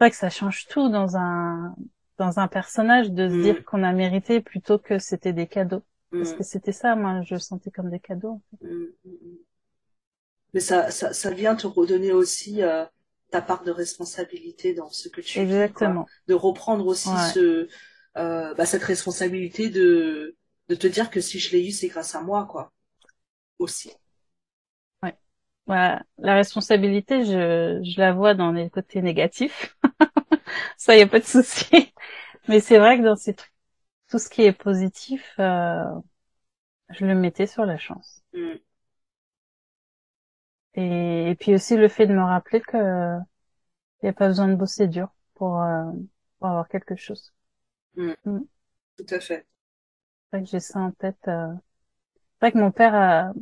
c'est 0.00 0.04
vrai 0.04 0.10
que 0.10 0.16
ça 0.16 0.30
change 0.30 0.66
tout 0.66 0.88
dans 0.88 1.16
un 1.16 1.74
dans 2.18 2.40
un 2.40 2.48
personnage 2.48 3.12
de 3.12 3.28
se 3.28 3.34
Mm. 3.34 3.40
dire 3.40 3.64
qu'on 3.64 3.84
a 3.84 3.92
mérité 3.92 4.40
plutôt 4.40 4.78
que 4.78 4.98
c'était 4.98 5.32
des 5.32 5.46
cadeaux. 5.46 5.84
Parce 6.16 6.32
Mm. 6.32 6.34
que 6.34 6.42
c'était 6.44 6.72
ça, 6.72 6.96
moi, 6.96 7.22
je 7.22 7.34
le 7.34 7.40
sentais 7.40 7.70
comme 7.70 7.90
des 7.90 8.00
cadeaux. 8.00 8.40
Mm, 8.62 8.92
mm. 9.04 9.38
Mais 10.54 10.60
ça, 10.60 10.90
ça, 10.90 11.12
ça 11.12 11.30
vient 11.30 11.54
te 11.56 11.66
redonner 11.66 12.12
aussi 12.12 12.62
euh, 12.62 12.84
ta 13.30 13.42
part 13.42 13.64
de 13.64 13.70
responsabilité 13.70 14.74
dans 14.74 14.88
ce 14.90 15.08
que 15.08 15.20
tu 15.20 15.42
vis. 15.42 15.42
Exactement. 15.42 16.06
De 16.26 16.34
reprendre 16.34 16.86
aussi 16.86 17.08
Ouais. 17.10 17.16
ce, 17.18 17.68
euh, 18.16 18.54
bah, 18.54 18.66
cette 18.66 18.82
responsabilité 18.84 19.68
de, 19.70 20.36
de 20.68 20.74
te 20.74 20.86
dire 20.86 21.10
que 21.10 21.20
si 21.20 21.38
je 21.38 21.52
l'ai 21.52 21.66
eu, 21.66 21.70
c'est 21.72 21.88
grâce 21.88 22.14
à 22.14 22.22
moi, 22.22 22.46
quoi. 22.46 22.72
Aussi. 23.58 23.92
Ouais. 25.02 25.14
Voilà. 25.66 26.02
La 26.18 26.34
responsabilité, 26.36 27.24
je, 27.24 27.80
je 27.84 28.00
la 28.00 28.12
vois 28.12 28.34
dans 28.34 28.52
les 28.52 28.70
côtés 28.70 29.02
négatifs. 29.02 29.76
Ça, 30.76 30.96
y 30.96 31.02
a 31.02 31.06
pas 31.06 31.20
de 31.20 31.24
souci. 31.24 31.92
Mais 32.48 32.60
c'est 32.60 32.78
vrai 32.78 32.98
que 32.98 33.04
dans 33.04 33.16
ces 33.16 33.34
trucs, 33.34 33.52
tout 34.08 34.18
ce 34.18 34.28
qui 34.28 34.42
est 34.42 34.52
positif, 34.52 35.34
euh, 35.38 35.84
je 36.90 37.04
le 37.04 37.14
mettais 37.14 37.46
sur 37.46 37.66
la 37.66 37.78
chance. 37.78 38.22
Mm. 38.32 38.54
Et, 40.74 41.30
et, 41.30 41.34
puis 41.34 41.54
aussi 41.54 41.76
le 41.76 41.88
fait 41.88 42.06
de 42.06 42.14
me 42.14 42.22
rappeler 42.22 42.60
que 42.60 43.18
il 44.02 44.06
n'y 44.06 44.10
a 44.10 44.12
pas 44.12 44.28
besoin 44.28 44.48
de 44.48 44.54
bosser 44.54 44.86
dur 44.86 45.08
pour, 45.34 45.60
euh, 45.60 45.90
pour 46.38 46.48
avoir 46.48 46.68
quelque 46.68 46.96
chose. 46.96 47.32
Mm. 47.96 48.12
Mm. 48.24 48.40
Tout 48.98 49.14
à 49.14 49.20
fait. 49.20 49.46
C'est 50.30 50.36
vrai 50.36 50.44
que 50.44 50.50
j'ai 50.50 50.60
ça 50.60 50.80
en 50.80 50.92
tête. 50.92 51.28
Euh... 51.28 51.52
C'est 52.14 52.46
vrai 52.46 52.52
que 52.52 52.58
mon 52.58 52.70
père 52.70 52.94
a... 52.94 53.32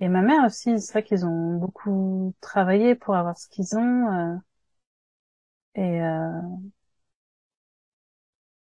et 0.00 0.08
ma 0.08 0.22
mère 0.22 0.44
aussi, 0.46 0.80
c'est 0.80 0.92
vrai 0.92 1.02
qu'ils 1.04 1.26
ont 1.26 1.56
beaucoup 1.56 2.34
travaillé 2.40 2.94
pour 2.94 3.14
avoir 3.16 3.36
ce 3.38 3.48
qu'ils 3.48 3.76
ont. 3.76 4.08
Euh... 4.12 4.36
Et, 5.74 6.02
euh... 6.02 6.40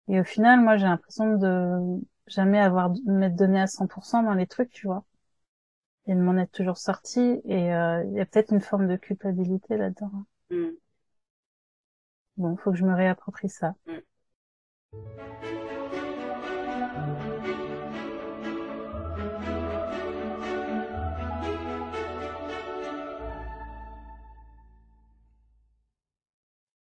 et 0.08 0.20
au 0.20 0.24
final, 0.24 0.60
moi, 0.62 0.78
j'ai 0.78 0.86
l'impression 0.86 1.38
de 1.38 2.02
jamais 2.28 2.60
avoir 2.60 2.92
m'être 3.06 3.36
donné 3.36 3.62
à 3.62 3.68
100% 3.68 4.24
dans 4.24 4.34
les 4.34 4.48
trucs, 4.48 4.72
tu 4.72 4.88
vois. 4.88 5.06
Et 6.08 6.14
de 6.14 6.20
m'en 6.20 6.38
être 6.38 6.52
toujours 6.52 6.78
sorti. 6.78 7.42
Et 7.46 7.74
euh, 7.74 8.04
il 8.06 8.14
y 8.14 8.20
a 8.20 8.26
peut-être 8.26 8.52
une 8.52 8.62
forme 8.62 8.88
de 8.88 8.98
culpabilité 8.98 9.78
là-dedans. 9.78 10.12
Mm. 10.50 10.72
Bon, 12.38 12.58
faut 12.58 12.72
que 12.72 12.78
je 12.78 12.86
me 12.86 12.94
réapproprie 12.94 13.50
ça. 13.50 13.76
Mm. 13.88 14.00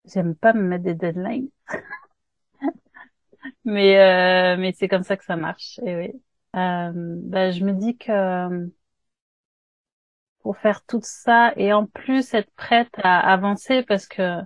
J'aime 0.06 0.36
pas 0.36 0.54
me 0.54 0.62
mettre 0.62 0.84
des 0.84 0.96
deadlines. 0.96 1.50
Mais 3.66 4.00
euh, 4.00 4.58
mais 4.58 4.74
c'est 4.74 4.88
comme 4.88 5.04
ça 5.04 5.18
que 5.18 5.26
ça 5.26 5.36
marche. 5.36 5.80
Et 5.86 5.96
oui. 5.96 6.22
Euh, 6.56 6.92
bah, 6.94 7.52
je 7.52 7.64
me 7.64 7.74
dis 7.74 7.98
que 7.98 8.70
pour 10.40 10.58
faire 10.58 10.86
tout 10.86 11.02
ça 11.04 11.54
et 11.58 11.74
en 11.74 11.86
plus 11.88 12.34
être 12.34 12.52
prête 12.56 12.94
à 13.04 13.20
avancer 13.20 13.84
parce 13.84 14.08
que 14.08 14.40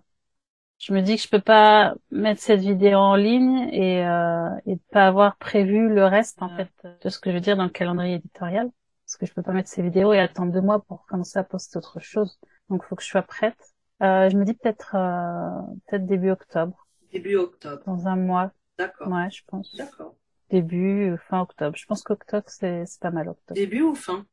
je 0.80 0.94
me 0.94 1.02
dis 1.02 1.18
que 1.18 1.22
je 1.22 1.28
peux 1.28 1.42
pas 1.42 1.94
mettre 2.10 2.42
cette 2.42 2.62
vidéo 2.62 2.98
en 2.98 3.16
ligne 3.16 3.70
et 3.74 4.06
euh, 4.06 4.50
et 4.66 4.78
pas 4.92 5.08
avoir 5.08 5.36
prévu 5.38 5.90
le 5.90 6.06
reste 6.06 6.42
en 6.42 6.50
fait 6.56 6.72
de 7.04 7.10
ce 7.10 7.20
que 7.20 7.32
je 7.32 7.36
veux 7.36 7.42
dire 7.42 7.58
dans 7.58 7.66
le 7.66 7.70
calendrier 7.70 8.16
éditorial. 8.16 8.70
Parce 9.06 9.18
que 9.18 9.26
je 9.26 9.34
peux 9.34 9.42
pas 9.42 9.52
mettre 9.52 9.70
ces 9.70 9.82
vidéos 9.82 10.14
et 10.14 10.20
attendre 10.20 10.54
deux 10.54 10.62
mois 10.62 10.82
pour 10.84 11.06
commencer 11.06 11.38
à 11.38 11.44
poster 11.44 11.78
autre 11.78 12.00
chose. 12.00 12.40
Donc 12.70 12.86
faut 12.86 12.96
que 12.96 13.04
je 13.04 13.10
sois 13.10 13.24
prête. 13.24 13.58
Euh, 14.02 14.30
je 14.30 14.38
me 14.38 14.46
dis 14.46 14.54
peut-être 14.54 14.96
euh, 14.96 15.62
peut-être 15.88 16.06
début 16.06 16.30
octobre. 16.30 16.88
Début 17.12 17.36
octobre. 17.36 17.82
Dans 17.86 18.08
un 18.08 18.16
mois 18.16 18.52
d'accord 18.80 19.08
ouais 19.10 19.30
je 19.30 19.44
pense 19.46 19.76
d'accord 19.76 20.16
début 20.50 21.16
fin 21.30 21.42
octobre 21.42 21.78
je 21.78 21.86
pense 21.86 22.02
qu'octobre 22.02 22.48
c'est 22.48 22.86
pas 23.00 23.12
mal 23.12 23.30
octobre 23.30 23.54
début 23.56 23.82
ou 23.82 23.94
fin? 23.94 24.26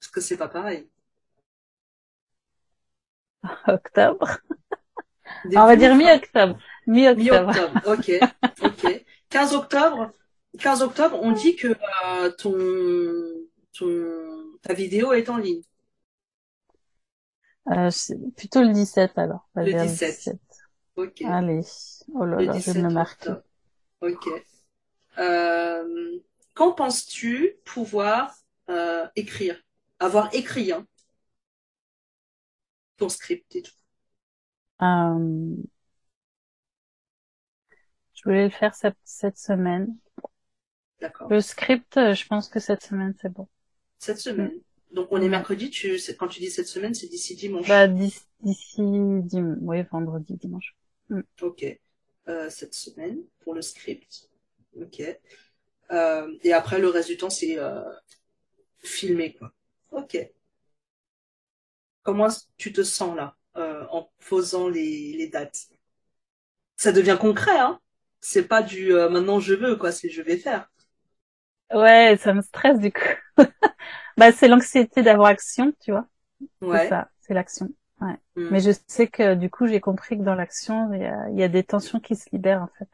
Parce 0.00 0.10
que 0.10 0.20
c'est 0.20 0.38
pas 0.38 0.48
pareil 0.48 0.88
octobre? 3.66 4.38
On 5.54 5.66
va 5.66 5.76
dire 5.76 5.94
mi-octobre. 5.94 6.58
Mi-octobre. 6.86 7.52
Mi-octobre, 7.52 7.80
ok. 7.86 8.10
ok. 8.62 9.04
15 9.28 9.54
octobre, 9.54 10.12
15 10.58 10.82
octobre, 10.82 11.18
on 11.20 11.32
dit 11.32 11.56
que 11.56 11.68
euh, 11.68 12.30
ton, 12.38 12.54
ton, 13.76 14.58
ta 14.62 14.72
vidéo 14.72 15.12
est 15.12 15.28
en 15.28 15.36
ligne. 15.36 15.62
Euh, 17.70 17.90
plutôt 18.36 18.62
le 18.62 18.72
17 18.72 19.18
alors. 19.18 19.48
Le 19.56 19.72
17. 19.72 20.30
Ok. 20.96 21.22
Allez. 21.22 21.62
Oh 22.14 22.24
là 22.24 22.40
là, 22.40 22.58
je 22.58 22.70
vais 22.70 22.82
me 22.82 22.90
marquer. 22.90 23.32
Ok. 24.14 24.28
Euh, 25.18 26.18
quand 26.54 26.72
penses-tu 26.72 27.56
pouvoir 27.64 28.34
euh, 28.68 29.06
écrire? 29.16 29.60
Avoir 29.98 30.34
écrit 30.34 30.72
hein, 30.72 30.86
ton 32.98 33.08
script 33.08 33.56
et 33.56 33.62
tout 33.62 33.72
euh, 34.82 35.56
je 38.12 38.22
voulais 38.24 38.44
le 38.44 38.50
faire 38.50 38.74
cette, 38.74 38.98
cette 39.04 39.38
semaine. 39.38 39.96
D'accord. 41.00 41.28
Le 41.30 41.40
script, 41.40 41.94
je 41.94 42.26
pense 42.26 42.48
que 42.48 42.60
cette 42.60 42.82
semaine, 42.82 43.14
c'est 43.20 43.32
bon. 43.32 43.48
Cette 43.98 44.18
semaine? 44.18 44.52
Donc 44.92 45.08
on 45.10 45.20
est 45.20 45.28
mercredi, 45.28 45.70
tu, 45.70 45.98
quand 46.18 46.28
tu 46.28 46.40
dis 46.40 46.50
cette 46.50 46.68
semaine, 46.68 46.94
c'est 46.94 47.08
d'ici 47.08 47.36
dimanche. 47.36 47.68
Bah, 47.68 47.86
d'ici, 47.86 48.80
dim... 48.80 49.56
oui, 49.60 49.82
vendredi, 49.90 50.34
dimanche. 50.34 50.74
Mm. 51.08 51.20
Ok. 51.42 51.78
Euh, 52.28 52.50
cette 52.50 52.74
semaine 52.74 53.18
pour 53.40 53.54
le 53.54 53.62
script. 53.62 54.28
Ok. 54.80 55.00
Euh, 55.92 56.34
et 56.42 56.52
après, 56.52 56.80
le 56.80 56.88
reste 56.88 57.08
du 57.08 57.16
temps, 57.16 57.30
c'est 57.30 57.56
euh, 57.56 57.82
filmé, 58.82 59.34
quoi. 59.34 59.52
Ok. 59.92 60.18
Comment 62.02 62.28
tu 62.56 62.72
te 62.72 62.82
sens 62.82 63.16
là 63.16 63.36
en 63.90 64.10
posant 64.28 64.68
les, 64.68 65.14
les 65.16 65.28
dates? 65.28 65.68
Ça 66.76 66.92
devient 66.92 67.16
concret, 67.18 67.58
hein. 67.58 67.80
C'est 68.20 68.48
pas 68.48 68.62
du 68.62 68.92
maintenant 68.92 69.38
je 69.38 69.54
veux, 69.54 69.76
quoi, 69.76 69.92
c'est 69.92 70.08
je 70.08 70.22
vais 70.22 70.36
faire. 70.36 70.68
Ouais, 71.72 72.16
ça 72.20 72.32
me 72.32 72.42
stresse 72.42 72.78
du 72.78 72.92
coup. 72.92 73.00
bah, 74.16 74.32
c'est 74.32 74.48
l'anxiété 74.48 75.02
d'avoir 75.02 75.28
action, 75.28 75.72
tu 75.80 75.92
vois. 75.92 76.06
Ouais. 76.60 76.84
C'est 76.84 76.88
ça, 76.90 77.10
c'est 77.20 77.34
l'action. 77.34 77.68
Ouais. 78.00 78.18
Mm. 78.36 78.48
Mais 78.50 78.60
je 78.60 78.70
sais 78.86 79.08
que 79.08 79.34
du 79.34 79.50
coup, 79.50 79.66
j'ai 79.66 79.80
compris 79.80 80.18
que 80.18 80.22
dans 80.22 80.34
l'action, 80.34 80.92
il 80.92 81.00
y 81.00 81.04
a, 81.06 81.30
y 81.30 81.42
a 81.42 81.48
des 81.48 81.64
tensions 81.64 82.00
qui 82.00 82.16
se 82.16 82.28
libèrent 82.30 82.62
en 82.62 82.70
fait. 82.78 82.88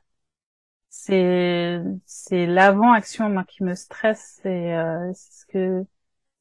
C'est 0.91 1.83
c'est 2.05 2.47
l'avant-action 2.47 3.29
moi 3.31 3.45
qui 3.45 3.65
me 3.65 3.75
stresse. 3.75 4.41
C'est 4.43 4.75
euh, 4.75 5.11
ce 5.15 5.47
que 5.47 5.85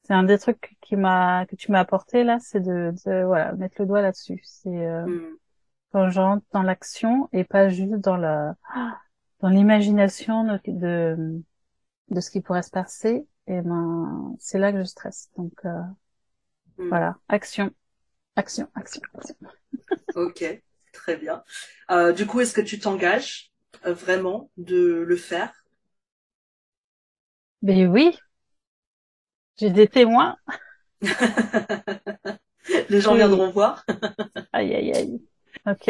c'est 0.04 0.14
un 0.14 0.24
des 0.24 0.38
trucs 0.38 0.78
qui 0.82 0.96
m'a 0.98 1.46
que 1.46 1.56
tu 1.56 1.72
m'as 1.72 1.80
apporté 1.80 2.24
là, 2.24 2.38
c'est 2.40 2.60
de, 2.60 2.94
de, 3.06 3.24
voilà 3.24 3.54
mettre 3.54 3.78
le 3.80 3.86
doigt 3.88 4.02
là-dessus. 4.02 4.42
C'est 4.44 4.70
euh, 4.70 5.06
mm. 5.06 5.38
quand 5.94 6.10
j'entre 6.10 6.46
dans 6.52 6.64
l'action 6.64 7.30
et 7.32 7.44
pas 7.46 7.70
juste 7.70 7.94
dans 7.94 8.18
la 8.18 8.56
dans 9.40 9.50
l'imagination 9.50 10.44
de, 10.44 10.60
de, 10.68 11.42
de 12.10 12.20
ce 12.20 12.30
qui 12.30 12.42
pourrait 12.42 12.62
se 12.64 12.72
passer. 12.72 13.26
Et 13.48 13.62
ben 13.62 14.36
c'est 14.40 14.60
là 14.60 14.72
que 14.72 14.80
je 14.80 14.84
stresse. 14.84 15.30
Donc 15.38 15.54
euh, 15.66 15.82
mm. 16.78 16.90
voilà, 16.90 17.18
action, 17.30 17.72
action, 18.36 18.68
action, 18.76 19.02
action. 19.16 19.36
ok, 20.16 20.44
très 20.94 21.18
bien. 21.18 21.44
Euh, 21.92 22.12
du 22.14 22.26
coup, 22.26 22.40
est-ce 22.42 22.54
que 22.54 22.62
tu 22.62 22.80
t'engages 22.80 23.52
euh, 23.86 23.94
vraiment 23.94 24.50
de 24.58 25.04
le 25.08 25.16
faire? 25.18 25.54
Ben 27.62 27.88
oui, 27.88 28.18
j'ai 29.58 29.70
des 29.70 29.88
témoins. 29.88 30.36
Les 32.90 33.02
gens 33.02 33.16
viendront 33.16 33.50
voir. 33.52 33.86
aïe, 34.54 34.74
aïe, 34.76 34.92
aïe. 34.94 35.22
Ok. 35.66 35.90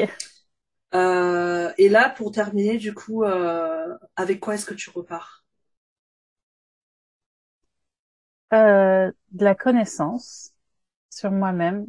Euh, 0.94 1.72
et 1.78 1.90
là, 1.90 2.10
pour 2.10 2.32
terminer, 2.32 2.78
du 2.78 2.94
coup, 2.94 3.24
euh, 3.24 3.98
avec 4.16 4.40
quoi 4.40 4.56
est-ce 4.56 4.66
que 4.66 4.74
tu 4.74 4.90
repars? 4.90 5.44
Euh, 8.54 9.12
De 9.32 9.44
la 9.46 9.56
connaissance 9.56 10.54
sur 11.12 11.32
moi-même. 11.32 11.88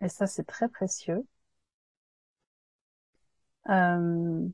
Et 0.00 0.08
ça, 0.08 0.26
c'est 0.26 0.44
très 0.46 0.70
précieux. 0.70 1.26
Euh, 3.68 4.48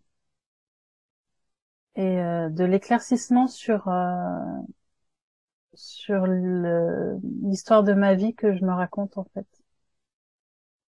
et 1.96 2.02
euh, 2.20 2.48
de 2.50 2.64
l'éclaircissement 2.64 3.46
sur 3.48 3.88
euh, 3.88 4.38
sur 5.74 6.24
l'histoire 6.26 7.82
de 7.84 7.92
ma 7.92 8.14
vie 8.14 8.34
que 8.34 8.54
je 8.56 8.64
me 8.64 8.72
raconte 8.72 9.18
en 9.18 9.24
fait. 9.34 9.46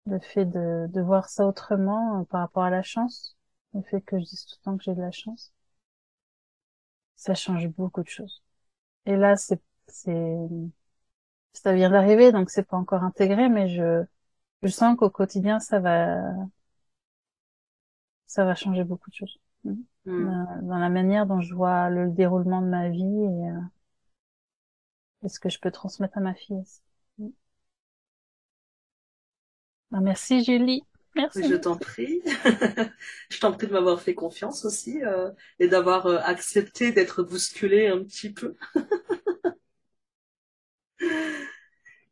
Le 0.06 0.18
fait 0.18 0.46
de, 0.46 0.88
de 0.88 1.02
voir 1.02 1.28
ça 1.28 1.46
autrement 1.46 2.22
euh, 2.22 2.24
par 2.24 2.40
rapport 2.40 2.64
à 2.64 2.70
la 2.70 2.84
chance, 2.84 3.36
le 3.74 3.82
fait 3.82 4.00
que 4.00 4.18
je 4.18 4.24
dise 4.24 4.46
tout 4.46 4.56
le 4.62 4.64
temps 4.64 4.78
que 4.78 4.84
j'ai 4.86 4.96
de 4.96 5.02
la 5.02 5.12
chance, 5.12 5.52
ça 7.16 7.34
change 7.36 7.68
beaucoup 7.70 8.04
de 8.04 8.10
choses. 8.10 8.44
Et 9.08 9.16
là, 9.18 9.36
c'est 9.38 9.62
c'est 9.88 10.38
ça 11.54 11.74
vient 11.74 11.90
d'arriver, 11.90 12.32
donc 12.32 12.50
c'est 12.52 12.68
pas 12.68 12.78
encore 12.78 13.04
intégré, 13.04 13.50
mais 13.50 13.68
je 13.70 14.04
je 14.64 14.70
sens 14.70 14.98
qu'au 14.98 15.10
quotidien 15.10 15.60
ça 15.60 15.80
va 15.80 16.18
ça 18.28 18.46
va 18.46 18.56
changer 18.56 18.84
beaucoup 18.84 19.10
de 19.10 19.16
choses 19.16 19.40
mm. 19.64 19.76
dans, 20.06 20.62
dans 20.64 20.78
la 20.78 20.90
manière 20.90 21.26
dont 21.26 21.42
je 21.42 21.54
vois 21.54 21.90
le 21.90 22.10
déroulement 22.10 22.62
de 22.62 22.68
ma 22.68 22.90
vie 22.90 23.02
et 23.02 23.50
euh, 23.50 23.60
est-ce 25.24 25.40
que 25.40 25.50
je 25.50 25.60
peux 25.60 25.72
transmettre 25.72 26.18
à 26.18 26.22
ma 26.22 26.34
fille 26.34 26.58
aussi. 26.58 26.82
Ben, 29.92 30.02
merci 30.02 30.44
Julie. 30.44 30.84
Merci. 31.16 31.48
Je 31.48 31.56
t'en 31.56 31.78
prie. 31.78 32.22
je 33.30 33.40
t'en 33.40 33.54
prie 33.54 33.68
de 33.68 33.74
m'avoir 33.74 34.02
fait 34.02 34.16
confiance 34.16 34.66
aussi 34.66 35.04
euh, 35.04 35.30
et 35.60 35.68
d'avoir 35.68 36.08
euh, 36.08 36.18
accepté 36.24 36.92
d'être 36.92 37.22
bousculé 37.22 37.88
un 37.88 38.04
petit 38.04 38.34
peu. 38.34 38.56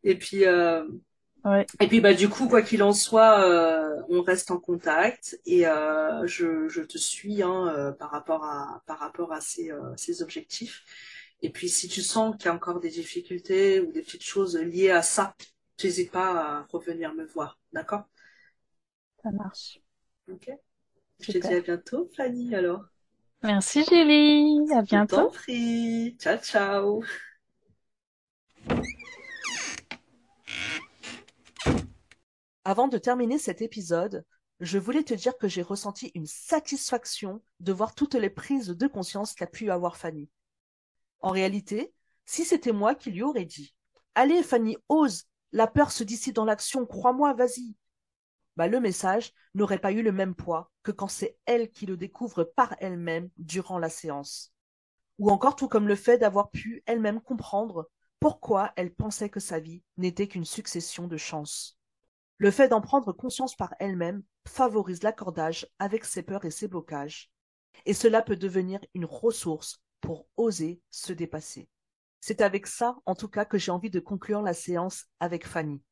et 0.03 0.15
puis, 0.15 0.43
Ouais. 1.43 1.67
et 1.79 1.87
puis 1.87 1.99
bah 2.01 2.13
du 2.13 2.29
coup, 2.29 2.47
quoi 2.47 2.61
qu'il 2.61 2.83
en 2.83 2.93
soit, 2.93 3.43
euh, 3.49 4.01
on 4.09 4.21
reste 4.21 4.51
en 4.51 4.59
contact 4.59 5.39
et 5.45 5.67
euh, 5.67 6.25
je, 6.27 6.67
je 6.69 6.81
te 6.81 6.97
suis 6.97 7.41
hein, 7.41 7.67
euh, 7.75 7.91
par 7.91 8.11
rapport 8.11 8.43
à 8.45 8.83
par 8.85 8.99
rapport 8.99 9.33
à 9.33 9.41
ces, 9.41 9.71
euh, 9.71 9.79
ces 9.97 10.21
objectifs. 10.21 10.83
Et 11.41 11.49
puis 11.49 11.69
si 11.69 11.87
tu 11.87 12.01
sens 12.03 12.35
qu'il 12.37 12.45
y 12.45 12.49
a 12.49 12.53
encore 12.55 12.79
des 12.79 12.89
difficultés 12.89 13.79
ou 13.81 13.91
des 13.91 14.01
petites 14.03 14.23
choses 14.23 14.57
liées 14.57 14.91
à 14.91 15.01
ça, 15.01 15.35
n'hésite 15.83 16.11
pas 16.11 16.59
à 16.59 16.67
revenir 16.71 17.13
me 17.15 17.25
voir, 17.25 17.59
d'accord? 17.73 18.03
Ça 19.23 19.31
marche. 19.31 19.81
Ok. 20.27 20.49
Je 21.21 21.29
te 21.29 21.37
dis 21.39 21.53
à 21.53 21.61
bientôt, 21.61 22.09
Fanny, 22.17 22.55
alors. 22.55 22.85
Merci 23.43 23.83
Julie. 23.85 24.65
À 24.73 24.81
Je 24.85 24.97
t'en 24.99 25.25
bientôt. 25.25 25.31
prie. 25.31 26.15
Ciao, 26.19 26.37
ciao. 26.37 27.03
Avant 32.63 32.87
de 32.87 32.99
terminer 32.99 33.39
cet 33.39 33.63
épisode, 33.63 34.23
je 34.59 34.77
voulais 34.77 35.03
te 35.03 35.15
dire 35.15 35.35
que 35.39 35.47
j'ai 35.47 35.63
ressenti 35.63 36.11
une 36.13 36.27
satisfaction 36.27 37.41
de 37.59 37.73
voir 37.73 37.95
toutes 37.95 38.13
les 38.13 38.29
prises 38.29 38.67
de 38.67 38.87
conscience 38.87 39.33
qu'a 39.33 39.47
pu 39.47 39.71
avoir 39.71 39.97
Fanny. 39.97 40.29
En 41.21 41.31
réalité, 41.31 41.91
si 42.25 42.45
c'était 42.45 42.71
moi 42.71 42.93
qui 42.93 43.09
lui 43.09 43.23
aurais 43.23 43.45
dit 43.45 43.73
Allez, 44.13 44.43
Fanny, 44.43 44.77
ose, 44.89 45.23
la 45.51 45.65
peur 45.65 45.91
se 45.91 46.03
dissipe 46.03 46.35
dans 46.35 46.45
l'action, 46.45 46.85
crois-moi, 46.85 47.33
vas-y. 47.33 47.75
Bah, 48.57 48.67
le 48.67 48.79
message 48.79 49.33
n'aurait 49.55 49.79
pas 49.79 49.91
eu 49.91 50.03
le 50.03 50.11
même 50.11 50.35
poids 50.35 50.71
que 50.83 50.91
quand 50.91 51.07
c'est 51.07 51.37
elle 51.45 51.71
qui 51.71 51.87
le 51.87 51.97
découvre 51.97 52.43
par 52.43 52.75
elle-même 52.79 53.29
durant 53.37 53.79
la 53.79 53.89
séance. 53.89 54.53
Ou 55.17 55.31
encore 55.31 55.55
tout 55.55 55.67
comme 55.67 55.87
le 55.87 55.95
fait 55.95 56.19
d'avoir 56.19 56.51
pu 56.51 56.83
elle-même 56.85 57.21
comprendre 57.21 57.89
pourquoi 58.19 58.71
elle 58.75 58.93
pensait 58.93 59.29
que 59.29 59.39
sa 59.39 59.59
vie 59.59 59.81
n'était 59.97 60.27
qu'une 60.27 60.45
succession 60.45 61.07
de 61.07 61.17
chances. 61.17 61.80
Le 62.41 62.49
fait 62.49 62.69
d'en 62.69 62.81
prendre 62.81 63.13
conscience 63.13 63.55
par 63.55 63.75
elle-même 63.77 64.23
favorise 64.47 65.03
l'accordage 65.03 65.67
avec 65.77 66.03
ses 66.03 66.23
peurs 66.23 66.43
et 66.43 66.49
ses 66.49 66.67
blocages, 66.67 67.29
et 67.85 67.93
cela 67.93 68.23
peut 68.23 68.35
devenir 68.35 68.79
une 68.95 69.05
ressource 69.05 69.83
pour 69.99 70.25
oser 70.37 70.81
se 70.89 71.13
dépasser. 71.13 71.69
C'est 72.19 72.41
avec 72.41 72.65
ça, 72.65 72.97
en 73.05 73.13
tout 73.13 73.27
cas, 73.27 73.45
que 73.45 73.59
j'ai 73.59 73.69
envie 73.69 73.91
de 73.91 73.99
conclure 73.99 74.41
la 74.41 74.55
séance 74.55 75.05
avec 75.19 75.45
Fanny. 75.45 75.83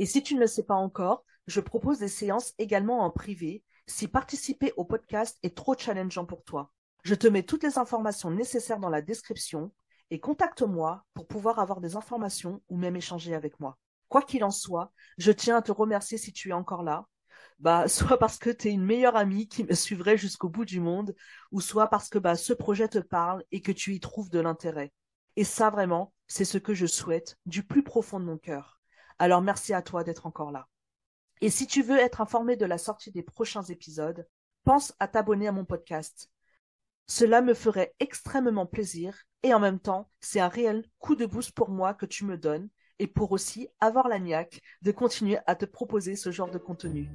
Et 0.00 0.06
si 0.06 0.24
tu 0.24 0.34
ne 0.34 0.40
le 0.40 0.48
sais 0.48 0.64
pas 0.64 0.74
encore, 0.74 1.24
je 1.46 1.60
propose 1.60 2.00
des 2.00 2.08
séances 2.08 2.52
également 2.58 3.04
en 3.04 3.10
privé 3.12 3.62
si 3.86 4.08
participer 4.08 4.72
au 4.76 4.84
podcast 4.84 5.38
est 5.44 5.56
trop 5.56 5.76
challengeant 5.78 6.26
pour 6.26 6.42
toi. 6.42 6.72
Je 7.04 7.14
te 7.14 7.28
mets 7.28 7.44
toutes 7.44 7.62
les 7.62 7.78
informations 7.78 8.32
nécessaires 8.32 8.80
dans 8.80 8.90
la 8.90 9.02
description 9.02 9.72
et 10.10 10.18
contacte-moi 10.18 11.04
pour 11.14 11.28
pouvoir 11.28 11.60
avoir 11.60 11.80
des 11.80 11.94
informations 11.94 12.60
ou 12.68 12.76
même 12.76 12.96
échanger 12.96 13.36
avec 13.36 13.60
moi. 13.60 13.78
Quoi 14.12 14.20
qu'il 14.20 14.44
en 14.44 14.50
soit, 14.50 14.92
je 15.16 15.32
tiens 15.32 15.56
à 15.56 15.62
te 15.62 15.72
remercier 15.72 16.18
si 16.18 16.34
tu 16.34 16.50
es 16.50 16.52
encore 16.52 16.82
là. 16.82 17.06
Bah, 17.60 17.88
soit 17.88 18.18
parce 18.18 18.36
que 18.36 18.50
tu 18.50 18.68
es 18.68 18.70
une 18.70 18.84
meilleure 18.84 19.16
amie 19.16 19.48
qui 19.48 19.64
me 19.64 19.72
suivrait 19.72 20.18
jusqu'au 20.18 20.50
bout 20.50 20.66
du 20.66 20.80
monde, 20.80 21.14
ou 21.50 21.62
soit 21.62 21.86
parce 21.86 22.10
que 22.10 22.18
bah, 22.18 22.36
ce 22.36 22.52
projet 22.52 22.88
te 22.88 22.98
parle 22.98 23.42
et 23.52 23.62
que 23.62 23.72
tu 23.72 23.94
y 23.94 24.00
trouves 24.00 24.28
de 24.28 24.38
l'intérêt. 24.38 24.92
Et 25.36 25.44
ça, 25.44 25.70
vraiment, 25.70 26.12
c'est 26.26 26.44
ce 26.44 26.58
que 26.58 26.74
je 26.74 26.84
souhaite 26.84 27.38
du 27.46 27.62
plus 27.62 27.82
profond 27.82 28.20
de 28.20 28.26
mon 28.26 28.36
cœur. 28.36 28.82
Alors 29.18 29.40
merci 29.40 29.72
à 29.72 29.80
toi 29.80 30.04
d'être 30.04 30.26
encore 30.26 30.52
là. 30.52 30.68
Et 31.40 31.48
si 31.48 31.66
tu 31.66 31.82
veux 31.82 31.98
être 31.98 32.20
informé 32.20 32.56
de 32.56 32.66
la 32.66 32.76
sortie 32.76 33.12
des 33.12 33.22
prochains 33.22 33.62
épisodes, 33.62 34.28
pense 34.62 34.92
à 35.00 35.08
t'abonner 35.08 35.48
à 35.48 35.52
mon 35.52 35.64
podcast. 35.64 36.30
Cela 37.06 37.40
me 37.40 37.54
ferait 37.54 37.94
extrêmement 37.98 38.66
plaisir 38.66 39.16
et 39.42 39.54
en 39.54 39.58
même 39.58 39.80
temps, 39.80 40.10
c'est 40.20 40.40
un 40.40 40.48
réel 40.48 40.84
coup 40.98 41.16
de 41.16 41.24
boost 41.24 41.52
pour 41.52 41.70
moi 41.70 41.94
que 41.94 42.04
tu 42.04 42.26
me 42.26 42.36
donnes 42.36 42.68
et 42.98 43.06
pour 43.06 43.32
aussi 43.32 43.68
avoir 43.80 44.08
la 44.08 44.18
niaque 44.18 44.60
de 44.82 44.90
continuer 44.92 45.38
à 45.46 45.54
te 45.54 45.64
proposer 45.64 46.16
ce 46.16 46.30
genre 46.30 46.50
de 46.50 46.58
contenu. 46.58 47.10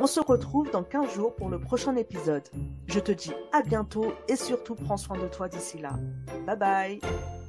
On 0.00 0.06
se 0.06 0.20
retrouve 0.20 0.70
dans 0.70 0.82
15 0.82 1.14
jours 1.14 1.34
pour 1.36 1.48
le 1.48 1.60
prochain 1.60 1.94
épisode. 1.96 2.48
Je 2.86 3.00
te 3.00 3.12
dis 3.12 3.32
à 3.52 3.62
bientôt 3.62 4.12
et 4.28 4.36
surtout 4.36 4.74
prends 4.74 4.96
soin 4.96 5.18
de 5.18 5.28
toi 5.28 5.48
d'ici 5.48 5.78
là. 5.78 5.98
Bye 6.46 6.58
bye 6.58 7.43